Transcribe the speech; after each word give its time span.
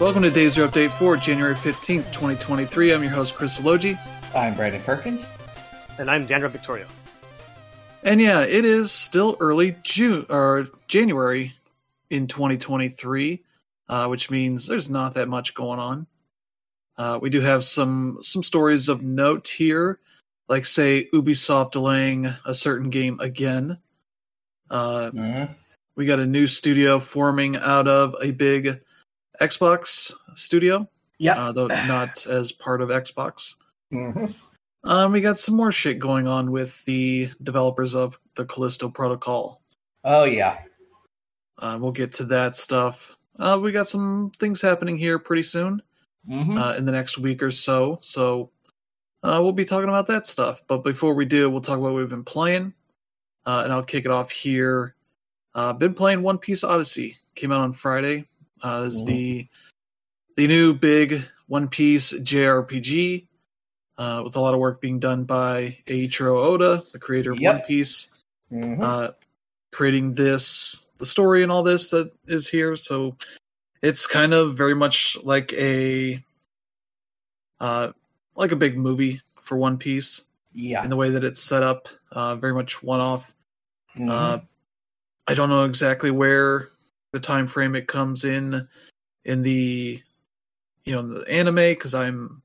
Welcome 0.00 0.22
to 0.22 0.30
Day 0.30 0.48
Zero 0.48 0.66
Update 0.66 0.90
for 0.92 1.14
January 1.16 1.54
15th, 1.54 2.06
2023. 2.12 2.92
I'm 2.94 3.02
your 3.02 3.12
host, 3.12 3.34
Chris 3.34 3.62
Logi. 3.62 3.98
I'm 4.34 4.54
Brandon 4.54 4.80
Perkins. 4.82 5.24
And 5.98 6.10
I'm 6.10 6.24
Daniel 6.24 6.48
Victoria. 6.48 6.86
And 8.02 8.18
yeah, 8.20 8.40
it 8.40 8.64
is 8.64 8.90
still 8.90 9.36
early 9.40 9.76
June 9.82 10.24
or 10.30 10.68
January 10.88 11.54
in 12.08 12.26
2023, 12.26 13.44
uh, 13.90 14.06
which 14.06 14.30
means 14.30 14.66
there's 14.66 14.88
not 14.88 15.14
that 15.14 15.28
much 15.28 15.52
going 15.52 15.78
on. 15.78 16.06
Uh, 16.96 17.18
we 17.20 17.28
do 17.28 17.42
have 17.42 17.62
some 17.62 18.18
some 18.22 18.42
stories 18.42 18.88
of 18.88 19.02
note 19.02 19.48
here, 19.48 19.98
like 20.48 20.64
say 20.64 21.08
Ubisoft 21.12 21.72
delaying 21.72 22.32
a 22.46 22.54
certain 22.54 22.88
game 22.88 23.20
again. 23.20 23.78
Uh, 24.70 25.10
Mm-hmm. 25.12 25.52
we 25.94 26.06
got 26.06 26.20
a 26.20 26.26
new 26.26 26.46
studio 26.46 26.98
forming 26.98 27.56
out 27.56 27.86
of 27.86 28.14
a 28.22 28.30
big 28.30 28.80
Xbox 29.40 30.12
studio, 30.34 30.88
Yeah. 31.18 31.34
uh, 31.34 31.52
though 31.52 31.66
not 31.66 32.26
as 32.26 32.52
part 32.52 32.80
of 32.82 32.88
Xbox. 32.90 33.56
hmm 33.90 34.26
Um, 34.84 35.12
we 35.12 35.20
got 35.20 35.38
some 35.38 35.56
more 35.56 35.72
shit 35.72 35.98
going 35.98 36.26
on 36.26 36.50
with 36.50 36.82
the 36.86 37.30
developers 37.42 37.94
of 37.94 38.18
the 38.36 38.44
Callisto 38.46 38.88
Protocol. 38.88 39.60
Oh 40.04 40.24
yeah. 40.24 40.58
Uh, 41.58 41.76
we'll 41.80 41.92
get 41.92 42.12
to 42.14 42.24
that 42.24 42.56
stuff. 42.56 43.16
Uh, 43.38 43.58
we 43.62 43.72
got 43.72 43.86
some 43.88 44.32
things 44.38 44.60
happening 44.62 44.96
here 44.96 45.18
pretty 45.18 45.42
soon 45.42 45.82
hmm 46.26 46.56
uh, 46.56 46.74
in 46.74 46.84
the 46.86 46.92
next 46.92 47.18
week 47.18 47.42
or 47.42 47.50
so. 47.50 47.98
So 48.02 48.50
uh, 49.22 49.38
we'll 49.42 49.52
be 49.52 49.64
talking 49.66 49.88
about 49.90 50.06
that 50.06 50.26
stuff. 50.26 50.62
But 50.66 50.78
before 50.84 51.14
we 51.14 51.24
do, 51.26 51.50
we'll 51.50 51.60
talk 51.60 51.78
about 51.78 51.92
what 51.92 51.98
we've 51.98 52.08
been 52.08 52.24
playing. 52.24 52.72
Uh, 53.44 53.62
and 53.64 53.72
I'll 53.72 53.82
kick 53.82 54.04
it 54.06 54.10
off 54.10 54.30
here. 54.30 54.94
Uh, 55.54 55.72
been 55.74 55.92
playing 55.94 56.22
One 56.22 56.38
Piece 56.38 56.62
Odyssey. 56.64 57.16
Came 57.34 57.52
out 57.52 57.60
on 57.60 57.72
Friday. 57.74 58.26
Uh, 58.62 58.84
is 58.86 59.02
Mhm. 59.02 59.06
the 59.06 59.48
the 60.36 60.46
new 60.46 60.72
big 60.74 61.24
One 61.48 61.68
Piece 61.68 62.12
JRPG 62.12 63.26
uh, 63.98 64.22
with 64.24 64.36
a 64.36 64.40
lot 64.40 64.54
of 64.54 64.60
work 64.60 64.80
being 64.80 64.98
done 64.98 65.24
by 65.24 65.76
Eiichiro 65.86 66.36
Oda, 66.42 66.82
the 66.92 66.98
creator 66.98 67.32
of 67.32 67.40
Yep. 67.40 67.54
One 67.54 67.62
Piece 67.66 68.22
hmm 68.48 68.82
uh, 68.82 69.10
creating 69.72 70.14
this, 70.14 70.88
the 70.98 71.06
story 71.06 71.42
and 71.42 71.52
all 71.52 71.62
this 71.62 71.90
that 71.90 72.12
is 72.26 72.48
here. 72.48 72.74
So 72.76 73.16
it's 73.82 74.06
kind 74.06 74.34
of 74.34 74.56
very 74.56 74.74
much 74.74 75.16
like 75.22 75.52
a, 75.52 76.22
uh, 77.60 77.92
like 78.34 78.52
a 78.52 78.56
big 78.56 78.76
movie 78.76 79.20
for 79.40 79.56
One 79.56 79.78
Piece 79.78 80.24
yeah. 80.52 80.82
in 80.82 80.90
the 80.90 80.96
way 80.96 81.10
that 81.10 81.22
it's 81.24 81.40
set 81.40 81.62
up. 81.62 81.88
Uh, 82.10 82.34
very 82.36 82.54
much 82.54 82.82
one 82.82 83.00
off. 83.00 83.36
Mhm. 83.96 84.10
Uh, 84.10 84.40
I 85.28 85.34
don't 85.34 85.48
know 85.48 85.64
exactly 85.64 86.10
where 86.10 86.70
the 87.12 87.20
time 87.20 87.46
frame 87.46 87.74
it 87.74 87.88
comes 87.88 88.24
in 88.24 88.66
in 89.24 89.42
the, 89.42 90.00
you 90.84 90.94
know, 90.94 91.02
the 91.02 91.28
anime 91.30 91.54
because 91.56 91.94
I'm 91.94 92.42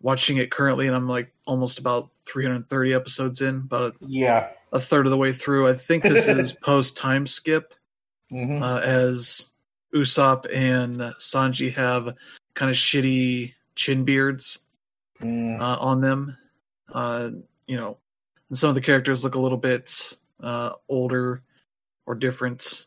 watching 0.00 0.36
it 0.36 0.50
currently 0.50 0.86
and 0.86 0.94
I'm 0.94 1.08
like 1.08 1.32
almost 1.46 1.78
about 1.78 2.10
330 2.26 2.94
episodes 2.94 3.40
in, 3.40 3.56
about 3.56 3.82
a 3.82 3.92
yeah. 4.06 4.48
a 4.72 4.80
third 4.80 5.06
of 5.06 5.10
the 5.10 5.16
way 5.16 5.32
through. 5.32 5.68
I 5.68 5.74
think 5.74 6.02
this 6.02 6.28
is 6.28 6.52
post 6.62 6.96
time 6.96 7.26
skip, 7.26 7.74
hmm 8.30 8.62
uh, 8.62 8.80
as 8.80 9.52
Usopp 9.94 10.46
and 10.52 10.94
Sanji 11.18 11.72
have 11.74 12.14
kind 12.54 12.70
of 12.70 12.76
shitty 12.76 13.54
chin 13.76 14.04
beards 14.04 14.60
mm 15.20 15.60
uh, 15.60 15.78
on 15.80 16.00
them. 16.00 16.36
Uh, 16.92 17.30
you 17.66 17.76
know, 17.76 17.96
and 18.50 18.58
some 18.58 18.68
of 18.68 18.74
the 18.74 18.80
characters 18.80 19.24
look 19.24 19.34
a 19.34 19.40
little 19.40 19.58
bit 19.58 20.16
uh, 20.40 20.72
older 20.88 21.42
or 22.06 22.14
different. 22.14 22.86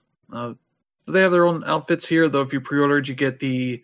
They 1.07 1.21
have 1.21 1.31
their 1.31 1.45
own 1.45 1.63
outfits 1.65 2.05
here, 2.07 2.27
though. 2.27 2.41
If 2.41 2.51
you 2.53 2.59
pre-ordered, 2.61 3.07
you 3.07 3.15
get 3.15 3.39
the 3.39 3.81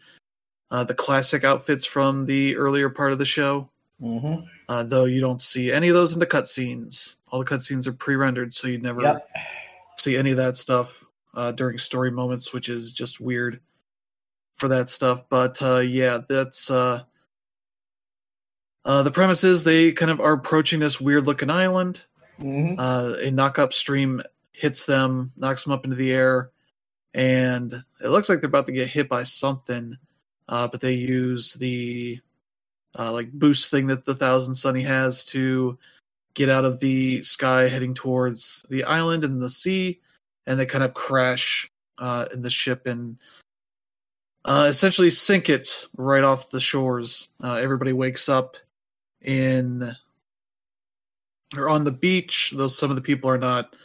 uh, 0.72 0.84
the 0.84 0.94
classic 0.95 1.44
outfits 1.44 1.85
from 1.85 2.25
the 2.25 2.56
earlier 2.56 2.89
part 2.89 3.11
of 3.11 3.17
the 3.19 3.25
show. 3.25 3.69
hmm 4.00 4.35
Uh, 4.69 4.84
though 4.84 5.06
you 5.06 5.22
don't 5.22 5.41
see 5.41 5.72
any 5.72 5.89
of 5.89 5.95
those 5.95 6.13
in 6.13 6.19
the 6.19 6.25
cutscenes. 6.25 7.17
All 7.29 7.39
the 7.39 7.45
cutscenes 7.45 7.85
are 7.88 7.94
pre-rendered, 7.94 8.53
so 8.53 8.67
you 8.67 8.78
never 8.79 9.01
Yep. 9.01 9.29
see 9.97 10.17
any 10.17 10.31
of 10.31 10.38
that 10.38 10.57
stuff 10.57 11.06
uh, 11.35 11.51
during 11.51 11.78
story 11.78 12.12
moments, 12.12 12.53
which 12.53 12.69
is 12.69 12.94
just 12.94 13.19
weird 13.19 13.59
for 14.56 14.67
that 14.69 14.89
stuff. 14.89 15.23
But 15.29 15.62
uh, 15.62 15.79
yeah, 15.79 16.19
that's 16.28 16.72
uh, 16.72 17.03
uh, 18.85 19.03
the 19.03 19.12
premise 19.12 19.44
is 19.44 19.63
they 19.63 19.91
kind 19.91 20.12
of 20.12 20.19
are 20.19 20.33
approaching 20.33 20.79
this 20.79 21.00
weird 21.00 21.25
looking 21.28 21.50
island. 21.50 22.03
hmm 22.39 22.75
Uh, 22.78 23.16
a 23.22 23.31
knock 23.31 23.59
up 23.59 23.73
stream 23.73 24.22
hits 24.53 24.85
them, 24.85 25.31
knocks 25.38 25.63
them 25.63 25.73
up 25.73 25.83
into 25.83 25.95
the 25.95 26.12
air, 26.12 26.51
and 27.13 27.74
it 28.01 28.09
looks 28.09 28.29
like 28.29 28.41
they're 28.41 28.47
about 28.47 28.66
to 28.66 28.72
get 28.72 28.90
hit 28.90 29.09
by 29.09 29.24
something. 29.24 29.97
Uh, 30.47 30.68
but 30.68 30.81
they 30.81 30.94
use 30.94 31.53
the 31.53 32.19
uh, 32.97 33.12
like 33.12 33.31
boost 33.31 33.72
thing 33.72 33.88
that 33.88 34.06
the 34.06 34.16
Thousand 34.16 34.56
Sunny 34.56 34.81
has 34.81 35.24
to 35.25 35.78
get 36.34 36.50
out 36.50 36.66
of 36.66 36.79
the 36.79 37.22
sky, 37.24 37.68
heading 37.68 37.94
towards 37.94 38.66
the 38.69 38.84
island 38.84 39.24
and 39.24 39.41
the 39.41 39.50
sea, 39.50 40.00
and 40.46 40.59
they 40.59 40.66
kind 40.66 40.84
of 40.84 40.94
crash 40.94 41.69
uh, 41.97 42.25
in 42.34 42.41
the 42.41 42.50
ship 42.50 42.88
and 42.88 43.18
uh, 44.45 44.66
essentially 44.68 45.09
sink 45.09 45.50
it 45.50 45.88
right 45.95 46.24
off 46.24 46.51
the 46.51 46.59
shores. 46.59 47.30
Uh, 47.41 47.53
everybody 47.53 47.94
wakes 47.94 48.28
up 48.28 48.57
in 49.22 49.95
or 51.56 51.69
on 51.69 51.84
the 51.84 51.91
beach, 51.91 52.53
though 52.56 52.68
some 52.68 52.90
of 52.90 52.95
the 52.95 53.01
people 53.01 53.30
are 53.30 53.38
not 53.38 53.75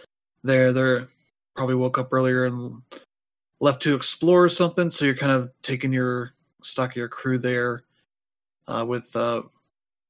there. 0.43 0.73
They're 0.73 1.09
probably 1.55 1.75
woke 1.75 1.99
up 1.99 2.13
earlier 2.13 2.47
and 2.47 2.83
left 3.61 3.83
to 3.83 3.95
explore 3.95 4.45
or 4.45 4.49
something. 4.49 4.91
So 4.91 5.05
you're 5.05 5.15
kind 5.15 5.33
of 5.33 5.51
taking 5.63 5.93
your 5.93 6.35
stock 6.63 6.91
of 6.91 6.97
your 6.97 7.09
crew 7.09 7.39
there 7.39 7.85
uh, 8.67 8.85
with 8.87 9.15
uh, 9.17 9.43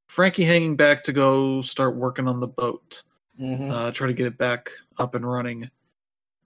Franky 0.08 0.44
hanging 0.44 0.76
back 0.76 1.04
to 1.04 1.12
go 1.12 1.62
start 1.62 1.96
working 1.96 2.28
on 2.28 2.40
the 2.40 2.48
boat, 2.48 3.02
hmm 3.38 3.70
uh, 3.70 3.90
try 3.92 4.06
to 4.06 4.14
get 4.14 4.26
it 4.26 4.38
back 4.38 4.70
up 4.98 5.14
and 5.14 5.30
running. 5.30 5.70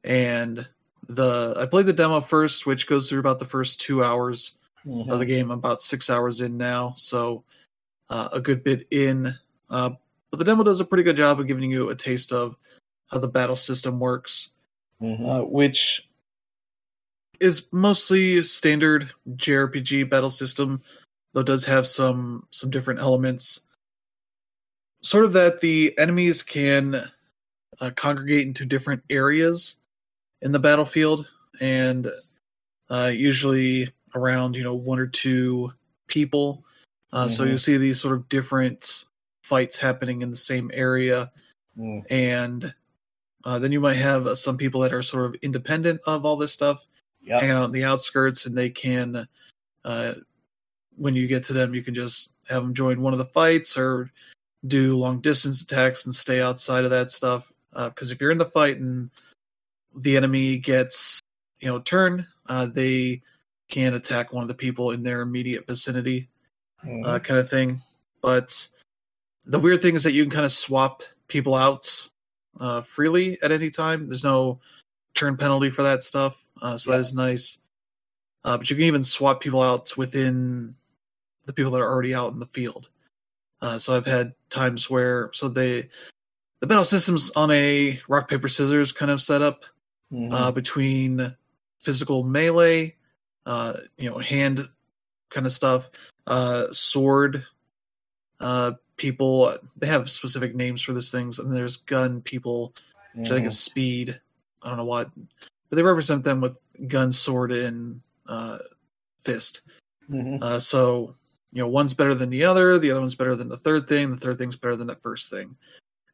And 0.05 0.67
the 1.09 1.55
I 1.57 1.67
played 1.67 1.87
the 1.87 1.93
demo 1.93 2.21
first, 2.21 2.67
which 2.67 2.87
goes 2.87 3.09
through 3.09 3.21
about 3.21 3.39
the 3.39 3.45
first 3.45 3.81
two 3.81 4.05
hours 4.05 4.57
of 5.09 5.19
the 5.19 5.27
game. 5.27 5.51
I'm 5.51 5.59
about 5.59 5.81
six 5.81 6.11
hours 6.11 6.41
in 6.41 6.57
now, 6.57 6.93
so 6.97 7.45
uh, 8.11 8.29
a 8.33 8.41
good 8.41 8.65
bit 8.65 8.87
in. 8.91 9.35
Uh, 9.71 9.91
but 10.31 10.39
the 10.39 10.45
demo 10.45 10.65
does 10.65 10.81
a 10.81 10.85
pretty 10.85 11.03
good 11.05 11.17
job 11.17 11.41
of 11.41 11.47
giving 11.47 11.71
you 11.71 11.91
a 11.91 11.95
taste 11.95 12.33
of 12.33 12.57
how 13.07 13.19
the 13.19 13.29
battle 13.29 13.57
system 13.57 14.01
works, 14.01 14.51
hmm 15.01 15.25
uh, 15.25 15.43
which 15.43 16.09
is 17.43 17.67
mostly 17.73 18.43
standard 18.43 19.11
JRPG 19.31 20.09
battle 20.09 20.31
system, 20.31 20.81
though 21.33 21.41
it 21.41 21.47
does 21.47 21.65
have 21.65 21.87
some 21.87 22.47
some 22.51 22.71
different 22.71 23.01
elements. 23.01 23.61
Sort 25.03 25.25
of 25.25 25.33
that 25.33 25.61
the 25.61 25.97
enemies 25.99 26.43
can 26.43 27.11
uh, 27.81 27.91
congregate 27.97 28.47
into 28.47 28.65
different 28.65 29.03
areas 29.11 29.77
in 30.43 30.53
the 30.53 30.61
battlefield, 30.61 31.29
and 31.61 32.11
uh, 32.89 33.11
usually 33.13 33.91
around 34.15 34.57
you 34.57 34.63
know 34.63 34.75
one 34.75 34.99
or 34.99 35.07
two 35.09 35.73
people. 36.07 36.65
Uh, 37.13 37.29
So 37.29 37.45
Mhm. 37.45 37.49
you 37.51 37.59
see 37.59 37.77
these 37.77 38.01
sort 38.01 38.17
of 38.17 38.29
different 38.29 39.07
fights 39.43 39.79
happening 39.79 40.23
in 40.23 40.31
the 40.31 40.37
same 40.37 40.71
area, 40.73 41.31
mm 41.77 42.05
and 42.11 42.75
uh, 43.45 43.59
then 43.59 43.73
you 43.73 43.81
might 43.81 43.95
have 43.97 44.27
uh, 44.29 44.35
some 44.37 44.57
people 44.57 44.81
that 44.83 44.93
are 44.93 45.03
sort 45.03 45.27
of 45.27 45.35
independent 45.43 46.01
of 46.07 46.25
all 46.25 46.37
this 46.37 46.53
stuff, 46.53 46.87
Yep. 47.25 47.41
hanging 47.41 47.57
out 47.57 47.67
in 47.67 47.73
the 47.73 47.85
outskirts, 47.85 48.47
and 48.47 48.57
they 48.57 48.69
can, 48.71 49.29
uh, 49.85 50.15
when 50.97 51.15
you 51.15 51.27
get 51.27 51.45
to 51.45 51.53
them, 51.53 51.75
you 51.75 51.83
can 51.83 51.95
just 51.95 52.35
have 52.49 52.63
them 52.63 52.75
join 52.75 53.01
one 53.01 53.13
of 53.13 53.19
the 53.19 53.25
fights 53.25 53.77
or 53.77 54.11
do 54.67 54.97
long 54.99 55.21
distance 55.21 55.63
attacks 55.63 56.05
and 56.05 56.15
stay 56.15 56.43
outside 56.43 56.85
of 56.85 56.91
that 56.91 57.11
stuff. 57.11 57.53
Because 57.75 58.11
if 58.11 58.21
you're 58.21 58.31
in 58.33 58.39
the 58.39 58.45
fight 58.47 58.79
and 58.79 59.11
the 59.95 60.17
enemy 60.17 60.59
gets, 60.59 61.21
you 61.61 61.69
know, 61.69 61.79
turn, 61.81 62.27
uh, 62.47 62.67
they 62.67 63.23
can 63.69 63.95
attack 63.95 64.33
one 64.33 64.43
of 64.43 64.49
the 64.49 64.55
people 64.55 64.91
in 64.91 65.03
their 65.03 65.23
immediate 65.23 65.67
vicinity 65.67 66.29
Mhm. 66.85 67.07
uh, 67.07 67.19
kind 67.19 67.41
of 67.41 67.49
thing. 67.49 67.81
But 68.21 68.69
the 69.47 69.59
weird 69.59 69.81
thing 69.81 69.95
is 69.95 70.03
that 70.03 70.13
you 70.13 70.25
can 70.25 70.31
kind 70.31 70.45
of 70.45 70.53
swap 70.53 71.03
people 71.29 71.55
out 71.55 72.09
uh, 72.61 72.83
freely 72.83 73.41
at 73.43 73.51
any 73.51 73.71
time. 73.71 74.09
There's 74.09 74.25
no 74.25 74.61
turn 75.15 75.37
penalty 75.37 75.71
for 75.71 75.83
that 75.83 76.03
stuff, 76.05 76.45
uh, 76.61 76.77
so 76.77 76.91
Yeah. 76.91 76.97
that 76.97 77.01
is 77.03 77.15
nice. 77.15 77.59
Uh, 78.45 78.57
but 78.59 78.69
you 78.71 78.77
can 78.77 78.85
even 78.87 79.05
swap 79.05 79.41
people 79.41 79.63
out 79.63 79.97
within 79.97 80.75
the 81.47 81.53
people 81.53 81.71
that 81.73 81.81
are 81.81 81.91
already 81.91 82.15
out 82.15 82.33
in 82.33 82.39
the 82.39 82.47
field. 82.47 82.89
Uh, 83.61 83.79
so 83.79 83.97
I've 83.97 84.07
had 84.07 84.35
times 84.51 84.91
where 84.91 85.31
so 85.33 85.49
they 85.49 85.89
the 86.61 86.67
battle 86.67 86.85
systems 86.85 87.31
on 87.31 87.51
a 87.51 88.01
rock 88.09 88.29
paper 88.29 88.47
scissors 88.49 88.93
kind 88.93 89.11
of 89.11 89.21
setup 89.21 89.65
Mhm. 90.13 90.33
uh, 90.33 90.51
between 90.53 91.37
physical 91.81 92.23
melee, 92.23 92.97
uh, 93.47 93.75
you 93.97 94.09
know, 94.11 94.19
hand 94.19 94.69
kind 95.31 95.47
of 95.47 95.53
stuff, 95.53 95.91
uh, 96.27 96.67
sword 96.73 97.45
uh, 98.41 98.73
people. 98.97 99.57
They 99.77 99.87
have 99.87 100.11
specific 100.11 100.55
names 100.55 100.83
for 100.83 100.93
these 100.93 101.11
things, 101.11 101.39
and 101.39 101.55
there's 101.55 101.77
gun 101.77 102.21
people, 102.23 102.75
which 103.15 103.31
I 103.31 103.35
think 103.35 103.47
is 103.47 103.59
speed. 103.59 104.21
I 104.65 104.69
don't 104.69 104.77
know 104.77 104.85
what, 104.85 105.11
but 105.69 105.77
they 105.77 105.83
represent 105.83 106.25
them 106.25 106.41
with 106.41 106.59
gun, 106.87 107.13
sword, 107.13 107.53
and 107.53 108.01
uh, 108.27 108.59
fist. 109.21 109.63
Mhm. 110.11 110.43
Uh, 110.43 110.61
so 110.61 111.15
you 111.53 111.63
know, 111.63 111.69
one's 111.69 111.93
better 111.93 112.15
than 112.15 112.31
the 112.31 112.45
other. 112.45 112.79
The 112.79 112.91
other 112.91 113.01
one's 113.01 113.15
better 113.15 113.37
than 113.37 113.49
the 113.49 113.57
third 113.57 113.87
thing. 113.87 114.11
The 114.11 114.17
third 114.17 114.39
thing's 114.39 114.57
better 114.57 114.77
than 114.77 114.87
the 114.87 114.97
first 114.97 115.31
thing. 115.31 115.55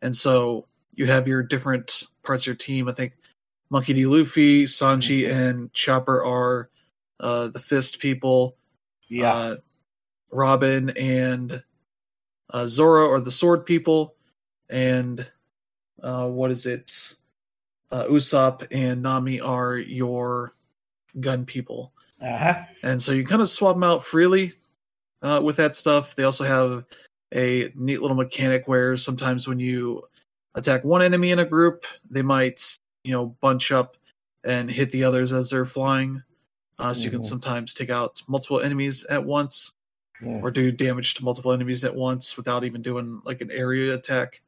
And 0.03 0.15
so 0.17 0.67
you 0.95 1.07
have 1.07 1.29
your 1.29 1.43
different 1.43 2.05
parts 2.25 2.43
of 2.43 2.47
your 2.49 2.57
team. 2.57 2.89
I 2.89 2.93
think 2.93 3.13
Monkey 3.71 3.93
D. 3.93 4.07
Luffy, 4.07 4.65
Sanji, 4.65 5.31
and 5.31 5.73
Chopper 5.73 6.25
are 6.25 6.71
uh, 7.21 7.49
the 7.49 7.61
fist 7.61 8.01
people. 8.01 8.57
Yeah. 9.09 9.33
Uh, 9.33 9.57
Robin 10.31 10.91
and 10.91 11.63
uh, 12.51 12.67
Zoro 12.67 13.11
are 13.11 13.21
the 13.21 13.31
sword 13.31 13.65
people, 13.65 14.15
and 14.69 15.27
uh, 16.03 16.27
what 16.27 16.51
is 16.51 16.67
it? 16.67 17.15
Uh, 17.91 18.05
Usopp 18.05 18.67
and 18.71 19.03
Nami 19.03 19.41
are 19.41 19.77
your 19.77 20.55
gun 21.21 21.45
people, 21.47 21.93
uh-huh. 22.21 22.63
and 22.83 23.03
so 23.03 23.13
you 23.13 23.25
kind 23.25 23.41
of 23.41 23.49
swap 23.49 23.77
them 23.77 23.83
out 23.85 24.05
freely 24.05 24.53
uh, 25.23 25.41
with 25.43 25.57
that 25.57 25.75
stuff. 25.75 26.15
They 26.15 26.25
also 26.25 26.45
have 26.45 26.85
a 27.35 27.73
neat 27.75 28.01
little 28.03 28.17
mechanic 28.17 28.69
where 28.69 28.97
sometimes 28.97 29.49
when 29.49 29.59
you 29.59 30.03
attack 30.55 30.85
one 30.85 31.03
enemy 31.03 31.31
in 31.31 31.39
a 31.39 31.45
group, 31.45 31.87
they 32.11 32.23
might 32.23 32.63
you 33.05 33.13
know 33.13 33.27
bunch 33.41 33.73
up 33.73 33.97
and 34.45 34.71
hit 34.71 34.91
the 34.93 35.05
others 35.05 35.33
as 35.33 35.51
they're 35.51 35.65
flying. 35.65 36.23
Uh, 36.79 36.93
so 36.93 37.05
you 37.05 37.11
can 37.11 37.21
Mhm. 37.21 37.25
sometimes 37.25 37.75
take 37.75 37.91
out 37.91 38.23
multiple 38.29 38.61
enemies 38.61 39.05
at 39.07 39.25
once 39.25 39.73
Mm. 40.23 40.43
or 40.43 40.51
do 40.51 40.73
damage 40.73 41.15
to 41.15 41.25
multiple 41.25 41.53
enemies 41.53 41.85
at 41.85 41.95
once 41.95 42.37
without 42.37 42.65
even 42.65 42.83
doing 42.83 43.21
like 43.25 43.41
an 43.41 43.51
area 43.53 43.95
attack 43.95 44.43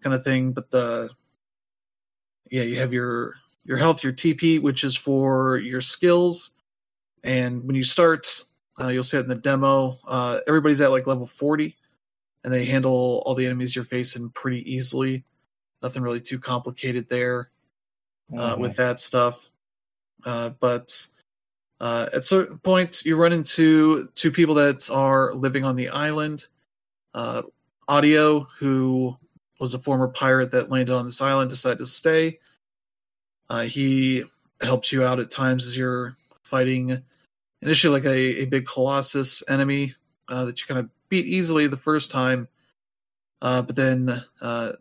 kind 0.00 0.14
of 0.14 0.24
thing. 0.24 0.52
But 0.52 0.70
the 0.70 1.10
yeah, 2.54 2.62
you 2.62 2.76
have 2.76 2.92
your 2.94 3.34
your 3.64 3.76
health, 3.76 4.04
your 4.04 4.12
TP, 4.12 4.62
which 4.62 4.84
is 4.84 4.94
for 4.94 5.58
your 5.58 5.80
skills. 5.80 6.52
And 7.24 7.64
when 7.64 7.74
you 7.74 7.82
start, 7.82 8.44
uh, 8.80 8.88
you'll 8.88 9.02
see 9.02 9.16
it 9.16 9.22
in 9.24 9.28
the 9.28 9.34
demo. 9.34 9.98
Uh, 10.06 10.38
everybody's 10.46 10.80
at 10.80 10.92
like 10.92 11.08
level 11.08 11.26
forty, 11.26 11.76
and 12.44 12.52
they 12.52 12.64
handle 12.64 13.24
all 13.26 13.34
the 13.34 13.44
enemies 13.44 13.74
you're 13.74 13.84
facing 13.84 14.30
pretty 14.30 14.62
easily. 14.72 15.24
Nothing 15.82 16.04
really 16.04 16.20
too 16.20 16.38
complicated 16.38 17.08
there 17.08 17.50
uh, 18.38 18.54
Mhm. 18.54 18.58
with 18.60 18.76
that 18.76 19.00
stuff. 19.00 19.50
Uh, 20.24 20.50
but 20.60 21.08
uh, 21.80 22.06
at 22.12 22.22
certain 22.22 22.58
point, 22.58 23.04
you 23.04 23.16
run 23.16 23.32
into 23.32 24.06
two 24.14 24.30
people 24.30 24.54
that 24.54 24.88
are 24.92 25.34
living 25.34 25.64
on 25.64 25.74
the 25.74 25.88
island. 25.88 26.46
Uh, 27.14 27.42
Adio, 27.88 28.46
who 28.60 29.16
was 29.64 29.72
a 29.72 29.78
former 29.78 30.08
pirate 30.08 30.50
that 30.50 30.70
landed 30.70 30.94
on 30.94 31.06
this 31.06 31.22
island, 31.22 31.48
decided 31.48 31.78
to 31.78 31.86
stay. 31.86 32.38
Uh, 33.48 33.62
he 33.62 34.22
helps 34.60 34.92
you 34.92 35.02
out 35.02 35.18
at 35.18 35.30
times 35.30 35.66
as 35.66 35.76
you're 35.76 36.14
fighting 36.42 37.02
initially 37.62 37.94
like 37.94 38.04
a, 38.04 38.42
a 38.42 38.44
big 38.44 38.66
colossus 38.66 39.42
enemy 39.48 39.94
uh, 40.28 40.44
that 40.44 40.60
you 40.60 40.66
kind 40.66 40.78
of 40.78 40.90
beat 41.08 41.24
easily 41.24 41.66
the 41.66 41.78
first 41.78 42.10
time. 42.10 42.46
Uh, 43.40 43.62
but 43.62 43.74
then 43.74 44.22
uh, 44.42 44.72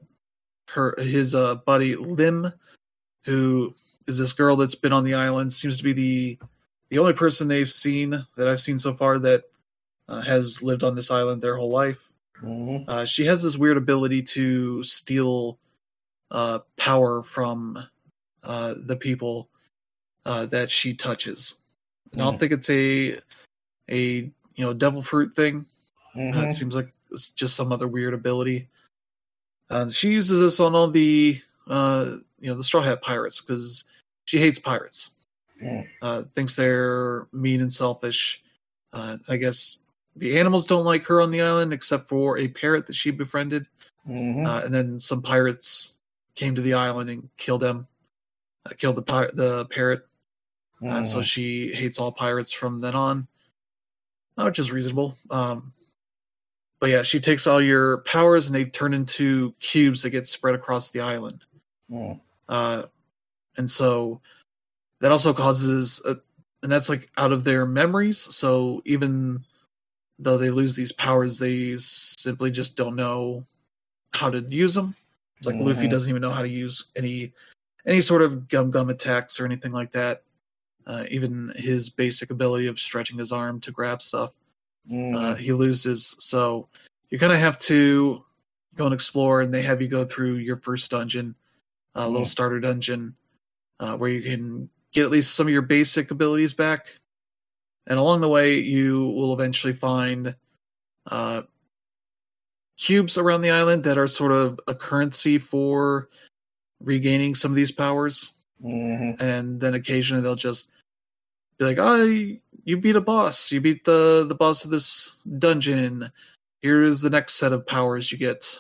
her 0.68 0.96
his 0.98 1.34
uh, 1.34 1.56
buddy 1.56 1.96
Lim, 1.96 2.52
who 3.24 3.74
is 4.06 4.18
this 4.18 4.34
girl 4.34 4.58
that's 4.58 4.76
been 4.76 4.94
on 4.94 5.06
the 5.06 5.14
island, 5.14 5.54
seems 5.54 5.78
to 5.78 5.84
be 5.84 5.94
the 5.94 6.38
the 6.90 7.00
only 7.00 7.14
person 7.14 7.48
they've 7.48 7.72
seen 7.72 8.26
that 8.36 8.50
I've 8.50 8.62
seen 8.62 8.78
so 8.78 8.94
far 8.94 9.18
that 9.20 9.46
uh, 10.10 10.22
has 10.22 10.62
lived 10.62 10.84
on 10.84 10.96
this 10.96 11.10
island 11.10 11.42
their 11.42 11.56
whole 11.56 11.72
life. 11.72 12.12
Mhm. 12.42 12.88
Uh, 12.88 13.06
she 13.06 13.26
has 13.26 13.44
this 13.44 13.58
weird 13.58 13.78
ability 13.78 14.22
to 14.24 14.84
steal 14.84 15.60
uh, 16.32 16.60
power 16.78 17.22
from 17.22 17.86
uh, 18.44 18.74
the 18.86 18.96
people 18.96 19.50
uh, 20.26 20.46
that 20.48 20.72
she 20.72 20.94
touches. 20.94 21.56
And 22.12 22.22
I 22.22 22.26
don't 22.26 22.36
Mm. 22.36 22.40
think 22.40 22.52
it's 22.54 22.70
a 22.70 23.20
a 23.90 24.02
you 24.56 24.66
know 24.66 24.74
devil 24.74 25.02
fruit 25.02 25.34
thing. 25.34 25.66
Uh, 26.16 26.20
Mhm. 26.20 26.46
it 26.46 26.52
seems 26.52 26.76
like 26.76 26.92
it's 27.12 27.30
just 27.30 27.56
some 27.56 27.72
other 27.72 27.88
weird 27.88 28.14
ability. 28.14 28.68
Uh, 29.70 29.88
she 29.90 30.12
uses 30.12 30.40
this 30.40 30.60
on 30.60 30.76
all 30.76 30.88
the 30.90 31.42
uh, 31.68 32.18
you 32.40 32.48
know 32.48 32.56
the 32.56 32.64
Straw 32.64 32.82
Hat 32.82 33.02
Pirates 33.02 33.40
because 33.42 33.84
she 34.26 34.38
hates 34.40 34.60
pirates. 34.60 35.12
Mm. 35.62 35.88
Uh, 36.02 36.24
thinks 36.34 36.56
they're 36.56 37.28
mean 37.32 37.62
and 37.62 37.72
selfish. 37.72 38.42
Uh, 38.92 39.18
I 39.28 39.38
guess 39.38 39.80
the 40.16 40.40
animals 40.40 40.68
don't 40.68 40.86
like 40.86 41.06
her 41.06 41.22
on 41.22 41.32
the 41.32 41.42
island 41.42 41.74
except 41.74 42.08
for 42.08 42.38
a 42.38 42.48
parrot 42.48 42.88
that 42.88 42.96
she 42.96 43.12
befriended. 43.12 43.68
Mhm. 44.08 44.46
Uh, 44.48 44.66
and 44.66 44.74
then 44.74 45.00
some 45.00 45.22
pirates 45.22 46.00
came 46.36 46.56
to 46.56 46.62
the 46.62 46.74
island 46.74 47.10
and 47.10 47.30
killed 47.38 47.62
them, 47.62 47.88
uh, 48.66 48.74
killed 48.78 48.96
the 48.98 49.02
pi- 49.02 49.32
the 49.34 49.66
parrot. 49.68 50.08
And 50.82 51.08
so 51.08 51.20
Mhm. 51.20 51.24
she 51.24 51.74
hates 51.74 51.98
all 51.98 52.12
pirates 52.12 52.52
from 52.52 52.82
then 52.82 52.94
on, 52.94 53.28
uh, 54.38 54.44
which 54.44 54.60
is 54.60 54.70
reasonable. 54.72 55.18
Um, 55.30 55.74
but 56.80 56.90
yeah, 56.90 57.04
she 57.04 57.22
takes 57.22 57.48
all 57.48 57.62
your 57.62 58.00
powers 58.00 58.48
and 58.48 58.56
they 58.56 58.66
turn 58.66 58.94
into 58.94 59.54
cubes 59.62 60.02
that 60.02 60.10
get 60.10 60.28
spread 60.28 60.56
across 60.56 60.90
the 60.90 61.00
island. 61.00 61.46
Mm. 61.90 62.20
Uh, 62.50 62.84
and 63.56 63.72
so 63.72 64.20
that 65.00 65.12
also 65.14 65.34
causes, 65.34 66.02
a, 66.04 66.18
and 66.62 66.70
that's 66.72 66.90
like 66.90 67.10
out 67.16 67.32
of 67.32 67.46
their 67.46 67.66
memories. 67.66 68.18
So 68.20 68.82
even 68.84 69.46
though 70.20 70.38
they 70.38 70.50
lose 70.50 70.76
these 70.76 70.92
powers, 70.92 71.40
they 71.40 71.76
simply 71.78 72.52
just 72.52 72.76
don't 72.78 72.96
know 72.96 73.46
how 74.14 74.30
to 74.30 74.40
use 74.42 74.74
them. 74.74 74.96
Like 75.44 75.56
Luffy 75.56 75.88
Mhm. 75.88 75.92
doesn't 75.92 76.10
even 76.10 76.22
know 76.22 76.32
how 76.32 76.42
to 76.42 76.50
use 76.50 76.86
any 76.96 77.34
any 77.86 78.00
sort 78.00 78.22
of 78.22 78.48
gum 78.48 78.72
gum 78.72 78.90
attacks 78.90 79.40
or 79.42 79.46
anything 79.46 79.74
like 79.74 79.92
that. 79.92 80.24
Uh, 80.88 81.06
even 81.10 81.52
his 81.58 81.90
basic 81.90 82.30
ability 82.32 82.68
of 82.68 82.80
stretching 82.80 83.18
his 83.18 83.32
arm 83.34 83.60
to 83.60 83.72
grab 83.72 84.02
stuff, 84.02 84.32
uh, 84.90 84.94
Mhm. 84.94 85.38
he 85.38 85.52
loses. 85.52 86.16
So 86.20 86.70
you 87.10 87.20
kind 87.20 87.34
of 87.34 87.40
have 87.40 87.58
to 87.60 88.24
go 88.76 88.86
and 88.86 88.94
explore, 88.94 89.42
and 89.42 89.54
they 89.54 89.64
have 89.64 89.82
you 89.82 89.88
go 89.90 90.06
through 90.06 90.36
your 90.36 90.56
first 90.58 90.92
dungeon, 90.92 91.36
a 91.96 92.08
little 92.08 92.26
Mm. 92.26 92.30
starter 92.32 92.60
dungeon, 92.62 93.16
uh, 93.82 93.98
where 93.98 94.10
you 94.10 94.22
can 94.22 94.70
get 94.94 95.04
at 95.04 95.12
least 95.12 95.36
some 95.36 95.48
of 95.48 95.54
your 95.54 95.62
basic 95.62 96.10
abilities 96.12 96.54
back. 96.54 97.00
And 97.88 98.00
along 98.00 98.22
the 98.22 98.30
way, 98.30 98.60
you 98.60 99.08
will 99.08 99.34
eventually 99.34 99.74
find 99.74 100.36
uh, 101.08 101.44
cubes 102.78 103.18
around 103.18 103.42
the 103.42 103.52
island 103.52 103.84
that 103.84 103.98
are 103.98 104.08
sort 104.08 104.32
of 104.32 104.60
a 104.68 104.74
currency 104.74 105.38
for 105.38 106.10
regaining 106.82 107.36
some 107.36 107.52
of 107.52 107.56
these 107.56 107.72
powers. 107.72 108.34
Mhm. 108.64 109.22
And 109.22 109.60
then 109.60 109.74
occasionally 109.74 110.24
they'll 110.24 110.36
just 110.36 110.72
be 111.58 111.66
like, 111.66 111.78
"Oh, 111.80 112.04
you 112.04 112.78
beat 112.78 112.96
a 112.96 113.02
boss. 113.02 113.52
You 113.52 113.62
beat 113.62 113.84
the 113.86 114.26
the 114.28 114.36
boss 114.36 114.66
of 114.66 114.72
this 114.72 115.18
dungeon. 115.40 116.12
Here's 116.62 117.02
the 117.02 117.10
next 117.10 117.36
set 117.36 117.52
of 117.54 117.68
powers 117.68 118.12
you 118.12 118.18
get 118.18 118.60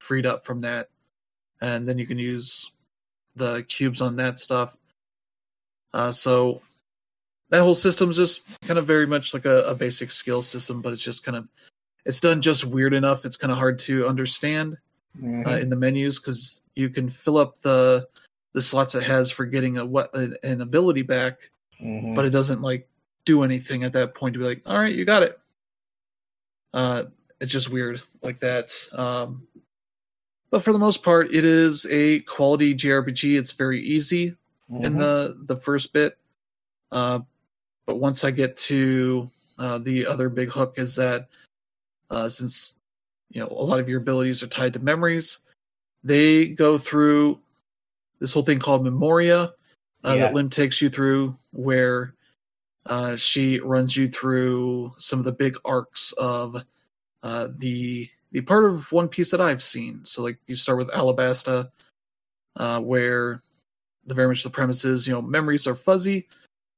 freed 0.00 0.26
up 0.26 0.44
from 0.44 0.62
that." 0.62 0.90
And 1.60 1.88
then 1.88 1.98
you 1.98 2.06
can 2.06 2.18
use 2.18 2.70
the 3.36 3.62
cubes 3.64 4.00
on 4.00 4.16
that 4.16 4.38
stuff. 4.38 4.76
Uh, 5.92 6.12
so 6.12 6.62
that 7.54 7.62
whole 7.62 7.74
system's 7.76 8.16
just 8.16 8.42
kind 8.62 8.78
of 8.80 8.86
very 8.86 9.06
much 9.06 9.32
like 9.32 9.44
a, 9.44 9.60
a 9.62 9.74
basic 9.76 10.10
skill 10.10 10.42
system, 10.42 10.82
but 10.82 10.92
it's 10.92 11.02
just 11.02 11.24
kind 11.24 11.36
of 11.36 11.48
it's 12.04 12.18
done 12.20 12.42
just 12.42 12.64
weird 12.64 12.92
enough. 12.92 13.24
It's 13.24 13.36
kind 13.36 13.52
of 13.52 13.58
hard 13.58 13.78
to 13.80 14.06
understand 14.06 14.76
Mhm. 15.22 15.46
uh, 15.46 15.58
in 15.60 15.70
the 15.70 15.76
menus 15.76 16.18
because 16.18 16.60
you 16.74 16.88
can 16.90 17.08
fill 17.08 17.38
up 17.38 17.60
the 17.60 18.08
the 18.54 18.60
slots 18.62 18.96
it 18.96 19.04
has 19.04 19.30
for 19.30 19.46
getting 19.46 19.78
a 19.78 19.86
what 19.86 20.12
an, 20.14 20.60
ability 20.60 21.02
back, 21.02 21.50
Mhm. 21.80 22.16
but 22.16 22.24
it 22.24 22.30
doesn't 22.30 22.60
like 22.62 22.88
do 23.24 23.44
anything 23.44 23.84
at 23.84 23.92
that 23.92 24.14
point 24.16 24.32
to 24.34 24.40
be 24.40 24.44
like, 24.44 24.62
all 24.66 24.76
right, 24.78 24.94
you 24.94 25.04
got 25.04 25.22
it. 25.22 25.38
Uh, 26.72 27.04
it's 27.40 27.52
just 27.52 27.70
weird 27.70 28.02
like 28.22 28.40
that. 28.40 28.72
Um, 28.92 29.46
but 30.50 30.62
for 30.64 30.72
the 30.72 30.78
most 30.80 31.02
part, 31.04 31.32
it 31.32 31.44
is 31.44 31.86
a 31.88 32.20
quality 32.20 32.74
JRPG. 32.74 33.38
It's 33.38 33.52
very 33.52 33.80
easy 33.80 34.36
in 34.68 34.94
Mhm. 34.94 34.98
the 34.98 35.38
the 35.44 35.56
first 35.56 35.92
bit. 35.92 36.18
Uh, 36.90 37.20
but 37.86 37.96
once 37.96 38.24
I 38.24 38.30
get 38.30 38.56
to 38.58 39.28
uh, 39.58 39.78
the 39.78 40.06
other 40.06 40.28
big 40.28 40.50
hook 40.50 40.74
is 40.78 40.96
that 40.96 41.28
uh, 42.10 42.28
since 42.28 42.78
you 43.30 43.40
know 43.40 43.48
a 43.48 43.64
lot 43.64 43.80
of 43.80 43.88
your 43.88 44.00
abilities 44.00 44.42
are 44.42 44.48
tied 44.48 44.72
to 44.74 44.80
memories, 44.80 45.38
they 46.02 46.48
go 46.48 46.78
through 46.78 47.40
this 48.20 48.32
whole 48.32 48.44
thing 48.44 48.58
called 48.58 48.84
Memoria 48.84 49.52
uh, 50.04 50.14
Yeah. 50.14 50.16
that 50.16 50.34
Lim 50.34 50.50
takes 50.50 50.80
you 50.80 50.88
through, 50.88 51.36
where 51.52 52.14
uh, 52.86 53.16
she 53.16 53.60
runs 53.60 53.96
you 53.96 54.08
through 54.08 54.92
some 54.98 55.18
of 55.18 55.24
the 55.24 55.32
big 55.32 55.56
arcs 55.64 56.12
of 56.12 56.56
uh, 57.22 57.48
the 57.56 58.08
the 58.32 58.40
part 58.40 58.64
of 58.64 58.90
One 58.92 59.08
Piece 59.08 59.30
that 59.30 59.40
I've 59.40 59.62
seen. 59.62 60.04
So 60.04 60.22
like 60.22 60.38
you 60.46 60.54
start 60.54 60.78
with 60.78 60.90
Alabasta, 60.90 61.70
uh, 62.56 62.80
where 62.80 63.42
the 64.06 64.14
very 64.14 64.28
much 64.28 64.42
the 64.42 64.50
premise 64.50 64.84
is 64.84 65.06
you 65.06 65.14
know 65.14 65.22
memories 65.22 65.66
are 65.66 65.74
fuzzy, 65.74 66.26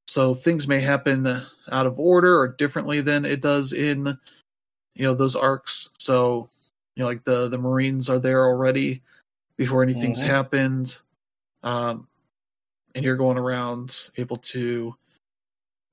so 0.08 0.34
things 0.34 0.68
may 0.68 0.80
happen 0.80 1.26
out 1.70 1.86
of 1.86 1.98
order 1.98 2.38
or 2.38 2.48
differently 2.48 3.00
than 3.00 3.24
it 3.24 3.40
does 3.40 3.72
in 3.72 4.18
you 4.94 5.04
know 5.04 5.14
those 5.14 5.36
arcs. 5.36 5.90
So 5.98 6.48
you 6.94 7.02
know 7.02 7.08
like 7.08 7.24
the 7.24 7.48
the 7.48 7.58
Marines 7.58 8.08
are 8.08 8.18
there 8.18 8.44
already 8.46 9.02
before 9.56 9.82
anything's 9.82 10.22
Mhm. 10.22 10.28
happened, 10.28 11.00
um, 11.62 12.06
and 12.94 13.04
you're 13.04 13.16
going 13.16 13.38
around 13.38 14.10
able 14.16 14.36
to 14.38 14.94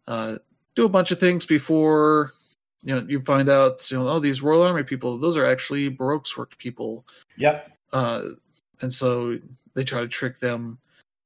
uh, 0.07 0.37
do 0.75 0.85
a 0.85 0.89
bunch 0.89 1.11
of 1.11 1.19
things 1.19 1.45
before 1.45 2.33
you 2.81 2.93
know 2.93 3.05
you 3.07 3.21
find 3.21 3.49
out 3.49 3.89
you 3.89 3.97
know 3.97 4.07
oh 4.07 4.19
these 4.19 4.41
Royal 4.41 4.63
Army 4.63 4.83
people 4.83 5.17
those 5.17 5.37
are 5.37 5.45
actually 5.45 5.87
Baroque 5.89 6.27
Works 6.37 6.55
people, 6.57 7.05
Yep. 7.37 7.71
uh, 7.93 8.29
and 8.81 8.91
so 8.91 9.39
they 9.73 9.83
try 9.83 10.01
to 10.01 10.07
trick 10.07 10.39
them 10.39 10.77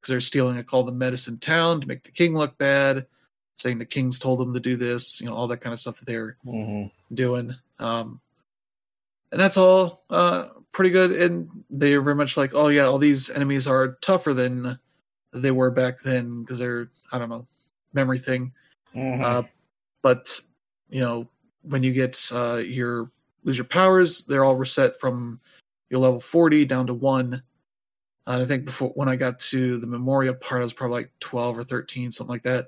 because 0.08 0.14
they're 0.14 0.22
stealing 0.22 0.58
a 0.58 0.64
call 0.64 0.84
the 0.84 0.92
medicine 0.94 1.38
town 1.38 1.82
to 1.82 1.88
make 1.88 2.04
the 2.04 2.12
king 2.12 2.34
look 2.34 2.58
bad, 2.58 3.06
saying 3.56 3.78
the 3.78 3.86
king's 3.86 4.20
told 4.20 4.40
them 4.40 4.54
to 4.54 4.60
do 4.60 4.78
this, 4.78 5.20
you 5.20 5.28
know 5.28 5.34
all 5.34 5.48
that 5.48 5.58
kind 5.58 5.74
of 5.74 5.80
stuff 5.80 6.00
that 6.00 6.06
they're 6.06 6.38
hmm 6.44 6.86
doing. 7.14 7.56
Um, 7.80 8.22
and 9.32 9.40
that's 9.40 9.58
all 9.58 10.04
uh, 10.10 10.48
pretty 10.72 10.90
good. 10.92 11.12
And 11.12 11.50
they're 11.70 12.02
very 12.02 12.16
much 12.16 12.38
like, 12.38 12.54
oh 12.54 12.70
yeah, 12.70 12.86
all 12.86 12.98
these 12.98 13.30
enemies 13.30 13.68
are 13.68 13.98
tougher 14.02 14.34
than 14.34 14.80
they 15.34 15.52
were 15.52 15.72
back 15.72 16.00
then 16.00 16.42
because 16.42 16.60
they're 16.60 16.90
I 17.12 17.18
don't 17.20 17.30
know 17.30 17.46
memory 17.94 18.18
thing. 18.20 18.54
hmm 18.94 19.22
Uh, 19.22 19.44
but 20.02 20.40
you 20.90 21.02
know 21.02 21.28
when 21.64 21.84
you 21.84 21.92
get 21.92 22.18
uh, 22.32 22.58
your 22.58 23.12
lose 23.44 23.58
your 23.58 23.66
powers, 23.66 24.24
they're 24.24 24.46
all 24.46 24.56
reset 24.56 24.98
from 25.00 25.42
your 25.90 26.00
level 26.00 26.22
forty 26.22 26.64
down 26.64 26.88
to 26.88 26.94
one. 26.94 27.44
And 28.28 28.44
I 28.44 28.46
think 28.46 28.66
before 28.66 28.90
when 28.90 29.08
I 29.10 29.16
got 29.16 29.40
to 29.40 29.80
the 29.80 29.88
memorial 29.88 30.34
part, 30.36 30.62
I 30.62 30.64
was 30.66 30.74
probably 30.74 30.98
like 30.98 31.12
twelve 31.22 31.58
or 31.58 31.64
thirteen, 31.64 32.12
something 32.12 32.32
like 32.32 32.44
that. 32.44 32.68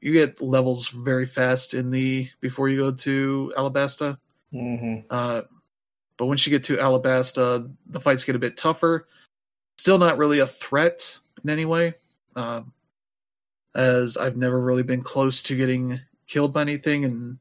You 0.00 0.12
get 0.12 0.40
levels 0.40 0.88
very 0.88 1.26
fast 1.26 1.74
in 1.74 1.90
the 1.90 2.28
before 2.40 2.68
you 2.68 2.78
go 2.78 2.92
to 2.92 3.52
Alabasta. 3.58 4.18
hmm 4.52 4.98
Uh, 5.10 5.42
but 6.16 6.26
once 6.26 6.46
you 6.46 6.50
get 6.50 6.62
to 6.64 6.76
Alabasta, 6.76 7.68
the 7.86 8.00
fights 8.00 8.24
get 8.24 8.36
a 8.36 8.38
bit 8.38 8.56
tougher. 8.56 9.08
Still 9.78 9.98
not 9.98 10.16
really 10.16 10.38
a 10.38 10.46
threat 10.46 11.18
in 11.42 11.50
any 11.50 11.64
way, 11.64 11.94
um, 12.36 12.72
as 13.74 14.16
I've 14.16 14.36
never 14.36 14.60
really 14.60 14.84
been 14.84 15.02
close 15.02 15.42
to 15.42 15.56
getting 15.56 16.00
killed 16.28 16.52
by 16.52 16.60
anything. 16.62 17.04
And 17.04 17.38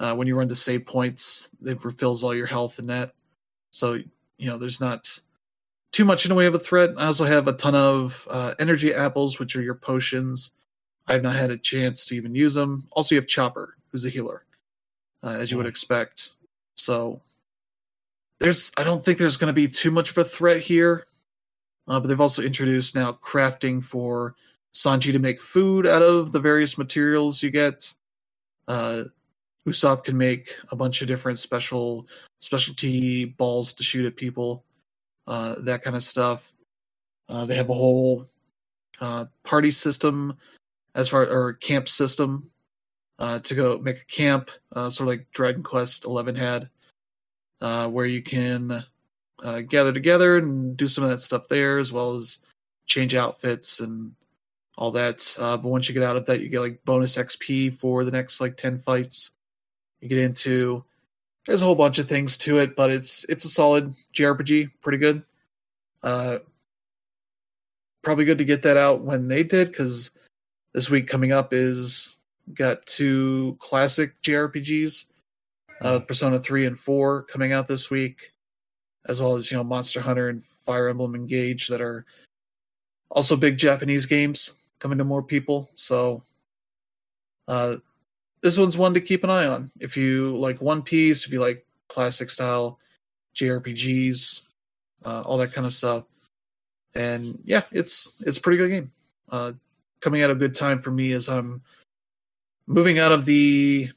uh, 0.00 0.14
when 0.16 0.26
you 0.26 0.36
run 0.36 0.48
to 0.48 0.56
save 0.56 0.86
points, 0.86 1.50
it 1.64 1.84
refills 1.84 2.24
all 2.24 2.34
your 2.34 2.46
health 2.46 2.80
and 2.80 2.90
that. 2.90 3.14
So 3.70 3.94
you 4.38 4.46
know, 4.50 4.58
there's 4.58 4.80
not 4.80 5.20
too 5.92 6.04
much 6.04 6.24
in 6.24 6.28
the 6.28 6.34
way 6.34 6.46
of 6.46 6.54
a 6.54 6.58
threat. 6.58 6.90
I 6.96 7.06
also 7.06 7.24
have 7.24 7.48
a 7.48 7.52
ton 7.52 7.74
of 7.74 8.26
uh, 8.30 8.54
energy 8.58 8.94
apples, 8.94 9.38
which 9.38 9.56
are 9.56 9.62
your 9.62 9.74
potions. 9.74 10.52
I've 11.06 11.22
not 11.22 11.36
had 11.36 11.50
a 11.50 11.58
chance 11.58 12.06
to 12.06 12.16
even 12.16 12.34
use 12.34 12.54
them. 12.54 12.86
Also, 12.92 13.14
you 13.14 13.20
have 13.20 13.28
Chopper, 13.28 13.76
who's 13.90 14.04
a 14.04 14.10
healer, 14.10 14.44
uh, 15.22 15.30
as 15.30 15.50
you 15.50 15.56
would 15.56 15.66
expect. 15.66 16.30
So 16.76 17.20
there's 18.38 18.70
I 18.76 18.84
don't 18.84 19.04
think 19.04 19.18
there's 19.18 19.36
going 19.36 19.48
to 19.48 19.52
be 19.52 19.68
too 19.68 19.90
much 19.90 20.10
of 20.10 20.18
a 20.18 20.24
threat 20.24 20.60
here. 20.60 21.06
Uh, 21.88 21.98
but 21.98 22.06
they've 22.06 22.20
also 22.20 22.42
introduced 22.42 22.94
now 22.94 23.12
crafting 23.12 23.82
for 23.82 24.36
Sanji 24.72 25.12
to 25.12 25.18
make 25.18 25.40
food 25.40 25.86
out 25.86 26.02
of 26.02 26.30
the 26.30 26.38
various 26.38 26.78
materials 26.78 27.42
you 27.42 27.50
get. 27.50 27.92
Uh, 28.68 29.04
Usopp 29.66 30.04
can 30.04 30.16
make 30.16 30.56
a 30.70 30.76
bunch 30.76 31.02
of 31.02 31.08
different 31.08 31.38
special 31.38 32.06
specialty 32.38 33.24
balls 33.24 33.72
to 33.72 33.82
shoot 33.82 34.06
at 34.06 34.16
people, 34.16 34.64
uh, 35.26 35.56
that 35.60 35.82
kind 35.82 35.96
of 35.96 36.02
stuff. 36.02 36.52
Uh, 37.28 37.46
they 37.46 37.56
have 37.56 37.70
a 37.70 37.74
whole 37.74 38.26
uh, 39.00 39.26
party 39.44 39.70
system 39.70 40.36
as 40.94 41.08
far 41.08 41.26
or 41.26 41.54
camp 41.54 41.88
system 41.88 42.50
uh, 43.18 43.38
to 43.40 43.54
go 43.54 43.78
make 43.78 44.00
a 44.00 44.04
camp, 44.06 44.50
uh, 44.74 44.90
sort 44.90 45.08
of 45.08 45.18
like 45.18 45.26
Dragon 45.32 45.62
Quest 45.62 46.04
Eleven 46.04 46.34
had 46.34 46.68
uh, 47.60 47.88
where 47.88 48.06
you 48.06 48.22
can 48.22 48.84
uh, 49.42 49.60
gather 49.62 49.92
together 49.92 50.38
and 50.38 50.76
do 50.76 50.86
some 50.86 51.04
of 51.04 51.10
that 51.10 51.20
stuff 51.20 51.48
there, 51.48 51.78
as 51.78 51.92
well 51.92 52.14
as 52.14 52.38
change 52.86 53.14
outfits 53.14 53.80
and 53.80 54.12
all 54.76 54.90
that. 54.90 55.36
Uh, 55.38 55.56
but 55.56 55.68
once 55.68 55.88
you 55.88 55.94
get 55.94 56.02
out 56.02 56.16
of 56.16 56.26
that, 56.26 56.40
you 56.40 56.48
get 56.48 56.60
like 56.60 56.84
bonus 56.84 57.16
XP 57.16 57.74
for 57.74 58.04
the 58.04 58.10
next 58.10 58.40
like 58.40 58.56
ten 58.56 58.78
fights. 58.78 59.32
You 60.00 60.08
get 60.08 60.18
into 60.18 60.84
there's 61.46 61.62
a 61.62 61.64
whole 61.64 61.74
bunch 61.74 61.98
of 61.98 62.08
things 62.08 62.36
to 62.38 62.58
it, 62.58 62.76
but 62.76 62.90
it's 62.90 63.24
it's 63.24 63.44
a 63.44 63.48
solid 63.48 63.94
JRPG, 64.14 64.70
pretty 64.80 64.98
good. 64.98 65.22
Uh, 66.02 66.38
probably 68.02 68.24
good 68.24 68.38
to 68.38 68.44
get 68.44 68.62
that 68.62 68.76
out 68.76 69.02
when 69.02 69.28
they 69.28 69.42
did 69.42 69.68
because 69.68 70.10
this 70.72 70.88
week 70.88 71.06
coming 71.06 71.32
up 71.32 71.52
is 71.52 72.16
got 72.54 72.84
two 72.86 73.56
classic 73.60 74.20
JRPGs 74.22 75.04
uh, 75.80 76.00
Persona 76.00 76.38
3 76.38 76.66
and 76.66 76.78
4 76.78 77.22
coming 77.24 77.52
out 77.52 77.66
this 77.66 77.90
week, 77.90 78.32
as 79.06 79.20
well 79.20 79.36
as, 79.36 79.50
you 79.50 79.56
know, 79.56 79.64
Monster 79.64 80.00
Hunter 80.00 80.28
and 80.28 80.44
Fire 80.44 80.88
Emblem 80.88 81.14
Engage 81.14 81.68
that 81.68 81.80
are 81.80 82.04
also 83.10 83.36
big 83.36 83.56
Japanese 83.56 84.06
games 84.06 84.54
coming 84.78 84.98
to 84.98 85.04
more 85.04 85.22
people. 85.22 85.70
So, 85.74 86.22
uh, 87.48 87.76
this 88.42 88.58
one's 88.58 88.76
one 88.76 88.94
to 88.94 89.00
keep 89.00 89.24
an 89.24 89.30
eye 89.30 89.46
on. 89.46 89.70
If 89.80 89.96
you 89.96 90.36
like 90.36 90.60
One 90.60 90.82
Piece, 90.82 91.26
if 91.26 91.32
you 91.32 91.40
like 91.40 91.66
classic 91.88 92.30
style 92.30 92.78
JRPGs, 93.34 94.42
uh, 95.04 95.22
all 95.22 95.38
that 95.38 95.52
kind 95.52 95.66
of 95.66 95.72
stuff. 95.72 96.04
And 96.94 97.38
yeah, 97.44 97.62
it's 97.72 98.20
it's 98.26 98.38
a 98.38 98.40
pretty 98.40 98.58
good 98.58 98.70
game. 98.70 98.90
Uh, 99.30 99.52
coming 100.00 100.22
at 100.22 100.30
a 100.30 100.34
good 100.34 100.54
time 100.54 100.80
for 100.80 100.90
me 100.90 101.12
as 101.12 101.28
I'm 101.28 101.62
moving 102.66 102.98
out 102.98 103.12
of 103.12 103.24
the 103.24 103.90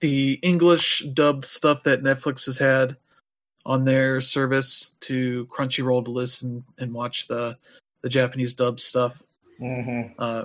the 0.00 0.38
English 0.42 1.04
dubbed 1.12 1.44
stuff 1.44 1.82
that 1.82 2.02
Netflix 2.02 2.46
has 2.46 2.58
had 2.58 2.96
on 3.66 3.84
their 3.84 4.20
service 4.20 4.94
to 5.00 5.46
Crunchyroll 5.46 6.04
to 6.04 6.10
listen 6.10 6.64
and 6.78 6.92
watch 6.92 7.26
the 7.26 7.56
the 8.02 8.08
Japanese 8.08 8.54
dubbed 8.54 8.80
stuff, 8.80 9.22
hmm 9.58 10.02
uh, 10.18 10.44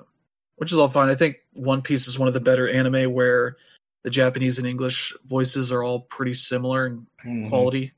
which 0.57 0.71
is 0.71 0.77
all 0.77 0.87
fine. 0.89 1.09
I 1.09 1.15
think 1.15 1.37
One 1.53 1.81
Piece 1.81 2.07
is 2.07 2.17
one 2.19 2.27
of 2.27 2.33
the 2.33 2.39
better 2.39 2.67
anime 2.69 3.13
where 3.13 3.57
the 4.03 4.09
Japanese 4.09 4.57
and 4.57 4.67
English 4.67 5.13
voices 5.25 5.71
are 5.71 5.83
all 5.83 6.01
pretty 6.01 6.33
similar 6.33 6.87
in 6.87 7.05
hmm 7.21 7.49
quality. 7.49 7.91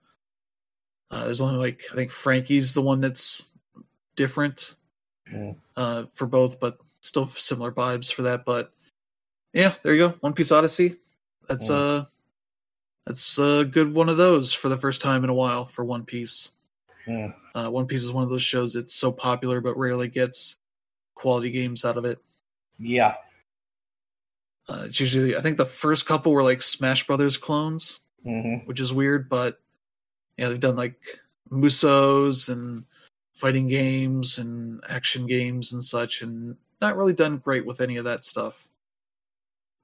Uh, 1.12 1.26
there's 1.26 1.42
only 1.42 1.58
like 1.58 1.82
I 1.92 1.96
think 1.96 2.12
Franky's 2.12 2.74
the 2.74 2.82
one 2.82 3.02
that's 3.02 3.52
different 4.16 4.76
Mm. 5.34 5.58
uh, 5.76 6.06
for 6.14 6.26
both, 6.26 6.58
but 6.60 6.78
still 7.02 7.28
similar 7.28 7.72
vibes 7.72 8.12
for 8.12 8.22
that. 8.24 8.46
But 8.46 8.72
yeah, 9.54 9.74
there 9.84 9.94
you 9.94 10.08
go. 10.08 10.16
One 10.22 10.34
Piece 10.34 10.52
Odyssey. 10.54 10.98
That's 11.50 11.70
Mm. 11.70 11.76
uh 11.76 12.06
that's 13.06 13.38
a 13.40 13.64
good 13.64 13.94
one 13.94 14.10
of 14.10 14.18
those 14.18 14.54
for 14.54 14.68
the 14.70 14.78
first 14.78 15.02
time 15.02 15.24
in 15.24 15.30
a 15.30 15.34
while 15.34 15.66
for 15.66 15.84
One 15.86 16.04
Piece. 16.06 16.52
Mm. 17.08 17.34
Uh, 17.56 17.70
one 17.70 17.88
Piece 17.88 18.04
is 18.04 18.12
one 18.12 18.24
of 18.24 18.30
those 18.30 18.42
shows 18.42 18.74
that's 18.74 18.94
so 18.94 19.12
popular 19.12 19.62
but 19.62 19.78
rarely 19.78 20.08
gets 20.10 20.58
quality 21.16 21.50
games 21.52 21.86
out 21.86 21.98
of 21.98 22.06
it. 22.06 22.20
Yeah. 22.80 23.16
Uh, 24.70 24.84
it's 24.86 25.00
usually 25.00 25.36
I 25.36 25.42
think 25.42 25.58
the 25.58 25.66
first 25.66 26.06
couple 26.06 26.32
were 26.32 26.44
like 26.44 26.62
Smash 26.62 27.08
Brothers 27.08 27.38
clones, 27.38 28.02
hmm 28.24 28.56
which 28.66 28.80
is 28.80 28.92
weird, 28.94 29.30
but 29.30 29.60
yeah, 30.38 30.50
they've 30.50 30.60
done 30.60 30.76
like 30.76 31.02
Musous 31.50 32.50
and 32.50 32.84
fighting 33.34 33.68
games 33.68 34.38
and 34.38 34.84
action 34.90 35.26
games 35.26 35.72
and 35.72 35.84
such, 35.84 36.22
and 36.22 36.58
not 36.82 36.98
really 36.98 37.14
done 37.14 37.38
great 37.38 37.66
with 37.66 37.80
any 37.80 37.98
of 37.98 38.06
that 38.06 38.26
stuff. 38.26 38.68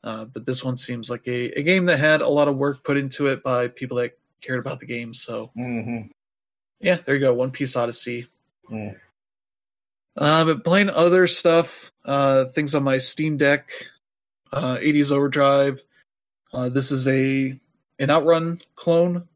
Uh, 0.04 0.26
but 0.26 0.46
this 0.46 0.66
one 0.66 0.76
seems 0.76 1.10
like 1.10 1.26
a, 1.28 1.58
a 1.58 1.64
game 1.64 1.86
that 1.86 1.98
had 1.98 2.22
a 2.22 2.28
lot 2.28 2.50
of 2.50 2.58
work 2.58 2.84
put 2.84 2.98
into 2.98 3.28
it 3.28 3.42
by 3.42 3.70
people 3.70 3.96
that 3.98 4.18
cared 4.42 4.60
about 4.60 4.82
the 4.82 4.86
game. 4.86 5.14
So 5.14 5.52
hmm 5.56 6.02
yeah, 6.82 6.98
there 7.06 7.16
you 7.16 7.22
go, 7.22 7.34
One 7.34 7.52
Piece 7.52 7.78
Odyssey. 7.78 8.26
Mm. 8.70 8.98
Uh, 10.18 10.44
but 10.44 10.66
playing 10.66 10.90
other 10.90 11.26
stuff, 11.28 11.93
uh, 12.06 12.46
things 12.46 12.76
on 12.76 12.84
my 12.84 12.98
Steam 12.98 13.38
Deck, 13.38 13.70
uh, 14.52 14.78
80s 14.78 15.12
Overdrive. 15.12 15.82
Uh, 16.54 16.70
this 16.70 16.92
is 16.92 17.08
a 17.08 17.60
an 18.00 18.10
Outrun 18.10 18.60
clone, 18.76 19.28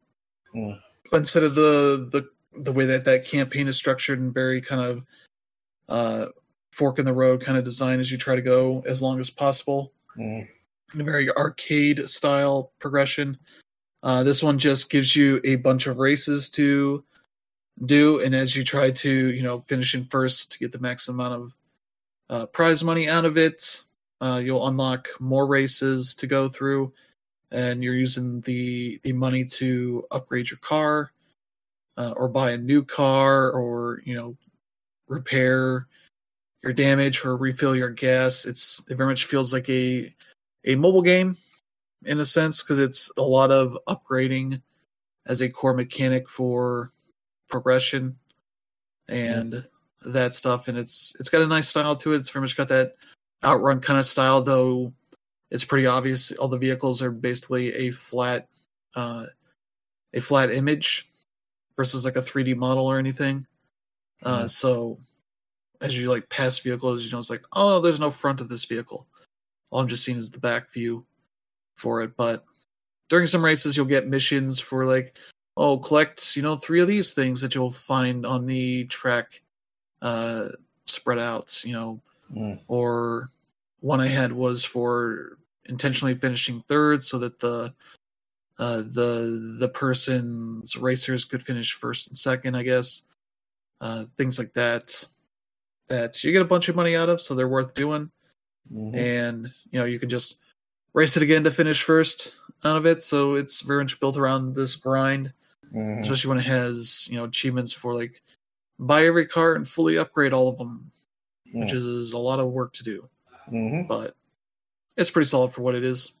Mm. 0.54 0.78
but 1.10 1.18
instead 1.18 1.42
of 1.42 1.54
the 1.54 2.08
the 2.10 2.28
the 2.62 2.72
way 2.72 2.86
that 2.86 3.04
that 3.04 3.24
campaign 3.26 3.68
is 3.68 3.76
structured 3.76 4.18
and 4.18 4.32
very 4.34 4.60
kind 4.60 4.80
of 4.80 5.06
uh, 5.88 6.26
fork 6.72 6.98
in 6.98 7.04
the 7.04 7.12
road 7.12 7.40
kind 7.40 7.56
of 7.58 7.64
design 7.64 8.00
as 8.00 8.10
you 8.10 8.18
try 8.18 8.34
to 8.36 8.42
go 8.42 8.82
as 8.86 9.02
long 9.02 9.18
as 9.20 9.30
possible 9.30 9.92
Mm. 10.16 10.48
in 10.94 11.00
a 11.00 11.04
very 11.04 11.30
arcade 11.36 12.08
style 12.08 12.72
progression. 12.78 13.38
Uh, 14.02 14.22
this 14.22 14.42
one 14.42 14.58
just 14.58 14.90
gives 14.90 15.14
you 15.16 15.40
a 15.44 15.56
bunch 15.56 15.86
of 15.86 15.98
races 15.98 16.48
to 16.50 17.04
do, 17.84 18.20
and 18.20 18.34
as 18.34 18.54
you 18.56 18.64
try 18.64 18.90
to, 18.90 19.10
you 19.32 19.42
know, 19.42 19.60
finish 19.60 19.94
in 19.94 20.04
first 20.06 20.52
to 20.52 20.58
get 20.58 20.72
the 20.72 20.78
maximum 20.78 21.20
amount 21.20 21.42
of 21.42 21.56
uh, 22.30 22.46
prize 22.46 22.84
money 22.84 23.08
out 23.08 23.24
of 23.24 23.36
it, 23.36 23.84
uh, 24.20 24.40
you'll 24.42 24.66
unlock 24.66 25.08
more 25.20 25.46
races 25.46 26.14
to 26.16 26.26
go 26.26 26.48
through, 26.48 26.92
and 27.50 27.82
you're 27.82 27.94
using 27.94 28.40
the 28.42 29.00
the 29.02 29.12
money 29.12 29.44
to 29.44 30.04
upgrade 30.10 30.50
your 30.50 30.58
car, 30.58 31.12
uh, 31.96 32.12
or 32.16 32.28
buy 32.28 32.52
a 32.52 32.58
new 32.58 32.84
car, 32.84 33.50
or 33.50 34.02
you 34.04 34.14
know, 34.14 34.36
repair 35.08 35.86
your 36.62 36.72
damage 36.72 37.24
or 37.24 37.36
refill 37.36 37.76
your 37.76 37.90
gas. 37.90 38.44
It's 38.44 38.82
it 38.88 38.96
very 38.96 39.08
much 39.08 39.24
feels 39.26 39.52
like 39.52 39.68
a 39.68 40.14
a 40.64 40.76
mobile 40.76 41.02
game 41.02 41.36
in 42.04 42.20
a 42.20 42.24
sense 42.24 42.62
because 42.62 42.78
it's 42.78 43.10
a 43.16 43.22
lot 43.22 43.50
of 43.50 43.76
upgrading 43.88 44.62
as 45.26 45.40
a 45.40 45.48
core 45.48 45.74
mechanic 45.74 46.28
for 46.28 46.90
progression. 47.48 48.16
And 49.08 49.66
that 50.02 50.34
stuff 50.34 50.68
and 50.68 50.78
it's 50.78 51.16
it's 51.18 51.28
got 51.28 51.42
a 51.42 51.46
nice 51.46 51.68
style 51.68 51.96
to 51.96 52.12
it 52.12 52.18
it's 52.18 52.30
very 52.30 52.40
much 52.42 52.56
got 52.56 52.68
that 52.68 52.94
outrun 53.44 53.80
kind 53.80 53.98
of 53.98 54.04
style, 54.04 54.42
though 54.42 54.92
it's 55.50 55.64
pretty 55.64 55.86
obvious 55.86 56.30
all 56.32 56.48
the 56.48 56.58
vehicles 56.58 57.02
are 57.02 57.10
basically 57.10 57.72
a 57.74 57.90
flat 57.90 58.48
uh, 58.94 59.26
a 60.14 60.20
flat 60.20 60.50
image 60.50 61.08
versus 61.76 62.04
like 62.04 62.16
a 62.16 62.20
3D 62.22 62.56
model 62.56 62.86
or 62.86 62.98
anything. 62.98 63.46
Uh, 64.24 64.44
Mhm. 64.44 64.50
so 64.50 64.98
as 65.80 65.96
you 65.98 66.10
like 66.10 66.28
pass 66.28 66.58
vehicles, 66.58 67.04
you 67.04 67.12
know 67.12 67.18
it's 67.18 67.30
like, 67.30 67.44
oh, 67.52 67.80
there's 67.80 68.00
no 68.00 68.10
front 68.10 68.40
of 68.40 68.48
this 68.48 68.64
vehicle. 68.64 69.06
All 69.70 69.80
I'm 69.80 69.86
just 69.88 70.02
seeing 70.04 70.18
is 70.18 70.30
the 70.30 70.40
back 70.40 70.72
view 70.72 71.06
for 71.76 72.02
it. 72.02 72.16
But 72.16 72.44
during 73.08 73.26
some 73.28 73.44
races, 73.44 73.76
you'll 73.76 73.86
get 73.86 74.08
missions 74.08 74.58
for 74.58 74.84
like, 74.86 75.16
oh, 75.56 75.78
collect 75.78 76.36
you 76.36 76.42
know 76.42 76.56
three 76.56 76.80
of 76.80 76.88
these 76.88 77.12
things 77.12 77.40
that 77.42 77.54
you'll 77.54 77.70
find 77.70 78.26
on 78.26 78.46
the 78.46 78.84
track, 78.86 79.40
uh, 80.02 80.48
spread 80.84 81.18
outs, 81.18 81.64
You 81.64 81.72
know, 81.72 82.00
Mm. 82.34 82.60
or 82.68 83.30
one 83.80 84.00
I 84.00 84.06
had 84.06 84.32
was 84.32 84.62
for 84.62 85.38
intentionally 85.64 86.14
finishing 86.14 86.62
third 86.68 87.02
so 87.02 87.18
that 87.20 87.40
the 87.40 87.72
uh, 88.58 88.78
the 88.78 89.56
the 89.58 89.68
person's 89.68 90.76
racers 90.76 91.24
could 91.24 91.42
finish 91.42 91.72
first 91.74 92.08
and 92.08 92.16
second, 92.16 92.54
I 92.56 92.64
guess. 92.64 93.02
Uh, 93.80 94.04
things 94.16 94.38
like 94.38 94.52
that 94.54 95.08
that 95.88 96.22
you 96.24 96.32
get 96.32 96.42
a 96.42 96.44
bunch 96.44 96.68
of 96.68 96.76
money 96.76 96.96
out 96.96 97.08
of, 97.08 97.20
so 97.20 97.34
they're 97.34 97.48
worth 97.48 97.72
doing. 97.74 98.10
Mhm. 98.72 98.94
And 98.96 99.46
you 99.70 99.78
know 99.78 99.86
you 99.86 99.98
can 99.98 100.08
just 100.10 100.38
race 100.92 101.16
it 101.16 101.22
again 101.22 101.44
to 101.44 101.50
finish 101.50 101.82
first 101.82 102.34
out 102.64 102.76
of 102.76 102.84
it. 102.84 103.02
So 103.02 103.36
it's 103.36 103.62
very 103.62 103.84
much 103.84 104.00
built 104.00 104.18
around 104.18 104.54
this 104.54 104.74
grind, 104.76 105.32
Mhm. 105.72 106.00
especially 106.00 106.28
when 106.28 106.38
it 106.38 106.46
has 106.46 107.08
you 107.08 107.16
know 107.16 107.24
achievements 107.24 107.72
for 107.72 107.94
like 107.94 108.20
buy 108.78 109.04
every 109.06 109.26
car 109.26 109.54
and 109.54 109.66
fully 109.68 109.96
upgrade 109.98 110.32
all 110.32 110.48
of 110.48 110.58
them, 110.58 110.90
which 111.52 111.70
Mm. 111.70 111.98
is 111.98 112.12
a 112.12 112.18
lot 112.18 112.40
of 112.40 112.48
work 112.50 112.72
to 112.74 112.82
do 112.84 113.08
Mhm. 113.50 113.88
but 113.88 114.14
it's 114.96 115.10
pretty 115.10 115.26
solid 115.26 115.52
for 115.52 115.62
what 115.62 115.74
it 115.74 115.84
is. 115.84 116.12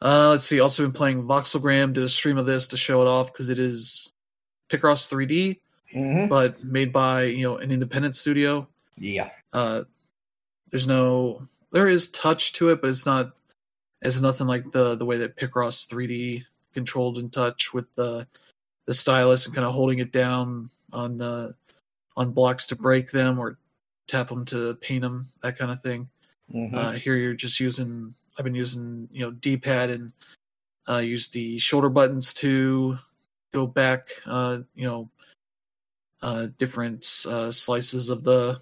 Uh, 0.00 0.28
let's 0.30 0.44
see. 0.44 0.60
Also 0.60 0.82
been 0.84 0.92
playing 0.92 1.24
Voxelgram. 1.24 1.92
Did 1.92 2.04
a 2.04 2.08
stream 2.08 2.38
of 2.38 2.46
this 2.46 2.68
to 2.68 2.76
show 2.76 3.02
it 3.02 3.08
off 3.08 3.32
because 3.32 3.48
it 3.48 3.58
is 3.58 4.12
Picross 4.68 5.08
3D, 5.08 5.60
Mhm. 5.94 6.28
but 6.28 6.62
made 6.62 6.92
by 6.92 7.24
you 7.24 7.42
know 7.42 7.56
an 7.58 7.70
independent 7.72 8.14
studio. 8.14 8.68
Yeah. 8.96 9.30
Uh, 9.52 9.84
there's 10.70 10.86
no, 10.86 11.48
there 11.72 11.88
is 11.88 12.08
touch 12.10 12.52
to 12.54 12.70
it, 12.70 12.80
but 12.80 12.90
it's 12.90 13.06
not. 13.06 13.32
It's 14.00 14.20
nothing 14.20 14.46
like 14.46 14.70
the 14.70 14.94
the 14.94 15.04
way 15.04 15.16
that 15.18 15.36
Picross 15.36 15.86
3D 15.88 16.44
controlled 16.72 17.18
in 17.18 17.28
touch 17.30 17.74
with 17.74 17.92
the 17.94 18.28
the 18.86 18.94
stylus 18.94 19.46
and 19.46 19.54
kind 19.54 19.66
of 19.66 19.74
holding 19.74 19.98
it 19.98 20.12
down 20.12 20.70
on 20.92 21.18
the 21.18 21.54
on 22.16 22.32
blocks 22.32 22.66
to 22.68 22.76
break 22.76 23.10
them 23.10 23.38
or 23.38 23.58
tap 24.06 24.28
them 24.28 24.44
to 24.46 24.74
paint 24.76 25.02
them, 25.02 25.28
that 25.42 25.56
kind 25.58 25.70
of 25.70 25.82
thing. 25.82 26.08
Mhm. 26.52 26.74
Uh, 26.74 26.92
here 26.92 27.16
you're 27.16 27.34
just 27.34 27.60
using. 27.60 28.14
I've 28.36 28.44
been 28.44 28.54
using 28.54 29.08
you 29.12 29.20
know 29.20 29.30
D-pad 29.32 29.90
and 29.90 30.12
uh, 30.88 30.98
use 30.98 31.28
the 31.28 31.58
shoulder 31.58 31.88
buttons 31.90 32.32
to 32.34 32.98
go 33.52 33.66
back. 33.66 34.08
Uh, 34.24 34.60
you 34.74 34.86
know, 34.86 35.10
uh, 36.22 36.48
different 36.56 37.04
uh, 37.28 37.50
slices 37.50 38.08
of 38.08 38.24
the 38.24 38.60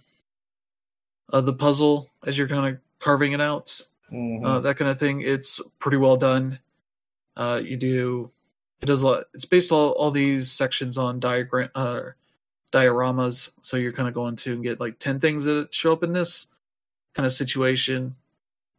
of 1.31 1.45
the 1.47 1.53
puzzle 1.53 2.11
as 2.27 2.37
you're 2.39 2.49
kind 2.49 2.75
of 2.75 2.81
carving 2.99 3.33
it 3.33 3.41
out. 3.41 3.81
Mhm. 4.13 4.45
Uh, 4.45 4.61
that 4.61 4.77
kind 4.77 4.91
of 4.91 4.99
thing. 4.99 5.21
It's 5.21 5.61
pretty 5.79 5.97
well 5.97 6.17
done. 6.17 6.59
Uh, 7.37 7.61
you 7.63 7.77
do. 7.77 8.31
It 8.81 8.87
does 8.87 9.03
a 9.03 9.07
lot. 9.07 9.25
It's 9.35 9.45
based 9.45 9.73
all 9.73 9.91
all 9.93 10.11
these 10.11 10.51
sections 10.51 10.99
on 10.99 11.21
diagram 11.21 11.71
uh, 11.75 12.01
dioramas. 12.77 13.53
So 13.63 13.77
you're 13.77 13.93
kind 13.93 14.09
of 14.09 14.15
going 14.15 14.37
to 14.37 14.53
and 14.53 14.63
get 14.63 14.81
like 14.81 14.99
ten 14.99 15.19
things 15.21 15.45
that 15.45 15.73
show 15.75 15.93
up 15.93 16.03
in 16.03 16.13
this 16.13 16.47
kind 17.15 17.27
of 17.27 17.33
situation, 17.33 18.15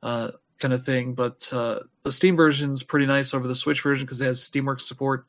uh, 0.03 0.31
kind 0.59 0.73
of 0.73 0.83
thing. 0.85 1.13
But 1.13 1.47
uh, 1.51 1.79
the 2.03 2.11
Steam 2.11 2.35
version's 2.35 2.83
pretty 2.83 3.05
nice 3.05 3.33
over 3.33 3.47
the 3.47 3.55
Switch 3.55 3.81
version 3.81 4.05
because 4.05 4.21
it 4.21 4.25
has 4.25 4.39
SteamWorks 4.41 4.81
support. 4.81 5.25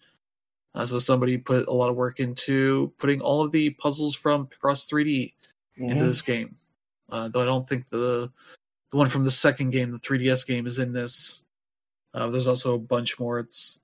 Uh, 0.74 0.84
so 0.86 0.98
somebody 0.98 1.38
put 1.38 1.66
a 1.66 1.72
lot 1.72 1.88
of 1.88 1.96
work 1.96 2.20
into 2.20 2.92
putting 2.98 3.20
all 3.20 3.40
of 3.42 3.50
the 3.52 3.70
puzzles 3.70 4.14
from 4.14 4.46
Picross 4.46 4.86
3D 4.88 5.34
into 5.76 6.04
Mhm. 6.04 6.06
this 6.06 6.22
game. 6.22 6.56
Uh, 7.08 7.28
though 7.28 7.40
I 7.42 7.46
don't 7.46 7.66
think 7.66 7.88
the 7.88 8.30
the 8.90 8.96
one 8.96 9.08
from 9.08 9.24
the 9.24 9.30
second 9.30 9.70
game, 9.70 9.90
the 9.90 9.98
3DS 9.98 10.46
game, 10.46 10.66
is 10.66 10.78
in 10.78 10.92
this. 10.94 11.42
Uh, 12.14 12.28
there's 12.28 12.46
also 12.46 12.74
a 12.74 12.78
bunch 12.78 13.18
more. 13.18 13.38
It's 13.38 13.80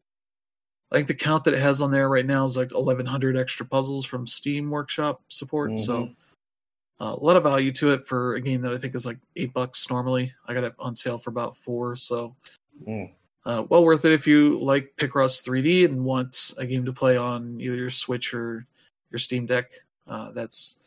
I 0.95 0.99
think 0.99 1.09
the 1.09 1.15
count 1.15 1.43
that 1.45 1.55
it 1.55 1.61
has 1.61 1.81
on 1.81 1.91
there 1.91 2.09
right 2.09 2.25
now 2.25 2.45
is 2.45 2.57
like 2.57 2.71
1,100 2.71 3.37
extra 3.37 3.67
puzzles 3.67 4.05
from 4.07 4.29
Steam 4.29 4.71
Workshop 4.71 5.23
support. 5.29 5.73
So 5.81 6.05
Mhm. 6.05 6.17
uh, 7.01 7.17
a 7.21 7.25
lot 7.25 7.37
of 7.37 7.43
value 7.43 7.73
to 7.73 7.91
it 7.91 8.07
for 8.07 8.37
a 8.37 8.41
game 8.41 8.61
that 8.61 8.73
I 8.73 8.79
think 8.79 8.95
is 8.95 9.05
like 9.05 9.19
eight 9.35 9.53
bucks 9.53 9.91
normally. 9.91 10.33
I 10.47 10.55
got 10.55 10.63
it 10.63 10.75
on 10.79 10.95
sale 10.95 11.19
for 11.19 11.31
about 11.31 11.57
four, 11.57 11.97
so 11.97 12.37
Mm. 12.87 13.13
uh, 13.45 13.65
well 13.69 13.83
worth 13.85 14.05
it 14.05 14.13
if 14.13 14.25
you 14.27 14.59
like 14.61 14.95
Picross 14.97 15.43
3D 15.43 15.85
and 15.85 16.05
want 16.05 16.55
a 16.59 16.67
game 16.67 16.85
to 16.85 16.93
play 16.93 17.17
on 17.17 17.61
either 17.61 17.75
your 17.77 17.91
Switch 17.91 18.33
or 18.33 18.65
your 19.11 19.19
Steam 19.19 19.47
Deck. 19.47 19.73
Uh, 20.07 20.31
that's 20.31 20.79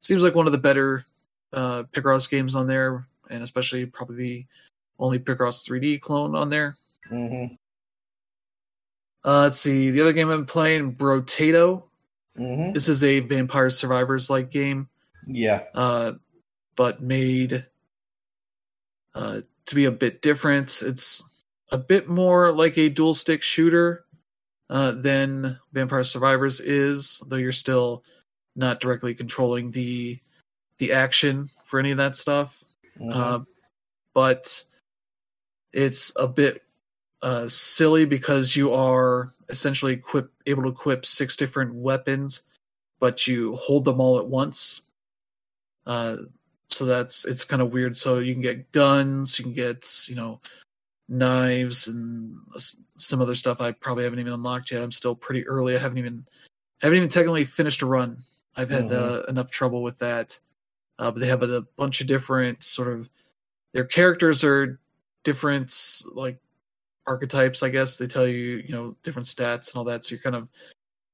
seems 0.00 0.22
like 0.22 0.34
one 0.34 0.46
of 0.46 0.52
the 0.52 0.58
better 0.58 1.06
uh, 1.54 1.84
Picross 1.84 2.28
games 2.28 2.54
on 2.54 2.66
there, 2.66 3.06
and 3.30 3.42
especially 3.42 3.86
probably 3.86 4.16
the 4.16 4.46
only 4.98 5.18
Picross 5.18 5.64
3D 5.64 5.98
clone 5.98 6.34
on 6.34 6.50
there. 6.50 6.76
Mhm. 7.10 7.56
Uh, 9.24 9.42
let's 9.42 9.58
see, 9.60 9.90
the 9.90 10.00
other 10.02 10.12
game 10.12 10.28
I've 10.28 10.36
been 10.38 10.46
playing, 10.46 10.94
Brotato. 10.96 11.84
Mhm. 12.38 12.74
This 12.74 12.88
is 12.88 13.02
a 13.04 13.20
Vampire 13.20 13.70
Survivors 13.70 14.28
like 14.28 14.50
game. 14.50 14.88
Yeah. 15.26 15.64
uh, 15.74 16.12
but 16.76 17.00
made 17.02 17.66
uh, 19.14 19.40
to 19.66 19.74
be 19.74 19.84
a 19.84 19.90
bit 19.92 20.20
different. 20.20 20.82
It's 20.82 21.22
a 21.70 21.78
bit 21.78 22.08
more 22.08 22.52
like 22.52 22.76
a 22.76 22.88
dual 22.88 23.14
stick 23.14 23.42
shooter 23.42 24.04
uh, 24.68 24.90
than 24.90 25.58
Vampire 25.72 26.02
Survivors 26.02 26.60
is, 26.60 27.22
though 27.26 27.36
you're 27.36 27.52
still 27.52 28.02
not 28.56 28.80
directly 28.80 29.14
controlling 29.14 29.70
the 29.70 30.18
the 30.78 30.92
action 30.92 31.48
for 31.64 31.78
any 31.78 31.92
of 31.92 31.98
that 31.98 32.16
stuff. 32.16 32.64
Mhm. 33.00 33.14
Uh, 33.14 33.40
but 34.12 34.64
it's 35.72 36.12
a 36.16 36.26
bit 36.26 36.62
uh, 37.24 37.48
silly 37.48 38.04
because 38.04 38.54
you 38.54 38.70
are 38.72 39.32
essentially 39.48 39.94
equip, 39.94 40.30
able 40.46 40.62
to 40.62 40.68
equip 40.68 41.06
six 41.06 41.36
different 41.36 41.74
weapons, 41.74 42.42
but 43.00 43.26
you 43.26 43.56
hold 43.56 43.86
them 43.86 43.98
all 43.98 44.18
at 44.18 44.26
once. 44.26 44.82
Uh, 45.86 46.16
so 46.68 46.84
that's 46.84 47.24
it's 47.24 47.46
kind 47.46 47.62
of 47.62 47.72
weird. 47.72 47.96
So 47.96 48.18
you 48.18 48.34
can 48.34 48.42
get 48.42 48.70
guns, 48.72 49.38
you 49.38 49.42
can 49.42 49.54
get 49.54 49.88
you 50.06 50.14
know 50.14 50.40
knives 51.08 51.88
and 51.88 52.36
some 52.96 53.22
other 53.22 53.34
stuff. 53.34 53.58
I 53.58 53.72
probably 53.72 54.04
haven't 54.04 54.18
even 54.18 54.34
unlocked 54.34 54.70
yet. 54.70 54.82
I'm 54.82 54.92
still 54.92 55.14
pretty 55.14 55.46
early. 55.46 55.74
I 55.74 55.78
haven't 55.78 55.98
even 55.98 56.26
haven't 56.82 56.98
even 56.98 57.08
technically 57.08 57.46
finished 57.46 57.80
a 57.80 57.86
run. 57.86 58.18
I've 58.54 58.70
had 58.70 58.92
uh, 58.92 59.22
enough 59.28 59.50
trouble 59.50 59.82
with 59.82 59.98
that. 60.00 60.38
Uh, 60.98 61.10
but 61.10 61.20
they 61.20 61.26
have 61.26 61.42
a, 61.42 61.62
bunch 61.76 62.02
of 62.02 62.06
different 62.06 62.62
sort 62.62 62.88
of 62.88 63.08
their 63.72 63.84
characters 63.84 64.44
are 64.44 64.78
different 65.24 65.74
like 66.12 66.38
archetypes. 67.06 67.62
I 67.62 67.68
guess 67.68 67.96
they 67.96 68.06
tell 68.06 68.26
you 68.26 68.62
you 68.66 68.72
know 68.72 68.96
different 69.02 69.26
stats 69.28 69.70
and 69.70 69.76
all 69.78 69.84
that. 69.84 70.04
So 70.04 70.14
you're 70.14 70.22
kind 70.22 70.36
of 70.36 70.48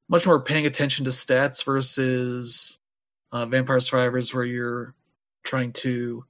much 0.08 0.26
more 0.26 0.40
paying 0.42 0.66
attention 0.66 1.04
to 1.04 1.10
stats 1.10 1.64
versus 1.64 2.78
uh, 3.32 3.46
Vampire 3.46 3.80
Survivors, 3.80 4.34
where 4.34 4.44
you're 4.44 4.94
trying 5.44 5.72
to 5.72 6.24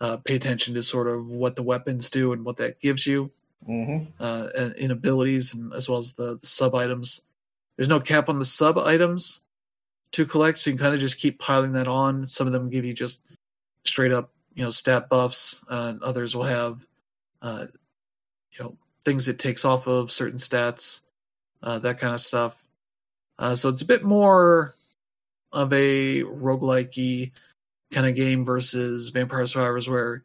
uh, 0.00 0.16
pay 0.18 0.34
attention 0.36 0.74
to 0.74 0.82
sort 0.82 1.06
of 1.08 1.26
what 1.26 1.56
the 1.56 1.62
weapons 1.62 2.08
do 2.08 2.32
and 2.32 2.44
what 2.44 2.56
that 2.56 2.80
gives 2.80 3.06
you 3.06 3.30
Mhm. 3.68 4.06
uh, 4.18 4.48
and- 4.56 4.74
in 4.76 4.90
abilities, 4.90 5.52
and 5.54 5.74
as 5.74 5.88
well 5.88 5.98
as 5.98 6.14
the, 6.14 6.38
the 6.38 6.46
sub 6.46 6.74
items. 6.74 7.20
There's 7.76 7.88
no 7.88 8.00
cap 8.00 8.28
on 8.30 8.38
the 8.38 8.44
sub 8.46 8.78
items 8.78 9.42
to 10.12 10.24
collect, 10.24 10.56
so 10.58 10.70
you 10.70 10.76
can 10.76 10.82
kind 10.84 10.94
of 10.94 11.00
just 11.00 11.18
keep 11.18 11.38
piling 11.38 11.72
that 11.72 11.86
on. 11.88 12.24
Some 12.26 12.46
of 12.46 12.52
them 12.54 12.70
give 12.70 12.84
you 12.86 12.94
just 12.94 13.20
straight 13.84 14.12
up, 14.12 14.32
you 14.54 14.64
know, 14.64 14.70
stat 14.70 15.08
buffs, 15.10 15.62
uh, 15.70 15.88
and 15.90 16.02
others 16.02 16.34
will 16.34 16.44
have, 16.44 16.86
uh, 17.42 17.66
you 18.60 18.66
know, 18.66 18.76
things 19.04 19.26
it 19.26 19.38
takes 19.38 19.64
off 19.64 19.86
of 19.86 20.12
certain 20.12 20.38
stats, 20.38 21.00
uh, 21.62 21.78
that 21.78 21.98
kind 21.98 22.12
of 22.12 22.20
stuff. 22.20 22.62
Uh, 23.38 23.54
so 23.54 23.70
it's 23.70 23.80
a 23.82 23.86
bit 23.86 24.04
more 24.04 24.74
of 25.52 25.72
a 25.72 26.22
roguelike 26.22 27.32
kind 27.90 28.06
of 28.06 28.14
game 28.14 28.44
versus 28.44 29.08
Vampire 29.08 29.46
Survivors, 29.46 29.88
where 29.88 30.24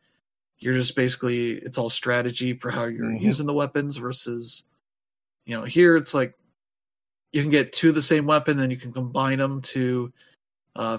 you're 0.59 0.73
just 0.73 0.95
basically 0.95 1.51
it's 1.53 1.77
all 1.77 1.89
strategy 1.89 2.53
for 2.53 2.69
how 2.69 2.85
you're 2.85 3.05
Mhm. 3.11 3.21
using 3.21 3.45
the 3.45 3.53
weapons 3.53 3.97
versus 3.97 4.63
you 5.45 5.55
know 5.55 5.63
here 5.63 5.95
it's 5.95 6.13
like 6.13 6.33
you 7.31 7.41
can 7.41 7.51
get 7.51 7.73
two 7.73 7.89
of 7.89 7.95
the 7.95 8.01
same 8.01 8.25
weapon 8.25 8.57
then 8.57 8.71
you 8.71 8.77
can 8.77 8.93
combine 8.93 9.37
them 9.37 9.61
to 9.61 10.11
uh 10.77 10.97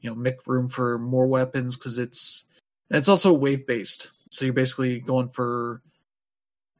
you 0.00 0.10
know 0.10 0.14
make 0.14 0.46
room 0.46 0.68
for 0.68 0.98
more 0.98 1.26
weapons 1.26 1.76
because 1.76 1.98
it's 1.98 2.44
and 2.90 2.98
it's 2.98 3.08
also 3.08 3.32
wave 3.32 3.66
based 3.66 4.12
so 4.30 4.44
you're 4.44 4.54
basically 4.54 5.00
going 5.00 5.30
for 5.30 5.80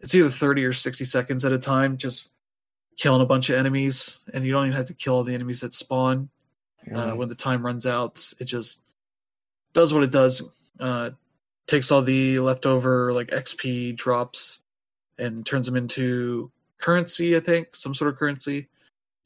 it's 0.00 0.14
either 0.14 0.30
30 0.30 0.64
or 0.64 0.72
60 0.72 1.04
seconds 1.04 1.44
at 1.44 1.52
a 1.52 1.58
time 1.58 1.96
just 1.96 2.30
killing 2.96 3.22
a 3.22 3.26
bunch 3.26 3.48
of 3.50 3.56
enemies 3.56 4.20
and 4.34 4.44
you 4.44 4.52
don't 4.52 4.66
even 4.66 4.76
have 4.76 4.86
to 4.86 4.94
kill 4.94 5.14
all 5.14 5.24
the 5.24 5.34
enemies 5.34 5.60
that 5.60 5.72
spawn 5.74 6.28
uh, 6.94 7.10
Mhm. 7.12 7.16
when 7.16 7.28
the 7.28 7.34
time 7.34 7.64
runs 7.64 7.86
out 7.86 8.32
it 8.38 8.44
just 8.44 8.82
does 9.72 9.92
what 9.94 10.02
it 10.02 10.10
does 10.10 10.42
uh, 10.80 11.10
takes 11.66 11.90
all 11.92 12.02
the 12.02 12.38
leftover 12.40 13.12
like 13.12 13.28
XP 13.28 13.92
drops 13.96 14.62
and 15.18 15.44
turns 15.44 15.66
them 15.66 15.76
into 15.76 16.50
currency. 16.78 17.36
I 17.36 17.40
think 17.40 17.74
some 17.76 17.94
sort 17.94 18.10
of 18.12 18.18
currency. 18.18 18.68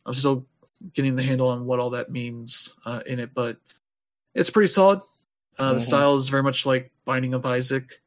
I'm 0.04 0.12
still 0.14 0.44
getting 0.92 1.14
the 1.14 1.22
handle 1.22 1.48
on 1.48 1.64
what 1.64 1.78
all 1.78 1.90
that 1.90 2.10
means 2.10 2.76
uh, 2.84 3.00
in 3.06 3.20
it, 3.20 3.32
but 3.32 3.56
it's 4.34 4.50
pretty 4.50 4.66
solid. 4.66 5.00
Uh, 5.56 5.74
The 5.74 5.78
Mhm. 5.78 5.86
style 5.86 6.16
is 6.16 6.28
very 6.28 6.42
much 6.42 6.66
like 6.66 6.90
Binding 7.04 7.32
of 7.32 7.46
Isaac. 7.46 8.02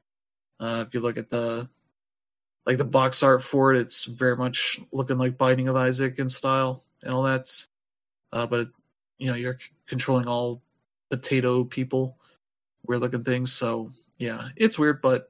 Uh, 0.59 0.83
if 0.85 0.93
you 0.93 0.99
look 0.99 1.17
at 1.17 1.29
the 1.29 1.69
like 2.67 2.77
the 2.77 2.83
box 2.85 3.23
art 3.23 3.41
for 3.41 3.73
it, 3.73 3.79
it's 3.79 4.03
very 4.05 4.35
much 4.35 4.79
looking 4.91 5.17
like 5.17 5.37
Binding 5.37 5.69
of 5.69 5.75
Isaac 5.77 6.19
in 6.19 6.27
style 6.29 6.83
and 7.01 7.13
all 7.13 7.23
that. 7.23 7.49
Uh, 8.33 8.45
but 8.45 8.67
you 9.17 9.27
know, 9.27 9.35
you're 9.35 9.57
c- 9.57 9.69
controlling 9.87 10.27
all 10.27 10.61
potato 11.09 11.63
people, 11.63 12.17
weird 12.85 13.01
looking 13.01 13.23
things. 13.23 13.53
So 13.53 13.91
yeah, 14.17 14.49
it's 14.57 14.77
weird, 14.77 15.01
but 15.01 15.29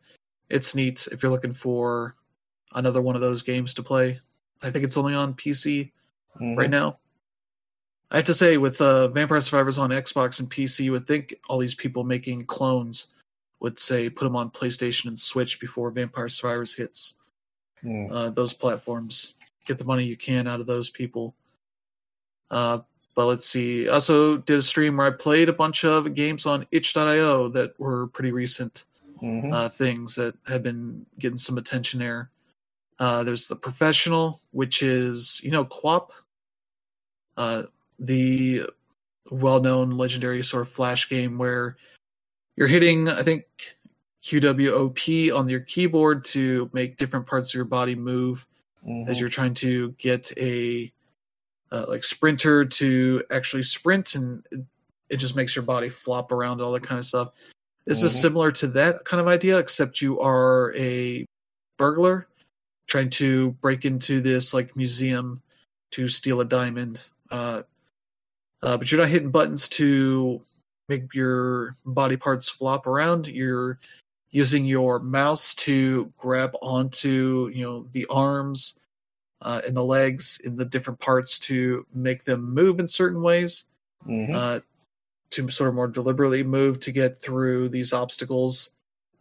it's 0.50 0.74
neat 0.74 1.08
if 1.12 1.22
you're 1.22 1.32
looking 1.32 1.54
for 1.54 2.16
another 2.74 3.02
one 3.04 3.16
of 3.16 3.22
those 3.22 3.44
games 3.44 3.76
to 3.76 3.84
play. 3.84 4.20
I 4.64 4.72
think 4.72 4.84
it's 4.84 4.98
only 4.98 5.14
on 5.14 5.36
PC 5.36 5.92
Mhm. 6.42 6.58
right 6.58 6.70
now. 6.72 6.98
I 8.10 8.16
have 8.16 8.26
to 8.26 8.34
say, 8.34 8.58
with 8.58 8.80
uh, 8.82 9.10
Vampire 9.10 9.42
Survivors 9.42 9.78
on 9.78 9.90
Xbox 9.92 10.40
and 10.40 10.50
PC, 10.50 10.86
you 10.86 10.92
would 10.94 11.06
think 11.06 11.36
all 11.50 11.60
these 11.60 11.76
people 11.76 12.04
making 12.04 12.46
clones 12.46 13.08
would 13.60 13.78
say 13.78 14.10
put 14.10 14.24
them 14.26 14.36
on 14.36 14.50
PlayStation 14.50 15.08
and 15.08 15.20
Switch 15.20 15.60
before 15.60 15.92
Vampire 15.92 16.30
Survivors 16.30 16.74
hits 16.74 17.17
Mm. 17.84 18.12
uh, 18.12 18.30
those 18.32 18.54
platforms. 18.54 19.36
Get 19.66 19.78
the 19.78 19.86
money 19.86 20.04
you 20.06 20.18
can 20.18 20.48
out 20.48 20.60
of 20.60 20.66
those 20.66 20.90
people. 20.90 21.36
Uh, 22.50 22.80
but 23.16 23.26
let's 23.26 23.48
see. 23.50 23.90
Also 23.90 24.38
did 24.38 24.58
a 24.58 24.62
stream 24.62 24.98
where 24.98 25.08
I 25.08 25.12
played 25.12 25.50
a 25.50 25.54
bunch 25.54 25.84
of 25.84 26.14
games 26.14 26.46
on 26.46 26.66
itch.io 26.72 27.50
that 27.50 27.80
were 27.80 28.08
pretty 28.08 28.32
recent 28.32 28.86
Mhm. 29.22 29.52
uh, 29.54 29.70
things 29.70 30.16
that 30.16 30.36
have 30.46 30.64
been 30.64 31.06
getting 31.20 31.38
some 31.38 31.58
attention 31.58 32.00
there. 32.00 32.30
Uh, 33.00 33.24
there's 33.24 33.48
the 33.48 33.56
professional, 33.56 34.42
which 34.52 34.82
is 34.82 35.42
you 35.44 35.52
know 35.52 35.66
QWOP, 35.66 36.10
uh, 37.38 37.64
the 38.00 38.64
well-known 39.30 39.92
legendary 39.92 40.44
sort 40.44 40.62
of 40.62 40.70
flash 40.70 41.10
game 41.10 41.38
where 41.38 41.78
you're 42.56 42.68
hitting, 42.68 43.10
I 43.10 43.22
think, 43.24 43.44
QWOP 44.28 45.34
on 45.34 45.48
your 45.48 45.62
keyboard 45.62 46.26
to 46.26 46.70
make 46.74 46.98
different 46.98 47.26
parts 47.26 47.50
of 47.50 47.54
your 47.56 47.66
body 47.66 47.96
move 47.96 48.46
Mhm. 48.86 49.08
as 49.08 49.20
you're 49.20 49.30
trying 49.30 49.54
to 49.56 49.92
get 49.98 50.32
a 50.38 50.92
uh, 51.72 51.86
like 51.90 52.04
sprinter 52.04 52.64
to 52.64 53.24
actually 53.32 53.62
sprint 53.64 54.16
and 54.16 54.46
it, 54.52 54.62
it 55.10 55.18
just 55.18 55.36
makes 55.36 55.54
your 55.56 55.64
body 55.64 55.90
flop 55.90 56.32
around 56.32 56.62
all 56.62 56.72
that 56.72 56.84
kind 56.84 56.98
of 57.00 57.06
stuff 57.06 57.32
this 57.86 58.04
is 58.04 58.12
Mhm. 58.14 58.22
similar 58.22 58.52
to 58.52 58.68
that 58.68 59.04
kind 59.04 59.20
of 59.20 59.28
idea 59.28 59.58
except 59.58 60.02
you 60.02 60.20
are 60.22 60.74
a 60.76 61.26
burglar 61.78 62.28
trying 62.88 63.10
to 63.12 63.52
break 63.62 63.84
into 63.84 64.22
this 64.22 64.54
like 64.54 64.76
museum 64.78 65.42
to 65.92 66.08
steal 66.08 66.40
a 66.42 66.46
diamond 66.46 67.10
uh, 67.32 67.64
uh, 68.62 68.78
but 68.78 68.90
you're 68.92 69.02
not 69.02 69.10
hitting 69.10 69.32
buttons 69.32 69.68
to 69.70 70.42
make 70.88 71.14
your 71.14 71.76
body 71.86 72.16
parts 72.16 72.48
flop 72.48 72.88
around 72.88 73.28
you're 73.28 73.78
using 74.32 74.66
your 74.66 75.00
mouse 75.00 75.54
to 75.54 76.12
grab 76.18 76.54
onto 76.62 77.50
you 77.54 77.64
know 77.64 77.88
the 77.92 78.06
arms 78.10 78.76
uh, 79.42 79.62
and 79.66 79.76
the 79.76 79.84
legs 79.84 80.40
in 80.44 80.56
the 80.56 80.66
different 80.66 81.00
parts 81.00 81.40
to 81.40 81.86
make 81.94 82.24
them 82.24 82.54
move 82.54 82.80
in 82.80 82.88
certain 82.88 83.22
ways 83.22 83.66
Mhm. 84.08 84.36
uh, 84.36 84.60
to 85.30 85.50
sort 85.50 85.70
of 85.70 85.76
more 85.76 85.88
deliberately 85.88 86.44
move 86.44 86.80
to 86.80 86.92
get 86.92 87.22
through 87.22 87.70
these 87.70 87.92
obstacles. 87.94 88.72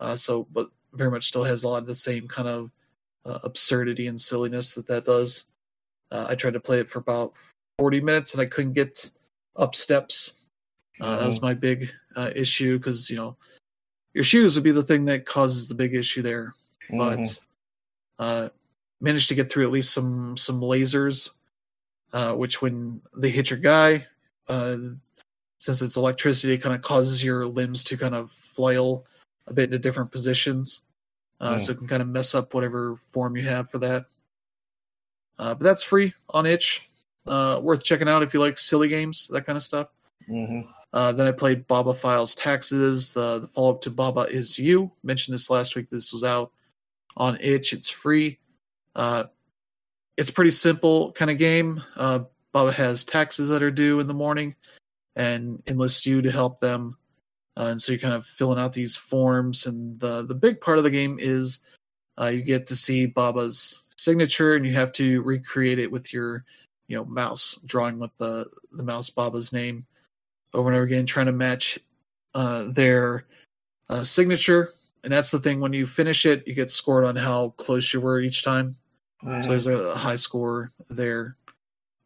Uh, 0.01 0.15
so 0.17 0.45
but 0.53 0.71
very 0.93 1.11
much 1.11 1.27
still 1.27 1.45
has 1.45 1.65
a 1.65 1.69
lot 1.69 1.79
of 1.83 1.87
the 1.87 1.95
same 1.95 2.29
kind 2.29 2.49
of 2.49 2.71
uh, 3.25 3.39
absurdity 3.43 4.07
and 4.07 4.21
silliness 4.21 4.75
that 4.75 4.87
that 4.87 5.05
does. 5.05 5.47
Uh, 6.13 6.27
i 6.29 6.35
tried 6.37 6.53
to 6.53 6.61
play 6.61 6.79
it 6.79 6.89
for 6.89 7.01
about 7.01 7.33
40 7.79 8.01
minutes 8.01 8.33
and 8.33 8.41
i 8.41 8.47
couldn't 8.47 8.73
get 8.75 9.11
up 9.57 9.75
steps. 9.75 10.33
Uh, 11.01 11.17
that 11.19 11.27
was 11.27 11.43
my 11.43 11.53
big 11.55 11.91
uh, 12.15 12.31
issue 12.35 12.79
because 12.79 13.11
you 13.11 13.17
know 13.17 13.37
your 14.17 14.25
shoes 14.25 14.55
would 14.55 14.65
be 14.65 14.73
the 14.73 14.83
thing 14.83 15.05
that 15.05 15.27
causes 15.27 15.69
the 15.69 15.75
big 15.75 15.95
issue 15.95 16.23
there 16.23 16.55
but 16.91 17.19
Mhm. 17.19 17.41
uh, 18.19 18.49
managed 19.01 19.29
to 19.29 19.35
get 19.35 19.53
through 19.53 19.65
at 19.65 19.71
least 19.71 19.93
some 19.93 20.37
some 20.39 20.61
lasers, 20.61 21.33
uh, 22.15 22.33
which 22.35 22.63
when 22.63 23.03
they 23.15 23.29
hit 23.31 23.51
your 23.51 23.59
guy, 23.59 24.07
uh, 24.49 24.77
since 25.59 25.83
it's 25.83 25.97
electricity, 25.97 26.55
it 26.55 26.63
kind 26.63 26.75
of 26.75 26.81
causes 26.81 27.23
your 27.23 27.45
limbs 27.47 27.85
to 27.85 27.97
kind 27.99 28.15
of 28.15 28.31
flail 28.33 29.05
a 29.49 29.53
bit 29.53 29.65
into 29.65 29.79
different 29.79 30.11
positions, 30.13 30.83
uh, 31.41 31.57
Mm. 31.57 31.61
so 31.61 31.73
it 31.73 31.79
can 31.79 31.87
kind 31.89 32.01
of 32.03 32.09
mess 32.09 32.35
up 32.35 32.55
whatever 32.55 32.97
form 32.97 33.37
you 33.37 33.43
have 33.45 33.69
for 33.71 33.79
that. 33.79 34.07
Uh, 35.39 35.55
but 35.55 35.65
that's 35.65 35.83
free 35.83 36.15
on 36.31 36.47
itch. 36.47 36.89
Uh, 37.27 37.61
worth 37.63 37.83
checking 37.85 38.09
out 38.09 38.23
if 38.23 38.33
you 38.33 38.41
like 38.41 38.57
silly 38.57 38.89
games, 38.89 39.27
that 39.29 39.45
kind 39.45 39.57
of 39.57 39.63
stuff. 39.63 39.89
Mhm. 40.29 40.73
Uh, 40.93 41.13
then 41.13 41.27
I 41.27 41.33
played 41.33 41.67
Baba 41.67 41.93
Files 41.93 42.35
Taxes, 42.35 43.13
the, 43.13 43.41
the 43.41 43.47
follow 43.47 43.71
up 43.71 43.83
to 43.83 43.91
Baba 43.91 44.23
Is 44.23 44.59
You. 44.59 44.91
Mentioned 45.03 45.35
this 45.35 45.51
last 45.51 45.77
week. 45.77 45.91
This 45.91 46.13
was 46.13 46.25
out 46.25 46.53
on 47.17 47.39
itch. 47.41 47.73
It's 47.73 47.89
free. 47.89 48.39
Uh, 48.95 49.25
it's 50.17 50.31
pretty 50.31 50.51
simple 50.51 51.13
kind 51.13 51.31
of 51.31 51.39
game. 51.39 51.83
Uh, 51.97 52.21
Baba 52.53 52.73
has 52.73 53.05
taxes 53.05 53.51
that 53.51 53.63
are 53.63 53.71
due 53.71 54.01
in 54.01 54.07
the 54.07 54.15
morning 54.15 54.55
and 55.15 55.63
enlists 55.67 56.07
you 56.07 56.23
to 56.23 56.31
help 56.31 56.61
them. 56.61 56.97
Uh, 57.59 57.65
and 57.65 57.81
so 57.81 57.93
you're 57.93 58.01
kind 58.01 58.15
of 58.15 58.25
filling 58.25 58.59
out 58.59 58.73
these 58.73 58.97
forms. 58.97 59.67
And 59.67 59.99
the, 60.01 60.25
the 60.25 60.35
big 60.35 60.61
part 60.61 60.79
of 60.79 60.85
the 60.85 60.91
game 60.91 61.19
is 61.21 61.61
uh, 62.19 62.27
you 62.27 62.43
get 62.43 62.67
to 62.69 62.77
see 62.77 63.07
Baba's 63.07 63.83
signature 63.97 64.55
and 64.55 64.65
you 64.65 64.75
have 64.75 64.93
to 64.93 65.23
recreate 65.23 65.79
it 65.79 65.91
with 65.91 66.13
your 66.13 66.45
you 66.89 66.97
know 66.97 67.05
mouse, 67.05 67.59
drawing 67.65 67.99
with 67.99 68.17
the, 68.19 68.47
the 68.73 68.83
mouse 68.83 69.11
Baba's 69.11 69.53
name 69.53 69.87
over 70.57 70.71
and 70.71 70.77
over 70.77 70.87
again, 70.87 71.07
trying 71.07 71.27
to 71.27 71.33
match 71.33 71.79
uh, 72.35 72.65
their 72.71 73.27
uh, 73.91 74.03
signature. 74.03 74.73
And 75.05 75.13
that's 75.13 75.31
the 75.31 75.39
thing. 75.39 75.61
When 75.61 75.73
you 75.73 75.87
finish 75.87 76.27
it, 76.27 76.43
you 76.49 76.55
get 76.55 76.71
scored 76.71 77.05
on 77.05 77.15
how 77.15 77.51
close 77.51 77.93
you 77.93 78.01
were 78.01 78.19
each 78.21 78.43
time. 78.43 78.75
Mhm. 79.23 79.45
So 79.45 79.51
there's 79.51 79.67
a 79.67 79.95
high 79.95 80.17
score 80.17 80.73
there 80.89 81.37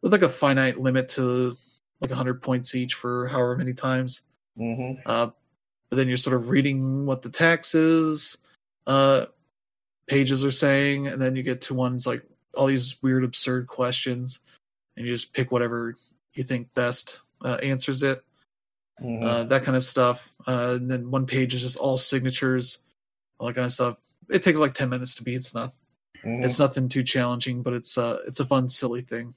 with 0.01 0.11
like 0.11 0.21
a 0.21 0.29
finite 0.29 0.79
limit 0.79 1.07
to 1.09 1.57
like 2.01 2.11
100 2.11 2.41
points 2.41 2.75
each 2.75 2.93
for 2.93 3.27
however 3.27 3.55
many 3.55 3.73
times. 3.73 4.21
Mhm. 4.59 5.01
Uh, 5.05 5.31
but 5.89 5.95
then 5.95 6.07
you're 6.07 6.17
sort 6.17 6.35
of 6.35 6.49
reading 6.49 7.05
what 7.05 7.21
the 7.21 7.29
taxes 7.29 8.37
uh, 8.87 9.25
pages 10.07 10.43
are 10.43 10.51
saying, 10.51 11.07
and 11.07 11.21
then 11.21 11.35
you 11.35 11.43
get 11.43 11.61
to 11.61 11.73
ones 11.73 12.05
like 12.05 12.23
all 12.55 12.65
these 12.67 13.01
weird, 13.01 13.23
absurd 13.23 13.67
questions, 13.67 14.39
and 14.97 15.05
you 15.05 15.13
just 15.13 15.33
pick 15.33 15.51
whatever 15.51 15.95
you 16.33 16.43
think 16.43 16.73
best 16.73 17.21
uh, 17.43 17.57
answers 17.61 18.03
it 18.03 18.23
Mhm. 19.01 19.23
uh, 19.23 19.43
that 19.45 19.63
kind 19.63 19.75
of 19.75 19.83
stuff. 19.83 20.33
Uh, 20.47 20.77
and 20.79 20.89
then 20.89 21.09
one 21.11 21.25
page 21.25 21.53
is 21.53 21.61
just 21.61 21.77
all 21.77 21.97
signatures, 21.97 22.79
all 23.39 23.47
that 23.47 23.53
kind 23.55 23.65
of 23.65 23.71
stuff. 23.73 23.99
It 24.29 24.43
takes 24.43 24.59
like 24.59 24.73
ten 24.73 24.89
minutes 24.89 25.15
to 25.15 25.23
beat. 25.23 25.35
It's 25.35 25.53
not. 25.53 25.73
Mhm. 26.23 26.45
It's 26.45 26.59
nothing 26.59 26.87
too 26.87 27.03
challenging, 27.03 27.63
but 27.63 27.73
it's 27.73 27.97
uh, 27.97 28.19
it's 28.27 28.39
a 28.39 28.45
fun, 28.45 28.69
silly 28.69 29.01
thing 29.01 29.33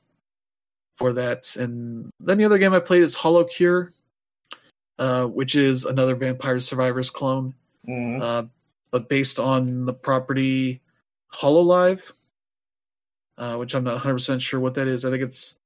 for 0.97 1.13
that. 1.15 1.57
And 1.57 2.11
then 2.21 2.39
the 2.39 2.45
other 2.45 2.59
game 2.59 2.75
I 2.75 2.81
played 2.81 3.03
is 3.03 3.17
HoloCure, 3.17 3.91
uh, 4.99 5.27
which 5.27 5.55
is 5.57 5.85
another 5.85 6.15
Vampire 6.15 6.61
Survivors 6.61 7.11
clone, 7.11 7.55
Mhm. 7.89 8.23
uh, 8.23 8.45
but 8.91 9.09
based 9.09 9.41
on 9.41 9.87
the 9.87 9.95
property 9.95 10.81
Hololive, 11.33 12.13
uh, 13.39 13.57
which 13.57 13.75
I'm 13.75 13.83
not 13.83 13.95
100 13.95 14.15
percent 14.15 14.43
sure 14.43 14.61
what 14.61 14.75
that 14.75 14.87
is. 14.87 15.05
I 15.05 15.11
think 15.11 15.23
it's, 15.25 15.59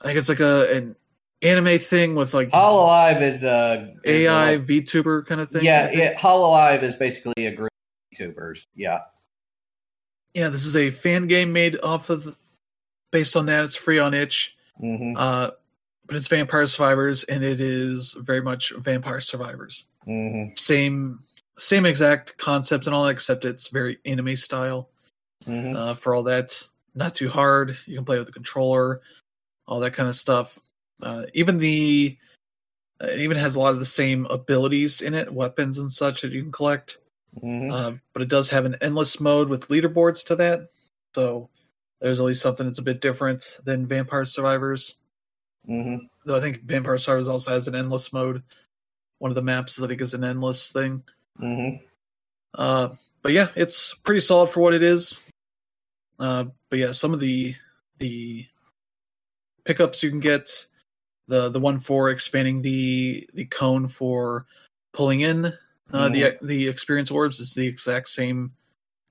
I 0.00 0.06
think 0.08 0.18
it's 0.18 0.28
like 0.28 0.40
a 0.40 0.76
an 0.76 0.96
anime 1.42 1.78
thing 1.78 2.14
with 2.14 2.34
like 2.34 2.50
Hololive 2.50 3.20
is 3.22 3.42
a 3.42 3.94
is 4.04 4.26
a- 4.26 4.26
AI 4.28 4.56
VTuber 4.58 5.26
kind 5.26 5.40
of 5.40 5.50
thing. 5.50 5.64
Yeah, 5.64 5.90
yeah. 5.92 6.14
Hololive 6.14 6.82
is 6.82 6.96
basically 6.96 7.46
a 7.46 7.52
group 7.52 7.70
of 8.12 8.18
YouTubers. 8.18 8.64
Yeah. 8.74 9.00
yeah. 10.34 10.48
This 10.48 10.64
is 10.64 10.76
a 10.76 10.90
fan 10.90 11.26
game 11.26 11.52
made 11.52 11.78
off 11.82 12.10
of, 12.10 12.36
based 13.12 13.36
on 13.36 13.46
that. 13.46 13.64
It's 13.64 13.76
free 13.76 13.98
on 13.98 14.14
itch, 14.14 14.56
hmm 14.78 15.14
uh, 15.16 15.50
but 16.06 16.16
it's 16.16 16.28
Vampire 16.28 16.66
Survivors, 16.66 17.24
and 17.24 17.42
it 17.42 17.58
is 17.60 18.14
very 18.20 18.40
much 18.40 18.72
Vampire 18.78 19.20
Survivors. 19.20 19.86
hmm 20.04 20.44
Same, 20.54 21.20
same 21.58 21.84
exact 21.86 22.38
concept 22.38 22.86
and 22.86 22.94
all 22.94 23.04
that, 23.04 23.10
except 23.10 23.44
it's 23.44 23.68
very 23.68 23.98
anime 24.04 24.36
style. 24.36 24.88
hmm 25.44 25.74
Uh, 25.76 25.94
for 25.94 26.14
all 26.14 26.22
that, 26.24 26.52
not 26.94 27.14
too 27.14 27.28
hard. 27.28 27.76
You 27.86 27.96
can 27.96 28.04
play 28.04 28.18
with 28.18 28.26
the 28.26 28.32
controller, 28.32 29.00
all 29.66 29.80
that 29.80 29.92
kind 29.92 30.08
of 30.08 30.14
stuff. 30.14 30.58
Uh, 31.02 31.24
even 31.34 31.58
the, 31.58 32.16
uh, 33.02 33.06
it 33.06 33.20
even 33.20 33.36
has 33.36 33.56
a 33.56 33.60
lot 33.60 33.72
of 33.72 33.78
the 33.78 33.84
same 33.84 34.26
abilities 34.26 35.00
in 35.02 35.14
it, 35.14 35.32
weapons 35.32 35.78
and 35.78 35.90
such 35.90 36.22
that 36.22 36.32
you 36.32 36.42
can 36.42 36.52
collect. 36.52 36.98
hmm 37.40 37.70
Uh, 37.70 37.92
but 38.12 38.22
it 38.22 38.28
does 38.28 38.50
have 38.50 38.64
an 38.64 38.76
endless 38.80 39.20
mode 39.20 39.48
with 39.48 39.68
leaderboards 39.68 40.26
to 40.26 40.36
that. 40.36 40.68
So 41.14 41.50
there's 42.00 42.20
at 42.20 42.26
least 42.26 42.42
something 42.42 42.66
that's 42.66 42.78
a 42.78 42.82
bit 42.82 43.00
different 43.00 43.58
than 43.64 43.86
Vampire 43.86 44.24
Survivors. 44.24 44.96
hmm 45.66 45.96
Though 46.24 46.36
I 46.36 46.40
think 46.40 46.62
Vampire 46.64 46.98
Survivors 46.98 47.28
also 47.28 47.52
has 47.52 47.68
an 47.68 47.74
endless 47.74 48.12
mode. 48.12 48.42
One 49.18 49.30
of 49.30 49.34
the 49.34 49.42
maps, 49.42 49.80
I 49.80 49.86
think, 49.86 50.00
is 50.00 50.14
an 50.14 50.24
endless 50.24 50.70
thing. 50.72 51.02
hmm 51.38 51.70
Uh, 52.54 52.88
but 53.22 53.32
yeah, 53.32 53.48
it's 53.54 53.94
pretty 53.94 54.20
solid 54.20 54.48
for 54.48 54.60
what 54.60 54.74
it 54.74 54.82
is. 54.82 55.20
Uh, 56.18 56.44
but 56.70 56.78
yeah, 56.78 56.92
some 56.92 57.12
of 57.12 57.20
the 57.20 57.54
the 57.98 58.46
pickups 59.64 60.02
you 60.02 60.10
can 60.10 60.20
get 60.20 60.66
the 61.28 61.48
the 61.48 61.60
one 61.60 61.78
for 61.78 62.10
expanding 62.10 62.62
the 62.62 63.28
the 63.34 63.44
cone 63.46 63.88
for 63.88 64.46
pulling 64.92 65.20
in 65.20 65.52
uh, 65.92 66.08
the 66.08 66.36
the 66.42 66.68
experience 66.68 67.10
orbs 67.10 67.40
is 67.40 67.54
the 67.54 67.66
exact 67.66 68.08
same 68.08 68.52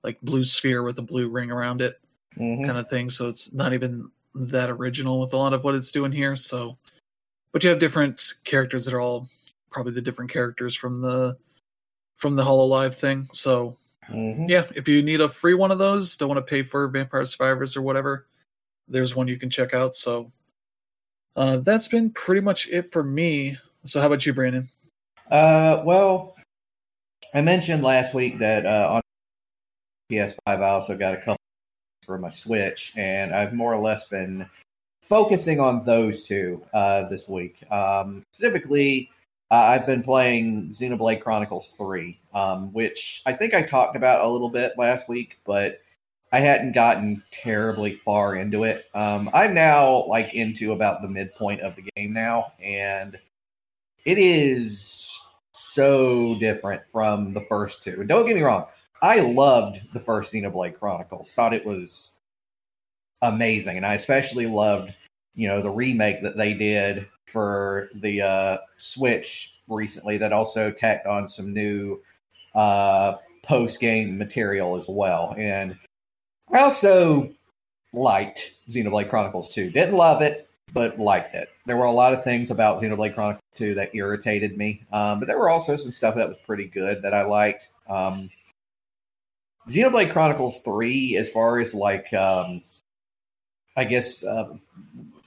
like 0.02 0.20
blue 0.20 0.44
sphere 0.44 0.82
with 0.82 0.98
a 0.98 1.02
blue 1.02 1.28
ring 1.28 1.50
around 1.50 1.80
it 1.80 2.00
hmm 2.36 2.64
kind 2.64 2.78
of 2.78 2.88
thing. 2.88 3.08
So 3.08 3.28
it's 3.28 3.52
not 3.52 3.72
even 3.72 4.10
that 4.34 4.70
original 4.70 5.20
with 5.20 5.32
a 5.32 5.38
lot 5.38 5.54
of 5.54 5.64
what 5.64 5.74
it's 5.74 5.90
doing 5.90 6.12
here. 6.12 6.36
So, 6.36 6.76
but 7.52 7.62
you 7.64 7.70
have 7.70 7.78
different 7.78 8.34
characters 8.44 8.84
that 8.84 8.94
are 8.94 9.00
all 9.00 9.28
probably 9.70 9.92
the 9.92 10.02
different 10.02 10.30
characters 10.30 10.74
from 10.74 11.00
the 11.00 11.36
from 12.16 12.36
the 12.36 12.44
Hololive 12.44 12.94
thing. 12.94 13.28
So 13.32 13.76
hmm 14.06 14.46
yeah, 14.48 14.64
if 14.74 14.86
you 14.86 15.02
need 15.02 15.20
a 15.20 15.28
free 15.28 15.54
one 15.54 15.70
of 15.70 15.78
those, 15.78 16.16
don't 16.16 16.28
want 16.28 16.38
to 16.38 16.50
pay 16.50 16.62
for 16.62 16.86
Vampire 16.88 17.24
Survivors 17.24 17.76
or 17.76 17.82
whatever, 17.82 18.26
there's 18.88 19.16
one 19.16 19.28
you 19.28 19.38
can 19.38 19.50
check 19.50 19.74
out. 19.74 19.94
So 19.94 20.30
uh, 21.36 21.58
that's 21.58 21.88
been 21.88 22.10
pretty 22.10 22.40
much 22.40 22.68
it 22.68 22.90
for 22.90 23.02
me. 23.02 23.56
So 23.84 24.00
how 24.00 24.06
about 24.06 24.26
you, 24.26 24.32
Brandon? 24.32 24.68
Uh, 25.30 25.82
well, 25.84 26.36
I 27.34 27.40
mentioned 27.40 27.82
last 27.82 28.14
week 28.14 28.38
that 28.38 28.64
uh, 28.64 28.88
on 28.94 29.02
PS5 30.10 30.34
I 30.46 30.68
also 30.70 30.96
got 30.96 31.14
a 31.14 31.18
couple 31.18 31.36
for 32.04 32.18
my 32.18 32.30
Switch, 32.30 32.92
and 32.96 33.34
I've 33.34 33.52
more 33.52 33.74
or 33.74 33.82
less 33.82 34.06
been 34.06 34.48
focusing 35.02 35.60
on 35.60 35.84
those 35.84 36.24
two 36.24 36.64
uh, 36.72 37.08
this 37.08 37.28
week. 37.28 37.58
Um, 37.70 38.22
specifically, 38.32 39.10
uh, 39.50 39.54
I've 39.54 39.86
been 39.86 40.02
playing 40.02 40.70
Xenoblade 40.70 41.20
Chronicles 41.20 41.70
3, 41.76 42.18
um, 42.34 42.72
which 42.72 43.22
I 43.26 43.32
think 43.32 43.54
I 43.54 43.62
talked 43.62 43.96
about 43.96 44.24
a 44.24 44.28
little 44.28 44.48
bit 44.48 44.72
last 44.78 45.08
week, 45.08 45.38
but 45.44 45.80
I 46.36 46.40
hadn't 46.40 46.72
gotten 46.72 47.22
terribly 47.32 47.98
far 48.04 48.36
into 48.36 48.64
it. 48.64 48.84
Um, 48.94 49.30
I'm 49.32 49.54
now 49.54 50.04
like 50.06 50.34
into 50.34 50.72
about 50.72 51.00
the 51.00 51.08
midpoint 51.08 51.62
of 51.62 51.74
the 51.76 51.90
game 51.96 52.12
now, 52.12 52.52
and 52.62 53.18
it 54.04 54.18
is 54.18 55.18
so 55.54 56.34
different 56.38 56.82
from 56.92 57.32
the 57.32 57.46
first 57.48 57.82
two. 57.82 58.04
Don't 58.04 58.26
get 58.26 58.36
me 58.36 58.42
wrong, 58.42 58.66
I 59.00 59.20
loved 59.20 59.80
the 59.94 60.00
first 60.00 60.30
Xenoblade 60.30 60.78
Chronicles. 60.78 61.32
Thought 61.34 61.54
it 61.54 61.64
was 61.64 62.10
amazing, 63.22 63.78
and 63.78 63.86
I 63.86 63.94
especially 63.94 64.46
loved, 64.46 64.92
you 65.34 65.48
know, 65.48 65.62
the 65.62 65.70
remake 65.70 66.22
that 66.22 66.36
they 66.36 66.52
did 66.52 67.08
for 67.32 67.88
the 67.94 68.20
uh, 68.20 68.58
Switch 68.76 69.54
recently. 69.70 70.18
That 70.18 70.34
also 70.34 70.70
tacked 70.70 71.06
on 71.06 71.30
some 71.30 71.54
new 71.54 72.02
uh, 72.54 73.14
post 73.42 73.80
game 73.80 74.18
material 74.18 74.76
as 74.76 74.84
well. 74.86 75.34
And 75.38 75.78
I 76.52 76.60
also 76.60 77.30
liked 77.92 78.52
Xenoblade 78.70 79.10
Chronicles 79.10 79.52
2. 79.52 79.70
Didn't 79.70 79.94
love 79.94 80.22
it, 80.22 80.48
but 80.72 80.98
liked 80.98 81.34
it. 81.34 81.48
There 81.66 81.76
were 81.76 81.86
a 81.86 81.92
lot 81.92 82.12
of 82.12 82.22
things 82.24 82.50
about 82.50 82.80
Xenoblade 82.80 83.14
Chronicles 83.14 83.42
2 83.56 83.74
that 83.74 83.94
irritated 83.94 84.56
me, 84.56 84.84
um, 84.92 85.18
but 85.18 85.26
there 85.26 85.38
were 85.38 85.48
also 85.48 85.76
some 85.76 85.92
stuff 85.92 86.14
that 86.14 86.28
was 86.28 86.36
pretty 86.46 86.66
good 86.66 87.02
that 87.02 87.14
I 87.14 87.24
liked. 87.24 87.68
Um, 87.88 88.30
Xenoblade 89.68 90.12
Chronicles 90.12 90.60
3, 90.60 91.16
as 91.16 91.28
far 91.30 91.58
as 91.58 91.74
like, 91.74 92.12
um, 92.12 92.60
I 93.76 93.84
guess, 93.84 94.22
uh, 94.22 94.54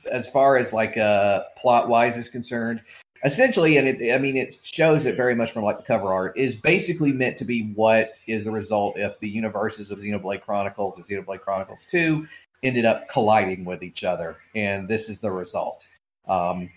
as 0.10 0.30
far 0.30 0.58
as 0.58 0.72
like 0.72 0.98
uh, 0.98 1.44
plot 1.58 1.90
wise 1.90 2.16
is 2.16 2.30
concerned, 2.30 2.82
essentially, 3.24 3.78
and 3.78 3.88
it, 3.88 4.14
I 4.14 4.18
mean, 4.18 4.38
it 4.38 4.58
shows 4.64 5.06
it 5.06 5.16
very 5.16 5.36
much 5.36 5.52
from 5.52 5.64
like 5.64 5.78
the 5.78 5.84
cover 5.84 6.12
art, 6.12 6.38
is 6.38 6.56
basically 6.56 7.12
meant 7.12 7.38
to 7.38 7.46
be 7.46 7.72
what 7.74 8.10
is 8.28 8.46
the 8.46 8.52
result 8.52 8.98
if 8.98 9.20
the 9.20 9.30
universes 9.30 9.92
of 9.92 10.00
Xenoblade 10.00 10.42
Chronicles 10.42 10.98
and 10.98 11.06
Xenoblade 11.06 11.42
Chronicles 11.42 11.80
2 11.90 12.28
ended 12.64 12.86
up 12.86 13.08
colliding 13.10 13.66
with 13.66 13.84
each 13.84 14.04
other. 14.04 14.38
And 14.56 14.88
this 14.88 15.10
is 15.10 15.20
the 15.20 15.32
result. 15.32 15.86
Um, 16.28 16.70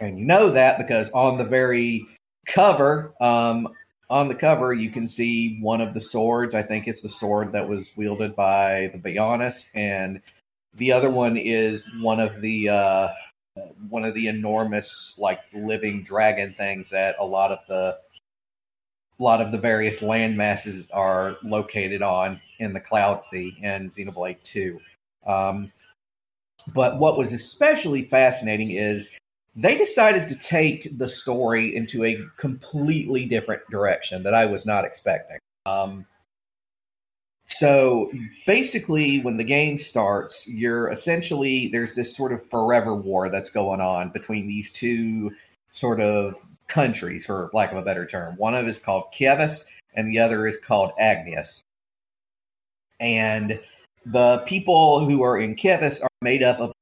and 0.00 0.18
you 0.18 0.24
know 0.24 0.50
that 0.50 0.78
because 0.78 1.10
on 1.10 1.38
the 1.38 1.44
very 1.44 2.06
cover, 2.46 3.14
um, 3.20 3.68
on 4.10 4.28
the 4.28 4.34
cover, 4.34 4.74
you 4.74 4.90
can 4.90 5.08
see 5.08 5.58
one 5.60 5.80
of 5.80 5.94
the 5.94 6.00
swords. 6.00 6.54
I 6.54 6.62
think 6.62 6.86
it's 6.86 7.02
the 7.02 7.08
sword 7.08 7.52
that 7.52 7.66
was 7.66 7.90
wielded 7.96 8.36
by 8.36 8.90
the 8.92 8.98
Bionis, 8.98 9.64
and 9.74 10.20
the 10.74 10.92
other 10.92 11.10
one 11.10 11.36
is 11.36 11.82
one 12.00 12.20
of 12.20 12.40
the 12.40 12.68
uh, 12.68 13.08
one 13.88 14.04
of 14.04 14.14
the 14.14 14.28
enormous 14.28 15.14
like 15.18 15.40
living 15.52 16.02
dragon 16.02 16.54
things 16.56 16.88
that 16.90 17.16
a 17.18 17.24
lot 17.24 17.50
of 17.50 17.58
the 17.68 17.98
a 19.18 19.22
lot 19.22 19.40
of 19.40 19.52
the 19.52 19.58
various 19.58 20.02
land 20.02 20.36
masses 20.36 20.86
are 20.90 21.36
located 21.44 22.02
on 22.02 22.40
in 22.58 22.72
the 22.72 22.80
Cloud 22.80 23.22
Sea 23.30 23.56
and 23.62 23.94
Xenoblade 23.94 24.42
2. 24.42 24.80
Um, 25.26 25.70
but 26.74 26.98
what 26.98 27.18
was 27.18 27.32
especially 27.32 28.04
fascinating 28.04 28.70
is 28.70 29.08
they 29.54 29.76
decided 29.76 30.28
to 30.28 30.34
take 30.36 30.96
the 30.98 31.08
story 31.08 31.76
into 31.76 32.04
a 32.04 32.18
completely 32.38 33.26
different 33.26 33.62
direction 33.70 34.22
that 34.22 34.34
I 34.34 34.46
was 34.46 34.64
not 34.64 34.84
expecting. 34.84 35.38
Um, 35.66 36.06
so 37.58 38.10
basically, 38.46 39.20
when 39.20 39.36
the 39.36 39.44
game 39.44 39.78
starts, 39.78 40.46
you're 40.46 40.90
essentially 40.90 41.68
there's 41.68 41.94
this 41.94 42.16
sort 42.16 42.32
of 42.32 42.48
forever 42.50 42.94
war 42.94 43.28
that's 43.28 43.50
going 43.50 43.80
on 43.80 44.10
between 44.10 44.46
these 44.46 44.70
two 44.72 45.30
sort 45.72 46.00
of 46.00 46.34
countries, 46.68 47.26
for 47.26 47.50
lack 47.52 47.72
of 47.72 47.78
a 47.78 47.82
better 47.82 48.06
term. 48.06 48.36
One 48.36 48.54
of 48.54 48.66
is 48.66 48.78
called 48.78 49.04
Keves, 49.16 49.64
and 49.94 50.10
the 50.10 50.18
other 50.18 50.46
is 50.46 50.56
called 50.64 50.92
Agnus. 50.98 51.62
And 53.00 53.60
the 54.06 54.38
people 54.46 55.04
who 55.04 55.22
are 55.22 55.38
in 55.38 55.54
Keves 55.56 56.02
are 56.02 56.08
made 56.20 56.42
up 56.42 56.58
of 56.58 56.72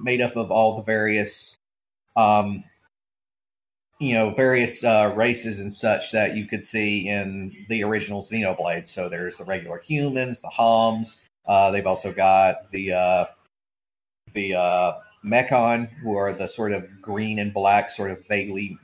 made 0.00 0.20
up 0.20 0.36
of 0.36 0.50
all 0.50 0.76
the 0.76 0.82
various 0.82 1.56
um, 2.16 2.64
you 3.98 4.14
know 4.14 4.30
various 4.30 4.84
uh, 4.84 5.12
races 5.16 5.58
and 5.58 5.72
such 5.72 6.12
that 6.12 6.36
you 6.36 6.46
could 6.46 6.62
see 6.62 7.08
in 7.08 7.66
the 7.68 7.82
original 7.82 8.22
Xenoblade. 8.22 8.86
So 8.88 9.08
there's 9.08 9.36
the 9.36 9.44
regular 9.44 9.78
humans, 9.78 10.40
the 10.40 10.48
Homs. 10.48 11.18
Uh, 11.46 11.70
they've 11.70 11.86
also 11.86 12.12
got 12.12 12.70
the 12.72 12.92
uh, 12.92 13.24
the 14.34 14.54
uh, 14.54 14.92
Mechon, 15.24 15.88
who 16.02 16.16
are 16.16 16.32
the 16.32 16.46
sort 16.46 16.72
of 16.72 16.84
green 17.00 17.38
and 17.38 17.54
black, 17.54 17.90
sort 17.90 18.10
of 18.10 18.26
vaguely 18.28 18.78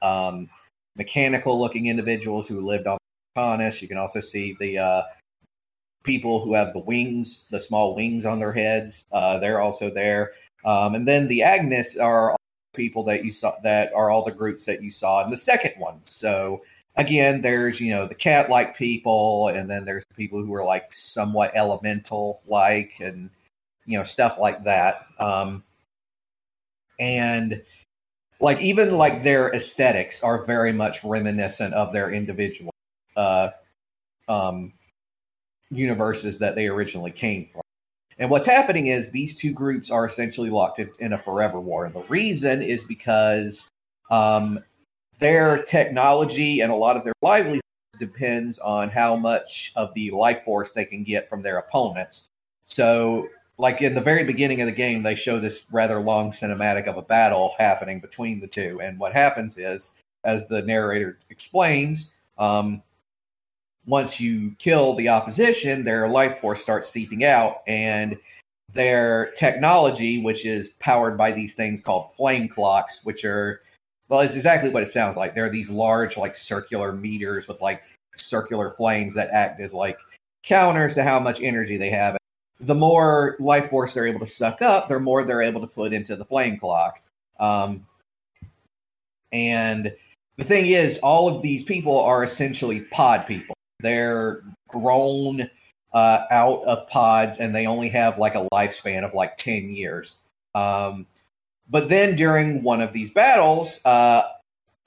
um, 0.00 0.48
mechanical 0.96 1.60
looking 1.60 1.86
individuals 1.86 2.46
who 2.46 2.60
lived 2.60 2.86
on 2.86 2.98
Ponus. 3.34 3.82
You 3.82 3.88
can 3.88 3.98
also 3.98 4.20
see 4.20 4.56
the 4.60 4.78
uh, 4.78 5.02
people 6.04 6.44
who 6.44 6.54
have 6.54 6.72
the 6.72 6.80
wings, 6.80 7.46
the 7.50 7.60
small 7.60 7.94
wings 7.94 8.24
on 8.24 8.38
their 8.38 8.52
heads. 8.52 9.04
Uh, 9.12 9.38
they're 9.38 9.60
also 9.60 9.90
there. 9.90 10.32
Um, 10.64 10.94
and 10.94 11.08
then 11.08 11.26
the 11.26 11.42
Agnus 11.42 11.96
are 11.96 12.36
people 12.74 13.04
that 13.04 13.24
you 13.24 13.32
saw 13.32 13.54
that 13.62 13.92
are 13.94 14.10
all 14.10 14.24
the 14.24 14.32
groups 14.32 14.64
that 14.66 14.82
you 14.82 14.90
saw 14.90 15.24
in 15.24 15.30
the 15.30 15.38
second 15.38 15.72
one. 15.78 16.00
So 16.04 16.62
again, 16.96 17.40
there's 17.40 17.80
you 17.80 17.92
know 17.92 18.06
the 18.06 18.14
cat 18.14 18.50
like 18.50 18.76
people, 18.76 19.48
and 19.48 19.68
then 19.68 19.84
there's 19.84 20.04
people 20.16 20.44
who 20.44 20.54
are 20.54 20.64
like 20.64 20.92
somewhat 20.92 21.52
elemental 21.54 22.42
like, 22.46 22.92
and 23.00 23.30
you 23.86 23.98
know 23.98 24.04
stuff 24.04 24.38
like 24.38 24.64
that. 24.64 25.06
Um, 25.18 25.64
and 26.98 27.62
like 28.40 28.60
even 28.60 28.96
like 28.96 29.22
their 29.22 29.54
aesthetics 29.54 30.22
are 30.22 30.44
very 30.44 30.72
much 30.72 31.04
reminiscent 31.04 31.74
of 31.74 31.92
their 31.92 32.12
individual 32.12 32.72
uh, 33.16 33.50
um, 34.28 34.72
universes 35.70 36.38
that 36.38 36.54
they 36.54 36.66
originally 36.66 37.12
came 37.12 37.48
from. 37.52 37.61
And 38.22 38.30
what's 38.30 38.46
happening 38.46 38.86
is 38.86 39.10
these 39.10 39.34
two 39.34 39.52
groups 39.52 39.90
are 39.90 40.06
essentially 40.06 40.48
locked 40.48 40.80
in, 41.00 41.12
a 41.12 41.18
forever 41.18 41.58
war. 41.58 41.86
And 41.86 41.92
the 41.92 42.04
reason 42.04 42.62
is 42.62 42.84
because 42.84 43.68
um, 44.12 44.60
their 45.18 45.64
technology 45.64 46.60
and 46.60 46.70
a 46.70 46.74
lot 46.76 46.96
of 46.96 47.02
their 47.02 47.14
livelihood 47.20 47.62
depends 47.98 48.60
on 48.60 48.90
how 48.90 49.16
much 49.16 49.72
of 49.74 49.92
the 49.94 50.12
life 50.12 50.44
force 50.44 50.70
they 50.70 50.84
can 50.84 51.02
get 51.02 51.28
from 51.28 51.42
their 51.42 51.58
opponents. 51.58 52.28
So, 52.64 53.26
like 53.58 53.82
in 53.82 53.92
the 53.92 54.00
very 54.00 54.22
beginning 54.22 54.60
of 54.60 54.66
the 54.66 54.72
game, 54.72 55.02
they 55.02 55.16
show 55.16 55.40
this 55.40 55.62
rather 55.72 55.98
long 55.98 56.30
cinematic 56.30 56.86
of 56.86 56.96
a 56.98 57.02
battle 57.02 57.56
happening 57.58 57.98
between 57.98 58.38
the 58.38 58.46
two. 58.46 58.80
And 58.80 59.00
what 59.00 59.12
happens 59.12 59.58
is, 59.58 59.90
as 60.22 60.46
the 60.46 60.62
narrator 60.62 61.18
explains, 61.28 62.12
um, 62.38 62.84
once 63.86 64.20
you 64.20 64.54
kill 64.58 64.94
the 64.94 65.08
opposition, 65.08 65.84
their 65.84 66.08
life 66.08 66.40
force 66.40 66.62
starts 66.62 66.90
seeping 66.90 67.24
out, 67.24 67.62
and 67.66 68.16
their 68.72 69.32
technology, 69.36 70.22
which 70.22 70.46
is 70.46 70.68
powered 70.78 71.18
by 71.18 71.32
these 71.32 71.54
things 71.54 71.80
called 71.82 72.10
flame 72.16 72.48
clocks, 72.48 73.00
which 73.04 73.24
are 73.24 73.60
well, 74.08 74.20
it's 74.20 74.34
exactly 74.34 74.68
what 74.68 74.82
it 74.82 74.92
sounds 74.92 75.16
like. 75.16 75.34
They're 75.34 75.48
these 75.48 75.70
large, 75.70 76.18
like 76.18 76.36
circular 76.36 76.92
meters 76.92 77.48
with 77.48 77.62
like 77.62 77.82
circular 78.16 78.74
flames 78.76 79.14
that 79.14 79.30
act 79.30 79.58
as 79.60 79.72
like 79.72 79.96
counters 80.42 80.94
to 80.96 81.02
how 81.02 81.18
much 81.18 81.40
energy 81.40 81.78
they 81.78 81.88
have. 81.90 82.18
The 82.60 82.74
more 82.74 83.36
life 83.40 83.70
force 83.70 83.94
they're 83.94 84.06
able 84.06 84.20
to 84.20 84.26
suck 84.26 84.60
up, 84.60 84.88
the 84.88 85.00
more 85.00 85.24
they're 85.24 85.42
able 85.42 85.62
to 85.62 85.66
put 85.66 85.92
into 85.92 86.14
the 86.14 86.26
flame 86.26 86.58
clock. 86.58 87.00
Um, 87.40 87.86
and 89.32 89.92
the 90.36 90.44
thing 90.44 90.66
is, 90.66 90.98
all 90.98 91.34
of 91.34 91.42
these 91.42 91.64
people 91.64 91.98
are 91.98 92.22
essentially 92.22 92.80
pod 92.80 93.26
people. 93.26 93.51
They're 93.82 94.42
grown 94.68 95.50
uh, 95.92 96.24
out 96.30 96.64
of 96.64 96.88
pods, 96.88 97.38
and 97.38 97.54
they 97.54 97.66
only 97.66 97.88
have 97.90 98.18
like 98.18 98.34
a 98.34 98.48
lifespan 98.52 99.04
of 99.04 99.14
like 99.14 99.36
ten 99.36 99.70
years. 99.70 100.16
Um, 100.54 101.06
but 101.68 101.88
then 101.88 102.16
during 102.16 102.62
one 102.62 102.80
of 102.80 102.92
these 102.92 103.10
battles, 103.10 103.78
uh, 103.84 104.22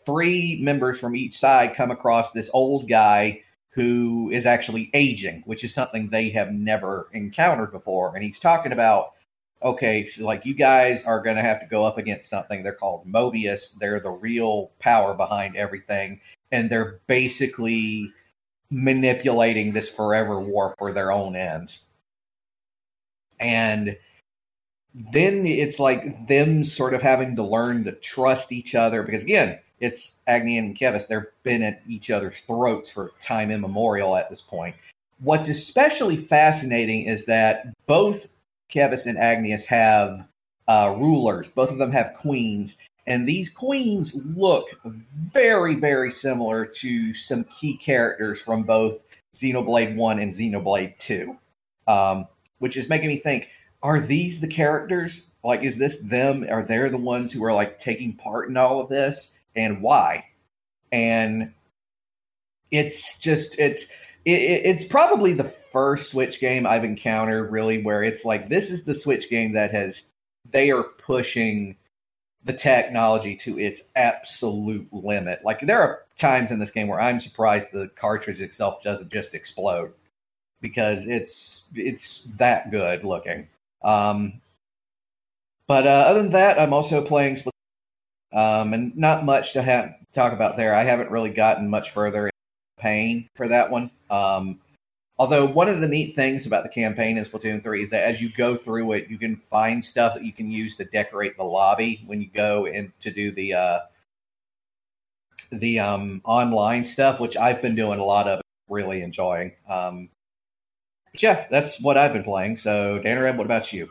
three 0.05 0.59
members 0.61 0.99
from 0.99 1.15
each 1.15 1.37
side 1.37 1.75
come 1.75 1.91
across 1.91 2.31
this 2.31 2.49
old 2.53 2.87
guy 2.87 3.41
who 3.69 4.31
is 4.31 4.45
actually 4.45 4.89
aging, 4.93 5.43
which 5.45 5.63
is 5.63 5.73
something 5.73 6.09
they 6.09 6.29
have 6.29 6.51
never 6.53 7.09
encountered 7.11 7.71
before. 7.71 8.15
And 8.15 8.23
he's 8.23 8.39
talking 8.39 8.71
about, 8.71 9.13
okay, 9.61 10.07
so 10.07 10.23
like 10.23 10.45
you 10.45 10.53
guys 10.53 11.03
are 11.03 11.21
going 11.21 11.35
to 11.35 11.41
have 11.41 11.59
to 11.59 11.65
go 11.65 11.83
up 11.83 11.97
against 11.97 12.29
something. 12.29 12.63
They're 12.63 12.73
called 12.73 13.05
Mobius. 13.05 13.77
They're 13.77 13.99
the 13.99 14.11
real 14.11 14.71
power 14.79 15.13
behind 15.13 15.57
everything. 15.57 16.21
And 16.53 16.69
they're 16.69 16.99
basically 17.07 18.13
manipulating 18.69 19.73
this 19.73 19.89
forever 19.89 20.39
war 20.39 20.75
for 20.77 20.91
their 20.91 21.11
own 21.11 21.35
ends. 21.35 21.81
And 23.39 23.97
then 24.93 25.45
it's 25.45 25.79
like 25.79 26.27
them 26.27 26.63
sort 26.63 26.93
of 26.93 27.01
having 27.01 27.35
to 27.35 27.43
learn 27.43 27.83
to 27.83 27.91
trust 27.93 28.51
each 28.51 28.75
other 28.75 29.03
because 29.03 29.23
again, 29.23 29.59
it's 29.79 30.15
Agnus 30.25 30.59
and 30.59 30.77
Keves. 30.77 31.07
They've 31.07 31.23
been 31.43 31.61
at 31.61 31.81
each 31.87 32.09
other's 32.09 32.39
throats 32.41 32.89
for 32.89 33.11
time 33.21 33.51
immemorial 33.51 34.15
at 34.15 34.29
this 34.29 34.41
point. 34.41 34.75
What's 35.19 35.49
especially 35.49 36.17
fascinating 36.17 37.05
is 37.05 37.25
that 37.25 37.73
both 37.85 38.27
Keves 38.73 39.05
and 39.05 39.17
Agnus 39.17 39.65
have 39.65 40.25
uh, 40.67 40.95
rulers. 40.97 41.49
Both 41.51 41.69
of 41.69 41.77
them 41.77 41.91
have 41.91 42.15
queens, 42.15 42.77
and 43.07 43.27
these 43.27 43.49
queens 43.49 44.15
look 44.35 44.67
very, 45.33 45.75
very 45.75 46.11
similar 46.11 46.65
to 46.65 47.13
some 47.13 47.45
key 47.59 47.77
characters 47.77 48.41
from 48.41 48.63
both 48.63 49.03
Xenoblade 49.35 49.95
One 49.95 50.19
and 50.19 50.33
Xenoblade 50.33 50.97
Two, 50.99 51.37
um, 51.87 52.27
which 52.59 52.77
is 52.77 52.89
making 52.89 53.09
me 53.09 53.19
think: 53.19 53.47
Are 53.83 53.99
these 53.99 54.39
the 54.39 54.47
characters? 54.47 55.27
Like, 55.43 55.63
is 55.63 55.77
this 55.77 55.99
them? 55.99 56.47
Are 56.49 56.63
they 56.63 56.89
the 56.89 56.97
ones 56.97 57.31
who 57.31 57.43
are 57.43 57.53
like 57.53 57.79
taking 57.81 58.13
part 58.13 58.49
in 58.49 58.57
all 58.57 58.81
of 58.81 58.89
this? 58.89 59.31
and 59.55 59.81
why. 59.81 60.25
And 60.91 61.53
it's 62.71 63.19
just 63.19 63.57
it's 63.59 63.83
it, 64.25 64.31
it's 64.65 64.85
probably 64.85 65.33
the 65.33 65.53
first 65.71 66.11
Switch 66.11 66.39
game 66.39 66.65
I've 66.65 66.83
encountered 66.83 67.51
really 67.51 67.81
where 67.81 68.03
it's 68.03 68.25
like 68.25 68.49
this 68.49 68.69
is 68.69 68.83
the 68.83 68.95
Switch 68.95 69.29
game 69.29 69.53
that 69.53 69.71
has 69.71 70.03
they 70.51 70.71
are 70.71 70.83
pushing 70.83 71.75
the 72.45 72.53
technology 72.53 73.35
to 73.35 73.59
its 73.59 73.81
absolute 73.95 74.87
limit. 74.91 75.43
Like 75.43 75.61
there 75.61 75.81
are 75.81 76.03
times 76.17 76.51
in 76.51 76.59
this 76.59 76.71
game 76.71 76.87
where 76.87 77.01
I'm 77.01 77.19
surprised 77.19 77.67
the 77.71 77.89
cartridge 77.95 78.39
itself 78.39 78.83
doesn't 78.83 79.11
just 79.11 79.33
explode 79.33 79.91
because 80.61 81.05
it's 81.05 81.63
it's 81.73 82.27
that 82.37 82.71
good 82.71 83.03
looking. 83.03 83.47
Um, 83.83 84.41
but 85.67 85.87
uh, 85.87 86.05
other 86.07 86.21
than 86.21 86.31
that, 86.31 86.59
I'm 86.59 86.73
also 86.73 87.03
playing 87.03 87.41
um, 88.35 88.73
and 88.73 88.95
not 88.95 89.25
much 89.25 89.53
to 89.53 89.63
have, 89.63 89.95
talk 90.13 90.33
about 90.33 90.57
there. 90.57 90.75
I 90.75 90.83
haven't 90.83 91.09
really 91.09 91.29
gotten 91.31 91.69
much 91.69 91.91
further 91.91 92.27
in 92.27 92.31
campaign 92.77 93.29
for 93.35 93.47
that 93.47 93.71
one. 93.71 93.89
Um, 94.09 94.59
although 95.17 95.45
one 95.45 95.69
of 95.69 95.81
the 95.81 95.87
neat 95.87 96.15
things 96.15 96.45
about 96.45 96.63
the 96.63 96.69
campaign 96.69 97.17
in 97.17 97.25
Splatoon 97.25 97.61
3 97.63 97.83
is 97.83 97.89
that 97.89 98.03
as 98.03 98.21
you 98.21 98.29
go 98.35 98.57
through 98.57 98.91
it, 98.93 99.07
you 99.09 99.17
can 99.17 99.35
find 99.35 99.83
stuff 99.83 100.13
that 100.13 100.25
you 100.25 100.33
can 100.33 100.51
use 100.51 100.75
to 100.77 100.85
decorate 100.85 101.37
the 101.37 101.43
lobby 101.43 102.03
when 102.05 102.21
you 102.21 102.29
go 102.33 102.65
in 102.65 102.91
to 103.01 103.11
do 103.11 103.31
the 103.31 103.53
uh, 103.53 103.79
the 105.51 105.79
um, 105.79 106.21
online 106.25 106.85
stuff, 106.85 107.19
which 107.19 107.37
I've 107.37 107.61
been 107.61 107.75
doing 107.75 107.99
a 107.99 108.03
lot 108.03 108.27
of, 108.27 108.41
really 108.67 109.01
enjoying. 109.01 109.53
Um, 109.69 110.09
yeah, 111.13 111.45
that's 111.49 111.79
what 111.81 111.97
I've 111.97 112.13
been 112.13 112.23
playing. 112.23 112.57
So, 112.57 112.99
Dan 112.99 113.37
what 113.37 113.45
about 113.45 113.71
you? 113.71 113.89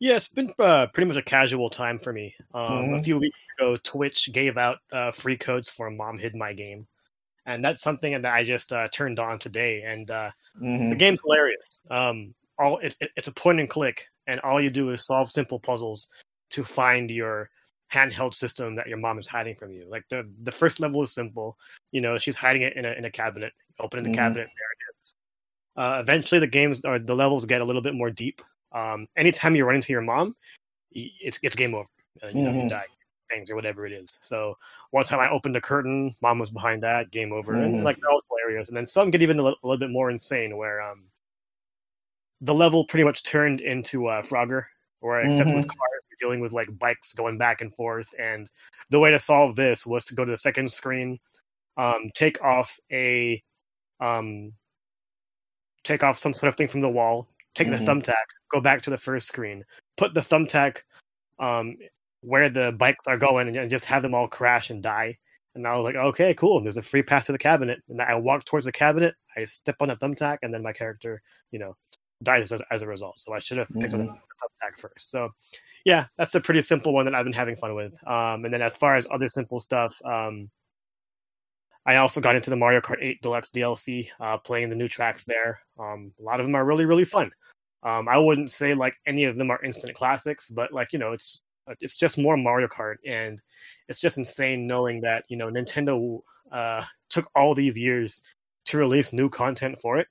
Yeah, 0.00 0.16
it's 0.16 0.28
been 0.28 0.52
uh, 0.58 0.86
pretty 0.92 1.08
much 1.08 1.16
a 1.16 1.22
casual 1.22 1.70
time 1.70 1.98
for 1.98 2.12
me. 2.12 2.34
Um, 2.54 2.62
mm-hmm. 2.62 2.94
A 2.94 3.02
few 3.02 3.18
weeks 3.18 3.40
ago, 3.58 3.76
Twitch 3.76 4.32
gave 4.32 4.56
out 4.56 4.78
uh, 4.92 5.10
free 5.10 5.36
codes 5.36 5.68
for 5.68 5.90
"Mom 5.90 6.18
Hid 6.18 6.34
My 6.34 6.52
Game," 6.52 6.86
and 7.48 7.64
that's 7.64 7.80
something 7.80 8.20
that 8.20 8.32
I 8.32 8.44
just 8.44 8.72
uh, 8.72 8.88
turned 8.88 9.18
on 9.18 9.38
today. 9.38 9.82
And 9.82 10.10
uh, 10.10 10.30
mm-hmm. 10.60 10.90
the 10.90 10.96
game's 10.96 11.20
hilarious. 11.22 11.82
Um, 11.90 12.34
all 12.58 12.78
it, 12.78 12.94
it, 13.00 13.10
it's 13.16 13.28
a 13.28 13.32
point 13.32 13.58
and 13.58 13.70
click, 13.70 14.06
and 14.26 14.38
all 14.40 14.60
you 14.60 14.70
do 14.70 14.90
is 14.90 15.06
solve 15.06 15.30
simple 15.30 15.58
puzzles 15.58 16.08
to 16.50 16.62
find 16.62 17.10
your 17.10 17.48
handheld 17.92 18.34
system 18.34 18.76
that 18.76 18.86
your 18.86 18.98
mom 18.98 19.18
is 19.18 19.26
hiding 19.26 19.56
from 19.56 19.72
you. 19.72 19.86
Like 19.88 20.04
the 20.10 20.28
the 20.42 20.52
first 20.52 20.78
level 20.78 21.02
is 21.02 21.12
simple. 21.12 21.56
You 21.90 22.02
know, 22.02 22.18
she's 22.18 22.36
hiding 22.36 22.62
it 22.62 22.76
in 22.76 22.84
a 22.84 22.92
in 22.92 23.06
a 23.06 23.10
cabinet. 23.10 23.52
Opening 23.80 24.04
the 24.04 24.10
mm-hmm. 24.10 24.18
cabinet, 24.18 24.46
there 24.46 24.72
it 24.72 24.98
is. 24.98 25.14
Uh, 25.76 25.98
eventually, 26.00 26.40
the 26.40 26.46
games 26.46 26.84
or 26.84 26.98
the 26.98 27.14
levels 27.14 27.46
get 27.46 27.62
a 27.62 27.64
little 27.64 27.82
bit 27.82 27.94
more 27.94 28.10
deep. 28.10 28.42
Um, 28.72 29.06
anytime 29.16 29.56
you 29.56 29.64
run 29.64 29.76
into 29.76 29.92
your 29.92 30.02
mom, 30.02 30.36
it's 30.92 31.38
it's 31.42 31.56
game 31.56 31.74
over. 31.74 31.88
Uh, 32.22 32.26
you 32.28 32.42
know, 32.42 32.50
mm-hmm. 32.50 32.62
you 32.62 32.68
die 32.68 32.86
things 33.28 33.50
or 33.50 33.54
whatever 33.54 33.86
it 33.86 33.92
is. 33.92 34.18
So 34.22 34.56
one 34.90 35.04
time 35.04 35.20
I 35.20 35.30
opened 35.30 35.54
the 35.54 35.60
curtain, 35.60 36.14
mom 36.20 36.38
was 36.38 36.50
behind 36.50 36.82
that, 36.82 37.10
game 37.10 37.32
over, 37.32 37.52
mm-hmm. 37.52 37.62
and 37.62 37.84
like 37.84 37.96
those 37.96 38.22
areas. 38.44 38.68
And 38.68 38.76
then 38.76 38.86
some 38.86 39.10
get 39.10 39.22
even 39.22 39.38
a 39.38 39.42
little, 39.42 39.58
a 39.62 39.66
little, 39.66 39.78
bit 39.78 39.90
more 39.90 40.10
insane, 40.10 40.56
where 40.56 40.80
um, 40.80 41.04
the 42.40 42.54
level 42.54 42.84
pretty 42.84 43.04
much 43.04 43.24
turned 43.24 43.60
into 43.60 44.06
uh, 44.06 44.22
Frogger, 44.22 44.64
or 45.00 45.20
except 45.20 45.48
mm-hmm. 45.48 45.56
with 45.56 45.68
cars, 45.68 46.06
you're 46.10 46.28
dealing 46.28 46.40
with 46.40 46.52
like 46.52 46.78
bikes 46.78 47.12
going 47.12 47.38
back 47.38 47.60
and 47.60 47.74
forth. 47.74 48.14
And 48.18 48.50
the 48.90 48.98
way 48.98 49.10
to 49.10 49.18
solve 49.18 49.56
this 49.56 49.86
was 49.86 50.04
to 50.06 50.14
go 50.14 50.24
to 50.24 50.30
the 50.30 50.36
second 50.36 50.70
screen, 50.70 51.18
um, 51.76 52.10
take 52.14 52.42
off 52.42 52.78
a 52.90 53.42
um, 54.00 54.52
take 55.84 56.02
off 56.02 56.18
some 56.18 56.32
sort 56.32 56.48
of 56.48 56.56
thing 56.56 56.68
from 56.68 56.80
the 56.80 56.88
wall, 56.88 57.28
take 57.54 57.68
mm-hmm. 57.68 57.84
the 57.84 57.90
thumbtack, 57.90 58.14
go 58.50 58.60
back 58.60 58.82
to 58.82 58.90
the 58.90 58.98
first 58.98 59.28
screen, 59.28 59.64
put 59.96 60.14
the 60.14 60.20
thumbtack 60.20 60.78
um, 61.38 61.76
where 62.20 62.48
the 62.48 62.72
bikes 62.72 63.06
are 63.06 63.18
going, 63.18 63.56
and 63.56 63.70
just 63.70 63.86
have 63.86 64.02
them 64.02 64.14
all 64.14 64.28
crash 64.28 64.70
and 64.70 64.82
die. 64.82 65.18
And 65.54 65.66
I 65.66 65.76
was 65.76 65.84
like, 65.84 65.96
okay, 65.96 66.34
cool. 66.34 66.60
There's 66.62 66.76
a 66.76 66.82
free 66.82 67.02
path 67.02 67.26
to 67.26 67.32
the 67.32 67.38
cabinet. 67.38 67.80
And 67.88 68.00
I 68.00 68.14
walk 68.14 68.44
towards 68.44 68.66
the 68.66 68.72
cabinet, 68.72 69.16
I 69.36 69.44
step 69.44 69.76
on 69.80 69.88
the 69.88 69.96
thumbtack, 69.96 70.38
and 70.42 70.54
then 70.54 70.62
my 70.62 70.72
character, 70.72 71.22
you 71.50 71.58
know, 71.58 71.76
dies 72.22 72.52
as, 72.52 72.62
as 72.70 72.82
a 72.82 72.86
result. 72.86 73.18
So 73.18 73.32
I 73.32 73.38
should 73.38 73.58
have 73.58 73.68
picked 73.68 73.92
mm-hmm. 73.92 74.02
up 74.02 74.06
the 74.06 74.12
thumbtack 74.12 74.78
first. 74.78 75.10
So 75.10 75.30
yeah, 75.84 76.06
that's 76.16 76.34
a 76.34 76.40
pretty 76.40 76.60
simple 76.60 76.92
one 76.92 77.04
that 77.06 77.14
I've 77.14 77.24
been 77.24 77.32
having 77.32 77.56
fun 77.56 77.74
with. 77.74 77.94
Um, 78.06 78.44
and 78.44 78.52
then 78.52 78.62
as 78.62 78.76
far 78.76 78.94
as 78.94 79.06
other 79.10 79.28
simple 79.28 79.58
stuff, 79.58 80.00
um, 80.04 80.50
I 81.86 81.96
also 81.96 82.20
got 82.20 82.36
into 82.36 82.50
the 82.50 82.56
Mario 82.56 82.80
Kart 82.80 83.02
8 83.02 83.22
Deluxe 83.22 83.50
DLC, 83.50 84.08
uh, 84.20 84.36
playing 84.38 84.68
the 84.68 84.76
new 84.76 84.88
tracks 84.88 85.24
there. 85.24 85.60
Um, 85.78 86.12
a 86.20 86.22
lot 86.22 86.40
of 86.40 86.46
them 86.46 86.54
are 86.54 86.64
really, 86.64 86.84
really 86.84 87.04
fun. 87.04 87.30
Um, 87.82 88.08
I 88.08 88.18
wouldn't 88.18 88.50
say 88.50 88.74
like 88.74 88.94
any 89.06 89.24
of 89.24 89.36
them 89.36 89.50
are 89.50 89.62
instant 89.64 89.94
classics, 89.94 90.50
but 90.50 90.72
like 90.72 90.92
you 90.92 90.98
know, 90.98 91.12
it's 91.12 91.42
it's 91.80 91.96
just 91.96 92.18
more 92.18 92.36
Mario 92.36 92.68
Kart, 92.68 92.96
and 93.06 93.40
it's 93.88 94.00
just 94.00 94.18
insane 94.18 94.66
knowing 94.66 95.02
that 95.02 95.24
you 95.28 95.36
know 95.36 95.50
Nintendo 95.50 96.20
uh, 96.52 96.84
took 97.08 97.30
all 97.34 97.54
these 97.54 97.78
years 97.78 98.22
to 98.66 98.78
release 98.78 99.12
new 99.12 99.28
content 99.28 99.80
for 99.80 99.96
it, 99.96 100.08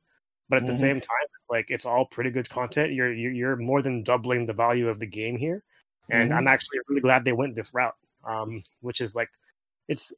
but 0.49 0.57
at 0.57 0.61
mm-hmm. 0.61 0.67
the 0.67 0.73
same 0.73 0.99
time, 0.99 1.27
it's 1.37 1.49
like 1.49 1.65
it's 1.69 1.85
all 1.85 2.05
pretty 2.05 2.31
good 2.31 2.49
content. 2.49 2.93
You're 2.93 3.13
you're 3.13 3.55
more 3.55 3.81
than 3.81 4.03
doubling 4.03 4.45
the 4.45 4.53
value 4.53 4.89
of 4.89 4.99
the 4.99 5.05
game 5.05 5.37
here, 5.37 5.63
and 6.09 6.29
mm-hmm. 6.29 6.37
I'm 6.37 6.47
actually 6.47 6.79
really 6.87 7.01
glad 7.01 7.25
they 7.25 7.33
went 7.33 7.55
this 7.55 7.73
route, 7.73 7.95
um, 8.25 8.63
which 8.81 9.01
is 9.01 9.15
like 9.15 9.29
it's 9.87 10.13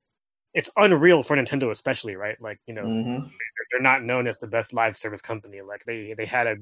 it's 0.54 0.72
unreal 0.78 1.24
for 1.24 1.36
Nintendo, 1.36 1.70
especially 1.70 2.16
right. 2.16 2.40
Like 2.42 2.60
you 2.68 2.74
know, 2.74 2.84
mm-hmm. 2.84 3.28
they're 3.72 3.82
not 3.82 4.04
known 4.04 4.28
as 4.28 4.38
the 4.38 4.48
best 4.48 4.74
live 4.74 4.96
service 4.96 5.22
company. 5.22 5.62
Like 5.62 5.84
they 5.86 6.14
they 6.18 6.26
had 6.26 6.48
a 6.48 6.56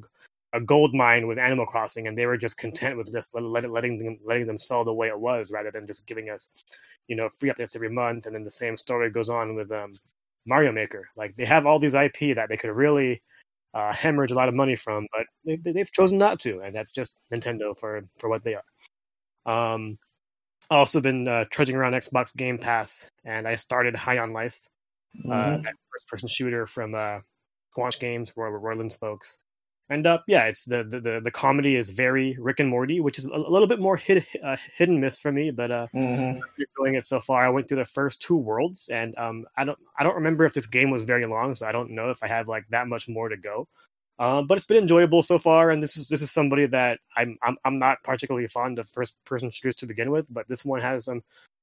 a 0.53 0.61
gold 0.61 0.93
mine 0.93 1.27
with 1.27 1.37
Animal 1.37 1.65
Crossing, 1.65 2.07
and 2.07 2.17
they 2.17 2.25
were 2.25 2.37
just 2.37 2.57
content 2.57 2.97
with 2.97 3.11
just 3.11 3.33
let, 3.35 3.69
letting 3.69 3.97
them 3.97 4.17
letting 4.25 4.47
them 4.47 4.57
sell 4.57 4.83
the 4.83 4.93
way 4.93 5.07
it 5.07 5.19
was, 5.19 5.51
rather 5.51 5.71
than 5.71 5.87
just 5.87 6.07
giving 6.07 6.29
us, 6.29 6.51
you 7.07 7.15
know, 7.15 7.29
free 7.29 7.49
updates 7.49 7.75
every 7.75 7.89
month. 7.89 8.25
And 8.25 8.35
then 8.35 8.43
the 8.43 8.51
same 8.51 8.77
story 8.77 9.09
goes 9.09 9.29
on 9.29 9.55
with 9.55 9.71
um, 9.71 9.93
Mario 10.45 10.71
Maker. 10.71 11.09
Like 11.17 11.35
they 11.35 11.45
have 11.45 11.65
all 11.65 11.79
these 11.79 11.95
IP 11.95 12.35
that 12.35 12.47
they 12.49 12.57
could 12.57 12.71
really 12.71 13.21
uh, 13.73 13.93
hemorrhage 13.93 14.31
a 14.31 14.35
lot 14.35 14.49
of 14.49 14.55
money 14.55 14.75
from, 14.75 15.07
but 15.11 15.25
they, 15.63 15.79
have 15.79 15.91
chosen 15.91 16.17
not 16.17 16.39
to, 16.39 16.61
and 16.61 16.75
that's 16.75 16.91
just 16.91 17.17
Nintendo 17.31 17.77
for 17.77 18.03
for 18.17 18.29
what 18.29 18.43
they 18.43 18.55
are. 18.55 18.63
Um, 19.45 19.97
I've 20.69 20.79
also 20.79 20.99
been 21.01 21.27
uh, 21.27 21.45
trudging 21.49 21.75
around 21.75 21.93
Xbox 21.93 22.35
Game 22.35 22.57
Pass, 22.57 23.11
and 23.23 23.47
I 23.47 23.55
started 23.55 23.95
High 23.95 24.17
on 24.17 24.33
Life, 24.33 24.69
uh, 25.25 25.29
mm-hmm. 25.29 25.67
uh, 25.67 25.71
first 25.93 26.07
person 26.07 26.27
shooter 26.27 26.65
from 26.65 26.95
uh, 26.95 27.19
Squanch 27.75 27.99
Games, 27.99 28.33
Roy 28.35 28.49
Roiland's 28.49 28.95
folks. 28.95 29.39
And 29.89 30.05
uh, 30.05 30.19
yeah, 30.27 30.43
it's 30.45 30.65
the, 30.65 30.83
the 30.83 31.21
the 31.23 31.31
comedy 31.31 31.77
is 31.77 31.91
very 31.91 32.35
Rick 32.39 32.59
and 32.59 32.69
Morty, 32.69 32.99
which 32.99 33.17
is 33.17 33.27
a, 33.27 33.35
a 33.35 33.49
little 33.49 33.67
bit 33.67 33.79
more 33.79 33.95
hit, 33.95 34.25
uh, 34.43 34.57
hit 34.75 34.89
and 34.89 34.99
miss 34.99 35.17
for 35.17 35.31
me. 35.31 35.51
But 35.51 35.71
uh, 35.71 35.87
mm-hmm. 35.95 36.41
enjoying 36.59 36.95
it 36.95 37.05
so 37.05 37.21
far. 37.21 37.45
I 37.45 37.49
went 37.49 37.69
through 37.69 37.77
the 37.77 37.85
first 37.85 38.21
two 38.21 38.35
worlds, 38.35 38.89
and 38.89 39.17
um, 39.17 39.45
I 39.55 39.63
don't 39.63 39.79
I 39.97 40.03
don't 40.03 40.15
remember 40.15 40.43
if 40.43 40.53
this 40.53 40.67
game 40.67 40.91
was 40.91 41.03
very 41.03 41.25
long, 41.25 41.55
so 41.55 41.65
I 41.65 41.71
don't 41.71 41.91
know 41.91 42.09
if 42.09 42.21
I 42.21 42.27
have 42.27 42.49
like 42.49 42.65
that 42.69 42.87
much 42.87 43.07
more 43.07 43.29
to 43.29 43.37
go. 43.37 43.67
Um, 44.19 44.47
but 44.47 44.57
it's 44.57 44.65
been 44.65 44.77
enjoyable 44.77 45.21
so 45.21 45.37
far, 45.37 45.69
and 45.69 45.81
this 45.81 45.95
is 45.95 46.09
this 46.09 46.21
is 46.21 46.31
somebody 46.31 46.65
that 46.65 46.99
I'm 47.15 47.37
I'm, 47.41 47.55
I'm 47.63 47.79
not 47.79 48.03
particularly 48.03 48.47
fond 48.47 48.79
of 48.79 48.89
first 48.89 49.15
person 49.25 49.51
shooters 49.51 49.75
to 49.75 49.85
begin 49.85 50.11
with, 50.11 50.27
but 50.33 50.47
this 50.49 50.65
one 50.65 50.81
has 50.81 51.05
some 51.05 51.21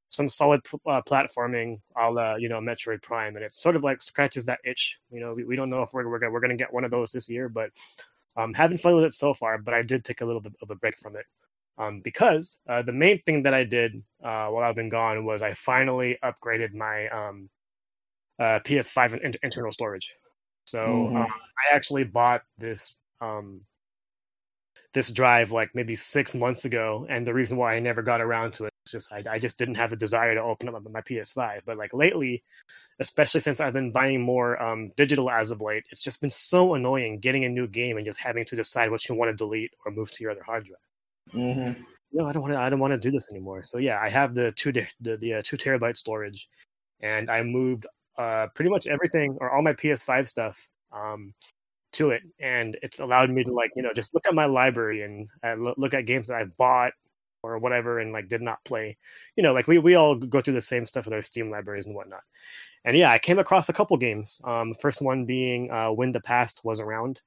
some 0.09 0.29
solid 0.29 0.61
uh, 0.87 1.03
platforming, 1.03 1.81
a 1.97 2.11
la 2.11 2.37
you 2.37 2.49
know 2.49 2.61
Metroid 2.61 3.03
Prime, 3.03 3.37
and 3.37 3.45
it 3.45 3.53
sort 3.53 3.77
of 3.77 3.83
like 3.83 4.01
scratches 4.01 4.47
that 4.47 4.61
itch. 4.65 5.01
You 5.11 5.21
know, 5.21 5.35
we, 5.35 5.45
we 5.45 5.57
don't 5.57 5.69
know 5.69 5.83
if 5.83 5.91
we're 5.93 6.09
we're 6.09 6.21
gonna, 6.21 6.33
we're 6.33 6.41
gonna 6.41 6.57
get 6.57 6.73
one 6.73 6.85
of 6.85 6.91
those 6.91 7.13
this 7.13 7.29
year, 7.29 7.49
but 7.49 7.71
um, 8.37 8.55
having 8.55 8.79
fun 8.79 8.97
with 8.97 9.05
it 9.05 9.13
so 9.13 9.35
far. 9.35 9.59
But 9.59 9.75
I 9.75 9.83
did 9.83 10.05
take 10.05 10.21
a 10.21 10.25
little 10.25 10.41
bit 10.43 10.55
of 10.63 10.71
a 10.71 10.75
break 10.77 10.97
from 10.99 11.17
it 11.17 11.27
um, 11.79 12.01
because 12.01 12.61
uh, 12.69 12.83
the 12.83 12.93
main 12.93 13.21
thing 13.23 13.43
that 13.45 13.55
I 13.55 13.65
did 13.65 14.03
uh, 14.23 14.49
while 14.49 14.65
I've 14.65 14.77
been 14.77 14.89
gone 14.91 15.25
was 15.25 15.43
I 15.43 15.55
finally 15.55 16.19
upgraded 16.25 16.75
my 16.75 17.09
um, 17.09 17.51
uh, 18.41 18.61
PS5 18.65 19.15
in- 19.15 19.35
internal 19.43 19.73
storage. 19.73 20.17
So 20.67 21.11
Mhm. 21.11 21.17
um, 21.17 21.27
I 21.73 21.75
actually 21.75 22.05
bought 22.05 22.43
this 22.59 22.97
um, 23.21 23.63
this 24.95 25.11
drive 25.11 25.53
like 25.53 25.75
maybe 25.75 25.95
six 25.95 26.35
months 26.35 26.65
ago, 26.65 27.07
and 27.11 27.27
the 27.27 27.35
reason 27.35 27.57
why 27.57 27.75
I 27.75 27.81
never 27.81 28.03
got 28.03 28.21
around 28.21 28.53
to 28.55 28.67
it 28.67 28.74
just 28.95 29.13
I, 29.13 29.23
I 29.31 29.39
just 29.39 29.59
didn't 29.59 29.75
have 29.75 29.91
the 29.91 29.97
desire 29.97 30.35
to 30.35 30.43
open 30.43 30.69
up 30.69 30.83
my 30.91 31.03
PS5. 31.03 31.61
But 31.67 31.77
like 31.77 31.93
lately, 31.93 32.43
especially 33.01 33.41
since 33.41 33.61
I've 33.61 33.73
been 33.75 33.93
buying 33.93 34.23
more 34.23 34.61
um, 34.63 34.93
digital 34.97 35.31
as 35.31 35.51
of 35.51 35.61
late, 35.61 35.85
it's 35.91 36.03
just 36.03 36.21
been 36.21 36.31
so 36.31 36.75
annoying 36.75 37.19
getting 37.21 37.45
a 37.45 37.49
new 37.49 37.67
game 37.67 37.97
and 37.97 38.07
just 38.07 38.21
having 38.21 38.45
to 38.47 38.57
decide 38.57 38.91
what 38.91 39.07
you 39.09 39.15
want 39.15 39.31
to 39.31 39.37
delete 39.37 39.73
or 39.85 39.93
move 39.93 40.11
to 40.13 40.23
your 40.23 40.33
other 40.33 40.43
hard 40.45 40.65
drive 40.65 40.79
Mm-hmm. 41.35 41.83
no, 42.13 42.27
I 42.27 42.33
don't 42.33 42.43
want 42.43 42.55
to. 42.55 42.61
I 42.61 42.71
don't 42.71 42.81
want 42.81 42.93
to 42.93 42.99
do 42.99 43.11
this 43.11 43.31
anymore. 43.31 43.63
So 43.63 43.79
yeah, 43.79 43.99
I 44.01 44.09
have 44.11 44.35
the 44.35 44.53
two 44.53 44.73
the, 44.73 45.17
the 45.17 45.35
uh, 45.35 45.43
two 45.43 45.57
terabyte 45.57 45.97
storage, 45.97 46.49
and 47.01 47.31
I 47.31 47.43
moved 47.43 47.87
uh, 48.19 48.49
pretty 48.55 48.71
much 48.71 48.87
everything 48.87 49.37
or 49.41 49.51
all 49.51 49.63
my 49.63 49.73
PS5 49.73 50.29
stuff 50.29 50.69
um, 50.93 51.35
to 51.93 52.11
it, 52.11 52.23
and 52.41 52.77
it's 52.83 53.01
allowed 53.01 53.31
me 53.31 53.43
to 53.45 53.53
like 53.53 53.71
you 53.75 53.83
know 53.83 53.93
just 53.93 54.15
look 54.15 54.27
at 54.27 54.35
my 54.35 54.45
library 54.47 55.03
and 55.03 55.29
uh, 55.43 55.73
look 55.77 55.95
at 55.95 56.07
games 56.07 56.29
that 56.29 56.37
I've 56.37 56.57
bought 56.57 56.93
or 57.45 57.59
whatever 57.59 57.99
and 57.99 58.13
like 58.13 58.29
did 58.29 58.43
not 58.43 58.65
play. 58.65 58.97
You 59.37 59.43
know, 59.43 59.53
like 59.53 59.67
we 59.67 59.79
we 59.79 59.95
all 59.95 60.17
go 60.17 60.41
through 60.41 60.55
the 60.55 60.61
same 60.61 60.87
stuff 60.87 61.05
with 61.05 61.15
our 61.15 61.23
Steam 61.23 61.51
libraries 61.51 61.87
and 61.87 61.95
whatnot. 61.95 62.23
And 62.85 62.97
yeah, 62.97 63.11
I 63.11 63.19
came 63.19 63.39
across 63.39 63.69
a 63.69 63.73
couple 63.73 63.97
games. 63.97 64.41
Um, 64.45 64.75
first 64.75 65.01
one 65.01 65.25
being 65.25 65.71
uh, 65.71 65.91
When 65.91 66.13
the 66.13 66.21
Past 66.21 66.61
Was 66.65 66.81
Around. 66.81 67.21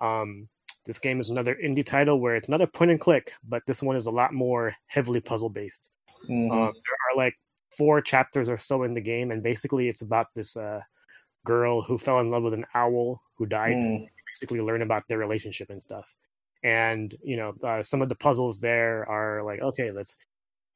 Um, 0.00 0.48
this 0.86 0.98
game 0.98 1.20
is 1.20 1.30
another 1.30 1.54
indie 1.54 1.84
title 1.84 2.20
where 2.20 2.36
it's 2.36 2.48
another 2.48 2.66
point 2.66 2.90
and 2.90 3.00
click, 3.00 3.32
but 3.46 3.62
this 3.66 3.82
one 3.82 3.96
is 3.96 4.06
a 4.06 4.10
lot 4.10 4.32
more 4.32 4.74
heavily 4.86 5.20
puzzle 5.20 5.48
based. 5.50 5.92
Mm-hmm. 6.28 6.50
Um, 6.50 6.72
there 6.72 6.96
are 7.12 7.16
like 7.16 7.34
four 7.76 8.00
chapters 8.00 8.48
or 8.48 8.56
so 8.56 8.82
in 8.82 8.94
the 8.94 9.00
game, 9.00 9.30
and 9.30 9.42
basically 9.42 9.88
it's 9.88 10.02
about 10.02 10.28
this 10.34 10.56
uh, 10.56 10.80
girl 11.44 11.82
who 11.82 11.98
fell 11.98 12.20
in 12.20 12.30
love 12.30 12.42
with 12.42 12.54
an 12.54 12.66
owl 12.74 13.22
who 13.36 13.46
died. 13.46 13.76
Mm. 13.76 14.08
Basically, 14.26 14.60
learn 14.60 14.82
about 14.82 15.06
their 15.06 15.18
relationship 15.18 15.70
and 15.70 15.80
stuff. 15.80 16.14
And 16.64 17.16
you 17.24 17.36
know, 17.36 17.54
uh, 17.64 17.82
some 17.82 18.02
of 18.02 18.10
the 18.10 18.16
puzzles 18.16 18.60
there 18.60 19.08
are 19.08 19.44
like, 19.44 19.62
okay, 19.62 19.92
let's 19.92 20.18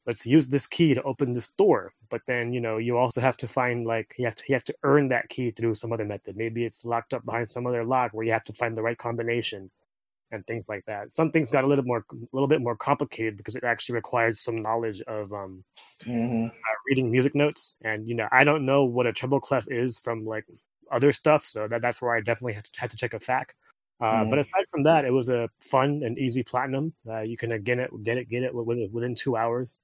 let's 0.06 0.26
use 0.26 0.48
this 0.48 0.66
key 0.66 0.94
to 0.94 1.02
open 1.02 1.32
this 1.34 1.48
door. 1.50 1.92
But 2.10 2.22
then 2.26 2.52
you 2.52 2.60
know, 2.60 2.78
you 2.78 2.98
also 2.98 3.20
have 3.22 3.36
to 3.38 3.48
find 3.48 3.86
like 3.86 4.14
you 4.18 4.26
have 4.26 4.36
to 4.36 4.44
you 4.48 4.54
have 4.54 4.64
to 4.64 4.76
earn 4.84 5.08
that 5.08 5.28
key 5.30 5.50
through 5.50 5.74
some 5.74 5.92
other 5.92 6.06
method. 6.06 6.36
Maybe 6.36 6.64
it's 6.64 6.84
locked 6.84 7.14
up 7.14 7.24
behind 7.26 7.50
some 7.50 7.66
other 7.66 7.84
lock 7.84 8.12
where 8.12 8.26
you 8.26 8.32
have 8.32 8.44
to 8.44 8.52
find 8.54 8.76
the 8.76 8.82
right 8.82 8.98
combination 8.98 9.70
and 10.32 10.46
things 10.46 10.68
like 10.68 10.84
that. 10.86 11.10
Some 11.12 11.30
things 11.32 11.50
got 11.50 11.64
a 11.64 11.66
little 11.66 11.84
more, 11.84 12.04
a 12.12 12.16
little 12.34 12.48
bit 12.48 12.60
more 12.62 12.76
complicated 12.76 13.36
because 13.38 13.56
it 13.56 13.64
actually 13.64 13.94
requires 13.96 14.40
some 14.40 14.62
knowledge 14.62 15.00
of 15.02 15.32
um, 15.32 15.64
Mm-hmm. 16.06 16.46
uh, 16.46 16.76
reading 16.88 17.10
music 17.10 17.34
notes. 17.34 17.76
And 17.82 18.06
you 18.08 18.14
know, 18.14 18.28
I 18.32 18.44
don't 18.44 18.66
know 18.66 18.84
what 18.84 19.06
a 19.06 19.12
treble 19.12 19.40
clef 19.40 19.66
is 19.70 19.98
from 19.98 20.24
like 20.24 20.44
other 20.90 21.12
stuff, 21.12 21.44
so 21.44 21.68
that 21.68 21.82
that's 21.82 22.00
where 22.02 22.14
I 22.14 22.20
definitely 22.20 22.54
had 22.54 22.64
to, 22.64 22.80
had 22.80 22.90
to 22.90 22.96
check 22.96 23.14
a 23.14 23.20
fac. 23.20 23.54
Uh, 24.00 24.24
Mhm. 24.24 24.30
But 24.30 24.38
aside 24.38 24.64
from 24.70 24.84
that, 24.84 25.04
it 25.04 25.10
was 25.12 25.28
a 25.28 25.48
fun 25.60 26.02
and 26.04 26.18
easy 26.18 26.42
platinum. 26.44 26.94
Uh, 27.06 27.20
you 27.20 27.36
can 27.36 27.52
again 27.52 27.80
it, 27.80 27.90
get 28.04 28.18
it, 28.18 28.28
get 28.28 28.42
it 28.44 28.54
within 28.54 28.90
within 28.92 29.14
two 29.14 29.36
hours. 29.36 29.82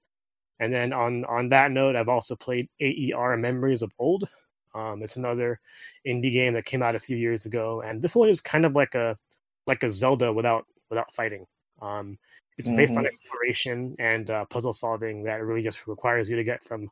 And 0.60 0.72
then 0.72 0.92
on 0.92 1.24
on 1.26 1.48
that 1.50 1.70
note, 1.72 1.96
I've 1.96 2.08
also 2.08 2.36
played 2.36 2.68
AER 2.80 3.36
Memories 3.36 3.82
of 3.82 3.92
Old. 3.98 4.28
Um, 4.74 5.02
it's 5.02 5.16
another 5.16 5.60
indie 6.06 6.32
game 6.32 6.54
that 6.54 6.64
came 6.64 6.82
out 6.82 6.94
a 6.96 6.98
few 7.00 7.16
years 7.16 7.46
ago, 7.46 7.80
and 7.82 8.02
this 8.02 8.14
one 8.16 8.28
is 8.28 8.40
kind 8.40 8.64
of 8.66 8.74
like 8.76 8.94
a 8.94 9.18
like 9.66 9.82
a 9.82 9.88
Zelda 9.90 10.32
without 10.32 10.66
without 10.90 11.14
fighting. 11.14 11.46
Um, 11.82 12.18
it's 12.58 12.70
based 12.70 12.96
on 12.98 13.04
Mhm. 13.04 13.06
exploration 13.06 13.96
and 13.98 14.30
uh, 14.30 14.44
puzzle 14.46 14.72
solving 14.72 15.24
that 15.24 15.42
really 15.44 15.62
just 15.62 15.86
requires 15.88 16.30
you 16.30 16.36
to 16.36 16.44
get 16.44 16.62
from 16.62 16.90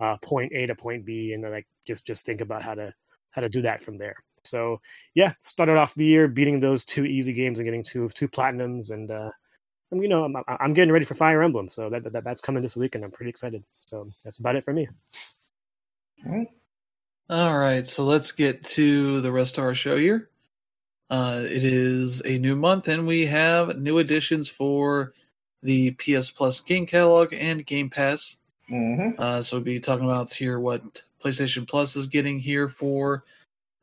uh, 0.00 0.16
point 0.22 0.52
A 0.54 0.66
to 0.66 0.74
point 0.74 1.04
B, 1.04 1.32
and 1.34 1.44
then 1.44 1.50
like 1.52 1.66
just 1.86 2.06
just 2.06 2.24
think 2.26 2.40
about 2.40 2.62
how 2.62 2.74
to 2.74 2.94
how 3.30 3.42
to 3.42 3.48
do 3.48 3.62
that 3.62 3.82
from 3.82 3.96
there. 3.96 4.16
So 4.52 4.80
yeah, 5.14 5.32
started 5.40 5.78
off 5.78 5.94
the 5.94 6.04
year 6.04 6.28
beating 6.28 6.60
those 6.60 6.84
two 6.84 7.06
easy 7.06 7.32
games 7.32 7.58
and 7.58 7.66
getting 7.66 7.82
two 7.82 8.10
two 8.10 8.28
platinums, 8.28 8.90
and 8.90 9.10
uh, 9.10 9.30
you 9.90 10.08
know 10.08 10.24
I'm, 10.24 10.36
I'm 10.46 10.74
getting 10.74 10.92
ready 10.92 11.06
for 11.06 11.14
Fire 11.14 11.42
Emblem, 11.42 11.68
so 11.68 11.88
that, 11.88 12.12
that 12.12 12.22
that's 12.22 12.42
coming 12.42 12.62
this 12.62 12.76
week, 12.76 12.94
and 12.94 13.02
I'm 13.02 13.10
pretty 13.10 13.30
excited. 13.30 13.64
So 13.80 14.08
that's 14.22 14.38
about 14.38 14.56
it 14.56 14.64
for 14.64 14.74
me. 14.74 14.88
All 17.30 17.58
right, 17.58 17.86
so 17.86 18.04
let's 18.04 18.30
get 18.30 18.62
to 18.76 19.22
the 19.22 19.32
rest 19.32 19.56
of 19.56 19.64
our 19.64 19.74
show 19.74 19.96
here. 19.96 20.28
Uh, 21.08 21.42
it 21.44 21.64
is 21.64 22.20
a 22.26 22.38
new 22.38 22.54
month, 22.54 22.88
and 22.88 23.06
we 23.06 23.26
have 23.26 23.78
new 23.78 23.98
additions 23.98 24.48
for 24.48 25.14
the 25.62 25.92
PS 25.92 26.30
Plus 26.30 26.60
game 26.60 26.84
catalog 26.84 27.32
and 27.32 27.64
Game 27.64 27.88
Pass. 27.88 28.36
Mm-hmm. 28.70 29.20
Uh, 29.20 29.40
so 29.40 29.56
we'll 29.56 29.64
be 29.64 29.80
talking 29.80 30.04
about 30.04 30.32
here 30.32 30.60
what 30.60 31.02
PlayStation 31.24 31.66
Plus 31.66 31.96
is 31.96 32.06
getting 32.06 32.38
here 32.38 32.68
for 32.68 33.24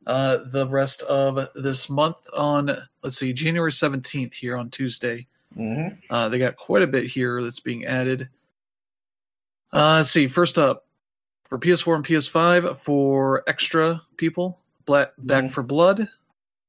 uh, 0.06 0.38
the 0.46 0.66
rest 0.66 1.02
of 1.02 1.48
this 1.54 1.90
month 1.90 2.16
on, 2.34 2.70
let's 3.02 3.18
see, 3.18 3.32
January 3.32 3.70
17th 3.72 4.34
here 4.34 4.56
on 4.56 4.70
Tuesday. 4.70 5.26
Mm-hmm. 5.56 5.96
Uh, 6.08 6.28
they 6.28 6.38
got 6.38 6.56
quite 6.56 6.82
a 6.82 6.86
bit 6.86 7.04
here 7.04 7.42
that's 7.42 7.60
being 7.60 7.84
added. 7.84 8.28
Uh, 9.72 9.96
let's 9.98 10.10
see. 10.10 10.26
First 10.26 10.58
up, 10.58 10.86
for 11.48 11.58
PS4 11.58 11.96
and 11.96 12.04
PS5, 12.04 12.76
for 12.76 13.42
extra 13.48 14.00
people, 14.16 14.60
Black, 14.86 15.12
Back 15.18 15.44
Mhm. 15.44 15.52
for 15.52 15.62
Blood, 15.62 16.08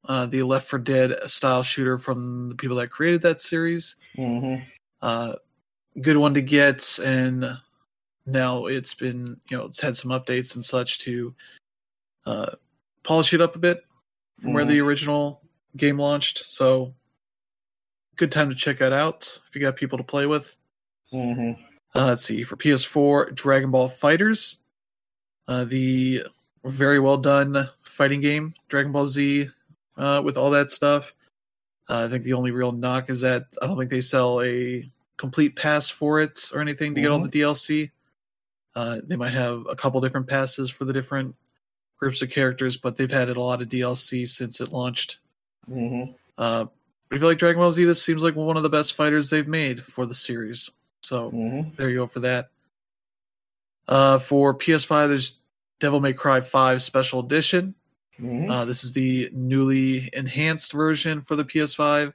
uh, 0.05 0.25
the 0.25 0.43
Left 0.43 0.67
for 0.67 0.79
Dead 0.79 1.17
style 1.29 1.63
shooter 1.63 1.97
from 1.97 2.49
the 2.49 2.55
people 2.55 2.75
that 2.77 2.89
created 2.89 3.21
that 3.21 3.41
series. 3.41 3.95
Mm-hmm. 4.17 4.63
Uh, 5.01 5.35
good 6.01 6.17
one 6.17 6.33
to 6.33 6.41
get, 6.41 6.99
and 7.03 7.57
now 8.25 8.65
it's 8.65 8.93
been, 8.93 9.39
you 9.49 9.57
know, 9.57 9.65
it's 9.65 9.79
had 9.79 9.95
some 9.97 10.11
updates 10.11 10.55
and 10.55 10.65
such 10.65 10.99
to 10.99 11.33
uh, 12.25 12.51
polish 13.03 13.33
it 13.33 13.41
up 13.41 13.55
a 13.55 13.59
bit 13.59 13.83
from 14.39 14.53
where 14.53 14.65
Mhm. 14.65 14.69
the 14.69 14.81
original 14.81 15.41
game 15.77 15.97
launched. 15.99 16.45
So, 16.45 16.93
good 18.17 18.31
time 18.31 18.49
to 18.49 18.55
check 18.55 18.77
that 18.77 18.93
out 18.93 19.39
if 19.47 19.55
you 19.55 19.61
got 19.61 19.75
people 19.75 19.97
to 19.97 20.03
play 20.03 20.25
with. 20.25 20.55
Mm-hmm. 21.13 21.61
Uh, 21.95 22.05
let's 22.05 22.23
see 22.23 22.43
for 22.43 22.55
PS4, 22.55 23.31
Dragon 23.33 23.71
Ball 23.71 23.89
FighterZ, 23.89 24.57
uh, 25.47 25.65
the 25.65 26.25
very 26.63 26.99
well 26.99 27.17
done 27.17 27.69
fighting 27.81 28.21
game, 28.21 28.53
Dragon 28.69 28.91
Ball 28.91 29.07
Z, 29.07 29.49
uh, 29.97 30.21
with 30.23 30.37
all 30.37 30.51
that 30.51 30.69
stuff. 30.71 31.13
Uh, 31.89 32.05
I 32.05 32.07
think 32.07 32.23
the 32.23 32.33
only 32.33 32.51
real 32.51 32.71
knock 32.71 33.09
is 33.09 33.21
that 33.21 33.47
I 33.61 33.67
don't 33.67 33.77
think 33.77 33.89
they 33.89 34.01
sell 34.01 34.41
a 34.41 34.89
complete 35.17 35.55
pass 35.55 35.89
for 35.89 36.21
it 36.21 36.49
or 36.53 36.61
anything 36.61 36.95
to 36.95 37.01
get 37.01 37.11
all 37.11 37.19
the 37.19 37.29
DLC. 37.29 37.91
Uh, 38.75 39.01
they 39.03 39.17
might 39.17 39.33
have 39.33 39.65
a 39.69 39.75
couple 39.75 39.99
different 39.99 40.27
passes 40.27 40.69
for 40.69 40.85
the 40.85 40.93
different 40.93 41.35
groups 42.01 42.21
of 42.21 42.31
characters, 42.31 42.77
but 42.77 42.97
they've 42.97 43.11
had 43.11 43.29
a 43.29 43.39
lot 43.39 43.61
of 43.61 43.69
DLC 43.69 44.27
since 44.27 44.59
it 44.59 44.73
launched. 44.73 45.19
Mm-hmm. 45.69 46.11
Uh, 46.37 46.65
but 47.07 47.15
if 47.15 47.21
you 47.21 47.27
like 47.27 47.37
Dragon 47.37 47.61
Ball 47.61 47.71
Z, 47.71 47.83
this 47.85 48.01
seems 48.01 48.23
like 48.23 48.35
one 48.35 48.57
of 48.57 48.63
the 48.63 48.69
best 48.69 48.95
fighters 48.95 49.29
they've 49.29 49.47
made 49.47 49.81
for 49.83 50.05
the 50.05 50.15
series. 50.15 50.71
So 51.01 51.29
Mm-hmm. 51.31 51.75
there 51.77 51.89
you 51.89 51.97
go 51.97 52.07
for 52.07 52.21
that. 52.21 52.49
Uh, 53.87 54.17
for 54.17 54.57
PS5, 54.57 55.09
there's 55.09 55.39
Devil 55.79 55.99
May 55.99 56.13
Cry 56.13 56.41
5 56.41 56.81
Special 56.81 57.19
Edition. 57.19 57.75
Mm-hmm. 58.19 58.49
Uh, 58.49 58.65
this 58.65 58.83
is 58.83 58.93
the 58.93 59.29
newly 59.33 60.09
enhanced 60.13 60.71
version 60.73 61.21
for 61.21 61.35
the 61.35 61.43
PS5. 61.45 62.13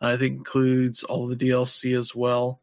I 0.00 0.16
think 0.16 0.36
includes 0.36 1.04
all 1.04 1.26
the 1.26 1.36
DLC 1.36 1.96
as 1.96 2.14
well. 2.14 2.60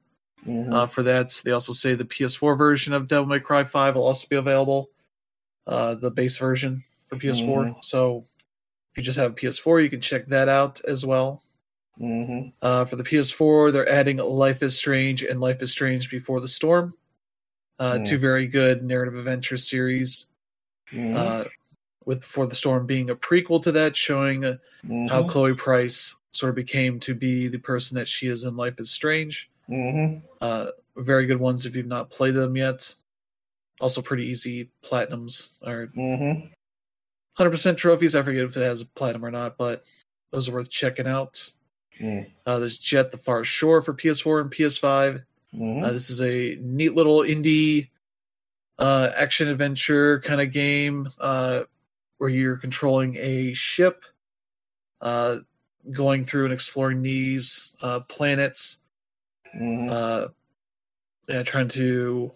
Mm-hmm. 0.48 0.74
Uh, 0.74 0.86
for 0.88 1.04
that, 1.04 1.42
they 1.46 1.52
also 1.52 1.74
say 1.74 1.96
the 1.96 2.04
PS4 2.06 2.58
version 2.58 2.94
of 2.94 3.08
Devil 3.08 3.28
May 3.28 3.40
Cry 3.40 3.64
5 3.64 3.96
will 3.96 4.06
also 4.06 4.28
be 4.28 4.36
available. 4.36 4.90
Uh, 5.66 5.96
the 5.96 6.12
base 6.12 6.38
version 6.38 6.84
for 7.08 7.18
PS4. 7.18 7.66
Mhm. 7.66 7.84
So 7.84 8.26
if 8.92 8.98
you 8.98 9.04
just 9.04 9.18
have 9.18 9.32
a 9.32 9.34
PS4, 9.34 9.80
you 9.82 9.90
can 9.90 10.02
check 10.02 10.28
that 10.28 10.50
out 10.50 10.82
as 10.86 11.06
well. 11.06 11.42
mm-hmm. 12.00 12.50
Uh, 12.62 12.86
for 12.86 12.96
the 12.96 13.04
PS4, 13.04 13.72
they're 13.72 13.88
adding 13.88 14.18
Life 14.18 14.64
is 14.64 14.76
Strange 14.78 15.24
and 15.24 15.40
Life 15.40 15.62
is 15.62 15.72
Strange 15.72 16.10
Before 16.10 16.40
the 16.42 16.48
Storm. 16.48 16.96
Uh, 17.80 17.94
Mm. 18.00 18.06
Two 18.08 18.18
very 18.18 18.48
good 18.48 18.84
narrative 18.84 19.16
adventure 19.16 19.58
series. 19.58 20.28
Mm-hmm. 20.92 21.16
Uh, 21.16 21.44
with 22.06 22.22
Before 22.22 22.48
the 22.48 22.56
Storm 22.56 22.86
being 22.86 23.10
a 23.10 23.16
prequel 23.16 23.62
to 23.62 23.72
that, 23.74 23.96
showing 23.96 24.44
uh, 24.44 24.58
mm-hmm. 24.84 25.08
how 25.08 25.24
Chloe 25.24 25.54
Price 25.54 26.16
sort 26.32 26.50
of 26.50 26.56
became 26.56 27.00
to 27.00 27.14
be 27.14 27.48
the 27.48 27.60
person 27.60 27.96
that 27.96 28.08
she 28.08 28.28
is 28.28 28.44
in 28.44 28.56
Life 28.58 28.80
is 28.80 28.92
Strange. 28.92 29.50
Mm-hmm. 29.70 30.26
Uh, 30.42 30.68
very 30.98 31.26
good 31.26 31.40
ones 31.40 31.66
if 31.66 31.76
you've 31.76 31.86
not 31.86 32.10
played 32.10 32.34
them 32.34 32.58
yet. 32.58 32.96
Also, 33.84 34.02
pretty 34.02 34.26
easy 34.26 34.70
platinums 34.82 35.50
or 35.62 35.88
Mm-hmm. 35.98 36.48
100% 37.38 37.76
trophies. 37.76 38.16
I 38.16 38.22
forget 38.22 38.46
if 38.46 38.56
it 38.56 38.62
has 38.62 38.80
a 38.80 38.86
platinum 38.86 39.26
or 39.26 39.32
not, 39.32 39.58
but 39.58 39.84
those 40.32 40.48
are 40.48 40.54
worth 40.54 40.70
checking 40.70 41.06
out. 41.06 41.52
Mm. 42.00 42.28
Uh, 42.46 42.60
there's 42.60 42.78
Jet 42.78 43.12
the 43.12 43.18
Far 43.18 43.44
Shore 43.44 43.82
for 43.82 43.94
PS4 43.94 44.40
and 44.42 44.52
PS5. 44.52 45.24
Mm-hmm. 45.54 45.84
Uh, 45.84 45.92
this 45.92 46.10
is 46.10 46.22
a 46.22 46.58
neat 46.62 46.96
little 46.96 47.20
indie 47.24 47.90
uh, 48.80 49.10
action 49.18 49.50
adventure 49.50 50.22
kind 50.22 50.40
of 50.40 50.52
game 50.54 51.12
uh, 51.20 51.64
where 52.20 52.30
you're 52.30 52.56
controlling 52.58 53.18
a 53.18 53.52
ship, 53.54 54.06
uh, 55.02 55.40
going 55.92 56.24
through 56.24 56.46
and 56.46 56.54
exploring 56.54 57.02
these 57.02 57.74
uh, 57.82 58.00
planets, 58.02 58.78
Mhm. 59.54 59.92
uh, 59.92 60.28
yeah, 61.28 61.44
trying 61.44 61.68
to 61.70 62.32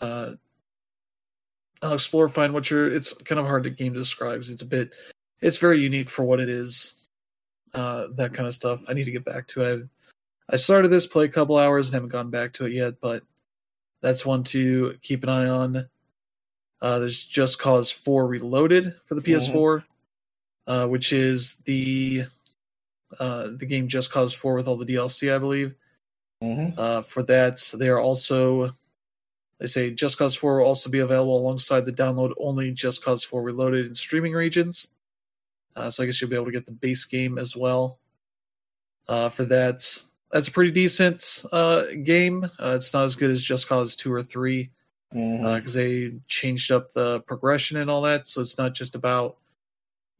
uh, 0.00 0.32
I'll 1.84 1.94
explore, 1.94 2.28
find 2.28 2.54
what 2.54 2.70
you're. 2.70 2.90
It's 2.90 3.12
kind 3.12 3.38
of 3.38 3.46
hard 3.46 3.64
to 3.64 3.70
game 3.70 3.92
to 3.92 3.98
describe 3.98 4.34
because 4.34 4.50
it's 4.50 4.62
a 4.62 4.66
bit. 4.66 4.94
It's 5.40 5.58
very 5.58 5.80
unique 5.80 6.08
for 6.08 6.24
what 6.24 6.40
it 6.40 6.48
is. 6.48 6.94
Uh, 7.74 8.06
that 8.16 8.32
kind 8.32 8.46
of 8.46 8.54
stuff. 8.54 8.82
I 8.88 8.94
need 8.94 9.04
to 9.04 9.10
get 9.10 9.24
back 9.24 9.46
to 9.48 9.62
it. 9.62 9.88
I, 10.48 10.54
I 10.54 10.56
started 10.56 10.88
this, 10.88 11.06
play 11.06 11.26
a 11.26 11.28
couple 11.28 11.58
hours, 11.58 11.88
and 11.88 11.94
haven't 11.94 12.08
gone 12.08 12.30
back 12.30 12.54
to 12.54 12.64
it 12.64 12.72
yet. 12.72 12.94
But 13.00 13.22
that's 14.00 14.24
one 14.24 14.44
to 14.44 14.96
keep 15.02 15.22
an 15.24 15.28
eye 15.28 15.48
on. 15.48 15.86
Uh, 16.80 16.98
there's 16.98 17.22
Just 17.24 17.58
Cause 17.58 17.90
4 17.90 18.26
Reloaded 18.26 18.94
for 19.04 19.14
the 19.14 19.22
PS4, 19.22 19.84
uh, 20.66 20.86
which 20.86 21.12
is 21.12 21.54
the 21.64 22.24
uh, 23.18 23.48
the 23.56 23.66
game 23.66 23.88
Just 23.88 24.10
Cause 24.12 24.32
4 24.32 24.54
with 24.54 24.68
all 24.68 24.76
the 24.76 24.86
DLC, 24.86 25.34
I 25.34 25.38
believe. 25.38 25.74
Mhm. 26.42 26.78
Uh, 26.78 27.02
for 27.02 27.22
that, 27.24 27.58
they 27.74 27.88
are 27.88 28.00
also 28.00 28.74
they 29.58 29.66
say 29.66 29.90
Just 29.90 30.18
Cause 30.18 30.34
4 30.34 30.58
will 30.58 30.66
also 30.66 30.90
be 30.90 30.98
available 30.98 31.36
alongside 31.38 31.86
the 31.86 31.92
download 31.92 32.32
only 32.38 32.72
Just 32.72 33.04
Cause 33.04 33.22
4 33.24 33.42
Reloaded 33.42 33.86
in 33.86 33.94
streaming 33.94 34.32
regions. 34.32 34.88
Uh, 35.76 35.90
so 35.90 36.02
I 36.02 36.06
guess 36.06 36.20
you'll 36.20 36.30
be 36.30 36.36
able 36.36 36.46
to 36.46 36.52
get 36.52 36.66
the 36.66 36.72
base 36.72 37.04
game 37.04 37.38
as 37.38 37.56
well. 37.56 37.98
Uh, 39.08 39.28
for 39.28 39.44
that, 39.44 40.02
that's 40.30 40.48
a 40.48 40.52
pretty 40.52 40.70
decent 40.70 41.44
uh, 41.52 41.84
game. 42.02 42.44
Uh, 42.60 42.74
it's 42.76 42.92
not 42.94 43.04
as 43.04 43.16
good 43.16 43.30
as 43.30 43.42
Just 43.42 43.68
Cause 43.68 43.96
2 43.96 44.12
or 44.12 44.22
3 44.22 44.70
Mhm. 45.14 45.56
because 45.56 45.74
they 45.74 46.14
changed 46.26 46.72
up 46.72 46.92
the 46.92 47.20
progression 47.20 47.76
and 47.76 47.88
all 47.88 48.02
that. 48.02 48.26
So 48.26 48.40
it's 48.40 48.58
not 48.58 48.74
just 48.74 48.94
about 48.96 49.36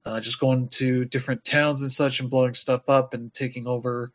uh, 0.05 0.21
just 0.21 0.39
going 0.39 0.69
to 0.69 1.05
different 1.07 1.45
towns 1.45 1.81
and 1.81 1.91
such 1.91 2.21
and 2.21 2.31
blowing 2.31 2.55
stuff 2.55 2.89
up 2.89 3.13
and 3.15 3.33
taking 3.35 3.67
over 3.67 4.13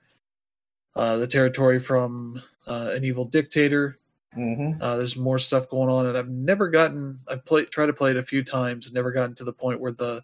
uh, 0.96 1.18
the 1.18 1.28
territory 1.28 1.80
from 1.80 2.42
uh, 2.68 2.92
an 2.94 3.04
evil 3.04 3.26
dictator. 3.26 3.99
Mhm. 4.38 4.78
Uh, 4.82 4.98
there's 4.98 5.18
more 5.18 5.40
stuff 5.40 5.68
going 5.70 5.90
on, 5.90 6.06
and 6.06 6.18
I've 6.18 6.30
never 6.30 6.68
gotten. 6.70 7.20
I've 7.28 7.44
played, 7.46 7.72
tried 7.72 7.88
to 7.88 7.94
play 7.94 8.12
it 8.12 8.18
a 8.18 8.24
few 8.24 8.44
times, 8.44 8.94
never 8.94 9.12
gotten 9.12 9.36
to 9.36 9.44
the 9.44 9.54
point 9.54 9.80
where 9.80 9.92
the 9.92 10.24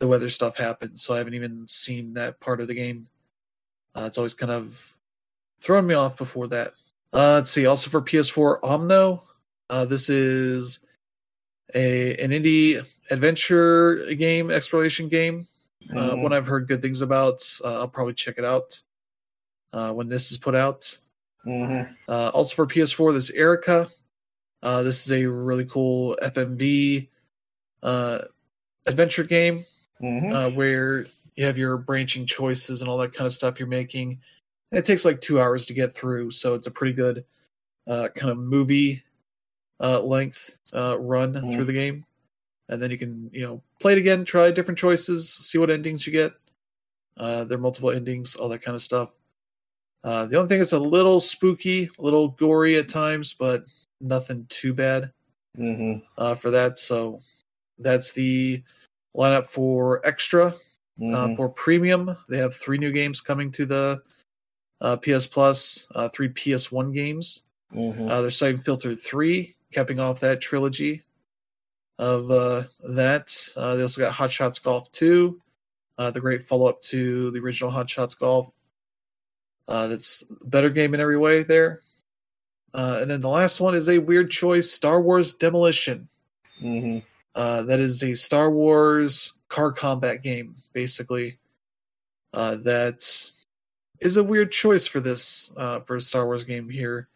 the 0.00 0.08
weather 0.08 0.28
stuff 0.28 0.56
happens. 0.56 1.02
So 1.02 1.14
I 1.14 1.18
haven't 1.18 1.34
even 1.34 1.68
seen 1.68 2.14
that 2.14 2.40
part 2.40 2.60
of 2.60 2.68
the 2.68 2.74
game. 2.74 3.06
Uh, 3.94 4.02
it's 4.02 4.18
always 4.18 4.34
kind 4.34 4.50
of 4.50 4.96
thrown 5.60 5.86
me 5.86 5.94
off 5.94 6.16
before 6.16 6.48
that. 6.48 6.74
Uh, 7.12 7.34
let's 7.34 7.50
see. 7.50 7.66
Also 7.66 7.90
for 7.90 8.02
PS4, 8.02 8.60
Omno. 8.62 9.22
Uh, 9.70 9.84
this 9.84 10.08
is 10.10 10.80
a 11.74 12.16
an 12.16 12.30
indie 12.30 12.84
adventure 13.10 14.14
game, 14.14 14.50
exploration 14.50 15.08
game. 15.08 15.46
Uh, 15.90 16.14
Mhm. 16.14 16.22
one 16.22 16.32
I've 16.32 16.46
heard 16.46 16.66
good 16.66 16.82
things 16.82 17.02
about. 17.02 17.42
Uh, 17.62 17.80
I'll 17.80 17.88
probably 17.88 18.14
check 18.14 18.36
it 18.38 18.44
out 18.44 18.82
uh, 19.72 19.92
when 19.92 20.08
this 20.08 20.32
is 20.32 20.38
put 20.38 20.54
out. 20.54 20.98
Mhm. 21.46 21.96
Uh, 22.08 22.28
also 22.34 22.54
for 22.54 22.66
PS4, 22.66 23.12
this 23.12 23.30
Erica. 23.30 23.90
Uh, 24.62 24.82
this 24.82 25.04
is 25.04 25.12
a 25.12 25.26
really 25.26 25.64
cool 25.66 26.16
FMV 26.22 27.08
uh, 27.82 28.20
adventure 28.86 29.24
game 29.24 29.66
Mhm. 30.00 30.32
uh, 30.34 30.50
where 30.50 31.06
you 31.36 31.44
have 31.44 31.58
your 31.58 31.76
branching 31.76 32.24
choices 32.26 32.80
and 32.80 32.88
all 32.88 32.96
that 32.98 33.12
kind 33.12 33.26
of 33.26 33.32
stuff 33.32 33.58
you're 33.58 33.68
making. 33.68 34.20
And 34.72 34.78
it 34.78 34.84
takes 34.84 35.04
like 35.04 35.20
two 35.20 35.40
hours 35.40 35.66
to 35.66 35.74
get 35.74 35.94
through, 35.94 36.30
so 36.30 36.54
it's 36.54 36.66
a 36.66 36.70
pretty 36.70 36.92
good 36.94 37.24
uh, 37.86 38.08
kind 38.14 38.30
of 38.32 38.38
movie 38.38 39.02
uh, 39.80 40.00
length 40.00 40.56
uh, 40.72 40.98
run 40.98 41.34
Mhm. 41.34 41.54
through 41.54 41.64
the 41.66 41.72
game. 41.74 42.06
And 42.70 42.80
then 42.80 42.90
you 42.90 42.96
can, 42.96 43.28
you 43.32 43.42
know, 43.42 43.62
play 43.80 43.92
it 43.92 43.98
again, 43.98 44.24
try 44.24 44.50
different 44.50 44.78
choices, 44.78 45.30
see 45.30 45.58
what 45.58 45.70
endings 45.70 46.06
you 46.06 46.12
get. 46.12 46.32
Uh, 47.18 47.44
there 47.44 47.58
are 47.58 47.60
multiple 47.60 47.90
endings, 47.90 48.34
all 48.34 48.48
that 48.48 48.62
kind 48.62 48.74
of 48.74 48.80
stuff. 48.80 49.12
Uh, 50.04 50.26
the 50.26 50.36
only 50.36 50.48
thing 50.48 50.60
is 50.60 50.72
a 50.74 50.78
little 50.78 51.18
spooky, 51.18 51.90
a 51.98 52.02
little 52.02 52.28
gory 52.28 52.76
at 52.76 52.88
times, 52.88 53.32
but 53.34 53.64
nothing 54.00 54.44
too 54.50 54.74
bad 54.74 55.10
Mhm. 55.58 56.02
uh, 56.18 56.34
for 56.34 56.50
that. 56.50 56.78
So 56.78 57.20
that's 57.78 58.12
the 58.12 58.62
lineup 59.16 59.46
for 59.48 60.06
extra. 60.06 60.48
Uh, 60.48 61.26
Mhm. 61.28 61.36
for 61.36 61.48
premium, 61.48 62.16
they 62.28 62.36
have 62.38 62.54
three 62.54 62.78
new 62.78 62.92
games 62.92 63.20
coming 63.20 63.50
to 63.52 63.66
the 63.66 64.02
uh, 64.80 64.96
PS 64.96 65.26
Plus, 65.26 65.88
uh, 65.94 66.08
three 66.10 66.28
PS1 66.28 66.92
games. 66.92 67.44
Mhm. 67.72 68.10
Uh, 68.10 68.20
they're 68.20 68.30
Syphon 68.30 68.60
Filter 68.60 68.94
3, 68.94 69.56
capping 69.72 69.98
off 69.98 70.20
that 70.20 70.40
trilogy 70.42 71.02
of 71.98 72.30
uh, 72.30 72.64
that. 72.80 73.32
Uh, 73.56 73.76
they 73.76 73.82
also 73.82 74.02
got 74.02 74.12
Hot 74.12 74.30
Shots 74.30 74.58
Golf 74.58 74.90
2, 74.90 75.40
uh, 75.96 76.10
the 76.10 76.20
great 76.20 76.42
follow 76.42 76.66
up 76.66 76.80
to 76.82 77.30
the 77.30 77.38
original 77.38 77.70
Hot 77.70 77.88
Shots 77.88 78.14
Golf. 78.14 78.52
Uh, 79.68 79.88
that's 79.88 80.22
a 80.22 80.46
better 80.46 80.70
game 80.70 80.94
in 80.94 81.00
every 81.00 81.18
way 81.18 81.42
there. 81.42 81.80
Uh, 82.74 82.98
and 83.02 83.10
then 83.10 83.20
the 83.20 83.28
last 83.28 83.60
one 83.60 83.74
is 83.74 83.88
a 83.88 83.98
weird 83.98 84.30
choice 84.30 84.70
Star 84.70 85.00
Wars 85.00 85.34
Demolition. 85.34 86.08
Mhm. 86.60 87.02
Uh, 87.34 87.62
that 87.62 87.80
is 87.80 88.02
a 88.02 88.14
Star 88.14 88.50
Wars 88.50 89.34
car 89.48 89.72
combat 89.72 90.22
game, 90.22 90.56
basically. 90.72 91.38
Uh, 92.32 92.56
that 92.56 93.32
is 94.00 94.16
a 94.16 94.24
weird 94.24 94.52
choice 94.52 94.86
for 94.86 95.00
this 95.00 95.52
uh, 95.56 95.80
for 95.80 95.96
a 95.96 96.00
Star 96.00 96.26
Wars 96.26 96.44
game 96.44 96.68
here. 96.68 97.08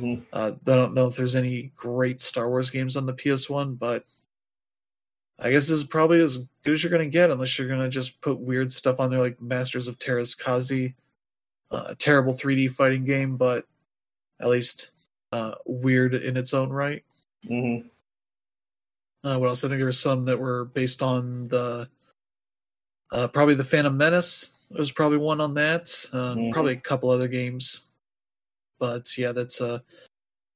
Hmm. 0.00 0.14
Uh, 0.32 0.52
I 0.66 0.74
don't 0.74 0.94
know 0.94 1.06
if 1.06 1.16
there's 1.16 1.36
any 1.36 1.70
great 1.76 2.20
Star 2.20 2.48
Wars 2.48 2.70
games 2.70 2.96
on 2.96 3.06
the 3.06 3.12
PS1, 3.12 3.78
but 3.78 4.04
I 5.38 5.50
guess 5.50 5.64
this 5.68 5.76
is 5.76 5.84
probably 5.84 6.20
as 6.20 6.38
good 6.62 6.72
as 6.72 6.82
you're 6.82 6.90
going 6.90 7.04
to 7.04 7.10
get, 7.10 7.30
unless 7.30 7.58
you're 7.58 7.68
going 7.68 7.80
to 7.80 7.88
just 7.88 8.20
put 8.20 8.38
weird 8.38 8.72
stuff 8.72 9.00
on 9.00 9.10
there 9.10 9.20
like 9.20 9.40
Masters 9.40 9.88
of 9.88 9.98
Teras 9.98 10.36
Kasi, 10.36 10.94
a 11.74 11.94
terrible 11.98 12.32
3D 12.32 12.70
fighting 12.72 13.04
game, 13.04 13.36
but 13.36 13.66
at 14.40 14.48
least 14.48 14.92
uh, 15.32 15.54
weird 15.66 16.14
in 16.14 16.36
its 16.36 16.54
own 16.54 16.70
right. 16.70 17.04
Mhm. 17.44 17.88
Uh, 19.24 19.38
what 19.38 19.48
else? 19.48 19.64
I 19.64 19.68
think 19.68 19.78
there 19.78 19.86
were 19.86 19.92
some 19.92 20.24
that 20.24 20.38
were 20.38 20.66
based 20.66 21.02
on 21.02 21.48
the 21.48 21.88
uh, 23.10 23.28
probably 23.28 23.54
the 23.54 23.64
Phantom 23.64 23.96
Menace. 23.96 24.50
There 24.70 24.78
was 24.78 24.90
probably 24.92 25.18
one 25.18 25.40
on 25.40 25.54
that. 25.54 25.90
Um, 26.12 26.36
Mhm. 26.38 26.52
Probably 26.52 26.72
a 26.72 26.80
couple 26.80 27.10
other 27.10 27.28
games, 27.28 27.90
but 28.78 29.16
yeah, 29.16 29.32
that's 29.32 29.60
uh 29.60 29.78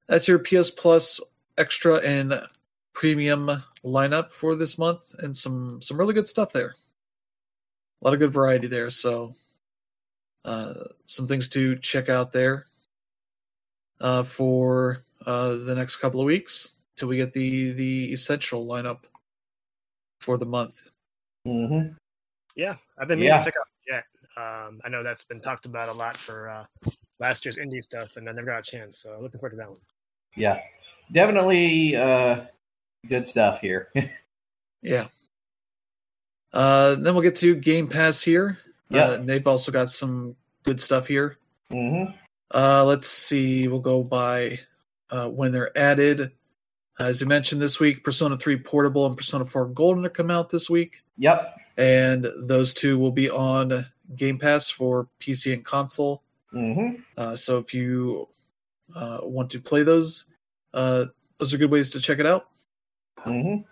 that's 0.08 0.26
your 0.28 0.38
PS 0.38 0.70
Plus 0.70 1.20
extra 1.56 1.96
and 1.96 2.46
premium 2.94 3.62
lineup 3.84 4.32
for 4.32 4.56
this 4.56 4.76
month, 4.78 5.14
and 5.20 5.36
some 5.36 5.80
some 5.82 5.96
really 5.98 6.14
good 6.14 6.28
stuff 6.28 6.52
there. 6.52 6.74
A 8.00 8.04
lot 8.04 8.14
of 8.14 8.20
good 8.20 8.32
variety 8.32 8.66
there. 8.66 8.90
So, 8.90 9.34
uh, 10.45 10.74
some 11.07 11.26
things 11.26 11.49
to 11.51 11.76
check 11.78 12.09
out 12.09 12.32
there 12.32 12.66
uh, 14.01 14.22
for 14.22 15.05
uh, 15.26 15.57
the 15.57 15.74
next 15.74 15.97
couple 15.97 16.20
of 16.20 16.26
weeks 16.26 16.72
till 16.97 17.09
we 17.09 17.16
get 17.16 17.32
the 17.32 17.72
the 17.72 18.12
essential 18.12 18.66
lineup 18.66 19.01
for 20.20 20.39
the 20.39 20.47
month. 20.47 20.89
Mhm. 21.47 21.97
Yeah, 22.57 22.76
I've 22.99 23.09
been 23.09 23.18
meaning 23.18 23.34
Yeah. 23.34 23.39
to 23.39 23.45
check 23.45 23.55
out 23.61 23.66
Jet. 23.86 24.05
Um, 24.36 24.80
I 24.84 24.89
know 24.89 25.03
that's 25.03 25.24
been 25.24 25.41
talked 25.41 25.66
about 25.66 25.89
a 25.89 25.93
lot 25.93 26.16
for 26.16 26.49
uh, 26.49 26.64
last 27.20 27.45
year's 27.45 27.59
indie 27.59 27.82
stuff, 27.82 28.16
and 28.16 28.28
I 28.28 28.32
never 28.32 28.47
got 28.47 28.61
a 28.61 28.70
chance. 28.70 28.99
So 28.99 29.18
looking 29.20 29.41
forward 29.41 29.51
to 29.51 29.57
that 29.57 29.70
one. 29.70 29.80
Yeah. 30.36 30.61
Definitely 31.12 31.97
uh, 31.97 32.45
good 33.09 33.28
stuff 33.28 33.61
here. 33.61 33.91
Yeah. 34.80 35.09
Uh, 36.53 36.95
then 36.95 37.14
we'll 37.14 37.22
get 37.22 37.34
to 37.36 37.57
Game 37.57 37.89
Pass 37.89 38.22
here. 38.22 38.59
Yeah. 38.91 39.05
Uh, 39.09 39.12
and 39.14 39.28
they've 39.28 39.47
also 39.47 39.70
got 39.72 39.91
some 39.91 40.34
good 40.62 40.80
stuff 40.80 41.07
here. 41.07 41.39
mhm. 41.70 42.14
Uh, 42.55 42.82
let's 42.84 43.09
see. 43.09 43.68
We'll 43.68 43.80
go 43.80 44.03
by 44.03 44.61
uh, 45.11 45.28
when 45.28 45.53
they're 45.53 45.76
added. 45.76 46.32
As 46.99 47.20
you 47.20 47.26
mentioned 47.26 47.61
this 47.61 47.78
week, 47.78 48.03
Persona 48.03 48.36
3 48.39 48.57
Portable 48.59 49.07
and 49.07 49.16
Persona 49.16 49.45
4 49.45 49.66
Golden 49.66 50.05
are 50.07 50.09
come 50.11 50.30
out 50.30 50.49
this 50.49 50.68
week. 50.70 51.03
Yep. 51.18 51.55
And 51.76 52.26
those 52.39 52.72
two 52.74 52.99
will 52.99 53.12
be 53.12 53.30
on 53.30 53.86
Game 54.16 54.39
Pass 54.39 54.70
for 54.70 55.09
PC 55.20 55.53
and 55.53 55.64
console. 55.64 56.22
Mhm. 56.55 57.03
Uh, 57.16 57.36
so 57.36 57.59
if 57.59 57.74
you 57.74 58.28
uh, 58.97 59.18
want 59.22 59.51
to 59.51 59.61
play 59.61 59.82
those, 59.82 60.24
uh, 60.72 61.05
those 61.39 61.53
are 61.53 61.59
good 61.59 61.70
ways 61.70 61.91
to 61.91 62.01
check 62.01 62.18
it 62.18 62.26
out. 62.26 62.49
Mhm. 63.18 63.64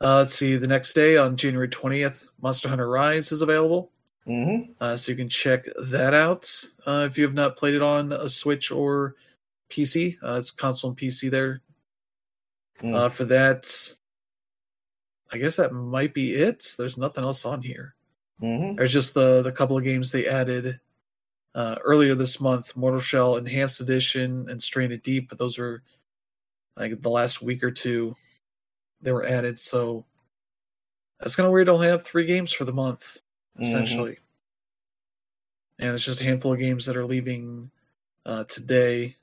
Uh, 0.00 0.16
let's 0.18 0.34
see. 0.34 0.56
The 0.56 0.66
next 0.66 0.92
day 0.94 1.16
on 1.16 1.36
January 1.36 1.68
20th, 1.68 2.24
Monster 2.42 2.68
Hunter 2.68 2.88
Rise 2.88 3.32
is 3.32 3.40
available. 3.40 3.91
Mhm. 4.26 4.74
Uh, 4.80 4.96
so 4.96 5.10
you 5.12 5.16
can 5.16 5.28
check 5.28 5.66
that 5.76 6.14
out 6.14 6.48
uh, 6.86 7.06
if 7.10 7.18
you 7.18 7.24
have 7.24 7.34
not 7.34 7.56
played 7.56 7.74
it 7.74 7.82
on 7.82 8.12
a 8.12 8.28
Switch 8.28 8.70
or 8.70 9.16
PC. 9.68 10.16
Uh, 10.22 10.36
it's 10.38 10.50
console 10.50 10.90
and 10.90 10.98
PC 10.98 11.28
there. 11.30 11.60
Mm. 12.80 12.94
Uh, 12.94 13.08
for 13.08 13.24
that, 13.24 13.68
I 15.32 15.38
guess 15.38 15.56
that 15.56 15.72
might 15.72 16.14
be 16.14 16.34
it. 16.34 16.74
There's 16.78 16.98
nothing 16.98 17.24
else 17.24 17.44
on 17.44 17.62
here. 17.62 17.94
Mhm. 18.40 18.76
There's 18.76 18.92
just 18.92 19.14
the 19.14 19.42
the 19.42 19.52
couple 19.52 19.76
of 19.76 19.84
games 19.84 20.10
they 20.12 20.26
added 20.26 20.80
uh, 21.54 21.76
earlier 21.82 22.14
this 22.14 22.40
month: 22.40 22.76
Mortal 22.76 23.00
Shell 23.00 23.36
Enhanced 23.36 23.80
Edition 23.80 24.48
and 24.48 24.62
Stranded 24.62 25.02
Deep. 25.02 25.28
But 25.28 25.38
those 25.38 25.58
are 25.58 25.82
like 26.76 27.00
the 27.02 27.10
last 27.10 27.42
week 27.42 27.62
or 27.64 27.70
two 27.70 28.16
they 29.00 29.12
were 29.12 29.24
added. 29.26 29.58
So 29.58 30.04
that's 31.20 31.34
kind 31.36 31.46
of 31.46 31.52
weird. 31.52 31.68
only 31.68 31.88
have 31.88 32.02
three 32.04 32.26
games 32.26 32.52
for 32.52 32.64
the 32.64 32.72
month 32.72 33.20
Mm-hmm. 33.54 33.62
essentially, 33.64 34.18
and 35.78 35.94
it's 35.94 36.04
just 36.04 36.20
a 36.20 36.24
handful 36.24 36.52
of 36.54 36.58
games 36.58 36.86
that 36.86 36.96
are 36.96 37.04
leaving 37.04 37.70
uh, 38.24 38.44
today. 38.44 39.16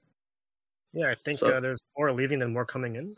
Yeah, 0.94 1.10
I 1.10 1.16
think 1.16 1.38
So- 1.38 1.52
uh, 1.56 1.60
there's 1.60 1.80
more 1.98 2.12
leaving 2.12 2.40
than 2.40 2.54
more 2.54 2.66
coming 2.66 2.96
in. 2.96 3.16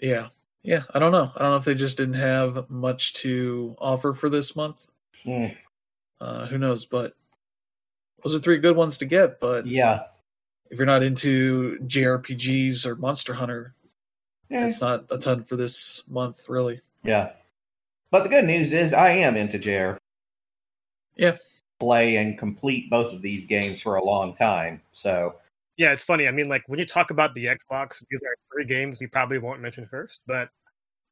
Yeah, 0.00 0.28
yeah. 0.62 0.82
I 0.92 0.98
don't 0.98 1.12
know. 1.12 1.30
I 1.34 1.38
don't 1.40 1.50
know 1.52 1.56
if 1.56 1.64
they 1.64 1.74
just 1.74 1.96
didn't 1.96 2.14
have 2.14 2.68
much 2.68 3.14
to 3.14 3.74
offer 3.78 4.12
for 4.12 4.28
this 4.28 4.54
month. 4.56 4.86
Mm, 5.24 5.56
Uh, 6.20 6.46
who 6.46 6.58
knows? 6.58 6.84
But 6.84 7.14
those 8.22 8.34
are 8.34 8.38
three 8.38 8.58
good 8.58 8.76
ones 8.76 8.98
to 8.98 9.06
get. 9.06 9.40
But 9.40 9.66
yeah. 9.66 10.04
if 10.70 10.76
you're 10.78 10.86
not 10.86 11.02
into 11.02 11.78
JRPGs 11.80 12.84
or 12.86 12.96
Monster 12.96 13.32
Hunter, 13.34 13.74
Eh, 14.50 14.66
it's 14.66 14.80
not 14.82 15.06
a 15.10 15.16
ton 15.18 15.42
for 15.44 15.56
this 15.56 16.02
month, 16.08 16.48
really. 16.48 16.80
yeah. 17.02 17.32
But 18.10 18.22
the 18.24 18.28
good 18.28 18.44
news 18.44 18.72
is 18.72 18.92
I 18.92 19.10
am 19.10 19.36
into 19.36 19.58
JR. 19.58 19.96
Yeah. 21.16 21.36
Play 21.80 22.16
and 22.16 22.38
complete 22.38 22.88
both 22.90 23.12
of 23.12 23.22
these 23.22 23.46
games 23.46 23.80
for 23.80 23.96
a 23.96 24.04
long 24.04 24.34
time. 24.34 24.80
So 24.92 25.36
Yeah, 25.76 25.92
it's 25.92 26.04
funny. 26.04 26.28
I 26.28 26.30
mean, 26.30 26.48
like 26.48 26.62
when 26.66 26.78
you 26.78 26.86
talk 26.86 27.10
about 27.10 27.34
the 27.34 27.46
Xbox, 27.46 28.04
these 28.10 28.22
are 28.22 28.34
three 28.52 28.64
games 28.64 29.00
you 29.00 29.08
probably 29.08 29.38
won't 29.38 29.60
mention 29.60 29.86
first, 29.86 30.22
but 30.26 30.48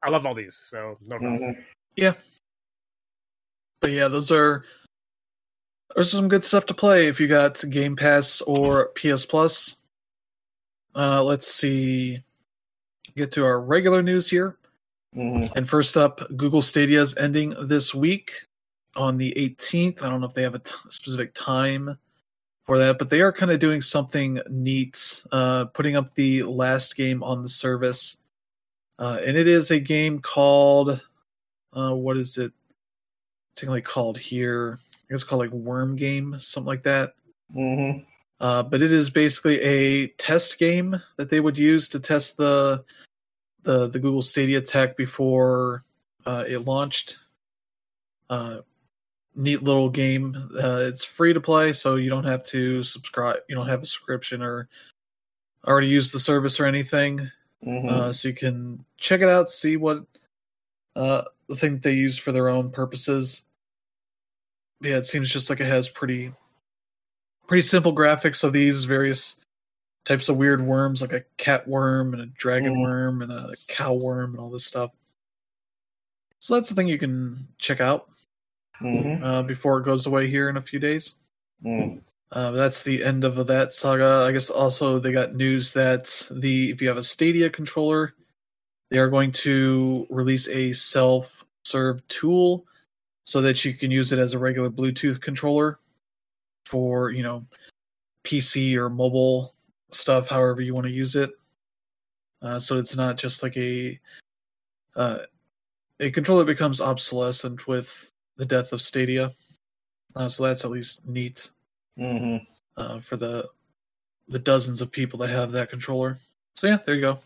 I 0.01 0.09
love 0.09 0.25
all 0.25 0.33
these, 0.33 0.55
so 0.55 0.97
no 1.05 1.17
problem. 1.17 1.55
mhm. 1.97 2.15
But 3.81 3.91
yeah, 3.91 4.07
those 4.07 4.31
are 4.31 4.63
there's 5.95 6.09
some 6.11 6.27
good 6.29 6.43
stuff 6.43 6.65
to 6.67 6.73
play 6.73 7.07
if 7.07 7.19
you 7.19 7.27
got 7.27 7.61
Game 7.69 7.95
Pass 7.95 8.41
or 8.41 8.87
PS 8.95 9.25
Plus. 9.25 9.75
Uh, 10.95 11.23
let's 11.23 11.47
see. 11.47 12.23
Get 13.15 13.31
to 13.33 13.45
our 13.45 13.61
regular 13.61 14.01
news 14.01 14.29
here. 14.29 14.57
Mhm. 15.15 15.51
And 15.55 15.69
first 15.69 15.97
up, 15.97 16.21
Google 16.37 16.61
Stadia 16.61 17.01
is 17.01 17.15
ending 17.17 17.53
this 17.67 17.93
week 17.93 18.31
on 18.95 19.17
the 19.17 19.33
18th. 19.37 20.03
I 20.03 20.09
don't 20.09 20.21
know 20.21 20.27
if 20.27 20.33
they 20.33 20.43
have 20.43 20.55
a 20.55 20.59
t- 20.59 20.73
specific 20.89 21.33
time 21.33 21.97
for 22.65 22.77
that, 22.77 22.97
but 22.97 23.09
they 23.09 23.21
are 23.21 23.31
kind 23.31 23.51
of 23.51 23.59
doing 23.59 23.81
something 23.81 24.39
neat, 24.49 25.23
uh, 25.31 25.65
putting 25.65 25.95
up 25.95 26.13
the 26.13 26.43
last 26.43 26.95
game 26.95 27.23
on 27.23 27.41
the 27.41 27.49
service. 27.49 28.17
Uh, 28.99 29.19
and 29.25 29.35
it 29.35 29.47
is 29.47 29.71
a 29.71 29.79
game 29.79 30.19
called, 30.19 31.01
uh, 31.73 31.93
what 31.93 32.17
is 32.17 32.37
it? 32.37 32.53
Technically 33.55 33.81
called 33.81 34.17
here. 34.17 34.79
I 34.93 34.97
guess 35.09 35.21
it's 35.21 35.23
called 35.23 35.41
like 35.41 35.51
Worm 35.51 35.95
Game, 35.95 36.37
something 36.39 36.67
like 36.67 36.83
that. 36.83 37.15
Mhm. 37.55 38.05
Uh, 38.39 38.63
but 38.63 38.81
it 38.81 38.91
is 38.91 39.09
basically 39.09 39.59
a 39.61 40.07
test 40.07 40.59
game 40.59 41.01
that 41.17 41.29
they 41.29 41.39
would 41.39 41.57
use 41.57 41.87
to 41.89 41.99
test 41.99 42.37
the 42.37 42.83
the 43.63 43.87
the 43.87 43.99
Google 43.99 44.21
Stadia 44.21 44.61
tech 44.61 44.97
before 44.97 45.85
uh, 46.25 46.43
it 46.47 46.59
launched. 46.59 47.19
Uh, 48.29 48.59
neat 49.35 49.63
little 49.63 49.89
game. 49.89 50.35
Uh, 50.55 50.79
it's 50.87 51.03
free 51.03 51.33
to 51.33 51.41
play, 51.41 51.73
so 51.73 51.95
you 51.95 52.09
don't 52.09 52.23
have 52.25 52.43
to 52.45 52.83
subscribe. 52.83 53.37
You 53.49 53.55
don't 53.55 53.67
have 53.67 53.81
a 53.81 53.85
subscription 53.85 54.41
or 54.41 54.69
already 55.67 55.87
use 55.87 56.11
the 56.11 56.19
service 56.19 56.59
or 56.59 56.65
anything. 56.65 57.31
Mhm. 57.65 57.89
Uh, 57.89 58.11
so 58.11 58.27
you 58.27 58.33
can 58.33 58.83
check 58.97 59.21
it 59.21 59.29
out, 59.29 59.49
see 59.49 59.77
what 59.77 60.05
uh, 60.95 61.23
the 61.47 61.55
thing 61.55 61.79
they 61.79 61.93
use 61.93 62.17
for 62.19 62.31
their 62.31 62.49
own 62.49 62.69
purposes. 62.69 63.43
Yeah, 64.81 64.97
it 64.97 65.05
seems 65.07 65.31
just 65.31 65.49
like 65.49 65.59
it 65.59 65.65
has 65.65 65.89
pretty 65.89 66.31
pretty 67.47 67.61
simple 67.61 67.95
graphics 67.95 68.43
of 68.43 68.53
these 68.53 68.85
various 68.85 69.37
types 70.05 70.29
of 70.29 70.37
weird 70.37 70.61
worms, 70.61 71.01
like 71.01 71.13
a 71.13 71.21
cat 71.37 71.67
worm 71.67 72.13
and 72.13 72.21
a 72.21 72.25
dragon 72.27 72.75
Mm. 72.75 72.81
worm 72.83 73.21
and 73.21 73.31
a 73.31 73.53
cow 73.69 73.93
worm 73.93 74.31
and 74.31 74.39
all 74.39 74.49
this 74.51 74.65
stuff. 74.65 74.91
So 76.39 76.55
that's 76.55 76.69
the 76.69 76.75
thing 76.75 76.87
you 76.89 76.97
can 76.99 77.47
check 77.57 77.79
out 77.81 78.09
Mhm. 78.81 79.23
uh, 79.23 79.43
before 79.43 79.79
it 79.79 79.85
goes 79.85 80.05
away 80.05 80.27
here 80.27 80.49
in 80.49 80.57
a 80.57 80.61
few 80.61 80.79
days. 80.79 81.15
Mm. 81.63 82.01
Uh, 82.31 82.51
that's 82.51 82.81
the 82.83 83.03
end 83.03 83.23
of 83.23 83.47
that 83.47 83.73
saga. 83.73 84.25
I 84.27 84.31
guess 84.31 84.49
also 84.49 84.97
they 84.99 85.11
got 85.11 85.35
news 85.35 85.73
that 85.73 86.27
the 86.31 86.71
if 86.71 86.81
you 86.81 86.87
have 86.87 86.97
a 86.97 87.03
Stadia 87.03 87.49
controller, 87.49 88.15
they 88.89 88.97
are 88.97 89.09
going 89.09 89.31
to 89.31 90.07
release 90.09 90.47
a 90.47 90.71
self-serve 90.73 92.05
tool 92.07 92.65
so 93.23 93.41
that 93.41 93.63
you 93.63 93.73
can 93.73 93.91
use 93.91 94.11
it 94.11 94.19
as 94.19 94.33
a 94.33 94.39
regular 94.39 94.69
Bluetooth 94.69 95.21
controller 95.21 95.79
for 96.65 97.11
you 97.11 97.23
know 97.23 97.45
PC 98.23 98.75
or 98.75 98.89
mobile 98.89 99.53
stuff, 99.91 100.27
however 100.27 100.61
you 100.61 100.73
want 100.73 100.85
to 100.87 100.91
use 100.91 101.15
it. 101.15 101.31
Uh, 102.41 102.57
so 102.59 102.77
it's 102.77 102.95
not 102.95 103.15
just 103.17 103.43
like 103.43 103.55
a 103.57 103.99
uh, 104.95 105.19
a 105.99 106.09
controller 106.11 106.43
becomes 106.45 106.81
obsolescent 106.81 107.67
with 107.67 108.11
the 108.37 108.45
death 108.45 108.73
of 108.73 108.81
Stadia. 108.81 109.33
Uh, 110.15 110.27
so 110.27 110.43
that's 110.43 110.63
at 110.65 110.71
least 110.71 111.07
neat 111.07 111.49
Mhm. 111.97 112.45
uh, 112.77 112.99
for 112.99 113.17
the 113.17 113.49
the 114.29 114.39
dozens 114.39 114.81
of 114.81 114.89
people 114.89 115.19
that 115.19 115.27
have 115.29 115.51
that 115.51 115.69
controller. 115.69 116.19
So 116.53 116.65
yeah, 116.67 116.77
there 116.85 116.95
you 116.95 117.01
go. 117.01 117.19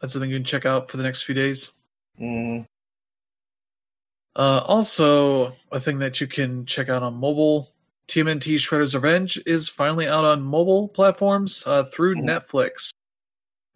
That's 0.00 0.12
something 0.12 0.30
you 0.30 0.36
can 0.36 0.44
check 0.44 0.64
out 0.64 0.88
for 0.88 0.96
the 0.98 1.02
next 1.02 1.22
few 1.22 1.34
days. 1.34 1.72
Mhm. 2.20 2.64
Uh, 4.36 4.62
also, 4.64 5.54
a 5.72 5.80
thing 5.80 5.98
that 5.98 6.20
you 6.20 6.26
can 6.28 6.64
check 6.66 6.88
out 6.88 7.02
on 7.02 7.14
mobile, 7.14 7.72
TMNT 8.08 8.54
Shredder's 8.56 8.94
Revenge 8.94 9.40
is 9.46 9.68
finally 9.68 10.06
out 10.06 10.24
on 10.24 10.42
mobile 10.42 10.88
platforms 10.88 11.64
uh, 11.66 11.84
through 11.84 12.16
Mhm. 12.16 12.24
Netflix. 12.24 12.90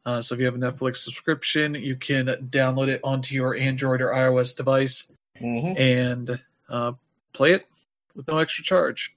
Uh, 0.04 0.22
so 0.22 0.34
if 0.34 0.38
you 0.40 0.46
have 0.46 0.54
a 0.54 0.58
Netflix 0.58 0.96
subscription, 0.98 1.74
you 1.74 1.96
can 1.96 2.26
download 2.48 2.88
it 2.88 3.00
onto 3.02 3.34
your 3.34 3.54
Android 3.56 4.00
or 4.00 4.10
iOS 4.14 4.54
device 4.56 5.10
Mhm. 5.40 5.78
and 5.78 6.44
uh, 6.68 6.92
play 7.32 7.52
it 7.52 7.66
with 8.14 8.28
no 8.28 8.38
extra 8.38 8.64
charge. 8.64 9.14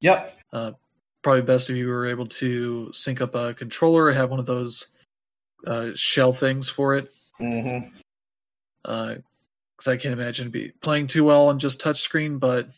Yep. 0.00 0.36
Uh, 0.52 0.72
probably 1.22 1.42
best 1.42 1.70
if 1.70 1.76
you 1.76 1.88
were 1.88 2.06
able 2.06 2.26
to 2.26 2.92
sync 2.92 3.20
up 3.20 3.34
a 3.34 3.54
controller 3.54 4.04
or 4.04 4.12
have 4.12 4.30
one 4.30 4.40
of 4.40 4.46
those 4.46 4.88
uh, 5.66 5.88
shell 5.94 6.32
things 6.32 6.68
for 6.68 6.94
it. 6.94 7.10
Mm-hmm. 7.40 7.88
Because 8.82 9.88
I 9.88 9.96
can't 9.96 10.12
imagine 10.12 10.50
be 10.50 10.72
playing 10.82 11.06
too 11.06 11.24
well 11.24 11.48
on 11.48 11.58
just 11.58 11.80
touchscreen, 11.80 12.38
but 12.38 12.68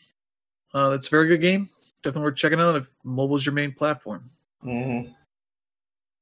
uh, 0.73 0.91
it's 0.91 1.07
a 1.07 1.11
very 1.11 1.27
good 1.27 1.41
game. 1.41 1.69
Definitely 2.01 2.29
worth 2.29 2.35
checking 2.37 2.59
out 2.59 2.75
if 2.75 2.93
mobile 3.03 3.35
is 3.35 3.45
your 3.45 3.53
main 3.53 3.73
platform. 3.73 4.29
Mm-hmm. 4.63 5.11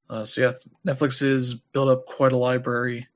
Uh, 0.09 0.23
so 0.23 0.41
yeah, 0.41 0.53
Netflix 0.91 1.19
has 1.21 1.53
built 1.53 1.89
up 1.89 2.05
quite 2.05 2.31
a 2.31 2.37
library 2.37 3.07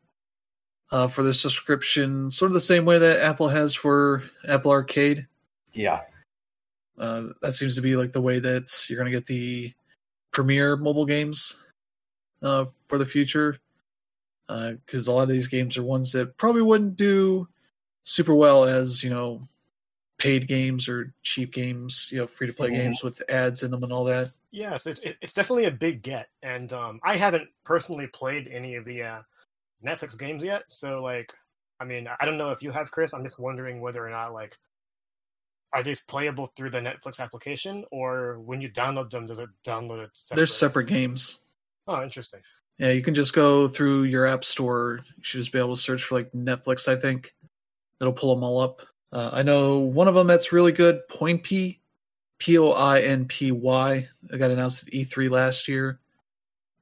uh, 0.92 1.08
for 1.08 1.24
the 1.24 1.34
subscription, 1.34 2.32
sort 2.32 2.50
of 2.50 2.54
the 2.54 2.62
same 2.62 2.86
way 2.86 2.98
that 2.98 3.24
Apple 3.24 3.50
has 3.50 3.76
for 3.76 4.24
Apple 4.48 4.72
Arcade. 4.72 5.28
Yeah. 5.74 6.02
Uh, 6.98 7.28
that 7.42 7.56
seems 7.56 7.76
to 7.76 7.82
be 7.82 7.96
like 7.96 8.12
the 8.12 8.22
way 8.22 8.40
that 8.40 8.86
you're 8.90 8.98
going 8.98 9.12
to 9.12 9.18
get 9.18 9.28
the 9.28 9.74
premier 10.32 10.76
mobile 10.76 11.06
games 11.06 11.58
uh, 12.42 12.66
for 12.88 12.98
the 12.98 13.06
future. 13.06 13.60
Because 14.48 15.08
a 15.08 15.12
lot 15.14 15.24
of 15.24 15.30
these 15.30 15.48
games 15.48 15.78
are 15.78 15.84
ones 15.84 16.12
that 16.14 16.38
probably 16.38 16.64
wouldn't 16.64 16.96
do 16.96 17.48
super 18.04 18.34
well 18.34 18.64
as 18.66 19.04
you 19.04 19.10
know 19.12 19.44
paid 20.18 20.48
games 20.48 20.90
or 20.90 21.14
cheap 21.22 21.54
games, 21.54 22.10
you 22.12 22.18
know, 22.18 22.26
free 22.28 22.48
to 22.48 22.54
play 22.54 22.70
Mhm. 22.70 22.76
games 22.76 23.04
with 23.04 23.22
ads 23.30 23.62
in 23.64 23.70
them 23.72 23.84
and 23.84 23.92
all 23.94 24.04
that. 24.06 24.28
Yeah, 24.52 24.76
so 24.78 24.90
it's 24.90 25.02
it's 25.22 25.34
definitely 25.34 25.66
a 25.66 25.72
big 25.72 26.02
get, 26.02 26.30
and 26.42 26.74
um, 26.74 27.00
I 27.04 27.16
haven't 27.18 27.48
personally 27.64 28.08
played 28.08 28.48
any 28.48 28.76
of 28.76 28.86
the 28.86 29.04
uh, 29.04 29.22
Netflix 29.86 30.18
games 30.18 30.44
yet. 30.44 30.64
So 30.68 31.02
like, 31.02 31.34
I 31.80 31.86
mean, 31.86 32.08
I 32.20 32.26
don't 32.26 32.38
know 32.38 32.52
if 32.52 32.62
you 32.62 32.72
have, 32.72 32.92
Chris. 32.92 33.14
I'm 33.14 33.24
just 33.24 33.40
wondering 33.40 33.82
whether 33.82 34.06
or 34.06 34.10
not 34.10 34.34
like, 34.34 34.58
are 35.72 35.84
these 35.84 36.02
playable 36.02 36.48
through 36.58 36.72
the 36.72 36.80
Netflix 36.80 37.20
application, 37.20 37.86
or 37.92 38.40
when 38.40 38.60
you 38.60 38.70
download 38.70 39.12
them, 39.12 39.28
does 39.28 39.40
it 39.40 39.50
download 39.66 40.04
it? 40.04 40.10
Separate? 40.14 40.38
They're 40.38 40.46
separate 40.48 40.88
games. 40.88 41.42
Oh, 41.88 42.02
interesting. 42.04 42.42
Yeah, 42.80 42.92
you 42.92 43.02
can 43.04 43.14
just 43.14 43.36
go 43.36 43.68
through 43.68 44.04
your 44.04 44.26
app 44.26 44.44
store. 44.44 45.02
You 45.18 45.24
should 45.24 45.42
just 45.42 45.52
be 45.52 45.60
able 45.60 45.76
to 45.76 45.82
search 45.82 46.04
for 46.06 46.16
like 46.16 46.32
Netflix. 46.32 46.88
I 46.88 46.96
think 46.96 47.36
it'll 48.02 48.14
pull 48.14 48.34
them 48.34 48.44
all 48.44 48.60
up. 48.60 48.82
Uh, 49.12 49.30
I 49.32 49.44
know 49.44 49.80
one 49.80 50.08
of 50.08 50.16
them 50.16 50.28
that's 50.28 50.52
really 50.52 50.72
good. 50.72 51.02
Poinpy 51.12 51.80
P 52.40 52.58
O 52.58 52.72
I 52.72 53.02
N 53.02 53.26
P 53.26 53.52
Y. 53.52 54.08
It 54.32 54.38
got 54.38 54.52
announced 54.52 54.88
at 54.88 54.94
E3 54.94 55.30
last 55.30 55.68
year. 55.68 56.00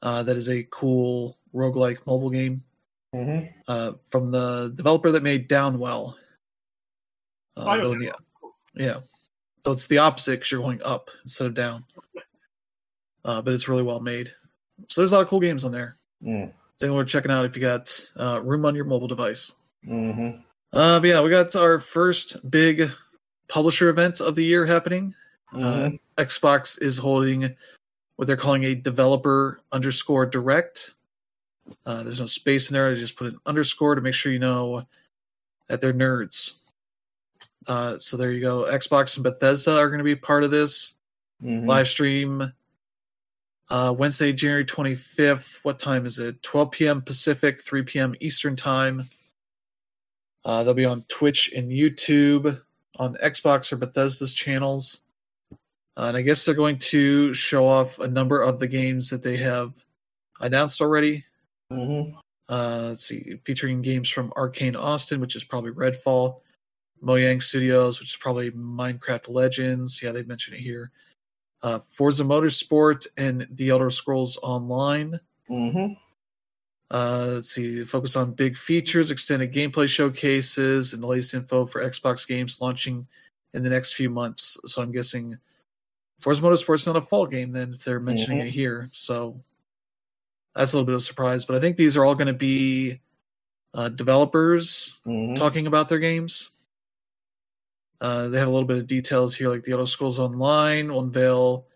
Uh, 0.01 0.23
that 0.23 0.37
is 0.37 0.49
a 0.49 0.63
cool 0.69 1.37
roguelike 1.53 1.97
mobile 2.05 2.29
game 2.29 2.63
Mhm. 3.17 3.53
uh, 3.67 3.91
from 4.09 4.31
the 4.31 4.71
developer 4.75 5.11
that 5.11 5.23
made 5.23 5.49
Downwell. 5.49 6.15
Uh, 7.55 7.65
I 7.65 7.77
know 7.77 7.83
though 7.85 7.93
in 7.93 7.99
the- 7.99 8.13
yeah, 8.75 8.99
so 9.63 9.71
it's 9.71 9.87
the 9.87 9.97
opposite 9.97 10.31
because 10.33 10.51
you're 10.51 10.61
going 10.61 10.81
up 10.83 11.09
instead 11.23 11.47
of 11.47 11.53
down. 11.53 11.83
Uh, 13.25 13.41
but 13.41 13.53
it's 13.53 13.67
really 13.67 13.83
well 13.83 13.99
made. 13.99 14.31
So 14.87 15.01
there's 15.01 15.11
a 15.11 15.15
lot 15.15 15.21
of 15.23 15.27
cool 15.27 15.39
games 15.39 15.65
on 15.65 15.71
there. 15.71 15.97
Mm. 16.23 16.53
Definitely 16.79 16.97
worth 16.97 17.07
checking 17.07 17.31
out 17.31 17.45
if 17.45 17.55
you 17.55 17.61
got 17.61 17.89
uh, 18.19 18.39
room 18.41 18.65
on 18.65 18.75
your 18.75 18.85
mobile 18.85 19.07
device. 19.07 19.53
Mhm. 19.85 20.43
Uh, 20.71 20.99
but 20.99 21.07
yeah, 21.07 21.21
we 21.21 21.29
got 21.29 21.55
our 21.55 21.79
first 21.79 22.49
big 22.49 22.91
publisher 23.47 23.89
event 23.89 24.21
of 24.21 24.35
the 24.35 24.43
year 24.45 24.65
happening. 24.65 25.15
Uh, 25.53 25.91
Xbox 26.17 26.79
is 26.81 26.97
holding 26.97 27.55
what 28.17 28.27
they're 28.27 28.37
calling 28.37 28.65
a 28.65 28.75
developer 28.75 29.61
underscore 29.71 30.25
direct. 30.25 30.95
Uh, 31.85 32.03
there's 32.03 32.19
no 32.19 32.25
space 32.25 32.69
in 32.69 32.73
there. 32.73 32.87
I 32.89 32.95
just 32.95 33.15
put 33.17 33.27
an 33.27 33.39
underscore 33.45 33.95
to 33.95 34.01
make 34.01 34.13
sure 34.13 34.31
you 34.31 34.39
know 34.39 34.85
that 35.67 35.81
they're 35.81 35.93
nerds. 35.93 36.59
Uh, 37.65 37.97
so 37.97 38.15
there 38.17 38.31
you 38.31 38.39
go. 38.41 38.63
Xbox 38.63 39.17
and 39.17 39.23
Bethesda 39.23 39.77
are 39.77 39.89
going 39.89 39.97
to 39.97 40.03
be 40.03 40.15
part 40.15 40.43
of 40.43 40.51
this 40.51 40.95
Mhm. 41.43 41.65
live 41.67 41.87
stream. 41.87 42.53
Uh, 43.69 43.93
Wednesday, 43.97 44.31
January 44.31 44.63
25th. 44.63 45.59
What 45.63 45.77
time 45.77 46.05
is 46.05 46.19
it? 46.19 46.41
12 46.41 46.71
p.m. 46.71 47.01
Pacific, 47.01 47.61
3 47.61 47.83
p.m. 47.83 48.15
Eastern 48.21 48.55
Time. 48.55 49.03
Uh, 50.45 50.63
they'll 50.63 50.73
be 50.73 50.85
on 50.85 51.03
Twitch 51.09 51.51
and 51.53 51.69
YouTube, 51.69 52.61
on 52.97 53.15
Xbox 53.15 53.71
or 53.73 53.75
Bethesda's 53.75 54.31
channels. 54.33 55.01
Uh, 55.97 56.05
and 56.05 56.15
I 56.17 56.21
guess 56.21 56.45
they're 56.45 56.55
going 56.55 56.77
to 56.77 57.33
show 57.33 57.67
off 57.67 57.99
a 57.99 58.07
number 58.07 58.41
of 58.41 58.59
the 58.59 58.67
games 58.67 59.09
that 59.09 59.23
they 59.23 59.35
have 59.37 59.73
announced 60.39 60.79
already. 60.79 61.25
Mhm. 61.71 62.15
Uh, 62.49 62.79
let's 62.89 63.05
see, 63.05 63.37
featuring 63.43 63.81
games 63.81 64.09
from 64.09 64.31
Arkane 64.31 64.75
Austin, 64.77 65.19
which 65.19 65.35
is 65.35 65.43
probably 65.43 65.71
Redfall, 65.71 66.41
Mojang 67.03 67.43
Studios, 67.43 67.99
which 67.99 68.09
is 68.11 68.15
probably 68.15 68.51
Minecraft 68.51 69.27
Legends. 69.29 70.01
Yeah, 70.01 70.11
they 70.13 70.23
mentioned 70.23 70.57
it 70.57 70.61
here. 70.61 70.91
Uh, 71.61 71.79
Forza 71.79 72.23
Motorsport 72.23 73.05
and 73.17 73.47
The 73.51 73.69
Elder 73.69 73.89
Scrolls 73.89 74.37
Online. 74.41 75.19
Mm-hmm. 75.49 75.93
Uh, 76.89 77.25
let's 77.33 77.49
see, 77.51 77.83
focus 77.83 78.15
on 78.15 78.31
big 78.31 78.57
features, 78.57 79.11
extended 79.11 79.51
gameplay 79.51 79.87
showcases, 79.89 80.93
and 80.93 81.03
the 81.03 81.07
latest 81.07 81.33
info 81.33 81.65
for 81.65 81.83
Xbox 81.83 82.25
games 82.25 82.61
launching 82.61 83.05
in 83.53 83.61
the 83.63 83.69
next 83.69 83.93
few 83.93 84.09
months. 84.09 84.57
So 84.65 84.81
I'm 84.81 84.91
guessing 84.91 85.37
Forza 86.21 86.41
Motorsport's 86.41 86.87
not 86.87 86.95
a 86.95 87.01
fall 87.01 87.25
game 87.25 87.51
then 87.51 87.73
if 87.73 87.83
they're 87.83 87.99
mentioning 87.99 88.39
Mhm. 88.39 88.47
it 88.47 88.51
here. 88.51 88.87
So 88.93 89.43
that's 90.57 90.73
a 90.73 90.75
little 90.75 90.85
bit 90.85 90.95
of 90.95 91.01
a 91.01 91.03
surprise. 91.03 91.45
But 91.45 91.55
I 91.55 91.59
think 91.59 91.77
these 91.77 91.95
are 91.95 92.03
all 92.05 92.15
going 92.15 92.27
to 92.27 92.33
be 92.33 92.99
uh, 93.73 93.89
developers 93.89 94.99
Mhm. 95.05 95.35
talking 95.35 95.67
about 95.67 95.87
their 95.89 95.99
games. 95.99 96.51
Uh, 98.01 98.27
they 98.27 98.37
have 98.39 98.47
a 98.47 98.51
little 98.51 98.67
bit 98.67 98.77
of 98.77 98.87
details 98.87 99.35
here, 99.35 99.49
like 99.49 99.63
the 99.63 99.71
Elder 99.71 99.85
Scrolls 99.85 100.19
Online 100.19 100.91
will 100.91 101.01
unveil, 101.01 101.67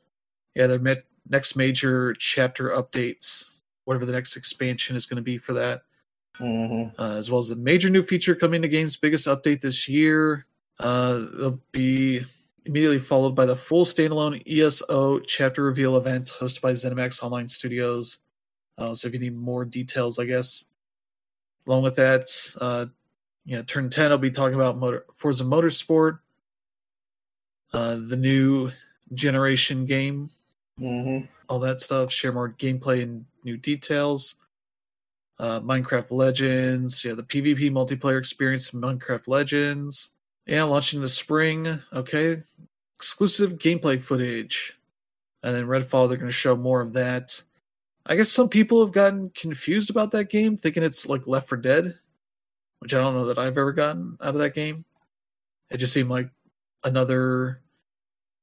yeah, 0.55 0.67
their 0.67 0.79
met- 0.79 1.05
next 1.29 1.55
major 1.55 2.13
chapter 2.13 2.69
updates, 2.69 3.59
whatever 3.85 4.05
the 4.05 4.11
next 4.11 4.35
expansion 4.35 4.95
is 4.95 5.05
going 5.05 5.17
to 5.17 5.21
be 5.23 5.37
for 5.37 5.53
that, 5.53 5.83
Mhm. 6.39 6.93
uh, 6.99 7.15
as 7.17 7.29
well 7.31 7.39
as 7.39 7.49
the 7.49 7.55
major 7.55 7.89
new 7.89 8.03
feature 8.03 8.35
coming 8.35 8.61
to 8.61 8.67
game's 8.67 8.97
biggest 8.97 9.27
update 9.27 9.61
this 9.61 9.87
year. 9.87 10.45
Uh, 10.79 11.25
they'll 11.37 11.61
be 11.71 12.23
immediately 12.65 12.99
followed 12.99 13.35
by 13.35 13.45
the 13.45 13.55
full 13.55 13.85
standalone 13.85 14.41
ESO 14.47 15.19
chapter 15.19 15.63
reveal 15.63 15.97
event 15.97 16.31
hosted 16.39 16.61
by 16.61 16.73
ZeniMax 16.73 17.21
Online 17.23 17.47
Studios. 17.47 18.19
Uh, 18.81 18.95
so 18.95 19.07
if 19.07 19.13
you 19.13 19.19
need 19.19 19.35
more 19.37 19.63
details, 19.63 20.17
I 20.17 20.25
guess. 20.25 20.65
Along 21.67 21.83
with 21.83 21.95
that, 21.97 22.25
uh, 22.59 22.87
yeah, 23.45 23.61
turn 23.61 23.91
10, 23.91 24.11
I'll 24.11 24.17
be 24.17 24.31
talking 24.31 24.55
about 24.55 24.79
motor, 24.79 25.05
Forza 25.13 25.43
Motorsport, 25.43 26.19
uh, 27.73 27.97
the 28.07 28.17
new 28.17 28.71
generation 29.13 29.85
game, 29.85 30.31
Mhm. 30.79 31.29
all 31.47 31.59
that 31.59 31.79
stuff, 31.79 32.11
share 32.11 32.31
more 32.31 32.51
gameplay 32.53 33.03
and 33.03 33.25
new 33.43 33.55
details. 33.55 34.35
Uh, 35.37 35.59
Minecraft 35.59 36.09
Legends, 36.11 37.05
yeah, 37.05 37.13
the 37.13 37.23
PvP 37.23 37.69
multiplayer 37.69 38.17
experience 38.17 38.73
in 38.73 38.81
Minecraft 38.81 39.27
Legends. 39.27 40.11
Yeah, 40.47 40.63
launching 40.63 40.97
in 40.97 41.03
the 41.03 41.09
spring. 41.09 41.81
Okay. 41.93 42.43
Exclusive 42.95 43.53
gameplay 43.59 43.99
footage. 43.99 44.77
And 45.43 45.55
then 45.55 45.65
Redfall, 45.65 46.07
they're 46.07 46.17
going 46.17 46.29
to 46.29 46.31
show 46.31 46.55
more 46.55 46.81
of 46.81 46.93
that. 46.93 47.43
I 48.05 48.15
guess 48.15 48.31
some 48.31 48.49
people 48.49 48.83
have 48.83 48.93
gotten 48.93 49.29
confused 49.29 49.89
about 49.89 50.11
that 50.11 50.29
game, 50.29 50.57
thinking 50.57 50.83
it's 50.83 51.05
like 51.07 51.27
Left 51.27 51.47
for 51.47 51.57
Dead, 51.57 51.93
which 52.79 52.93
I 52.93 52.97
don't 52.97 53.13
know 53.13 53.25
that 53.25 53.37
I've 53.37 53.57
ever 53.57 53.71
gotten 53.71 54.17
out 54.21 54.33
of 54.33 54.41
that 54.41 54.55
game. 54.55 54.85
It 55.69 55.77
just 55.77 55.93
seemed 55.93 56.09
like 56.09 56.29
another 56.83 57.61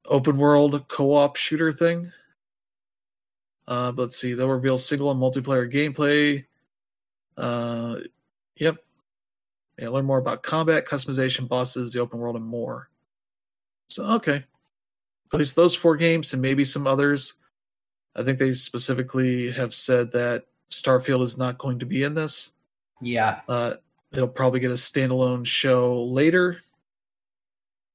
open 0.06 0.38
world 0.38 0.86
co 0.88 1.14
op 1.14 1.36
shooter 1.36 1.72
thing. 1.72 2.12
Uh, 3.66 3.92
let's 3.96 4.16
see, 4.16 4.32
they'll 4.32 4.48
reveal 4.48 4.78
single 4.78 5.10
and 5.10 5.20
multiplayer 5.20 5.70
gameplay. 5.70 6.44
Uh, 7.36 8.00
yep. 8.56 8.76
Yeah, 9.78 9.90
learn 9.90 10.06
more 10.06 10.18
about 10.18 10.42
combat, 10.42 10.86
customization, 10.86 11.46
bosses, 11.46 11.92
the 11.92 12.00
open 12.00 12.18
world, 12.18 12.34
and 12.34 12.44
more. 12.44 12.90
So, 13.86 14.04
okay. 14.04 14.44
At 15.32 15.38
least 15.38 15.54
those 15.54 15.74
four 15.74 15.96
games 15.96 16.32
and 16.32 16.42
maybe 16.42 16.64
some 16.64 16.86
others. 16.86 17.34
I 18.16 18.22
think 18.22 18.38
they 18.38 18.52
specifically 18.52 19.50
have 19.52 19.72
said 19.72 20.12
that 20.12 20.44
Starfield 20.70 21.22
is 21.22 21.38
not 21.38 21.58
going 21.58 21.78
to 21.78 21.86
be 21.86 22.02
in 22.02 22.14
this. 22.14 22.54
Yeah. 23.00 23.40
Uh, 23.48 23.74
it'll 24.12 24.28
probably 24.28 24.60
get 24.60 24.70
a 24.70 24.74
standalone 24.74 25.46
show 25.46 26.02
later. 26.04 26.60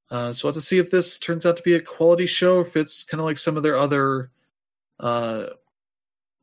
Uh, 0.09 0.31
so 0.31 0.47
we'll 0.47 0.53
have 0.53 0.61
to 0.61 0.65
see 0.65 0.77
if 0.77 0.91
this 0.91 1.17
turns 1.17 1.45
out 1.45 1.57
to 1.57 1.63
be 1.63 1.73
a 1.73 1.81
quality 1.81 2.25
show, 2.25 2.59
if 2.59 2.77
it's 2.77 3.03
kind 3.03 3.19
of 3.19 3.25
like 3.25 3.37
some 3.37 3.57
of 3.57 3.63
their 3.63 3.77
other 3.77 4.29
uh, 4.99 5.47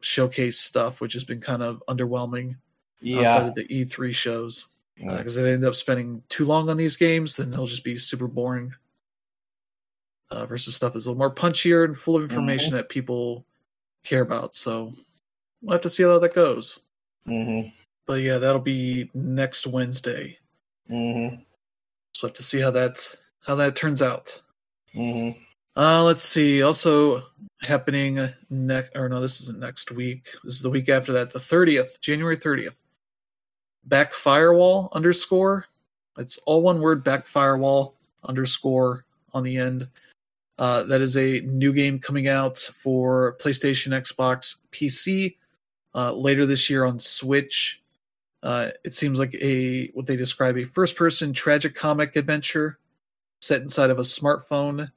showcase 0.01 0.59
stuff, 0.59 1.01
which 1.01 1.12
has 1.12 1.25
been 1.25 1.41
kind 1.41 1.62
of 1.62 1.83
underwhelming 1.89 2.57
yeah. 3.01 3.21
outside 3.21 3.47
of 3.47 3.55
the 3.55 3.64
E3 3.68 4.14
shows. 4.14 4.68
Yeah. 4.97 5.16
Because 5.16 5.37
if 5.37 5.45
they 5.45 5.53
end 5.53 5.64
up 5.64 5.75
spending 5.75 6.23
too 6.29 6.45
long 6.45 6.68
on 6.68 6.77
these 6.77 6.97
games, 6.97 7.37
then 7.37 7.51
they'll 7.51 7.66
just 7.66 7.85
be 7.85 7.97
super 7.97 8.27
boring. 8.27 8.75
Uh, 10.31 10.47
versus 10.47 10.77
stuff 10.77 10.93
that's 10.93 11.07
a 11.07 11.09
little 11.09 11.18
more 11.18 11.35
punchier 11.35 11.85
and 11.85 11.99
full 11.99 12.14
of 12.14 12.23
information 12.23 12.73
that 12.73 12.89
people 12.89 13.45
care 14.05 14.22
about. 14.22 14.55
So 14.55 14.92
we'll 15.62 15.72
have 15.72 15.80
to 15.82 15.88
see 15.90 16.03
how 16.03 16.18
that 16.18 16.34
goes. 16.34 16.80
Mhm. 17.26 17.72
But 18.07 18.20
yeah, 18.20 18.38
that'll 18.38 18.61
be 18.61 19.11
next 19.14 19.66
Wednesday. 19.66 20.38
Mhm. 20.90 21.44
So 22.12 22.26
we'll 22.26 22.30
have 22.30 22.36
to 22.36 22.42
see 22.42 22.61
how 22.61 22.70
that 22.72 23.16
how 23.40 23.55
that 23.57 23.74
turns 23.76 24.03
out. 24.03 24.40
Mhm. 24.94 25.36
Uh, 25.76 26.05
let's 26.05 26.22
see. 26.22 26.62
Also 26.62 27.26
happening 27.61 28.28
next, 28.51 28.94
or 28.96 29.09
no, 29.09 29.20
this 29.20 29.40
isn't 29.40 29.59
next 29.61 29.90
week. 29.92 30.28
This 30.44 30.55
is 30.55 30.62
the 30.62 30.70
week 30.70 30.88
after 30.88 31.12
that, 31.12 31.32
the 31.32 31.40
thirtieth, 31.40 32.01
January 32.01 32.36
thirtieth. 32.36 32.82
Back 33.84 34.12
firewall 34.12 34.90
underscore. 34.92 35.66
It's 36.18 36.38
all 36.38 36.62
one 36.62 36.80
word. 36.80 37.03
Back 37.05 37.24
firewall 37.26 37.96
underscore 38.24 39.07
on 39.32 39.42
the 39.42 39.57
end. 39.57 39.88
Uh, 40.61 40.82
that 40.82 41.00
is 41.00 41.16
a 41.16 41.40
new 41.40 41.72
game 41.72 41.98
coming 41.98 42.28
out 42.28 42.58
for 42.58 43.34
PlayStation, 43.40 43.98
Xbox, 43.98 44.58
PC 44.72 45.36
uh, 45.94 46.12
later 46.12 46.44
this 46.44 46.68
year 46.68 46.84
on 46.84 46.98
Switch. 46.98 47.82
Uh, 48.42 48.68
it 48.84 48.92
seems 48.92 49.18
like 49.18 49.34
a 49.36 49.86
what 49.94 50.06
they 50.06 50.16
describe 50.16 50.58
a 50.58 50.64
first-person 50.64 51.32
tragic 51.32 51.74
comic 51.74 52.14
adventure 52.14 52.78
set 53.40 53.62
inside 53.62 53.88
of 53.88 53.98
a 53.98 54.02
smartphone. 54.02 54.92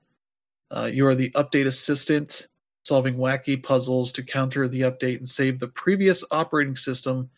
Uh, 0.69 0.89
you 0.91 1.07
are 1.07 1.15
the 1.15 1.29
update 1.31 1.65
assistant, 1.65 2.49
solving 2.83 3.15
wacky 3.15 3.61
puzzles 3.61 4.11
to 4.11 4.21
counter 4.21 4.67
the 4.67 4.81
update 4.81 5.17
and 5.17 5.29
save 5.29 5.59
the 5.59 5.67
previous 5.69 6.25
operating 6.29 6.75
system 6.75 7.29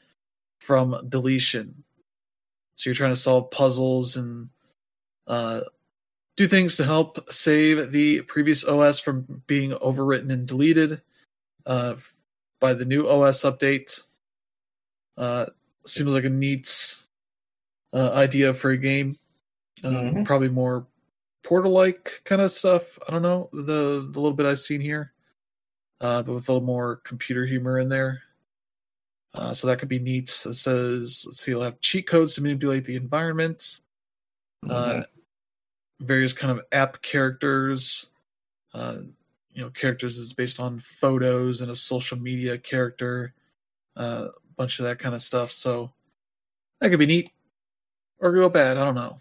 from 0.59 0.99
deletion. 1.09 1.84
So 2.76 2.89
you're 2.89 2.95
trying 2.95 3.13
to 3.13 3.19
solve 3.19 3.51
puzzles 3.51 4.17
and 4.17 4.49
uh, 5.28 5.61
do 6.36 6.48
things 6.48 6.78
to 6.78 6.84
help 6.84 7.32
save 7.32 7.92
the 7.92 8.22
previous 8.22 8.66
OS 8.66 9.00
from 9.00 9.42
being 9.48 9.72
overwritten 9.72 10.32
and 10.32 10.48
deleted 10.48 11.02
uh, 11.66 11.96
by 12.60 12.74
the 12.74 12.86
new 12.86 13.08
OS 13.08 13.44
update. 13.44 14.04
Uh, 15.18 15.46
seems 15.86 16.14
like 16.14 16.26
a 16.26 16.30
neat 16.30 16.98
uh, 17.94 18.12
idea 18.14 18.54
for 18.54 18.72
a 18.72 18.78
game. 18.78 19.18
Um, 19.84 19.94
Mhm. 19.94 20.26
Probably 20.26 20.50
more 20.50 20.88
portal-like 21.44 22.22
kind 22.26 22.42
of 22.42 22.52
stuff. 22.52 22.98
I 23.08 23.12
don't 23.12 23.22
know 23.22 23.50
the 23.54 24.08
the 24.12 24.20
little 24.20 24.34
bit 24.34 24.46
I've 24.46 24.60
seen 24.60 24.82
here, 24.82 25.14
uh, 26.02 26.22
but 26.24 26.34
with 26.34 26.50
a 26.50 26.52
little 26.52 26.66
more 26.66 26.98
computer 26.98 27.46
humor 27.46 27.80
in 27.80 27.88
there. 27.90 28.24
Uh, 29.34 29.54
so 29.54 29.68
that 29.68 29.80
could 29.80 29.90
be 29.90 30.00
neat. 30.00 30.30
It 30.30 30.54
says, 30.54 31.24
let's 31.26 31.42
see, 31.42 31.52
it'll 31.52 31.64
have 31.64 31.82
cheat 31.82 32.08
codes 32.08 32.36
to 32.36 32.42
manipulate 32.42 32.86
the 32.86 32.96
environment. 32.96 33.82
Uh, 34.68 35.04
various 36.00 36.34
kind 36.34 36.52
of 36.52 36.66
app 36.72 37.02
characters. 37.02 38.10
Uh, 38.74 38.98
you 39.54 39.62
know, 39.62 39.70
characters 39.70 40.18
is 40.18 40.34
based 40.34 40.60
on 40.60 40.80
photos 40.80 41.62
and 41.62 41.72
a 41.72 41.76
social 41.76 42.18
media 42.18 42.58
character. 42.58 43.34
Uh, 43.96 44.28
a 44.34 44.54
bunch 44.58 44.80
of 44.80 44.86
that 44.86 45.00
kind 45.00 45.16
of 45.16 45.22
stuff. 45.22 45.52
So 45.52 45.91
that 46.82 46.89
could 46.89 47.00
be 47.00 47.06
neat 47.06 47.32
or 48.20 48.34
go 48.34 48.50
bad. 48.50 48.78
I 48.78 48.84
don't 48.84 48.96
know. 48.96 49.18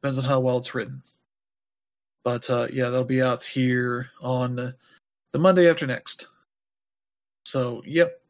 Depends 0.00 0.18
on 0.18 0.24
how 0.24 0.40
well 0.40 0.58
it's 0.58 0.74
written. 0.74 1.02
But 2.24 2.48
uh, 2.48 2.68
yeah, 2.72 2.90
that'll 2.90 3.04
be 3.04 3.22
out 3.22 3.42
here 3.42 4.10
on 4.20 4.54
the 4.54 5.38
Monday 5.38 5.68
after 5.68 5.86
next. 5.86 6.28
So, 7.44 7.82
yep. 7.84 8.20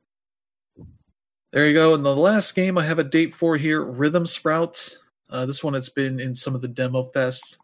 There 1.53 1.67
you 1.67 1.75
go. 1.75 1.95
And 1.95 2.05
the 2.05 2.17
last 2.17 2.55
game 2.55 2.79
I 2.79 2.87
have 2.87 2.99
a 2.99 3.05
date 3.05 3.35
for 3.35 3.59
here 3.59 3.85
Rhythm 3.85 4.25
Sprout. 4.25 4.97
Uh, 5.29 5.45
this 5.45 5.63
one 5.63 5.75
has 5.75 5.91
been 5.91 6.19
in 6.19 6.35
some 6.35 6.55
of 6.55 6.63
the 6.63 6.69
demo 6.69 7.11
fests. 7.15 7.59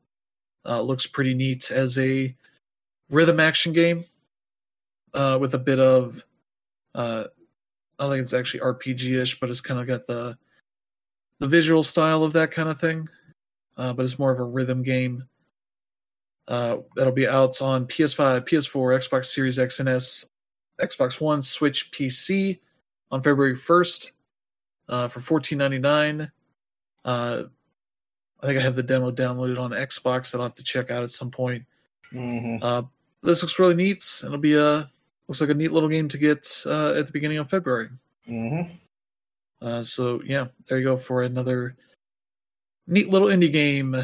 Uh, 0.66 0.80
looks 0.82 1.06
pretty 1.06 1.34
neat 1.34 1.70
as 1.70 1.96
a 1.98 2.34
rhythm 3.10 3.40
action 3.40 3.72
game 3.72 4.04
uh, 5.14 5.38
with 5.40 5.54
a 5.54 5.58
bit 5.58 5.80
of 5.80 6.24
uh, 6.94 7.24
I 7.98 8.04
don't 8.04 8.12
think 8.12 8.22
it's 8.22 8.34
actually 8.34 8.60
RPG-ish, 8.60 9.40
but 9.40 9.50
it's 9.50 9.60
kind 9.60 9.80
of 9.80 9.86
got 9.86 10.06
the 10.06 10.36
the 11.40 11.46
visual 11.48 11.82
style 11.82 12.24
of 12.24 12.32
that 12.32 12.50
kind 12.50 12.68
of 12.68 12.78
thing. 12.78 13.08
Uh, 13.76 13.92
but 13.92 14.04
it's 14.04 14.18
more 14.18 14.32
of 14.32 14.40
a 14.40 14.44
rhythm 14.44 14.82
game. 14.82 15.24
Uh, 16.48 16.78
that'll 16.96 17.12
be 17.12 17.28
out 17.28 17.62
on 17.62 17.86
PS5, 17.86 18.48
PS4, 18.48 19.08
Xbox 19.08 19.26
Series 19.26 19.58
X 19.58 19.78
and 19.80 19.88
S, 19.88 20.28
Xbox 20.80 21.20
One, 21.20 21.42
Switch, 21.42 21.92
PC 21.92 22.58
on 23.10 23.22
February 23.22 23.54
1st 23.54 24.12
uh, 24.88 25.08
for 25.08 25.20
$14.99. 25.20 26.30
Uh, 28.42 28.44
I 28.44 28.46
think 28.46 28.58
I 28.58 28.62
have 28.62 28.76
the 28.76 28.82
demo 28.82 29.10
downloaded 29.10 29.60
on 29.60 29.70
Xbox 29.70 30.30
that 30.30 30.38
I'll 30.38 30.44
have 30.44 30.54
to 30.54 30.64
check 30.64 30.90
out 30.90 31.02
at 31.02 31.10
some 31.10 31.30
point. 31.30 31.64
Mm-hmm. 32.12 32.62
Uh, 32.62 32.82
this 33.22 33.42
looks 33.42 33.58
really 33.58 33.74
neat. 33.74 34.04
It'll 34.24 34.38
be 34.38 34.54
a 34.54 34.90
looks 35.26 35.40
like 35.40 35.50
a 35.50 35.54
neat 35.54 35.72
little 35.72 35.88
game 35.88 36.08
to 36.08 36.18
get 36.18 36.46
uh, 36.66 36.94
at 36.94 37.06
the 37.06 37.12
beginning 37.12 37.38
of 37.38 37.50
February. 37.50 37.90
Mm-hmm. 38.28 38.72
Uh, 39.60 39.82
so 39.82 40.22
yeah, 40.24 40.46
there 40.68 40.78
you 40.78 40.84
go 40.84 40.96
for 40.96 41.22
another 41.22 41.76
neat 42.86 43.10
little 43.10 43.28
indie 43.28 43.52
game 43.52 43.96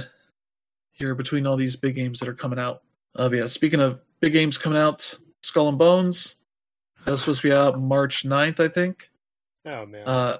here 0.90 1.14
between 1.14 1.46
all 1.46 1.56
these 1.56 1.76
big 1.76 1.94
games 1.94 2.20
that 2.20 2.28
are 2.28 2.34
coming 2.34 2.58
out. 2.58 2.82
Uh, 3.16 3.28
but 3.28 3.38
yeah, 3.38 3.46
speaking 3.46 3.80
of 3.80 4.00
big 4.20 4.32
games 4.32 4.58
coming 4.58 4.78
out, 4.78 5.16
Skull 5.42 5.68
and 5.68 5.78
Bones 5.78 6.36
that 7.04 7.10
was 7.10 7.20
supposed 7.20 7.42
to 7.42 7.48
be 7.48 7.54
out 7.54 7.80
March 7.80 8.24
9th, 8.24 8.60
I 8.60 8.68
think. 8.68 9.10
Oh 9.66 9.86
man. 9.86 10.06
Uh, 10.06 10.38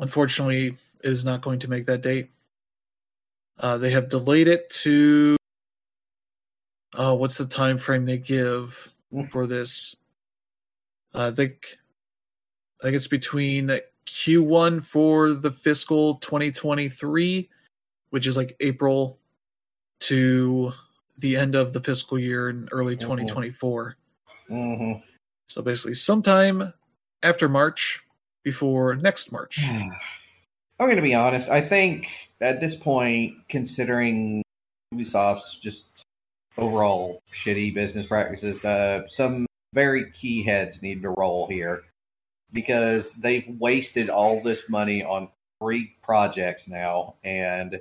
unfortunately, 0.00 0.76
it 1.02 1.10
is 1.10 1.24
not 1.24 1.40
going 1.40 1.58
to 1.60 1.70
make 1.70 1.86
that 1.86 2.02
date. 2.02 2.30
Uh, 3.58 3.78
they 3.78 3.90
have 3.90 4.08
delayed 4.08 4.48
it 4.48 4.68
to. 4.70 5.36
Uh, 6.94 7.14
what's 7.14 7.38
the 7.38 7.46
time 7.46 7.78
frame 7.78 8.04
they 8.04 8.18
give 8.18 8.92
for 9.30 9.46
this? 9.46 9.96
I 11.14 11.30
think. 11.30 11.78
I 12.80 12.84
think 12.84 12.96
it's 12.96 13.08
between 13.08 13.70
Q1 14.06 14.82
for 14.84 15.32
the 15.32 15.50
fiscal 15.50 16.16
2023, 16.16 17.48
which 18.10 18.26
is 18.26 18.36
like 18.36 18.54
April, 18.60 19.18
to 20.00 20.72
the 21.18 21.36
end 21.36 21.54
of 21.54 21.72
the 21.72 21.80
fiscal 21.80 22.18
year 22.18 22.50
in 22.50 22.68
early 22.70 22.96
Mhm. 22.96 23.00
2024. 23.00 23.96
Mm-hmm. 24.50 25.00
So 25.46 25.62
basically, 25.62 25.94
sometime 25.94 26.74
after 27.22 27.48
March, 27.48 28.04
before 28.42 28.94
next 28.96 29.32
March. 29.32 29.58
I'm 30.78 30.86
going 30.86 30.96
to 30.96 31.02
be 31.02 31.14
honest. 31.14 31.48
I 31.48 31.62
think 31.62 32.06
at 32.40 32.60
this 32.60 32.74
point, 32.74 33.36
considering 33.48 34.42
Ubisoft's 34.94 35.56
just 35.56 35.86
overall 36.58 37.22
shitty 37.34 37.74
business 37.74 38.06
practices, 38.06 38.62
uh, 38.64 39.06
some 39.08 39.46
very 39.72 40.10
key 40.12 40.42
heads 40.42 40.82
need 40.82 41.02
to 41.02 41.10
roll 41.10 41.46
here 41.46 41.84
because 42.52 43.10
they've 43.18 43.46
wasted 43.58 44.10
all 44.10 44.42
this 44.42 44.68
money 44.68 45.02
on 45.02 45.30
three 45.62 45.94
projects 46.02 46.68
now, 46.68 47.14
and 47.24 47.80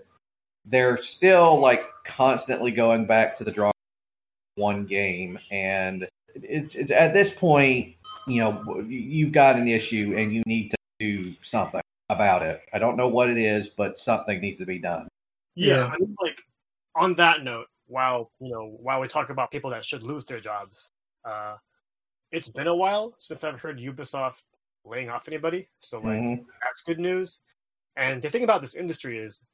they're 0.66 0.98
still 0.98 1.60
like 1.60 1.84
constantly 2.06 2.72
going 2.72 3.06
back 3.06 3.38
to 3.38 3.44
the 3.44 3.52
drawing 3.52 3.74
one 4.56 4.86
game, 4.86 5.38
and 5.52 6.08
it's, 6.34 6.76
it's 6.76 6.92
at 6.92 7.14
this 7.14 7.34
point, 7.34 7.96
you 8.26 8.40
know, 8.40 8.82
you've 8.88 9.34
got 9.34 9.58
an 9.58 9.68
issue 9.68 10.16
and 10.18 10.34
you 10.34 10.42
need 10.46 10.70
to 10.70 10.78
do 11.00 11.36
something 11.42 11.82
about 12.10 12.42
it. 12.44 12.62
I 12.74 12.80
don't 12.80 12.98
know 12.98 13.08
what 13.08 13.30
it 13.30 13.38
is, 13.38 13.70
but 13.70 13.98
something 13.98 14.40
needs 14.40 14.60
to 14.60 14.66
be 14.66 14.80
done. 14.80 15.08
Yeah, 15.56 15.78
Yeah. 15.78 15.86
I 15.88 15.98
mean, 15.98 16.16
like 16.22 16.42
on 16.96 17.16
that 17.16 17.44
note, 17.44 17.68
while 17.88 18.32
you 18.40 18.52
know, 18.52 18.78
while 18.80 19.02
we 19.02 19.08
talk 19.08 19.30
about 19.30 19.52
people 19.52 19.70
that 19.72 19.86
should 19.86 20.04
lose 20.04 20.26
their 20.26 20.40
jobs, 20.40 20.90
uh, 21.24 21.58
it's 22.32 22.50
been 22.50 22.68
a 22.68 22.76
while 22.76 23.16
since 23.20 23.44
I've 23.44 23.62
heard 23.62 23.80
Ubisoft 23.80 24.42
laying 24.84 25.10
off 25.10 25.28
anybody. 25.28 25.70
So 25.82 25.98
like 26.00 26.20
Mhm. 26.20 26.46
that's 26.64 26.82
good 26.82 27.00
news. 27.00 27.46
And 27.96 28.22
the 28.22 28.30
thing 28.30 28.44
about 28.44 28.62
this 28.62 28.76
industry 28.76 29.18
is, 29.18 29.46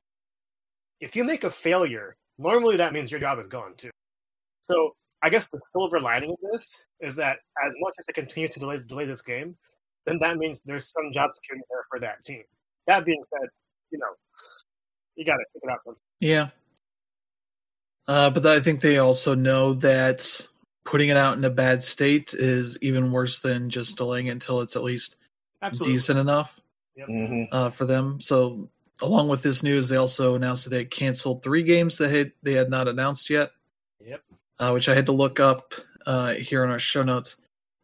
if 1.00 1.16
you 1.16 1.24
make 1.24 1.44
a 1.44 1.50
failure, 1.50 2.18
normally 2.38 2.78
that 2.78 2.94
means 2.94 3.12
your 3.12 3.20
job 3.20 3.40
is 3.40 3.48
gone 3.48 3.76
too. 3.76 3.92
So 4.62 4.96
I 5.22 5.30
guess 5.30 5.50
the 5.50 5.62
silver 5.72 6.00
lining 6.00 6.32
of 6.32 6.38
this 6.52 6.86
is 7.00 7.16
that 7.18 7.40
as 7.64 7.76
much 7.80 7.94
as 8.00 8.06
they 8.06 8.14
continue 8.14 8.48
to 8.48 8.60
delay, 8.60 8.80
delay 8.80 9.06
this 9.06 9.22
game, 9.22 9.58
then 10.06 10.18
that 10.20 10.38
means 10.38 10.64
there's 10.64 10.92
some 10.92 11.12
job 11.12 11.32
security 11.34 11.64
there 11.70 11.84
for 11.90 12.00
that 12.00 12.24
team. 12.24 12.44
That 12.88 13.06
being 13.06 13.22
said, 13.24 13.50
you 13.92 14.00
know, 14.00 14.08
you 15.16 15.26
got 15.26 15.38
to 15.38 15.46
figure 15.54 15.72
out 15.72 15.82
something. 15.84 16.02
Yeah. 16.20 16.50
Uh, 18.08 18.30
but 18.30 18.46
I 18.46 18.60
think 18.60 18.82
they 18.82 18.98
also 18.98 19.36
know 19.36 19.74
that 19.76 20.48
putting 20.86 21.10
it 21.10 21.18
out 21.18 21.38
in 21.38 21.46
a 21.46 21.50
bad 21.50 21.84
state 21.84 22.34
is 22.34 22.78
even 22.82 23.12
worse 23.12 23.40
than 23.40 23.70
just 23.70 23.98
delaying 23.98 24.28
it 24.28 24.32
until 24.32 24.62
it's 24.62 24.76
at 24.76 24.84
least 24.84 25.18
Absolutely. 25.62 25.96
decent 25.96 26.20
enough 26.20 26.60
Mhm. 26.98 27.48
uh, 27.52 27.70
for 27.70 27.86
them. 27.86 28.20
So, 28.20 28.70
along 29.02 29.30
with 29.30 29.44
this 29.44 29.64
news, 29.64 29.90
they 29.90 29.96
also 29.98 30.36
announced 30.36 30.64
that 30.66 30.72
they 30.72 30.86
canceled 30.86 31.44
three 31.44 31.64
games 31.64 31.98
that 32.00 32.10
had, 32.10 32.32
they 32.42 32.54
had 32.54 32.70
not 32.70 32.88
announced 32.88 33.30
yet, 33.30 33.52
Yep. 34.00 34.24
uh, 34.60 34.72
which 34.72 34.90
I 34.90 34.96
had 34.96 35.06
to 35.06 35.12
look 35.12 35.40
up 35.40 35.74
uh, 36.08 36.34
here 36.34 36.64
in 36.64 36.72
our 36.72 36.80
show 36.80 37.04
notes. 37.04 37.38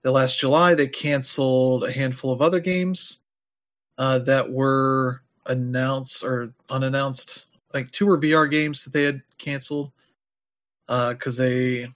The 0.04 0.12
last 0.12 0.40
July, 0.40 0.74
they 0.76 0.88
canceled 0.88 1.84
a 1.84 1.92
handful 1.92 2.32
of 2.32 2.42
other 2.42 2.60
games 2.60 3.22
uh, 3.98 4.20
that 4.20 4.50
were 4.50 5.22
announced 5.48 6.24
or 6.24 6.54
unannounced, 6.70 7.48
like 7.74 7.90
two 7.92 8.06
were 8.06 8.18
VR 8.20 8.50
games 8.50 8.84
that 8.84 8.94
they 8.94 9.04
had 9.04 9.22
canceled 9.38 9.92
because 10.88 11.36
they 11.38 11.88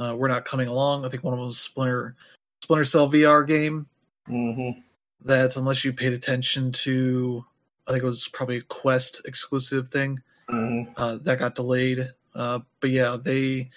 uh, 0.00 0.14
were 0.16 0.28
not 0.28 0.44
coming 0.44 0.68
along. 0.68 1.04
I 1.04 1.08
think 1.08 1.24
one 1.24 1.34
of 1.34 1.38
them 1.38 1.46
was 1.46 1.58
Splinter 1.58 2.14
Splinter 2.62 2.84
Cell 2.84 3.08
VR 3.10 3.46
game 3.46 3.86
Mhm. 4.28 4.82
that 5.24 5.56
unless 5.56 5.84
you 5.84 5.92
paid 5.92 6.12
attention 6.12 6.70
to 6.72 7.44
I 7.86 7.92
think 7.92 8.02
it 8.02 8.06
was 8.06 8.28
probably 8.28 8.58
a 8.58 8.62
Quest 8.62 9.22
exclusive 9.24 9.88
thing 9.88 10.20
Mhm. 10.50 10.92
uh, 10.98 11.16
that 11.22 11.38
got 11.38 11.54
delayed. 11.54 12.12
Uh, 12.34 12.60
but 12.80 12.90
yeah, 12.90 13.16
they 13.20 13.70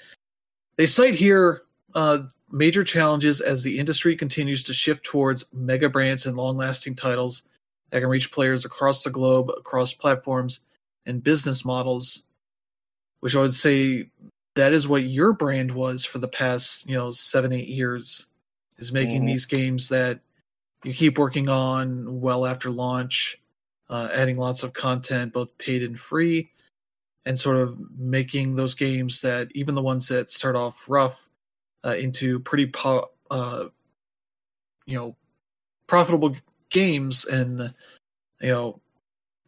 they 0.75 0.85
cite 0.85 1.15
here 1.15 1.63
uh, 1.95 2.19
major 2.51 2.83
challenges 2.83 3.41
as 3.41 3.63
the 3.63 3.79
industry 3.79 4.15
continues 4.15 4.63
to 4.63 4.73
shift 4.73 5.03
towards 5.03 5.45
mega 5.53 5.89
brands 5.89 6.25
and 6.25 6.37
long 6.37 6.57
lasting 6.57 6.95
titles 6.95 7.43
that 7.89 8.01
can 8.01 8.09
reach 8.09 8.31
players 8.31 8.65
across 8.65 9.03
the 9.03 9.09
globe, 9.09 9.49
across 9.57 9.93
platforms 9.93 10.61
and 11.05 11.23
business 11.23 11.65
models. 11.65 12.25
Which 13.19 13.35
I 13.35 13.39
would 13.39 13.53
say 13.53 14.09
that 14.55 14.73
is 14.73 14.87
what 14.87 15.03
your 15.03 15.33
brand 15.33 15.71
was 15.71 16.03
for 16.03 16.17
the 16.19 16.27
past 16.27 16.89
you 16.89 16.95
know 16.95 17.11
seven 17.11 17.53
eight 17.53 17.67
years 17.67 18.27
is 18.77 18.91
making 18.91 19.23
Mhm. 19.23 19.27
these 19.27 19.45
games 19.45 19.89
that 19.89 20.19
you 20.83 20.93
keep 20.93 21.17
working 21.17 21.47
on 21.47 22.19
well 22.21 22.45
after 22.45 22.71
launch, 22.71 23.39
uh, 23.89 24.09
adding 24.11 24.37
lots 24.37 24.63
of 24.63 24.73
content, 24.73 25.31
both 25.33 25.55
paid 25.59 25.83
and 25.83 25.99
free, 25.99 26.49
and 27.25 27.37
sort 27.39 27.57
of 27.57 27.77
making 27.91 28.55
those 28.55 28.73
games 28.73 29.21
that 29.21 29.49
even 29.53 29.75
the 29.75 29.81
ones 29.81 30.07
that 30.07 30.31
start 30.31 30.55
off 30.55 30.89
rough 30.89 31.29
uh, 31.85 31.95
into 31.97 32.39
pretty 32.39 32.67
po- 32.67 33.11
uh, 33.29 33.65
you 34.85 34.97
know 34.97 35.15
profitable 35.87 36.35
games 36.69 37.25
and 37.25 37.73
you 38.41 38.49
know 38.49 38.79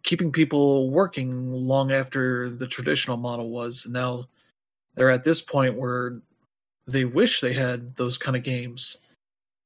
keeping 0.03 0.31
people 0.31 0.89
working 0.89 1.51
long 1.51 1.91
after 1.91 2.49
the 2.49 2.67
traditional 2.67 3.17
model 3.17 3.49
was 3.49 3.86
and 3.86 3.93
now 3.93 4.25
they're 4.95 5.09
at 5.09 5.23
this 5.23 5.41
point 5.41 5.77
where 5.77 6.19
they 6.88 7.05
wish 7.05 7.39
they 7.39 7.53
had 7.53 7.95
those 7.95 8.17
kind 8.17 8.36
of 8.36 8.43
games 8.43 8.97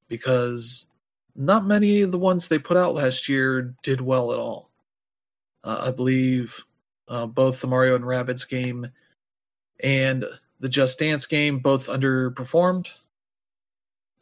because 0.07 0.87
not 1.35 1.65
many 1.65 2.01
of 2.01 2.11
the 2.11 2.19
ones 2.19 2.47
they 2.47 2.59
put 2.59 2.77
out 2.77 2.95
last 2.95 3.27
year 3.27 3.75
did 3.83 4.01
well 4.01 4.31
at 4.31 4.39
all. 4.39 4.69
Uh, 5.63 5.85
I 5.87 5.91
believe 5.91 6.63
uh, 7.07 7.25
both 7.25 7.61
the 7.61 7.67
Mario 7.67 7.95
and 7.95 8.03
Rabbids 8.03 8.47
game 8.47 8.87
and 9.81 10.25
the 10.59 10.69
Just 10.69 10.99
Dance 10.99 11.25
game 11.27 11.59
both 11.59 11.87
underperformed. 11.87 12.89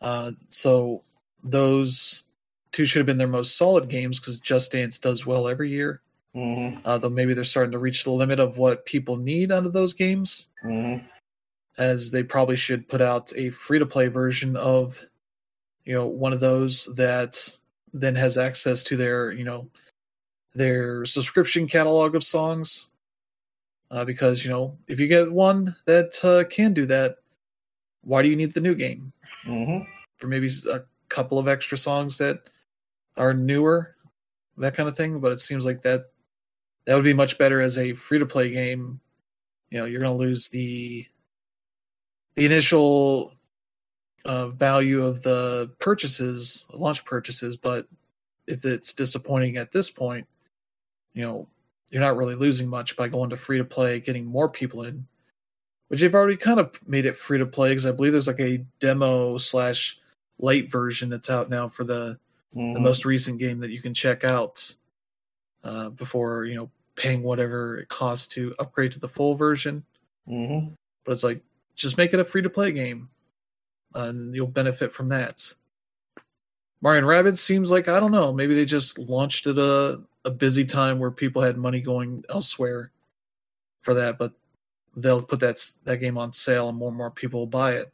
Uh, 0.01 0.31
so 0.49 1.03
those 1.43 2.23
two 2.71 2.85
should 2.85 2.99
have 2.99 3.05
been 3.05 3.17
their 3.17 3.27
most 3.27 3.57
solid 3.57 3.87
games 3.89 4.19
because 4.19 4.39
Just 4.39 4.71
Dance 4.71 4.99
does 4.99 5.25
well 5.25 5.47
every 5.47 5.69
year. 5.69 6.01
Mhm. 6.35 6.81
Uh, 6.83 6.97
though 6.97 7.09
maybe 7.09 7.33
they're 7.33 7.45
starting 7.45 7.71
to 7.71 7.79
reach 7.79 8.03
the 8.03 8.11
limit 8.11 8.39
of 8.39 8.57
what 8.57 8.85
people 8.85 9.15
need 9.15 9.51
out 9.51 9.65
of 9.65 9.71
those 9.71 9.93
games 9.93 10.49
Mhm. 10.65 11.07
as 11.77 12.11
they 12.11 12.23
probably 12.23 12.57
should 12.57 12.89
put 12.89 12.99
out 12.99 13.31
a 13.37 13.49
free 13.51 13.79
to 13.79 13.85
play 13.85 14.09
version 14.09 14.57
of 14.57 14.99
you 15.85 15.93
know 15.93 16.07
one 16.07 16.33
of 16.33 16.41
those 16.41 16.93
that 16.95 17.57
then 17.93 18.15
has 18.15 18.37
access 18.37 18.83
to 18.83 18.97
their 18.97 19.31
you 19.31 19.45
know 19.45 19.69
their 20.55 21.05
subscription 21.05 21.67
catalog 21.69 22.15
of 22.15 22.23
songs 22.23 22.87
uh, 23.91 24.05
because 24.05 24.43
you 24.43 24.51
know 24.51 24.77
if 24.87 24.99
you 24.99 25.07
get 25.07 25.31
one 25.31 25.75
that 25.85 26.17
uh, 26.23 26.43
can 26.49 26.73
do 26.73 26.85
that 26.85 27.17
why 28.01 28.21
do 28.21 28.29
you 28.29 28.35
need 28.35 28.53
the 28.53 28.61
new 28.61 28.75
game 28.75 29.11
Mhm. 29.47 29.85
for 30.17 30.27
maybe 30.27 30.49
a 30.71 30.81
couple 31.09 31.37
of 31.39 31.47
extra 31.47 31.77
songs 31.77 32.17
that 32.17 32.43
are 33.17 33.33
newer 33.33 33.95
that 34.57 34.73
kind 34.73 34.89
of 34.89 34.95
thing 34.97 35.19
but 35.19 35.31
it 35.31 35.39
seems 35.39 35.65
like 35.65 35.81
that 35.83 36.11
that 36.85 36.95
would 36.95 37.03
be 37.03 37.13
much 37.13 37.37
better 37.37 37.61
as 37.61 37.77
a 37.77 37.93
free 37.93 38.19
to 38.19 38.25
play 38.25 38.49
game 38.51 38.99
you 39.69 39.77
know 39.77 39.85
you're 39.85 40.01
going 40.01 40.17
to 40.17 40.23
lose 40.23 40.49
the 40.49 41.05
the 42.35 42.45
initial 42.45 43.31
uh, 44.25 44.47
value 44.47 45.05
of 45.05 45.21
the 45.23 45.71
purchases, 45.79 46.65
launch 46.73 47.05
purchases, 47.05 47.55
but 47.55 47.87
if 48.47 48.65
it's 48.65 48.93
disappointing 48.93 49.55
at 49.55 49.71
this 49.71 49.89
point, 49.89 50.27
you 51.13 51.21
know, 51.21 51.47
you're 51.91 52.01
not 52.01 52.17
really 52.17 52.35
losing 52.35 52.67
much 52.67 52.95
by 52.95 53.07
going 53.07 53.29
to 53.29 53.37
free 53.37 53.57
to 53.57 53.65
play, 53.65 53.99
getting 53.99 54.25
more 54.25 54.49
people 54.49 54.83
in, 54.83 55.05
which 55.87 56.01
they've 56.01 56.15
already 56.15 56.37
kind 56.37 56.59
of 56.59 56.79
made 56.87 57.05
it 57.05 57.15
free 57.15 57.37
to 57.37 57.45
play 57.45 57.69
because 57.69 57.85
I 57.85 57.91
believe 57.91 58.11
there's 58.11 58.27
like 58.27 58.39
a 58.39 58.57
demo 58.79 59.37
slash 59.37 59.99
light 60.39 60.69
version 60.71 61.09
that's 61.09 61.29
out 61.29 61.49
now 61.49 61.67
for 61.67 61.83
the 61.83 62.19
Mhm. 62.55 62.73
the 62.73 62.79
most 62.79 63.03
recent 63.05 63.37
game 63.39 63.59
that 63.59 63.71
you 63.71 63.81
can 63.81 63.93
check 63.93 64.23
out 64.23 64.75
uh, 65.63 65.89
before 65.89 66.45
you 66.45 66.55
know 66.55 66.71
paying 66.95 67.21
whatever 67.23 67.77
it 67.79 67.89
costs 67.89 68.27
to 68.27 68.55
upgrade 68.59 68.91
to 68.93 68.99
the 68.99 69.09
full 69.09 69.35
version. 69.35 69.83
Mhm. 70.27 70.73
But 71.03 71.11
it's 71.11 71.23
like 71.23 71.41
just 71.75 71.97
make 71.97 72.13
it 72.13 72.19
a 72.19 72.23
free 72.23 72.41
to 72.41 72.49
play 72.49 72.71
game, 72.71 73.09
and 73.93 74.33
you'll 74.33 74.47
benefit 74.47 74.91
from 74.93 75.09
that. 75.09 75.53
Mario 76.81 76.99
and 76.99 77.07
Rabbids 77.07 77.39
seems 77.39 77.71
like 77.71 77.87
I 77.87 77.99
don't 77.99 78.11
know. 78.11 78.31
Maybe 78.31 78.55
they 78.55 78.65
just 78.65 78.97
launched 78.99 79.47
it 79.47 79.57
a 79.57 80.01
a 80.25 80.31
busy 80.31 80.65
time 80.65 80.99
where 80.99 81.11
people 81.11 81.41
had 81.41 81.57
money 81.57 81.79
going 81.79 82.23
elsewhere 82.29 82.91
for 83.81 83.93
that, 83.93 84.17
but 84.17 84.33
they'll 84.97 85.21
put 85.21 85.39
that 85.39 85.65
that 85.83 85.97
game 85.99 86.17
on 86.17 86.33
sale 86.33 86.69
and 86.69 86.77
more 86.77 86.89
and 86.89 86.97
more 86.97 87.11
people 87.11 87.41
will 87.41 87.47
buy 87.47 87.73
it 87.73 87.93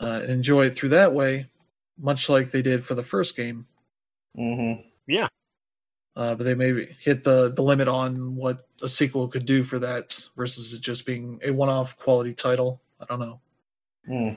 uh, 0.00 0.20
and 0.22 0.30
enjoy 0.30 0.66
it 0.66 0.74
through 0.74 0.90
that 0.90 1.12
way, 1.14 1.48
much 1.98 2.28
like 2.28 2.50
they 2.50 2.62
did 2.62 2.84
for 2.84 2.94
the 2.94 3.02
first 3.02 3.36
game. 3.36 3.66
Mhm. 4.38 4.84
Yeah. 5.06 5.28
Uh, 6.14 6.34
but 6.34 6.44
they 6.44 6.54
maybe 6.54 6.96
hit 7.00 7.24
the 7.24 7.52
the 7.54 7.62
limit 7.62 7.88
on 7.88 8.36
what 8.36 8.66
a 8.82 8.88
sequel 8.88 9.28
could 9.28 9.46
do 9.46 9.62
for 9.62 9.78
that 9.78 10.28
versus 10.36 10.72
it 10.72 10.80
just 10.80 11.06
being 11.06 11.40
a 11.44 11.50
one 11.50 11.68
off 11.68 11.96
quality 11.98 12.34
title. 12.34 12.80
I 13.00 13.04
don't 13.04 13.20
know. 13.20 13.40
Mm. 14.08 14.36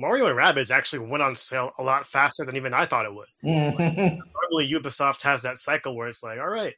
Mario 0.00 0.26
and 0.26 0.36
Rabbids 0.36 0.70
actually 0.70 1.06
went 1.06 1.22
on 1.22 1.36
sale 1.36 1.72
a 1.78 1.82
lot 1.82 2.06
faster 2.06 2.44
than 2.44 2.56
even 2.56 2.72
I 2.72 2.86
thought 2.86 3.04
it 3.06 3.14
would. 3.14 3.28
Mhm. 3.44 4.18
Normally, 4.42 4.70
Ubisoft 4.72 5.22
has 5.22 5.42
that 5.42 5.58
cycle 5.58 5.94
where 5.94 6.08
it's 6.08 6.22
like, 6.22 6.38
all 6.38 6.48
right, 6.48 6.74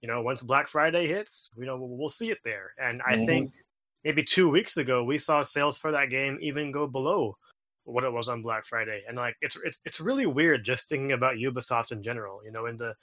you 0.00 0.08
know, 0.08 0.22
once 0.22 0.42
Black 0.42 0.68
Friday 0.68 1.06
hits, 1.06 1.50
you 1.56 1.64
know, 1.66 1.76
we'll 1.80 2.08
see 2.08 2.30
it 2.30 2.38
there. 2.44 2.72
And 2.78 3.02
I 3.02 3.16
Mhm. 3.16 3.26
think 3.26 3.52
maybe 4.04 4.22
two 4.22 4.48
weeks 4.48 4.76
ago 4.76 5.02
we 5.02 5.18
saw 5.18 5.42
sales 5.42 5.78
for 5.78 5.90
that 5.92 6.10
game 6.10 6.38
even 6.40 6.70
go 6.70 6.86
below 6.86 7.36
what 7.84 8.04
it 8.04 8.12
was 8.12 8.28
on 8.28 8.42
Black 8.42 8.64
Friday. 8.64 9.02
And 9.08 9.16
like, 9.16 9.36
it's 9.40 9.56
it's 9.64 9.80
it's 9.84 10.00
really 10.00 10.26
weird 10.26 10.64
just 10.64 10.88
thinking 10.88 11.12
about 11.12 11.36
Ubisoft 11.36 11.92
in 11.92 12.02
general. 12.02 12.40
You 12.44 12.52
know, 12.52 12.66
in 12.66 12.76
the 12.76 12.94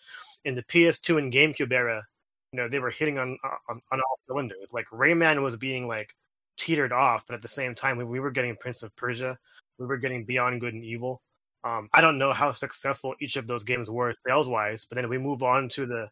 in 0.45 0.55
the 0.55 0.63
PS2 0.63 1.17
and 1.17 1.31
GameCube 1.33 1.71
era, 1.71 2.05
you 2.51 2.57
know, 2.57 2.67
they 2.69 2.79
were 2.79 2.89
hitting 2.91 3.17
on 3.17 3.37
on, 3.69 3.81
on 3.91 3.99
all 3.99 4.15
cylinders. 4.27 4.71
Like 4.71 4.87
Rayman 4.87 5.41
was 5.41 5.57
being 5.57 5.87
like 5.87 6.15
teetered 6.57 6.91
off, 6.93 7.25
but 7.27 7.33
at 7.33 7.41
the 7.41 7.47
same 7.47 7.75
time, 7.75 7.97
we, 7.97 8.03
we 8.05 8.19
were 8.19 8.31
getting 8.31 8.55
Prince 8.55 8.83
of 8.83 8.95
Persia, 8.95 9.37
we 9.77 9.85
were 9.85 9.97
getting 9.97 10.25
Beyond 10.25 10.61
Good 10.61 10.73
and 10.73 10.83
Evil. 10.83 11.21
Um, 11.63 11.89
I 11.93 12.01
don't 12.01 12.17
know 12.17 12.33
how 12.33 12.51
successful 12.51 13.15
each 13.21 13.37
of 13.37 13.47
those 13.47 13.63
games 13.63 13.89
were 13.89 14.11
sales 14.13 14.49
wise, 14.49 14.85
but 14.85 14.95
then 14.95 15.09
we 15.09 15.17
move 15.17 15.43
on 15.43 15.69
to 15.69 15.85
the 15.85 16.09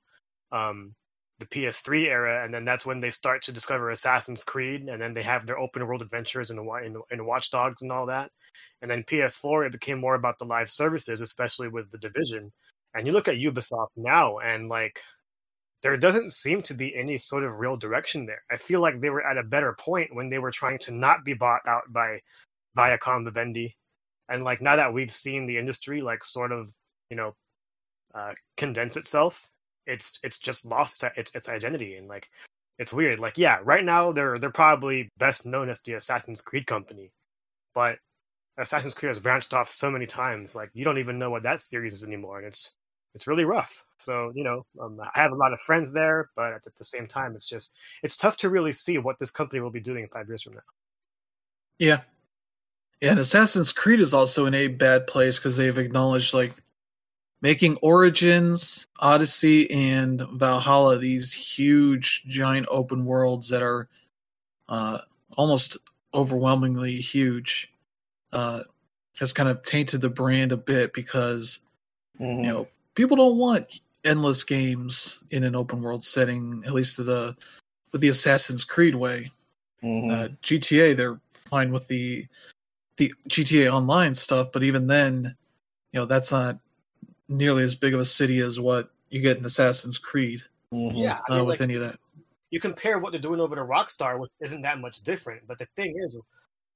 um, 0.52 0.96
the 1.40 1.46
PS3 1.48 2.06
era, 2.06 2.44
and 2.44 2.54
then 2.54 2.64
that's 2.66 2.86
when 2.86 3.00
they 3.00 3.12
start 3.12 3.42
to 3.44 3.52
discover 3.52 3.90
Assassin's 3.90 4.44
Creed, 4.44 4.84
and 4.84 5.02
then 5.02 5.14
they 5.14 5.24
have 5.24 5.46
their 5.46 5.58
open 5.58 5.86
world 5.86 6.02
adventures 6.02 6.52
in, 6.52 6.60
in, 6.60 7.02
in 7.10 7.26
Watch 7.26 7.50
Dogs 7.52 7.82
and 7.82 7.92
all 7.92 8.06
that. 8.06 8.32
And 8.82 8.90
then 8.90 9.04
PS4, 9.04 9.66
it 9.66 9.72
became 9.72 10.00
more 10.00 10.16
about 10.16 10.40
the 10.40 10.46
live 10.46 10.70
services, 10.70 11.20
especially 11.20 11.68
with 11.68 11.90
the 11.90 11.98
Division. 11.98 12.52
And 12.94 13.08
you 13.08 13.14
look 13.14 13.28
at 13.28 13.38
Ubisoft 13.38 13.90
now, 13.96 14.38
and 14.38 14.70
like 14.70 15.02
there 15.82 15.98
doesn't 15.98 16.34
seem 16.34 16.62
to 16.62 16.74
be 16.74 16.96
any 16.96 17.18
sort 17.18 17.44
of 17.44 17.60
real 17.60 17.76
direction 17.76 18.26
there. 18.26 18.44
I 18.52 18.58
feel 18.58 18.82
like 18.82 19.00
they 19.00 19.10
were 19.10 19.26
at 19.26 19.38
a 19.38 19.44
better 19.44 19.76
point 19.80 20.16
when 20.16 20.30
they 20.30 20.40
were 20.40 20.52
trying 20.52 20.78
to 20.80 20.94
not 20.94 21.26
be 21.26 21.34
bought 21.34 21.62
out 21.68 21.84
by 21.90 22.20
Viacom 22.78 23.26
Vivendi. 23.26 23.76
And 24.30 24.44
like 24.44 24.62
now 24.62 24.76
that 24.76 24.94
we've 24.94 25.12
seen 25.12 25.46
the 25.46 25.58
industry 25.58 26.02
like 26.02 26.24
sort 26.24 26.52
of, 26.52 26.74
you 27.10 27.18
know, 27.18 27.36
uh, 28.14 28.34
condense 28.58 28.98
itself, 28.98 29.50
it's 29.86 30.20
it's 30.24 30.40
just 30.40 30.66
lost 30.66 31.04
its 31.18 31.34
its 31.36 31.50
identity 31.50 31.96
and 31.96 32.08
like 32.08 32.30
it's 32.78 32.94
weird. 32.94 33.20
Like 33.20 33.38
yeah, 33.38 33.60
right 33.64 33.84
now 33.84 34.12
they're 34.12 34.40
they're 34.40 34.52
probably 34.52 35.10
best 35.18 35.46
known 35.46 35.70
as 35.70 35.82
the 35.82 35.94
Assassin's 35.94 36.42
Creed 36.42 36.66
company, 36.68 37.12
but 37.74 38.00
Assassin's 38.58 38.94
Creed 38.94 39.10
has 39.10 39.20
branched 39.20 39.54
off 39.54 39.70
so 39.70 39.92
many 39.92 40.06
times. 40.06 40.56
Like 40.56 40.70
you 40.74 40.84
don't 40.84 40.98
even 40.98 41.20
know 41.20 41.30
what 41.30 41.44
that 41.44 41.60
series 41.60 41.94
is 41.94 42.04
anymore, 42.04 42.38
and 42.38 42.48
it's 42.48 42.78
it's 43.14 43.28
really 43.28 43.46
rough. 43.46 43.84
So 43.98 44.32
you 44.36 44.44
know, 44.44 44.66
um, 44.82 45.00
I 45.00 45.22
have 45.22 45.32
a 45.32 45.36
lot 45.36 45.54
of 45.54 45.60
friends 45.60 45.94
there, 45.94 46.30
but 46.36 46.54
at 46.54 46.76
the 46.76 46.84
same 46.84 47.08
time, 47.08 47.34
it's 47.34 47.48
just 47.48 47.74
it's 48.04 48.18
tough 48.18 48.38
to 48.38 48.50
really 48.50 48.74
see 48.74 48.98
what 48.98 49.20
this 49.20 49.32
company 49.32 49.62
will 49.62 49.72
be 49.72 49.80
doing 49.80 50.08
five 50.12 50.28
years 50.28 50.44
from 50.44 50.54
now. 50.54 50.62
Yeah. 51.78 52.02
Yeah, 53.02 53.12
and 53.12 53.20
Assassin's 53.20 53.74
Creed 53.74 54.00
is 54.00 54.14
also 54.14 54.46
in 54.46 54.54
a 54.54 54.68
bad 54.68 55.08
place 55.08 55.40
because 55.40 55.58
they've 55.58 55.78
acknowledged 55.78 56.34
like 56.36 56.54
making 57.42 57.78
Origins, 57.78 58.86
Odyssey, 59.00 59.70
and 59.72 60.22
Valhalla 60.34 61.00
these 61.00 61.34
huge, 61.34 62.24
giant 62.28 62.68
open 62.70 63.04
worlds 63.06 63.50
that 63.50 63.64
are 63.64 63.90
uh, 64.70 65.00
almost 65.36 65.78
overwhelmingly 66.14 66.98
huge 66.98 67.74
uh, 68.34 68.62
has 69.20 69.34
kind 69.34 69.50
of 69.50 69.64
tainted 69.64 70.02
the 70.02 70.10
brand 70.10 70.52
a 70.52 70.58
bit 70.58 70.94
because 70.94 71.60
Mhm. 72.20 72.44
you 72.46 72.50
know 72.52 72.68
people 72.96 73.18
don't 73.18 73.38
want 73.38 73.82
endless 74.04 74.44
games 74.44 75.22
in 75.32 75.44
an 75.44 75.56
open 75.56 75.82
world 75.82 76.04
setting, 76.04 76.64
at 76.68 76.74
least 76.74 76.98
to 76.98 77.04
the 77.04 77.36
with 77.92 78.02
the 78.02 78.10
Assassin's 78.10 78.64
Creed 78.64 78.96
way 78.96 79.32
Mhm. 79.84 80.12
uh, 80.12 80.28
GTA, 80.44 80.94
they're 80.94 81.20
fine 81.32 81.72
with 81.72 81.88
the 81.88 82.28
the 83.02 83.14
GTA 83.28 83.72
Online 83.72 84.14
stuff, 84.14 84.52
but 84.52 84.62
even 84.62 84.86
then, 84.86 85.36
you 85.92 86.00
know, 86.00 86.06
that's 86.06 86.32
not 86.32 86.60
nearly 87.28 87.64
as 87.64 87.74
big 87.74 87.94
of 87.94 88.00
a 88.00 88.06
city 88.06 88.40
as 88.40 88.60
what 88.60 88.92
you 89.10 89.22
get 89.22 89.38
in 89.38 89.46
Assassin's 89.46 89.98
Creed 89.98 90.44
Mhm. 90.74 90.94
Yeah, 90.96 91.20
I 91.30 91.40
uh, 91.40 91.44
with 91.44 91.60
like, 91.60 91.62
any 91.62 91.76
of 91.76 91.82
that. 91.82 92.00
you 92.50 92.60
compare 92.60 92.98
what 92.98 93.12
they're 93.12 93.22
doing 93.22 93.42
over 93.42 93.56
to 93.56 93.62
Rockstar, 93.62 94.20
which 94.20 94.32
isn't 94.40 94.62
that 94.62 94.80
much 94.80 95.02
different. 95.04 95.48
But 95.48 95.58
the 95.58 95.68
thing 95.76 95.94
is, 95.98 96.18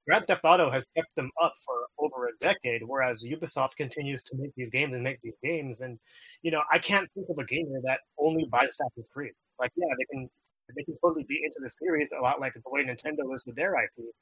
Grand 0.05 0.25
Theft 0.25 0.43
Auto 0.43 0.69
has 0.69 0.85
kept 0.95 1.15
them 1.15 1.31
up 1.41 1.53
for 1.65 1.87
over 1.97 2.27
a 2.27 2.31
decade, 2.39 2.81
whereas 2.85 3.25
Ubisoft 3.25 3.77
continues 3.77 4.21
to 4.23 4.37
make 4.37 4.51
these 4.55 4.69
games 4.69 4.93
and 4.93 5.03
make 5.03 5.21
these 5.21 5.37
games. 5.41 5.81
And 5.81 5.97
you 6.41 6.51
know, 6.51 6.61
I 6.71 6.79
can't 6.79 7.09
think 7.09 7.27
of 7.29 7.37
a 7.39 7.45
gamer 7.45 7.79
that 7.85 8.01
only 8.19 8.45
buys 8.45 8.69
Assassin's 8.69 9.09
Creed. 9.09 9.31
Like, 9.59 9.71
yeah, 9.77 9.93
they 9.97 10.05
can 10.11 10.29
they 10.75 10.83
can 10.83 10.97
totally 11.01 11.23
be 11.23 11.39
into 11.41 11.59
the 11.61 11.69
series 11.69 12.11
a 12.11 12.21
lot 12.21 12.41
like 12.41 12.53
the 12.53 12.61
way 12.65 12.83
Nintendo 12.83 13.33
is 13.33 13.45
with 13.45 13.55
their 13.55 13.75
IP. 13.81 14.13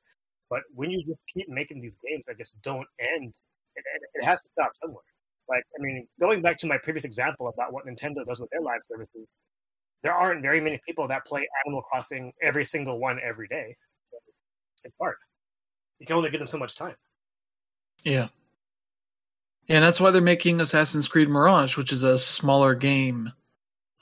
But 0.54 0.62
when 0.76 0.92
you 0.92 1.04
just 1.04 1.28
keep 1.34 1.50
making 1.50 1.82
these 1.82 2.00
games 2.08 2.28
that 2.28 2.38
just 2.38 2.62
don't 2.62 2.86
end, 3.00 3.34
it, 3.76 3.84
it, 4.14 4.24
has 4.24 4.44
to 4.44 4.50
stop 4.50 4.72
somewhere. 4.76 5.02
Like, 5.50 5.64
I 5.76 5.82
mean, 5.82 6.08
going 6.20 6.44
back 6.44 6.58
to 6.58 6.68
my 6.68 6.78
previous 6.78 7.06
example 7.06 7.48
about 7.48 7.74
what 7.74 7.88
Nintendo 7.88 8.24
does 8.24 8.40
with 8.40 8.52
their 8.52 8.62
live 8.62 8.82
services, 8.82 9.36
there 10.04 10.14
aren't 10.14 10.44
very 10.44 10.62
many 10.62 10.80
people 10.86 11.08
that 11.08 11.26
play 11.26 11.48
Animal 11.66 11.82
Crossing 11.82 12.34
every 12.40 12.64
single 12.66 13.00
one 13.00 13.20
every 13.28 13.48
day. 13.48 13.76
So 14.06 14.18
it's 14.84 14.94
hard. 15.02 15.16
You 15.98 16.06
can 16.06 16.18
only 16.18 16.30
give 16.30 16.40
them 16.40 16.46
so 16.46 16.60
much 16.60 16.76
time. 16.76 16.98
Yeah. 18.04 18.28
And 19.68 19.84
that's 19.84 20.00
why 20.00 20.12
they're 20.12 20.22
making 20.22 20.62
Assassin's 20.62 21.08
Creed 21.08 21.30
Mirage, 21.30 21.78
which 21.78 21.92
is 21.92 22.04
a 22.04 22.20
smaller 22.20 22.76
game, 22.76 23.32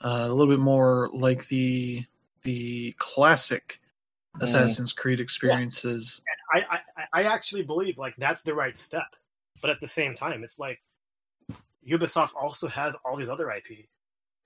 uh, 0.02 0.26
a 0.28 0.28
little 0.28 0.52
bit 0.52 0.60
more 0.60 1.08
like 1.14 1.48
the 1.48 2.04
the 2.42 2.94
classic. 2.98 3.80
Assassin's 4.40 4.92
Creed 4.92 5.20
experiences. 5.20 6.22
I, 6.52 6.78
I, 6.96 7.04
I 7.12 7.22
actually 7.24 7.62
believe 7.62 7.98
like 7.98 8.14
that's 8.16 8.42
the 8.42 8.54
right 8.54 8.76
step, 8.76 9.14
but 9.60 9.70
at 9.70 9.80
the 9.80 9.88
same 9.88 10.14
time, 10.14 10.42
it's 10.42 10.58
like 10.58 10.80
Ubisoft 11.88 12.34
also 12.40 12.68
has 12.68 12.96
all 13.04 13.16
these 13.16 13.28
other 13.28 13.50
IP, 13.50 13.86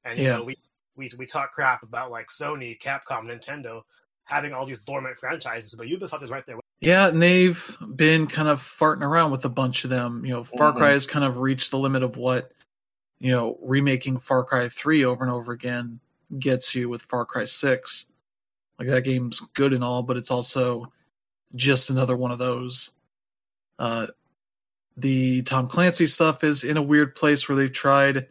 and 0.05 0.18
you 0.18 0.24
Yeah. 0.24 0.39
know 0.39 0.45
we, 0.45 0.57
we 0.97 1.11
we 1.18 1.26
talk 1.26 1.53
crap 1.53 1.82
about 1.82 2.11
like 2.11 2.28
Sony, 2.28 2.78
Capcom, 2.80 3.24
Nintendo 3.24 3.82
having 4.24 4.53
all 4.53 4.66
these 4.66 4.80
dormant 4.80 5.16
franchises, 5.16 5.74
but 5.74 5.87
Ubisoft 5.87 6.22
is 6.22 6.30
right 6.30 6.45
there. 6.47 6.57
Yeah, 6.80 7.09
and 7.09 7.22
they've 7.22 7.76
been 7.95 8.26
kind 8.26 8.49
of 8.49 8.61
farting 8.61 9.03
around 9.03 9.30
with 9.30 9.45
a 9.45 9.49
bunch 9.49 9.84
of 9.84 9.91
them. 9.91 10.24
You 10.24 10.32
know, 10.32 10.45
Far 10.45 10.72
Cry 10.72 10.91
Mhm. 10.91 10.93
has 10.95 11.07
kind 11.07 11.24
of 11.24 11.39
reached 11.39 11.70
the 11.70 11.78
limit 11.78 12.03
of 12.03 12.16
what, 12.16 12.53
you 13.18 13.30
know, 13.30 13.57
remaking 13.62 14.18
Far 14.18 14.45
Cry 14.45 14.68
3 14.68 15.05
over 15.05 15.24
and 15.24 15.32
over 15.32 15.53
again 15.53 16.01
gets 16.39 16.74
you 16.74 16.89
with 16.89 17.03
Far 17.03 17.24
Cry 17.24 17.45
6. 17.45 18.07
Like 18.79 18.89
that 18.89 19.05
game's 19.05 19.41
good 19.55 19.72
and 19.72 19.83
all, 19.83 20.03
but 20.03 20.16
it's 20.16 20.31
also 20.31 20.93
just 21.55 21.91
another 21.91 22.16
one 22.16 22.31
of 22.31 22.39
those. 22.39 22.91
Uh, 23.79 24.09
the 24.97 25.43
Tom 25.43 25.68
Clancy 25.68 26.07
stuff 26.07 26.45
is 26.45 26.64
in 26.64 26.77
a 26.77 26.83
weird 26.83 27.14
place 27.14 27.49
where 27.49 27.57
they've 27.57 27.72
tried 27.72 28.27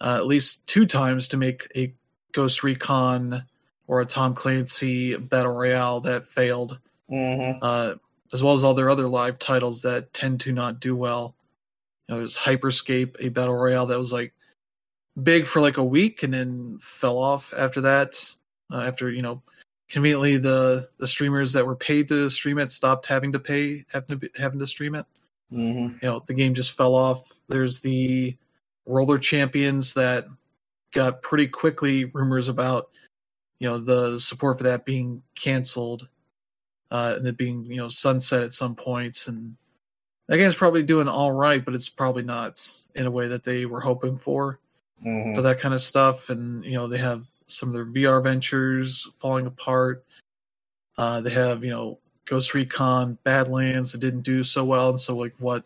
uh, 0.00 0.16
at 0.16 0.26
least 0.26 0.66
two 0.66 0.86
times 0.86 1.28
to 1.28 1.36
make 1.36 1.66
a 1.76 1.94
Ghost 2.32 2.62
Recon 2.62 3.44
or 3.86 4.00
a 4.00 4.06
Tom 4.06 4.34
Clancy 4.34 5.16
battle 5.16 5.52
royale 5.54 6.00
that 6.00 6.26
failed 6.26 6.78
Mhm. 7.10 7.58
uh, 7.62 7.94
as 8.32 8.42
well 8.42 8.54
as 8.54 8.64
all 8.64 8.74
their 8.74 8.90
other 8.90 9.06
live 9.06 9.38
titles 9.38 9.82
that 9.82 10.12
tend 10.12 10.40
to 10.40 10.52
not 10.52 10.80
do 10.80 10.96
well. 10.96 11.36
You 12.08 12.14
know, 12.14 12.18
there's 12.18 12.36
Hyperscape, 12.36 13.16
a 13.20 13.28
battle 13.28 13.54
royale 13.54 13.86
that 13.86 13.98
was 13.98 14.12
like 14.12 14.34
big 15.22 15.46
for 15.46 15.60
like 15.60 15.76
a 15.76 15.84
week 15.84 16.22
and 16.22 16.34
then 16.34 16.78
fell 16.80 17.18
off 17.18 17.52
after 17.56 17.82
that. 17.82 18.34
Uh, 18.74 18.80
after 18.80 19.08
you 19.10 19.22
know 19.22 19.40
conveniently 19.88 20.36
the 20.36 20.88
the 20.98 21.06
streamers 21.06 21.52
that 21.52 21.64
were 21.64 21.76
paid 21.76 22.08
to 22.08 22.28
stream 22.28 22.58
it 22.58 22.72
stopped 22.72 23.06
having 23.06 23.30
to 23.30 23.38
pay 23.38 23.84
having 23.92 24.18
to 24.18 24.30
having 24.36 24.58
to 24.58 24.66
stream 24.66 24.96
it. 24.96 25.06
Mm-hmm. 25.52 25.98
You 26.02 26.10
know, 26.10 26.24
the 26.26 26.34
game 26.34 26.54
just 26.54 26.72
fell 26.72 26.94
off. 26.96 27.32
There's 27.48 27.80
the 27.80 28.36
roller 28.86 29.18
champions 29.18 29.94
that 29.94 30.26
got 30.92 31.22
pretty 31.22 31.46
quickly 31.46 32.06
rumors 32.06 32.48
about 32.48 32.90
you 33.60 33.68
know 33.68 33.78
the 33.78 34.18
support 34.18 34.58
for 34.58 34.64
that 34.64 34.84
being 34.84 35.22
canceled 35.36 36.08
uh, 36.90 37.14
and 37.16 37.26
it 37.26 37.36
being 37.36 37.64
you 37.66 37.76
know 37.76 37.88
sunset 37.88 38.42
at 38.42 38.52
some 38.52 38.74
points 38.74 39.28
and 39.28 39.56
that 40.28 40.38
game's 40.38 40.54
probably 40.54 40.82
doing 40.82 41.08
all 41.08 41.32
right 41.32 41.64
but 41.64 41.74
it's 41.74 41.88
probably 41.88 42.22
not 42.22 42.60
in 42.94 43.06
a 43.06 43.10
way 43.10 43.28
that 43.28 43.44
they 43.44 43.66
were 43.66 43.80
hoping 43.80 44.16
for 44.16 44.58
Mm-hmm. 45.04 45.34
for 45.34 45.42
that 45.42 45.58
kind 45.58 45.74
of 45.74 45.82
stuff 45.82 46.30
and 46.30 46.64
you 46.64 46.72
know 46.72 46.86
they 46.86 46.96
have 46.96 47.26
some 47.46 47.68
of 47.68 47.74
their 47.74 47.86
vr 47.86 48.22
ventures 48.22 49.08
falling 49.18 49.46
apart 49.46 50.04
uh, 50.98 51.20
they 51.20 51.30
have 51.30 51.64
you 51.64 51.70
know 51.70 51.98
ghost 52.24 52.54
recon 52.54 53.18
badlands 53.24 53.92
that 53.92 53.98
didn't 53.98 54.22
do 54.22 54.42
so 54.42 54.64
well 54.64 54.90
and 54.90 55.00
so 55.00 55.16
like 55.16 55.34
what 55.38 55.64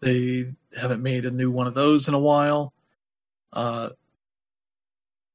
they 0.00 0.46
haven't 0.76 1.02
made 1.02 1.24
a 1.24 1.30
new 1.30 1.50
one 1.50 1.66
of 1.66 1.74
those 1.74 2.08
in 2.08 2.14
a 2.14 2.18
while 2.18 2.72
uh, 3.54 3.88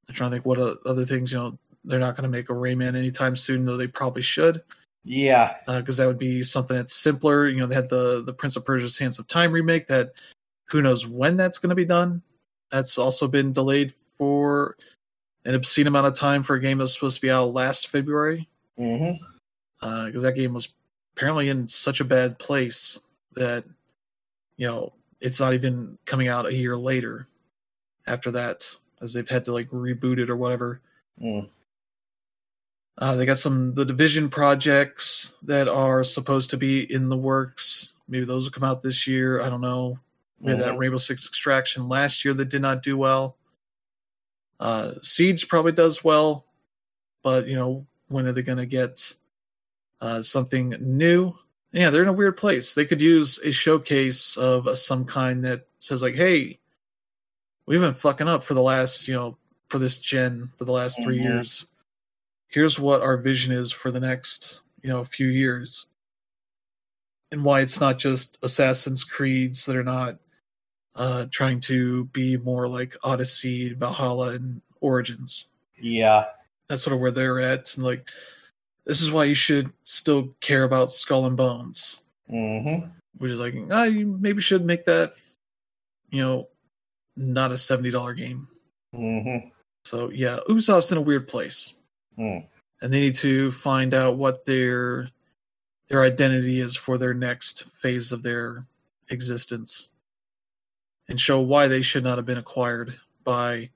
i'm 0.07 0.15
trying 0.15 0.29
to 0.29 0.35
think 0.35 0.45
what 0.45 0.59
other 0.85 1.05
things 1.05 1.31
you 1.31 1.37
know 1.37 1.57
they're 1.85 1.99
not 1.99 2.15
going 2.15 2.23
to 2.23 2.29
make 2.29 2.49
a 2.49 2.53
rayman 2.53 2.95
anytime 2.95 3.35
soon 3.35 3.65
though 3.65 3.77
they 3.77 3.87
probably 3.87 4.21
should 4.21 4.61
Yeah. 5.03 5.55
because 5.65 5.97
that 5.97 6.05
would 6.05 6.19
be 6.19 6.43
something 6.43 6.77
that's 6.77 6.93
simpler. 6.93 7.47
You 7.47 7.61
know, 7.61 7.65
they 7.65 7.73
had 7.73 7.89
the 7.89 8.21
the 8.23 8.33
Prince 8.33 8.55
of 8.55 8.63
Persia's 8.65 8.95
Sands 8.95 9.17
of 9.17 9.25
Time 9.25 9.51
remake 9.51 9.87
that 9.87 10.11
who 10.69 10.83
knows 10.83 11.07
when 11.07 11.37
that's 11.37 11.57
going 11.57 11.71
to 11.71 11.75
be 11.75 11.85
done. 11.85 12.21
That's 12.69 12.99
also 12.99 13.27
been 13.27 13.51
delayed 13.51 13.91
for 14.15 14.77
an 15.45 15.55
obscene 15.55 15.87
amount 15.87 16.07
of 16.07 16.13
time 16.13 16.43
for 16.43 16.55
a 16.55 16.59
game 16.61 16.77
that 16.77 16.83
was 16.83 16.93
supposed 16.93 17.15
to 17.15 17.21
be 17.21 17.31
out 17.31 17.53
last 17.53 17.87
February 17.87 18.47
Mm-hmm. 18.79 20.05
because 20.05 20.23
that 20.23 20.35
game 20.35 20.53
was 20.53 20.69
apparently 21.15 21.49
in 21.49 21.67
such 21.67 21.99
a 21.99 22.05
bad 22.05 22.39
place 22.39 22.99
that 23.33 23.63
you 24.57 24.65
know 24.65 24.93
it's 25.19 25.39
not 25.39 25.53
even 25.53 25.97
coming 26.05 26.27
out 26.27 26.45
a 26.47 26.53
year 26.53 26.75
later 26.75 27.27
after 28.07 28.31
that 28.31 28.75
as 29.01 29.13
they've 29.13 29.29
had 29.29 29.45
to 29.45 29.53
like 29.53 29.69
reboot 29.69 30.17
it 30.17 30.29
or 30.29 30.35
whatever. 30.35 30.81
Mm. 31.21 31.49
Uh, 32.97 33.15
they 33.15 33.25
got 33.25 33.39
some 33.39 33.73
the 33.73 33.85
division 33.85 34.29
projects 34.29 35.33
that 35.43 35.67
are 35.67 36.03
supposed 36.03 36.49
to 36.51 36.57
be 36.57 36.91
in 36.91 37.09
the 37.09 37.17
works. 37.17 37.93
Maybe 38.07 38.25
those 38.25 38.45
will 38.45 38.51
come 38.51 38.63
out 38.63 38.81
this 38.81 39.07
year. 39.07 39.41
I 39.41 39.49
don't 39.49 39.61
know. 39.61 39.99
We 40.39 40.51
had 40.51 40.61
that. 40.61 40.77
Rainbow 40.77 40.97
Six 40.97 41.27
Extraction 41.27 41.87
last 41.87 42.25
year 42.25 42.33
that 42.33 42.49
did 42.49 42.61
not 42.61 42.81
do 42.81 42.97
well. 42.97 43.37
Uh, 44.61 44.93
Siege 45.01 45.47
probably 45.47 45.71
does 45.71 46.03
well, 46.03 46.45
but 47.23 47.47
you 47.47 47.55
know 47.55 47.87
when 48.09 48.27
are 48.27 48.31
they 48.31 48.43
going 48.43 48.59
to 48.59 48.65
get 48.67 49.15
uh, 50.01 50.21
something 50.21 50.75
new? 50.79 51.33
Yeah, 51.71 51.89
they're 51.89 52.03
in 52.03 52.07
a 52.09 52.13
weird 52.13 52.37
place. 52.37 52.73
They 52.75 52.85
could 52.85 53.01
use 53.01 53.39
a 53.39 53.51
showcase 53.51 54.37
of 54.37 54.77
some 54.77 55.05
kind 55.05 55.43
that 55.45 55.67
says 55.79 56.01
like, 56.03 56.13
"Hey, 56.15 56.59
we've 57.65 57.81
been 57.81 57.93
fucking 57.93 58.27
up 58.27 58.43
for 58.43 58.53
the 58.53 58.61
last 58.61 59.07
you 59.07 59.15
know 59.15 59.37
for 59.69 59.79
this 59.79 59.97
gen 59.99 60.51
for 60.57 60.65
the 60.65 60.73
last 60.73 61.01
3 61.01 61.17
Mhm. 61.17 61.23
years. 61.23 61.65
Here's 62.49 62.77
what 62.77 63.01
our 63.01 63.17
vision 63.17 63.51
is 63.51 63.71
for 63.71 63.89
the 63.89 63.99
next 63.99 64.61
you 64.83 64.89
know 64.89 65.03
few 65.03 65.27
years." 65.27 65.87
and 67.33 67.45
why 67.45 67.61
it's 67.61 67.79
not 67.79 67.97
just 67.97 68.37
Assassin's 68.43 69.05
Creeds 69.05 69.65
that 69.65 69.77
are 69.77 69.85
not 69.85 70.17
uh, 70.95 71.25
trying 71.31 71.59
to 71.61 72.05
be 72.05 72.37
more 72.37 72.67
like 72.67 72.95
Odyssey, 73.03 73.73
Valhalla, 73.73 74.29
and 74.31 74.61
Origins. 74.81 75.47
Yeah. 75.79 76.25
That's 76.67 76.83
sort 76.83 76.93
of 76.93 76.99
where 76.99 77.11
they're 77.11 77.39
at. 77.39 77.73
And 77.75 77.83
like, 77.85 78.09
this 78.85 79.01
is 79.01 79.11
why 79.11 79.25
you 79.25 79.35
should 79.35 79.71
still 79.83 80.35
care 80.39 80.63
about 80.63 80.91
Skull 80.91 81.25
and 81.25 81.37
Bones, 81.37 82.01
Mm-hmm. 82.31 82.87
which 83.17 83.31
is 83.31 83.39
like, 83.39 83.55
ah, 83.71 83.83
you 83.83 84.17
maybe 84.19 84.41
should 84.41 84.65
make 84.65 84.85
that, 84.85 85.11
you 86.09 86.21
know, 86.21 86.47
not 87.17 87.51
a 87.51 87.57
seventy 87.57 87.91
dollar 87.91 88.13
game. 88.13 88.47
Mm-hmm. 88.95 89.49
So 89.85 90.09
yeah, 90.09 90.39
Ubisoft's 90.49 90.91
in 90.91 90.97
a 90.97 91.01
weird 91.01 91.27
place, 91.27 91.73
Mm. 92.17 92.45
and 92.81 92.93
they 92.93 92.99
need 92.99 93.15
to 93.15 93.51
find 93.51 93.93
out 93.93 94.17
what 94.17 94.45
their 94.45 95.09
their 95.89 96.03
identity 96.03 96.59
is 96.59 96.75
for 96.75 96.97
their 96.97 97.13
next 97.13 97.65
phase 97.71 98.11
of 98.11 98.23
their 98.23 98.65
existence, 99.09 99.89
and 101.11 101.21
show 101.21 101.39
why 101.39 101.67
they 101.67 101.81
should 101.81 102.03
not 102.03 102.17
have 102.17 102.25
been 102.25 102.37
acquired 102.37 102.99
by 103.23 103.69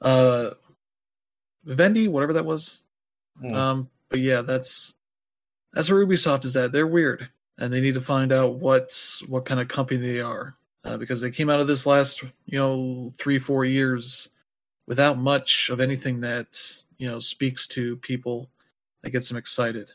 uh 0.00 0.50
Vivendi, 1.64 2.08
whatever 2.08 2.32
that 2.32 2.44
was. 2.44 2.80
Mm. 3.40 3.54
Um, 3.54 3.90
but 4.08 4.20
yeah, 4.20 4.42
that's 4.42 4.94
that's 5.72 5.90
where 5.90 6.04
Ubisoft 6.04 6.44
is 6.44 6.56
at. 6.56 6.72
They're 6.72 6.86
weird, 6.86 7.28
and 7.58 7.72
they 7.72 7.80
need 7.80 7.94
to 7.94 8.00
find 8.00 8.32
out 8.32 8.54
what 8.54 8.98
what 9.28 9.44
kind 9.44 9.60
of 9.60 9.68
company 9.68 10.00
they 10.00 10.20
are 10.20 10.56
uh, 10.84 10.96
because 10.96 11.20
they 11.20 11.30
came 11.30 11.50
out 11.50 11.60
of 11.60 11.68
this 11.68 11.86
last 11.86 12.22
you 12.46 12.58
know 12.58 13.12
three 13.16 13.38
four 13.38 13.64
years 13.64 14.30
without 14.86 15.18
much 15.18 15.70
of 15.70 15.80
anything 15.80 16.20
that 16.20 16.58
you 16.98 17.08
know 17.08 17.20
speaks 17.20 17.66
to 17.68 17.96
people 17.98 18.50
that 19.02 19.10
gets 19.10 19.28
them 19.28 19.38
excited. 19.38 19.90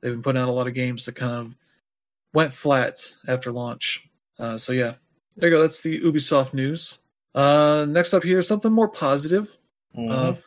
They've 0.00 0.12
been 0.12 0.22
putting 0.22 0.42
out 0.42 0.48
a 0.48 0.52
lot 0.52 0.66
of 0.66 0.74
games 0.74 1.06
that 1.06 1.14
kind 1.14 1.32
of 1.32 1.54
went 2.34 2.52
flat 2.52 3.14
after 3.28 3.52
launch. 3.52 4.08
Uh, 4.42 4.58
so 4.58 4.72
yeah, 4.72 4.94
there 5.36 5.48
you 5.48 5.54
go. 5.54 5.62
That's 5.62 5.82
the 5.82 6.00
Ubisoft 6.00 6.52
news. 6.52 6.98
Uh, 7.32 7.86
next 7.88 8.12
up 8.12 8.24
here, 8.24 8.42
something 8.42 8.72
more 8.72 8.88
positive 8.88 9.56
Mhm. 9.96 10.10
uh, 10.10 10.40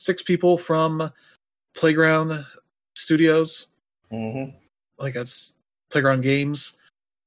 six 0.00 0.22
people 0.22 0.56
from 0.56 1.12
Playground 1.74 2.46
Studios, 2.96 3.66
Mhm. 4.10 4.58
like 4.98 5.12
that's 5.12 5.58
Playground 5.90 6.22
Games. 6.22 6.78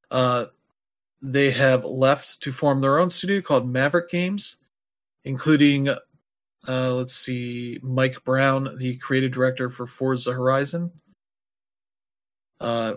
Uh, 0.10 0.47
they 1.22 1.51
have 1.51 1.86
left 1.86 2.41
to 2.41 2.51
form 2.51 2.82
their 2.82 2.97
own 2.97 3.12
studio 3.12 3.39
called 3.41 3.68
Maverick 3.70 4.10
Games, 4.10 4.57
including, 5.26 5.90
uh, 5.90 5.99
let's 6.68 7.14
see, 7.14 7.77
Mike 7.84 8.23
Brown, 8.23 8.76
the 8.80 8.98
creative 8.98 9.31
director 9.31 9.69
for 9.69 9.86
Forza 9.86 10.34
Horizon. 10.34 10.91
Uh, 12.60 12.95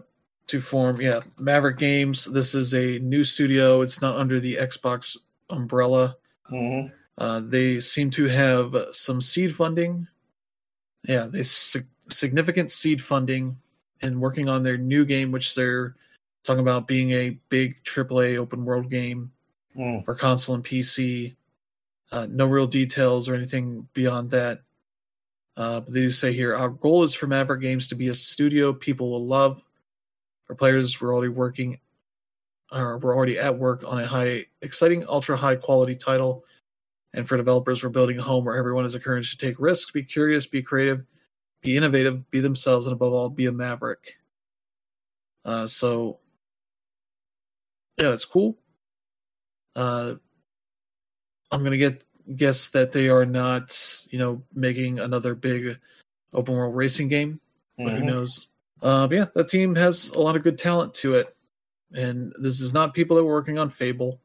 to 0.53 0.61
form, 0.61 1.01
yeah, 1.01 1.21
Maverick 1.39 1.79
Games. 1.79 2.27
This 2.27 2.55
is 2.55 2.75
a 2.75 2.99
new 2.99 3.25
studio. 3.25 3.81
It's 3.81 4.03
not 4.03 4.17
under 4.19 4.39
the 4.39 4.57
Xbox 4.57 5.17
umbrella. 5.49 6.15
Mhm. 6.51 6.93
Uh, 7.17 7.41
they 7.41 7.81
seem 7.81 8.11
to 8.11 8.27
have 8.27 8.77
some 8.93 9.23
seed 9.23 9.57
funding. 9.57 10.07
Yeah, 11.09 11.25
they 11.27 11.43
sig- 11.43 11.87
significant 12.11 12.71
seed 12.71 13.01
funding 13.03 13.57
and 14.03 14.21
working 14.21 14.47
on 14.51 14.63
their 14.63 14.77
new 14.77 15.07
game, 15.07 15.33
which 15.33 15.55
they're 15.55 15.97
talking 16.45 16.61
about 16.61 16.87
being 16.87 17.13
a 17.13 17.31
big 17.49 17.83
AAA 17.83 18.37
open 18.37 18.67
world 18.67 18.91
game 18.91 19.33
Mm. 19.75 20.05
for 20.05 20.15
console 20.15 20.55
and 20.55 20.65
PC. 20.65 21.35
Uh, 22.11 22.27
no 22.29 22.45
real 22.45 22.67
details 22.67 23.27
or 23.27 23.35
anything 23.35 23.89
beyond 23.95 24.31
that. 24.33 24.61
Uh, 25.57 25.81
but 25.81 25.95
they 25.95 26.01
do 26.03 26.11
say 26.11 26.31
here 26.35 26.55
our 26.55 26.69
goal 26.69 27.05
is 27.05 27.15
for 27.15 27.27
Maverick 27.27 27.63
Games 27.63 27.89
to 27.89 27.95
be 27.95 28.09
a 28.09 28.15
studio 28.15 28.71
people 28.75 29.11
will 29.11 29.27
love. 29.27 29.63
For 30.53 30.57
players, 30.57 31.01
we're 31.01 31.15
already 31.15 31.31
working, 31.31 31.81
or 32.71 32.99
we're 32.99 33.17
already 33.17 33.39
at 33.39 33.57
work 33.59 33.85
on 33.87 33.99
a 33.99 34.07
high, 34.07 34.45
exciting, 34.61 35.03
ultra 35.09 35.35
high 35.35 35.57
quality 35.57 35.97
title. 35.97 36.45
And 37.15 37.27
for 37.27 37.39
developers, 37.39 37.83
we're 37.83 37.89
building 37.89 38.19
a 38.19 38.23
home 38.23 38.45
where 38.45 38.55
everyone 38.55 38.85
is 38.85 38.95
encouraged 38.95 39.31
to 39.41 39.47
take 39.47 39.59
risks, 39.59 39.91
be 39.91 40.03
curious, 40.03 40.47
be 40.47 40.61
creative, 40.61 41.07
be 41.63 41.75
innovative, 41.75 42.31
be 42.31 42.41
themselves, 42.41 42.87
and 42.87 42.93
above 42.93 43.15
all, 43.15 43.31
be 43.31 43.47
a 43.47 43.53
maverick. 43.53 44.19
Uh, 45.47 45.67
so, 45.67 46.19
yeah, 47.97 48.11
that's 48.11 48.27
cool. 48.27 48.59
Uh, 49.75 50.17
I'm 51.51 51.65
gonna 51.65 51.79
get 51.79 52.05
guess 52.37 52.69
that 52.69 52.93
they 52.93 53.09
are 53.09 53.25
not, 53.25 53.75
you 54.11 54.19
know, 54.19 54.43
making 54.55 54.99
another 55.01 55.35
big 55.35 55.79
open 56.35 56.55
world 56.55 56.77
racing 56.77 57.09
game, 57.09 57.41
but 57.79 57.95
who 57.95 58.03
Mhm. 58.03 58.07
knows? 58.07 58.49
Uh, 58.83 59.07
but 59.07 59.17
yeah, 59.17 59.27
that 59.35 59.49
team 59.49 59.75
has 59.77 60.11
a 60.11 60.21
lot 60.21 60.37
of 60.37 60.43
good 60.43 60.59
talent 60.59 60.93
to 60.95 61.15
it, 61.15 61.35
and 61.95 62.33
this 62.39 62.61
is 62.61 62.75
not 62.75 62.95
people 62.95 63.17
that 63.17 63.25
were 63.25 63.33
working 63.33 63.59
on 63.59 63.71
Fable. 63.71 64.21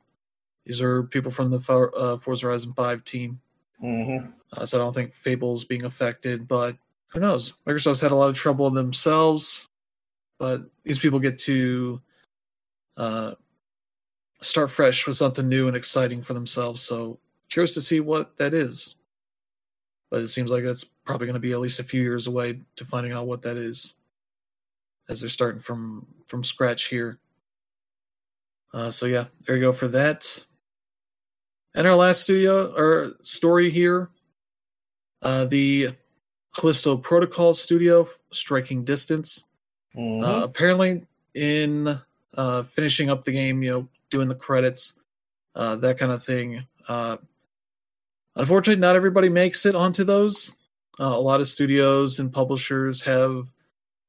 These 0.65 0.81
are 0.81 1.03
people 1.03 1.31
from 1.31 1.51
the 1.51 1.91
uh, 1.95 2.17
Forza 2.17 2.47
Horizon 2.47 2.73
Five 2.73 3.03
team. 3.03 3.39
Mhm. 3.81 4.33
Uh, 4.53 4.65
so 4.65 4.79
I 4.79 4.83
don't 4.83 4.93
think 4.93 5.13
Fable's 5.13 5.63
being 5.63 5.83
affected, 5.83 6.47
but 6.47 6.75
who 7.09 7.19
knows? 7.19 7.53
Microsoft's 7.65 8.01
had 8.01 8.11
a 8.11 8.15
lot 8.15 8.29
of 8.29 8.35
trouble 8.35 8.69
themselves, 8.69 9.67
but 10.39 10.63
these 10.83 10.99
people 10.99 11.19
get 11.19 11.37
to 11.39 12.01
uh, 12.97 13.35
start 14.41 14.71
fresh 14.71 15.05
with 15.07 15.15
something 15.17 15.47
new 15.47 15.67
and 15.67 15.77
exciting 15.77 16.21
for 16.21 16.33
themselves. 16.33 16.81
So 16.81 17.19
curious 17.49 17.73
to 17.75 17.81
see 17.81 17.99
what 17.99 18.37
that 18.37 18.53
is. 18.53 18.95
But 20.09 20.21
it 20.21 20.29
seems 20.29 20.49
like 20.49 20.63
that's 20.63 20.83
probably 20.83 21.27
going 21.27 21.35
to 21.35 21.39
be 21.39 21.51
at 21.51 21.59
least 21.59 21.79
a 21.79 21.83
few 21.83 22.01
years 22.01 22.27
away 22.27 22.61
to 22.77 22.85
finding 22.85 23.11
out 23.11 23.27
what 23.27 23.41
that 23.43 23.57
is, 23.57 23.95
as 25.09 25.19
they're 25.21 25.29
starting 25.29 25.61
from 25.61 26.05
from 26.25 26.43
scratch 26.43 26.85
here. 26.85 27.19
Uh, 28.73 28.91
so 28.91 29.05
yeah, 29.05 29.25
there 29.45 29.55
you 29.55 29.61
go 29.61 29.71
for 29.71 29.87
that. 29.89 30.45
And 31.73 31.87
our 31.87 31.95
last 31.95 32.21
studio 32.23 32.73
or 32.75 33.13
story 33.23 33.69
here 33.69 34.09
Uh, 35.21 35.45
the 35.45 35.95
Callisto 36.55 36.95
Protocol 36.95 37.55
studio, 37.55 38.07
Striking 38.31 38.83
Distance. 38.83 39.45
Mhm. 39.95 40.23
Uh, 40.23 40.43
apparently, 40.43 41.07
in 41.33 41.99
uh, 42.35 42.61
finishing 42.63 43.09
up 43.09 43.23
the 43.23 43.31
game, 43.31 43.63
you 43.63 43.71
know, 43.71 43.89
doing 44.11 44.27
the 44.27 44.35
credits, 44.35 44.93
uh, 45.55 45.75
that 45.77 45.97
kind 45.97 46.11
of 46.11 46.23
thing. 46.23 46.67
Uh, 46.87 47.17
unfortunately, 48.35 48.79
not 48.79 48.95
everybody 48.95 49.27
makes 49.27 49.65
it 49.65 49.73
onto 49.73 50.03
those. 50.03 50.53
Uh, 50.99 51.05
a 51.05 51.19
lot 51.19 51.41
of 51.41 51.47
studios 51.47 52.19
and 52.19 52.31
publishers 52.31 53.01
have 53.01 53.51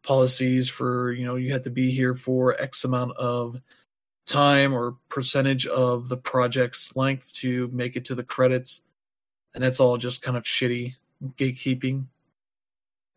policies 0.03 0.69
for 0.69 1.13
you 1.13 1.25
know 1.27 1.37
you 1.37 1.53
had 1.53 1.65
to 1.65 1.71
be 1.71 1.91
here 1.91 2.15
for 2.15 2.61
X 2.61 2.85
amount 2.85 3.17
of 3.17 3.61
time 4.27 4.73
or 4.75 4.97
percentage 5.09 5.67
of 5.67 6.09
the 6.09 6.17
project's 6.17 6.95
length 6.97 7.35
to 7.35 7.69
make 7.73 7.97
it 7.97 8.05
to 8.07 8.15
the 8.15 8.23
credits, 8.25 8.83
and 9.55 9.63
that's 9.65 9.81
all 9.81 9.97
just 9.97 10.23
kind 10.23 10.37
of 10.37 10.45
shitty 10.45 10.95
gatekeeping. 11.37 12.07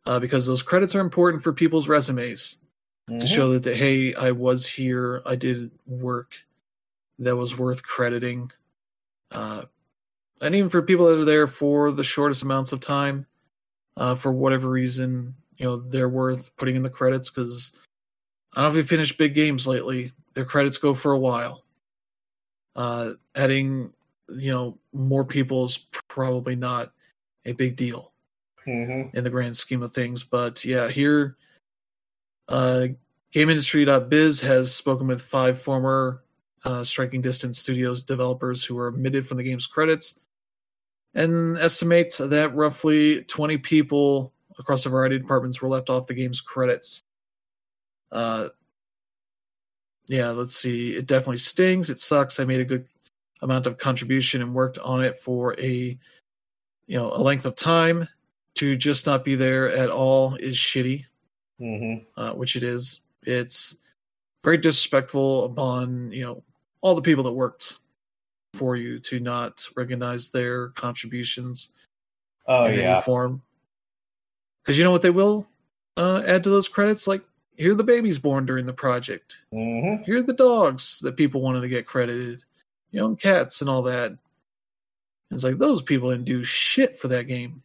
Uh, 0.08 0.20
because 0.20 0.48
those 0.48 0.64
credits 0.64 0.96
are 0.96 1.00
important 1.00 1.44
for 1.44 1.54
people's 1.54 1.88
resumes 1.88 2.58
to 3.08 3.14
Mhm. 3.14 3.28
show 3.28 3.54
that, 3.54 3.64
that 3.64 3.76
hey 3.76 4.16
i 4.16 4.32
was 4.32 4.68
here 4.68 5.22
i 5.26 5.36
did 5.36 5.70
work 5.86 6.38
that 7.20 7.36
was 7.36 7.56
worth 7.58 7.84
crediting 7.84 8.52
uh, 9.32 9.66
and 10.42 10.56
even 10.56 10.70
for 10.70 10.82
people 10.82 11.06
that 11.08 11.20
are 11.20 11.26
there 11.26 11.46
for 11.46 11.92
the 11.92 12.04
shortest 12.04 12.42
amounts 12.42 12.72
of 12.72 12.80
time 12.80 13.28
uh, 13.98 14.16
for 14.16 14.32
whatever 14.32 14.70
reason 14.70 15.36
you 15.62 15.68
know 15.68 15.78
they're 15.78 16.10
worth 16.10 16.56
putting 16.58 16.76
in 16.76 16.82
the 16.82 16.90
credits 16.90 17.30
because 17.30 17.72
i 18.56 18.62
don't 18.62 18.74
know 18.74 18.80
if 18.80 18.84
you 18.84 18.88
finished 18.88 19.18
big 19.18 19.36
games 19.36 19.68
lately 19.68 20.12
their 20.34 20.46
credits 20.46 20.80
go 20.80 20.94
for 20.94 21.12
a 21.12 21.20
while 21.20 21.64
uh, 22.76 23.12
adding 23.36 23.94
you 24.30 24.52
know 24.52 24.78
more 24.92 25.24
people 25.24 25.66
is 25.66 25.86
probably 26.08 26.56
not 26.56 26.92
a 27.46 27.52
big 27.52 27.76
deal 27.76 28.12
Mhm. 28.68 29.14
in 29.14 29.24
the 29.24 29.30
grand 29.30 29.58
scheme 29.58 29.82
of 29.82 29.92
things. 29.92 30.24
But 30.24 30.64
yeah, 30.64 30.88
here, 30.88 31.36
uh, 32.48 32.88
GameIndustry.biz 33.34 34.40
has 34.42 34.74
spoken 34.74 35.08
with 35.08 35.22
five 35.22 35.60
former 35.60 36.24
uh, 36.64 36.84
Striking 36.84 37.22
Distance 37.22 37.58
Studios 37.58 38.04
developers 38.04 38.64
who 38.64 38.76
were 38.76 38.88
omitted 38.90 39.26
from 39.26 39.38
the 39.38 39.44
game's 39.44 39.66
credits 39.68 40.20
and 41.16 41.58
estimates 41.58 42.20
that 42.20 42.56
roughly 42.56 43.24
20 43.24 43.58
people 43.58 44.32
across 44.62 44.86
a 44.86 44.90
variety 44.90 45.16
of 45.18 45.24
departments 45.24 45.62
were 45.62 45.68
left 45.68 45.90
off 45.90 46.08
the 46.08 46.14
game's 46.14 46.40
credits. 46.40 47.02
Uh, 48.12 48.50
yeah, 50.08 50.30
let's 50.30 50.56
see. 50.56 50.96
It 50.96 51.08
definitely 51.08 51.38
stings. 51.38 51.90
It 51.90 52.00
sucks. 52.00 52.40
I 52.40 52.46
made 52.46 52.60
a 52.62 52.66
good 52.66 52.88
amount 53.42 53.68
of 53.68 53.78
contribution 53.78 54.42
and 54.42 54.54
worked 54.54 54.78
on 54.80 55.04
it 55.04 55.18
for 55.18 55.60
a 55.60 55.98
you 56.88 56.98
know 56.98 57.12
a 57.14 57.18
length 57.22 57.46
of 57.46 57.56
time 57.56 58.08
to 58.56 58.76
just 58.76 59.06
not 59.06 59.24
be 59.26 59.36
there 59.36 59.70
at 59.72 59.90
all 59.90 60.36
is 60.36 60.56
shitty, 60.58 61.06
Mhm. 61.60 62.06
uh, 62.18 62.34
which 62.34 62.56
it 62.56 62.64
is. 62.64 63.02
It's 63.24 63.76
very 64.44 64.58
disrespectful 64.58 65.46
upon 65.46 66.12
you 66.12 66.24
know 66.24 66.44
all 66.82 66.96
the 66.96 67.02
people 67.02 67.24
that 67.24 67.32
worked 67.34 67.80
for 68.56 68.76
you 68.76 69.00
to 69.00 69.20
not 69.20 69.66
recognize 69.76 70.30
their 70.30 70.70
contributions 70.70 71.70
Oh 72.48 72.66
in 72.66 72.80
yeah. 72.80 72.94
any 72.96 73.02
form. 73.04 73.42
Because 74.64 74.78
you 74.78 74.84
know 74.84 74.92
what 74.92 75.02
they 75.02 75.10
will 75.10 75.48
uh, 75.98 76.24
add 76.26 76.44
to 76.44 76.50
those 76.50 76.68
credits? 76.68 77.08
Like 77.08 77.24
here 77.56 77.72
are 77.72 77.76
the 77.76 77.84
babies 77.84 78.20
born 78.20 78.46
during 78.46 78.66
the 78.66 78.74
project. 78.74 79.38
Mhm. 79.54 80.04
Here 80.06 80.18
are 80.18 80.22
the 80.24 80.34
dogs 80.34 81.00
that 81.00 81.18
people 81.18 81.42
wanted 81.42 81.62
to 81.62 81.68
get 81.70 81.86
credited. 81.86 82.44
You 82.92 83.00
know, 83.00 83.16
cats 83.16 83.62
and 83.62 83.70
all 83.70 83.82
that. 83.84 84.14
It's 85.32 85.44
like 85.44 85.58
those 85.58 85.82
people 85.82 86.12
didn't 86.12 86.26
do 86.26 86.44
shit 86.44 86.98
for 86.98 87.08
that 87.08 87.28
game. 87.28 87.64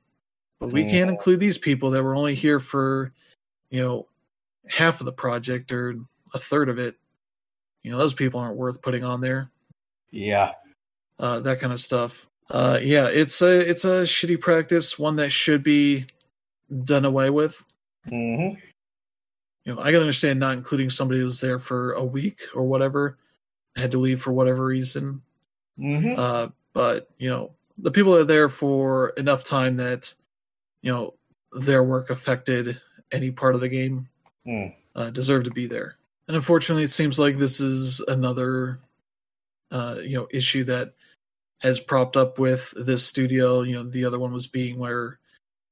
But 0.60 0.72
we 0.72 0.84
can't 0.84 1.08
Mhm. 1.10 1.14
include 1.14 1.40
these 1.40 1.58
people 1.58 1.90
that 1.90 2.02
were 2.02 2.14
only 2.14 2.34
here 2.34 2.60
for, 2.60 3.12
you 3.70 3.82
know, 3.82 4.06
half 4.68 5.00
of 5.00 5.04
the 5.06 5.12
project 5.12 5.70
or 5.72 5.96
a 6.32 6.38
third 6.38 6.68
of 6.68 6.78
it. 6.78 6.96
You 7.82 7.90
know, 7.90 7.98
those 7.98 8.14
people 8.14 8.40
aren't 8.40 8.56
worth 8.56 8.80
putting 8.82 9.04
on 9.04 9.20
there. 9.20 9.50
Yeah. 10.10 10.52
Uh, 11.18 11.40
that 11.40 11.60
kind 11.60 11.72
of 11.72 11.80
stuff. 11.80 12.28
Uh, 12.50 12.78
yeah, 12.80 13.06
it's 13.08 13.42
a 13.42 13.68
it's 13.68 13.84
a 13.84 14.02
shitty 14.04 14.40
practice, 14.40 14.98
one 14.98 15.16
that 15.16 15.30
should 15.30 15.62
be 15.62 16.06
done 16.84 17.04
away 17.04 17.30
with. 17.30 17.64
Mhm. 18.06 18.58
You 19.64 19.74
know, 19.74 19.80
I 19.80 19.90
can 19.90 20.00
understand 20.00 20.38
not 20.38 20.56
including 20.56 20.90
somebody 20.90 21.20
who 21.20 21.26
was 21.26 21.40
there 21.40 21.58
for 21.58 21.92
a 21.92 22.04
week 22.04 22.40
or 22.54 22.64
whatever, 22.64 23.18
had 23.74 23.90
to 23.92 23.98
leave 23.98 24.22
for 24.22 24.32
whatever 24.32 24.64
reason. 24.64 25.22
Mhm. 25.78 26.16
Uh, 26.18 26.48
but 26.72 27.10
you 27.18 27.28
know, 27.28 27.52
the 27.78 27.90
people 27.90 28.14
are 28.14 28.24
there 28.24 28.48
for 28.48 29.10
enough 29.10 29.44
time 29.44 29.76
that 29.76 30.14
you 30.82 30.92
know 30.92 31.14
their 31.52 31.82
work 31.82 32.10
affected 32.10 32.80
any 33.12 33.30
part 33.30 33.54
of 33.54 33.60
the 33.60 33.68
game 33.68 34.08
Mm. 34.46 34.74
uh, 34.94 35.10
deserve 35.10 35.44
to 35.44 35.50
be 35.50 35.66
there. 35.66 35.96
And 36.28 36.36
unfortunately, 36.36 36.84
it 36.84 36.90
seems 36.90 37.18
like 37.18 37.36
this 37.38 37.60
is 37.60 38.00
another 38.00 38.78
uh, 39.72 39.98
you 40.00 40.16
know 40.16 40.28
issue 40.30 40.62
that 40.64 40.94
has 41.58 41.80
propped 41.80 42.16
up 42.16 42.38
with 42.38 42.72
this 42.76 43.04
studio. 43.04 43.62
You 43.62 43.74
know, 43.74 43.82
the 43.82 44.04
other 44.04 44.18
one 44.18 44.32
was 44.32 44.46
being 44.46 44.78
where 44.78 45.18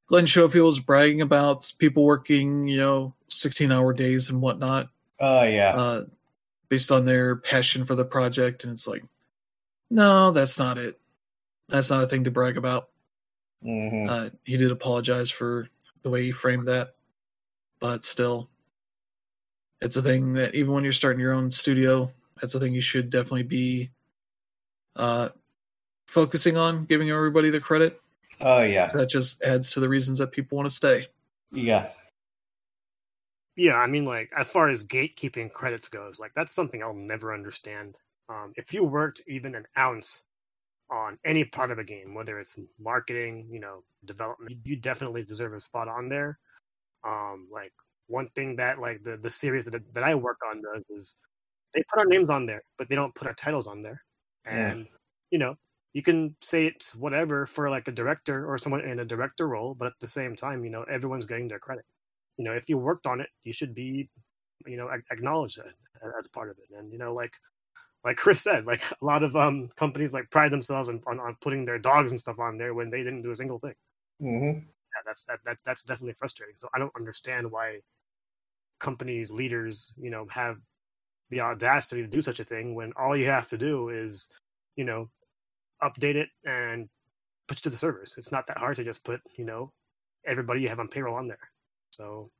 Glen 0.06 0.26
Schofield 0.26 0.66
was 0.66 0.80
bragging 0.80 1.20
about 1.22 1.70
people 1.78 2.04
working 2.04 2.68
you 2.68 2.78
know 2.78 3.14
16 3.28 3.72
hour 3.72 3.92
days 3.92 4.28
and 4.30 4.40
whatnot 4.40 4.88
Oh 5.20 5.42
yeah. 5.44 5.74
uh, 5.74 6.04
based 6.68 6.90
on 6.92 7.04
their 7.04 7.36
passion 7.36 7.84
for 7.84 7.94
the 7.94 8.04
project, 8.04 8.64
and 8.64 8.72
it's 8.72 8.86
like, 8.86 9.04
no, 9.90 10.32
that's 10.32 10.58
not 10.58 10.76
it. 10.76 10.98
That's 11.68 11.88
not 11.88 12.02
a 12.02 12.06
thing 12.08 12.24
to 12.24 12.30
brag 12.30 12.56
about. 12.56 12.88
Mhm. 13.64 14.08
Uh, 14.10 14.30
he 14.44 14.56
did 14.56 14.70
apologize 14.72 15.30
for 15.30 15.68
the 16.02 16.10
way 16.10 16.24
he 16.24 16.32
framed 16.32 16.66
that, 16.68 16.96
but 17.80 18.04
still, 18.04 18.50
it's 19.80 19.96
a 19.96 20.02
thing 20.02 20.32
that 20.34 20.54
even 20.54 20.72
when 20.72 20.82
you're 20.84 20.92
starting 20.92 21.20
your 21.20 21.32
own 21.32 21.50
studio, 21.50 22.10
that's 22.40 22.54
a 22.54 22.60
thing 22.60 22.74
you 22.74 22.80
should 22.80 23.08
definitely 23.08 23.44
be 23.44 23.90
uh, 24.96 25.28
focusing 26.06 26.56
on, 26.56 26.84
giving 26.86 27.10
everybody 27.10 27.50
the 27.50 27.60
credit. 27.60 28.00
Oh 28.40 28.62
yeah. 28.62 28.88
That 28.88 29.08
just 29.08 29.42
adds 29.42 29.72
to 29.72 29.80
the 29.80 29.88
reasons 29.88 30.18
that 30.18 30.32
people 30.32 30.56
want 30.56 30.68
to 30.68 30.74
stay. 30.74 31.08
Yeah. 31.52 31.90
Yeah, 33.56 33.76
I 33.76 33.86
mean, 33.86 34.04
like 34.04 34.30
as 34.36 34.50
far 34.50 34.68
as 34.68 34.84
gatekeeping 34.84 35.52
credits 35.52 35.88
goes, 35.88 36.18
like 36.18 36.32
that's 36.34 36.54
something 36.54 36.82
I'll 36.82 36.94
never 36.94 37.32
understand. 37.32 37.98
Um, 38.28 38.52
if 38.56 38.72
you 38.72 38.84
worked 38.84 39.22
even 39.28 39.54
an 39.54 39.66
ounce 39.78 40.26
on 40.90 41.18
any 41.24 41.44
part 41.44 41.70
of 41.70 41.78
a 41.78 41.84
game, 41.84 42.14
whether 42.14 42.38
it's 42.38 42.58
marketing, 42.80 43.46
you 43.50 43.60
know, 43.60 43.84
development, 44.04 44.58
you 44.64 44.76
definitely 44.76 45.22
deserve 45.22 45.52
a 45.52 45.60
spot 45.60 45.88
on 45.88 46.08
there. 46.08 46.38
Um, 47.06 47.48
like 47.52 47.72
one 48.08 48.28
thing 48.34 48.56
that 48.56 48.80
like 48.80 49.02
the 49.02 49.16
the 49.16 49.30
series 49.30 49.66
that 49.66 49.94
that 49.94 50.04
I 50.04 50.14
work 50.14 50.38
on 50.50 50.60
does 50.60 50.84
is 50.90 51.16
they 51.74 51.82
put 51.92 52.00
our 52.00 52.06
names 52.06 52.30
on 52.30 52.46
there, 52.46 52.62
but 52.76 52.88
they 52.88 52.96
don't 52.96 53.14
put 53.14 53.28
our 53.28 53.34
titles 53.34 53.66
on 53.66 53.80
there. 53.82 54.02
Yeah. 54.46 54.68
And 54.70 54.88
you 55.30 55.38
know, 55.38 55.54
you 55.94 56.02
can 56.02 56.36
say 56.42 56.66
it's 56.66 56.94
whatever 56.96 57.46
for 57.46 57.70
like 57.70 57.88
a 57.88 57.92
director 57.92 58.46
or 58.50 58.58
someone 58.58 58.82
in 58.82 59.00
a 59.00 59.06
director 59.06 59.48
role, 59.48 59.74
but 59.74 59.86
at 59.88 59.94
the 60.00 60.08
same 60.08 60.36
time, 60.36 60.64
you 60.64 60.70
know, 60.70 60.84
everyone's 60.84 61.26
getting 61.26 61.48
their 61.48 61.60
credit. 61.60 61.86
You 62.38 62.44
know 62.44 62.52
if 62.54 62.68
you 62.68 62.78
worked 62.78 63.06
on 63.06 63.20
it 63.20 63.30
you 63.44 63.52
should 63.52 63.74
be 63.74 64.10
you 64.66 64.76
know 64.76 64.90
ac- 64.92 65.04
acknowledged 65.10 65.60
as 66.18 66.28
part 66.28 66.50
of 66.50 66.58
it. 66.58 66.66
And 66.76 66.92
you 66.92 66.98
know 66.98 67.14
like 67.14 67.34
like 68.04 68.16
chris 68.18 68.40
said 68.42 68.66
like 68.66 68.82
a 68.92 69.04
lot 69.04 69.22
of 69.24 69.36
um 69.36 69.68
companies 69.76 70.14
like 70.14 70.30
pride 70.30 70.52
themselves 70.52 70.88
on, 70.88 71.02
on, 71.06 71.20
on 71.20 71.36
putting 71.40 71.64
their 71.66 71.78
dogs 71.78 72.10
and 72.12 72.20
stuff 72.20 72.38
on 72.38 72.58
there 72.58 72.74
when 72.74 72.90
they 72.90 73.04
didn't 73.04 73.22
do 73.22 73.30
a 73.32 73.36
single 73.36 73.58
thing. 73.58 73.74
Mhm. 74.20 74.66
yeah 74.94 75.02
that's 75.04 75.24
that, 75.26 75.40
that 75.44 75.58
that's 75.64 75.82
definitely 75.82 76.14
frustrating. 76.14 76.56
So 76.56 76.68
i 76.74 76.78
don't 76.78 76.94
understand 76.96 77.50
why 77.50 77.80
companies 78.80 79.32
leaders 79.32 79.94
you 79.96 80.10
know 80.10 80.26
have 80.30 80.58
the 81.30 81.40
audacity 81.40 82.02
to 82.02 82.08
do 82.08 82.20
such 82.22 82.40
a 82.40 82.44
thing 82.44 82.74
when 82.74 82.92
all 82.96 83.16
you 83.16 83.26
have 83.26 83.48
to 83.48 83.58
do 83.58 83.88
is 83.90 84.28
you 84.76 84.84
know 84.84 85.10
update 85.84 86.14
it 86.16 86.28
and 86.44 86.88
put 87.48 87.58
it 87.58 87.62
to 87.62 87.70
the 87.70 87.76
servers 87.76 88.14
it's 88.16 88.32
not 88.32 88.46
that 88.46 88.58
hard 88.58 88.76
to 88.76 88.84
just 88.84 89.04
put 89.04 89.20
you 89.36 89.44
know 89.44 89.70
everybody 90.26 90.60
you 90.62 90.68
have 90.68 90.80
on 90.80 90.88
payroll 90.88 91.14
on 91.14 91.28
there 91.28 91.50
so 91.90 92.30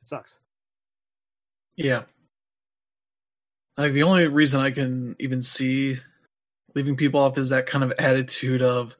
it 0.00 0.06
sucks 0.06 0.38
Yeah. 1.76 2.02
Like 3.78 3.92
the 3.92 4.02
only 4.02 4.28
reason 4.28 4.60
I 4.60 4.70
can 4.70 5.16
even 5.18 5.40
see 5.40 5.96
leaving 6.74 6.96
people 6.96 7.20
off 7.20 7.38
is 7.38 7.48
that 7.48 7.66
kind 7.66 7.82
of 7.82 7.92
attitude 7.98 8.60
of, 8.62 8.94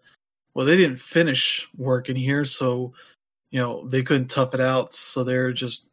well, 0.54 0.64
they 0.66 0.76
didn't 0.78 0.98
finish 0.98 1.68
work 1.76 2.08
in 2.08 2.16
here, 2.16 2.44
so 2.46 2.94
you 3.50 3.60
know 3.60 3.86
they 3.88 4.02
couldn't 4.02 4.28
tough 4.30 4.54
it 4.54 4.60
out, 4.60 4.94
so 4.94 5.22
they're 5.24 5.52
just 5.52 5.88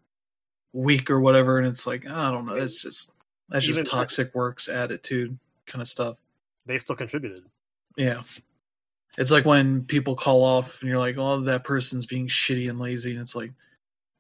weak 0.74 1.10
or 1.12 1.20
whatever. 1.20 1.58
And 1.58 1.68
it's 1.68 1.86
like 1.86 2.10
I 2.10 2.32
don't 2.32 2.46
know, 2.46 2.56
that's 2.58 2.82
just 2.82 3.12
that's 3.50 3.66
just 3.66 3.82
Even- 3.82 3.92
toxic 3.92 4.34
works 4.34 4.70
attitude 4.70 5.38
kind 5.68 5.82
of 5.82 5.88
stuff. 5.90 6.18
they 6.66 6.78
still 6.78 6.96
contributed 6.96 7.44
Yeah. 7.98 8.22
It's 9.18 9.32
like 9.32 9.46
when 9.46 9.84
people 9.84 10.16
call 10.16 10.44
off 10.44 10.82
and 10.82 10.90
you're 10.90 11.00
like, 11.00 11.18
oh, 11.18 11.42
that 11.42 11.64
person's 11.64 12.06
being 12.06 12.28
shitty 12.28 12.70
and 12.70 12.80
lazy. 12.80 13.12
And 13.12 13.22
it's 13.22 13.36
like, 13.36 13.52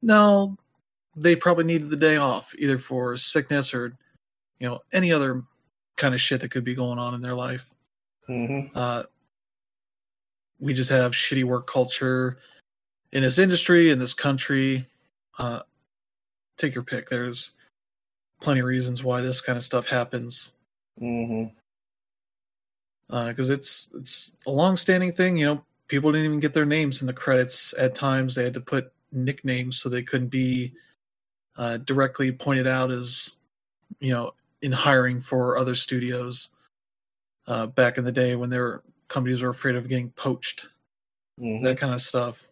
no, 0.01 0.57
they 1.15 1.35
probably 1.35 1.63
needed 1.63 1.89
the 1.89 1.95
day 1.95 2.17
off, 2.17 2.53
either 2.57 2.77
for 2.77 3.15
sickness 3.15 3.73
or, 3.73 3.97
you 4.59 4.67
know, 4.67 4.79
any 4.91 5.11
other 5.11 5.43
kind 5.95 6.13
of 6.13 6.21
shit 6.21 6.41
that 6.41 6.51
could 6.51 6.63
be 6.63 6.75
going 6.75 6.99
on 6.99 7.13
in 7.13 7.21
their 7.21 7.35
life. 7.35 7.73
Mhm. 8.27 8.71
Uh, 8.75 9.03
we 10.59 10.73
just 10.73 10.89
have 10.89 11.13
shitty 11.13 11.43
work 11.43 11.67
culture 11.67 12.37
in 13.11 13.23
this 13.23 13.37
industry, 13.39 13.91
in 13.91 13.99
this 13.99 14.13
country. 14.13 14.85
Uh, 15.37 15.61
take 16.57 16.75
your 16.75 16.83
pick. 16.83 17.09
There's 17.09 17.51
plenty 18.41 18.59
of 18.59 18.65
reasons 18.65 19.03
why 19.03 19.21
this 19.21 19.41
kind 19.41 19.57
of 19.57 19.63
stuff 19.63 19.87
happens. 19.87 20.53
Mm-hmm. 21.01 21.55
Because 23.10 23.49
uh, 23.49 23.53
it's 23.53 23.90
it's 23.95 24.34
a 24.45 24.52
long-standing 24.52 25.14
thing. 25.14 25.38
You 25.38 25.45
know, 25.45 25.65
people 25.88 26.11
didn't 26.11 26.26
even 26.26 26.40
get 26.40 26.53
their 26.53 26.65
names 26.65 27.02
in 27.02 27.07
the 27.07 27.14
credits. 27.14 27.73
At 27.77 27.95
times, 27.95 28.36
they 28.36 28.44
had 28.44 28.53
to 28.53 28.61
put 28.61 28.94
nicknames 29.11 29.80
so 29.80 29.90
they 29.90 30.03
couldn't 30.03 30.27
be 30.27 30.73
uh, 31.57 31.77
directly 31.77 32.31
pointed 32.31 32.68
out 32.68 32.91
as, 32.91 33.38
you 33.99 34.11
know, 34.14 34.34
in 34.61 34.72
hiring 34.72 35.19
for 35.22 35.57
other 35.57 35.76
studios. 35.76 36.49
Uh, 37.48 37.65
back 37.65 37.98
in 37.98 38.03
the 38.03 38.11
day 38.11 38.36
when 38.36 38.52
their 38.52 38.84
companies 39.07 39.41
were 39.41 39.49
afraid 39.49 39.76
of 39.76 39.88
getting 39.88 40.11
poached, 40.11 40.68
Mm-hmm. 41.40 41.64
that 41.64 41.77
kind 41.80 41.94
of 41.94 42.02
stuff. 42.02 42.48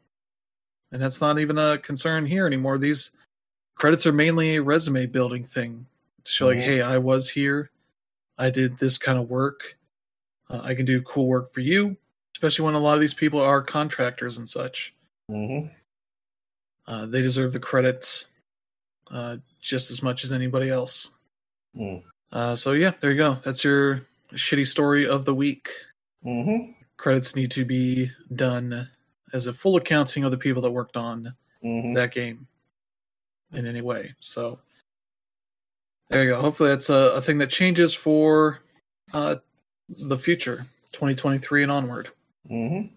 And 0.92 1.00
that's 1.02 1.22
not 1.22 1.38
even 1.38 1.58
a 1.60 1.78
concern 1.78 2.26
here 2.26 2.48
anymore. 2.48 2.78
These 2.80 3.12
credits 3.76 4.08
are 4.08 4.14
mainly 4.14 4.56
a 4.56 4.62
resume 4.64 5.06
building 5.06 5.44
thing 5.44 5.86
to 6.24 6.32
show, 6.32 6.48
like, 6.48 6.58
Mhm. 6.58 6.64
hey, 6.64 6.82
I 6.82 6.98
was 6.98 7.30
here, 7.30 7.70
I 8.40 8.50
did 8.50 8.78
this 8.80 8.98
kind 8.98 9.20
of 9.20 9.30
work, 9.30 9.77
uh, 10.50 10.62
I 10.64 10.76
can 10.76 10.86
do 10.86 11.02
cool 11.02 11.28
work 11.28 11.52
for 11.52 11.62
you, 11.62 11.98
especially 12.36 12.66
when 12.66 12.76
a 12.76 12.80
lot 12.80 12.96
of 12.96 13.02
these 13.02 13.14
people 13.14 13.40
are 13.40 13.62
contractors 13.62 14.38
and 14.38 14.48
such. 14.48 14.94
Mm-hmm. 15.30 15.68
Uh, 16.88 17.06
they 17.06 17.22
deserve 17.22 17.54
the 17.54 17.60
credit 17.60 18.26
uh, 19.12 19.38
just 19.62 19.92
as 19.92 20.02
much 20.02 20.24
as 20.24 20.32
anybody 20.32 20.70
else. 20.70 21.12
Mm. 21.76 22.04
Uh, 22.32 22.56
so 22.56 22.72
yeah, 22.72 22.92
there 23.02 23.12
you 23.12 23.18
go. 23.18 23.38
That's 23.44 23.64
your 23.64 24.08
shitty 24.34 24.68
story 24.68 25.06
of 25.08 25.26
the 25.26 25.36
week. 25.36 25.70
Mm-hmm. 26.26 26.72
Credits 26.98 27.36
need 27.36 27.52
to 27.52 27.66
be 27.66 28.12
done 28.34 28.90
as 29.34 29.48
a 29.48 29.54
full 29.54 29.76
accounting 29.76 30.24
of 30.24 30.32
the 30.32 30.38
people 30.38 30.62
that 30.62 30.72
worked 30.72 30.98
on 30.98 31.34
Mm-hmm. 31.64 31.96
that 31.96 32.14
game 32.14 32.46
in 33.52 33.66
any 33.66 33.82
way. 33.82 34.14
So 34.20 34.60
there 36.10 36.24
you 36.24 36.30
go. 36.30 36.40
Hopefully 36.42 36.70
that's 36.70 36.90
a, 36.90 37.14
a 37.16 37.22
thing 37.22 37.40
that 37.40 37.50
changes 37.50 37.96
for 37.96 38.60
uh, 39.12 39.38
the 39.90 40.18
future, 40.18 40.58
2023 40.94 41.64
and 41.64 41.72
onward. 41.72 42.10
Mm-hmm. 42.50 42.88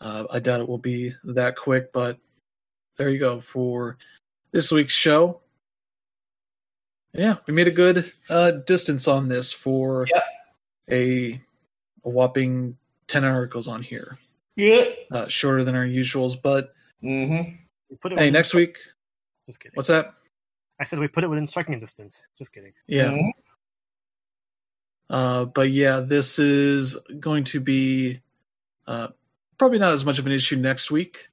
Uh, 0.00 0.24
I 0.30 0.38
doubt 0.38 0.60
it 0.60 0.68
will 0.68 0.78
be 0.78 1.14
that 1.24 1.56
quick, 1.56 1.92
but 1.92 2.18
there 2.96 3.10
you 3.10 3.18
go 3.18 3.40
for 3.40 3.98
this 4.52 4.70
week's 4.72 4.94
show. 4.94 5.40
Yeah, 7.12 7.36
we 7.46 7.54
made 7.54 7.68
a 7.68 7.72
good 7.72 8.10
uh, 8.28 8.52
distance 8.52 9.08
on 9.08 9.28
this 9.28 9.50
for 9.52 10.06
Yep. 10.14 10.24
a, 10.90 11.32
a 12.04 12.08
whopping 12.08 12.76
10 13.08 13.24
articles 13.24 13.66
on 13.68 13.82
here. 13.82 14.16
Yeah. 14.56 14.84
Uh, 15.10 15.26
shorter 15.26 15.64
than 15.64 15.74
our 15.74 15.84
usuals, 15.86 16.40
but 16.40 16.72
Mm-hmm. 17.02 17.52
We 17.88 17.96
put 17.96 18.12
it 18.12 18.18
hey, 18.18 18.30
next 18.30 18.52
stri- 18.52 18.56
week, 18.56 18.78
Just 19.46 19.58
kidding. 19.58 19.72
what's 19.74 19.88
that? 19.88 20.12
I 20.78 20.84
said 20.84 20.98
we 20.98 21.08
put 21.08 21.24
it 21.24 21.28
within 21.28 21.46
striking 21.46 21.80
distance. 21.80 22.26
Just 22.38 22.52
kidding. 22.52 22.72
Yeah. 22.86 23.06
Mm-hmm. 23.06 23.30
Uh, 25.10 25.44
but 25.44 25.70
yeah, 25.70 26.00
this 26.00 26.38
is 26.38 26.96
going 27.18 27.44
to 27.44 27.60
be 27.60 28.20
uh, 28.86 29.08
probably 29.58 29.78
not 29.78 29.92
as 29.92 30.04
much 30.04 30.18
of 30.18 30.26
an 30.26 30.32
issue 30.32 30.56
next 30.56 30.90
week 30.90 31.28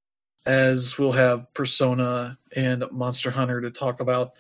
as 0.48 0.98
we'll 0.98 1.12
have 1.12 1.54
Persona 1.54 2.38
and 2.56 2.84
Monster 2.92 3.30
Hunter 3.30 3.62
to 3.62 3.70
talk 3.70 4.00
about. 4.00 4.34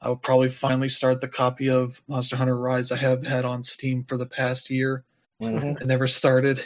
I 0.00 0.08
will 0.08 0.16
probably 0.16 0.50
finally 0.50 0.90
start 0.90 1.20
the 1.20 1.28
copy 1.28 1.68
of 1.68 2.00
Monster 2.06 2.36
Hunter 2.36 2.56
Rise 2.56 2.92
I 2.92 2.96
have 2.96 3.26
had 3.26 3.44
on 3.44 3.64
Steam 3.64 4.04
for 4.04 4.16
the 4.16 4.26
past 4.26 4.70
year. 4.70 5.02
Mm-hmm. 5.42 5.82
I 5.82 5.84
never 5.84 6.06
started. 6.06 6.62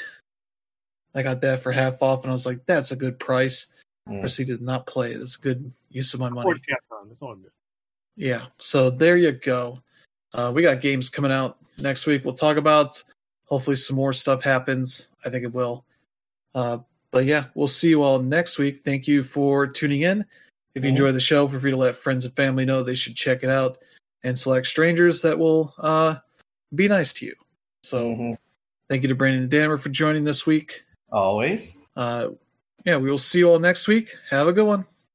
I 1.15 1.23
got 1.23 1.41
that 1.41 1.61
for 1.61 1.73
half 1.73 2.03
off, 2.03 2.23
and 2.23 2.31
I 2.31 2.33
was 2.33 2.47
like, 2.47 2.67
"That's 2.67 2.93
a 2.93 2.97
good 2.97 3.19
price." 3.19 3.69
Mm. 4.09 4.21
Proceeded 4.21 4.59
to 4.59 4.65
not 4.65 4.87
play. 4.87 5.15
That's 5.15 5.37
a 5.37 5.41
good 5.41 5.73
use 5.89 6.13
of 6.15 6.21
my 6.21 6.31
money. 6.31 6.51
It's 7.11 7.23
all 7.23 7.35
good. 7.35 7.51
Yeah. 8.17 8.47
So 8.59 8.91
there 8.91 9.17
you 9.17 9.33
go. 9.33 9.77
Uh, 10.33 10.53
we 10.55 10.63
got 10.63 10.81
games 10.81 11.09
coming 11.09 11.33
out 11.33 11.59
next 11.81 12.07
week. 12.07 12.25
We'll 12.25 12.35
talk 12.35 12.57
about. 12.57 13.03
Hopefully, 13.47 13.77
some 13.77 13.97
more 13.97 14.13
stuff 14.13 14.43
happens. 14.43 15.09
I 15.25 15.31
think 15.31 15.45
it 15.45 15.53
will. 15.53 15.85
Uh, 16.55 16.79
but 17.11 17.25
yeah, 17.25 17.47
we'll 17.55 17.69
see 17.69 17.89
you 17.89 18.03
all 18.03 18.21
next 18.21 18.59
week. 18.59 18.83
Thank 18.85 19.09
you 19.09 19.23
for 19.23 19.67
tuning 19.67 20.03
in. 20.03 20.25
If 20.75 20.85
you 20.85 20.89
Mhm. 20.89 20.95
enjoy 20.95 21.13
the 21.13 21.21
show, 21.21 21.49
feel 21.49 21.59
free 21.59 21.73
to 21.73 21.77
let 21.77 21.97
friends 21.97 22.25
and 22.25 22.35
family 22.37 22.65
know 22.65 22.83
they 22.83 22.95
should 22.95 23.17
check 23.17 23.43
it 23.43 23.51
out 23.51 23.79
and 24.23 24.39
select 24.39 24.67
strangers 24.69 25.21
that 25.23 25.37
will 25.37 25.75
uh, 25.79 26.17
be 26.75 26.87
nice 26.87 27.13
to 27.15 27.27
you. 27.27 27.35
So 27.83 28.11
Mhm. 28.11 28.39
thank 28.89 29.03
you 29.03 29.09
to 29.09 29.15
Brandon 29.17 29.43
and 29.43 29.51
Dammer 29.51 29.79
for 29.79 29.89
joining 29.89 30.23
this 30.23 30.47
week. 30.47 30.85
Always. 31.11 31.75
Uh, 31.97 32.29
yeah, 32.85 32.97
we 32.97 33.11
will 33.11 33.19
see 33.19 33.41
you 33.41 33.51
all 33.51 33.59
next 33.59 33.89
week. 33.89 34.15
Have 34.31 34.47
a 34.47 34.53
good 34.53 34.67
one. 34.67 34.87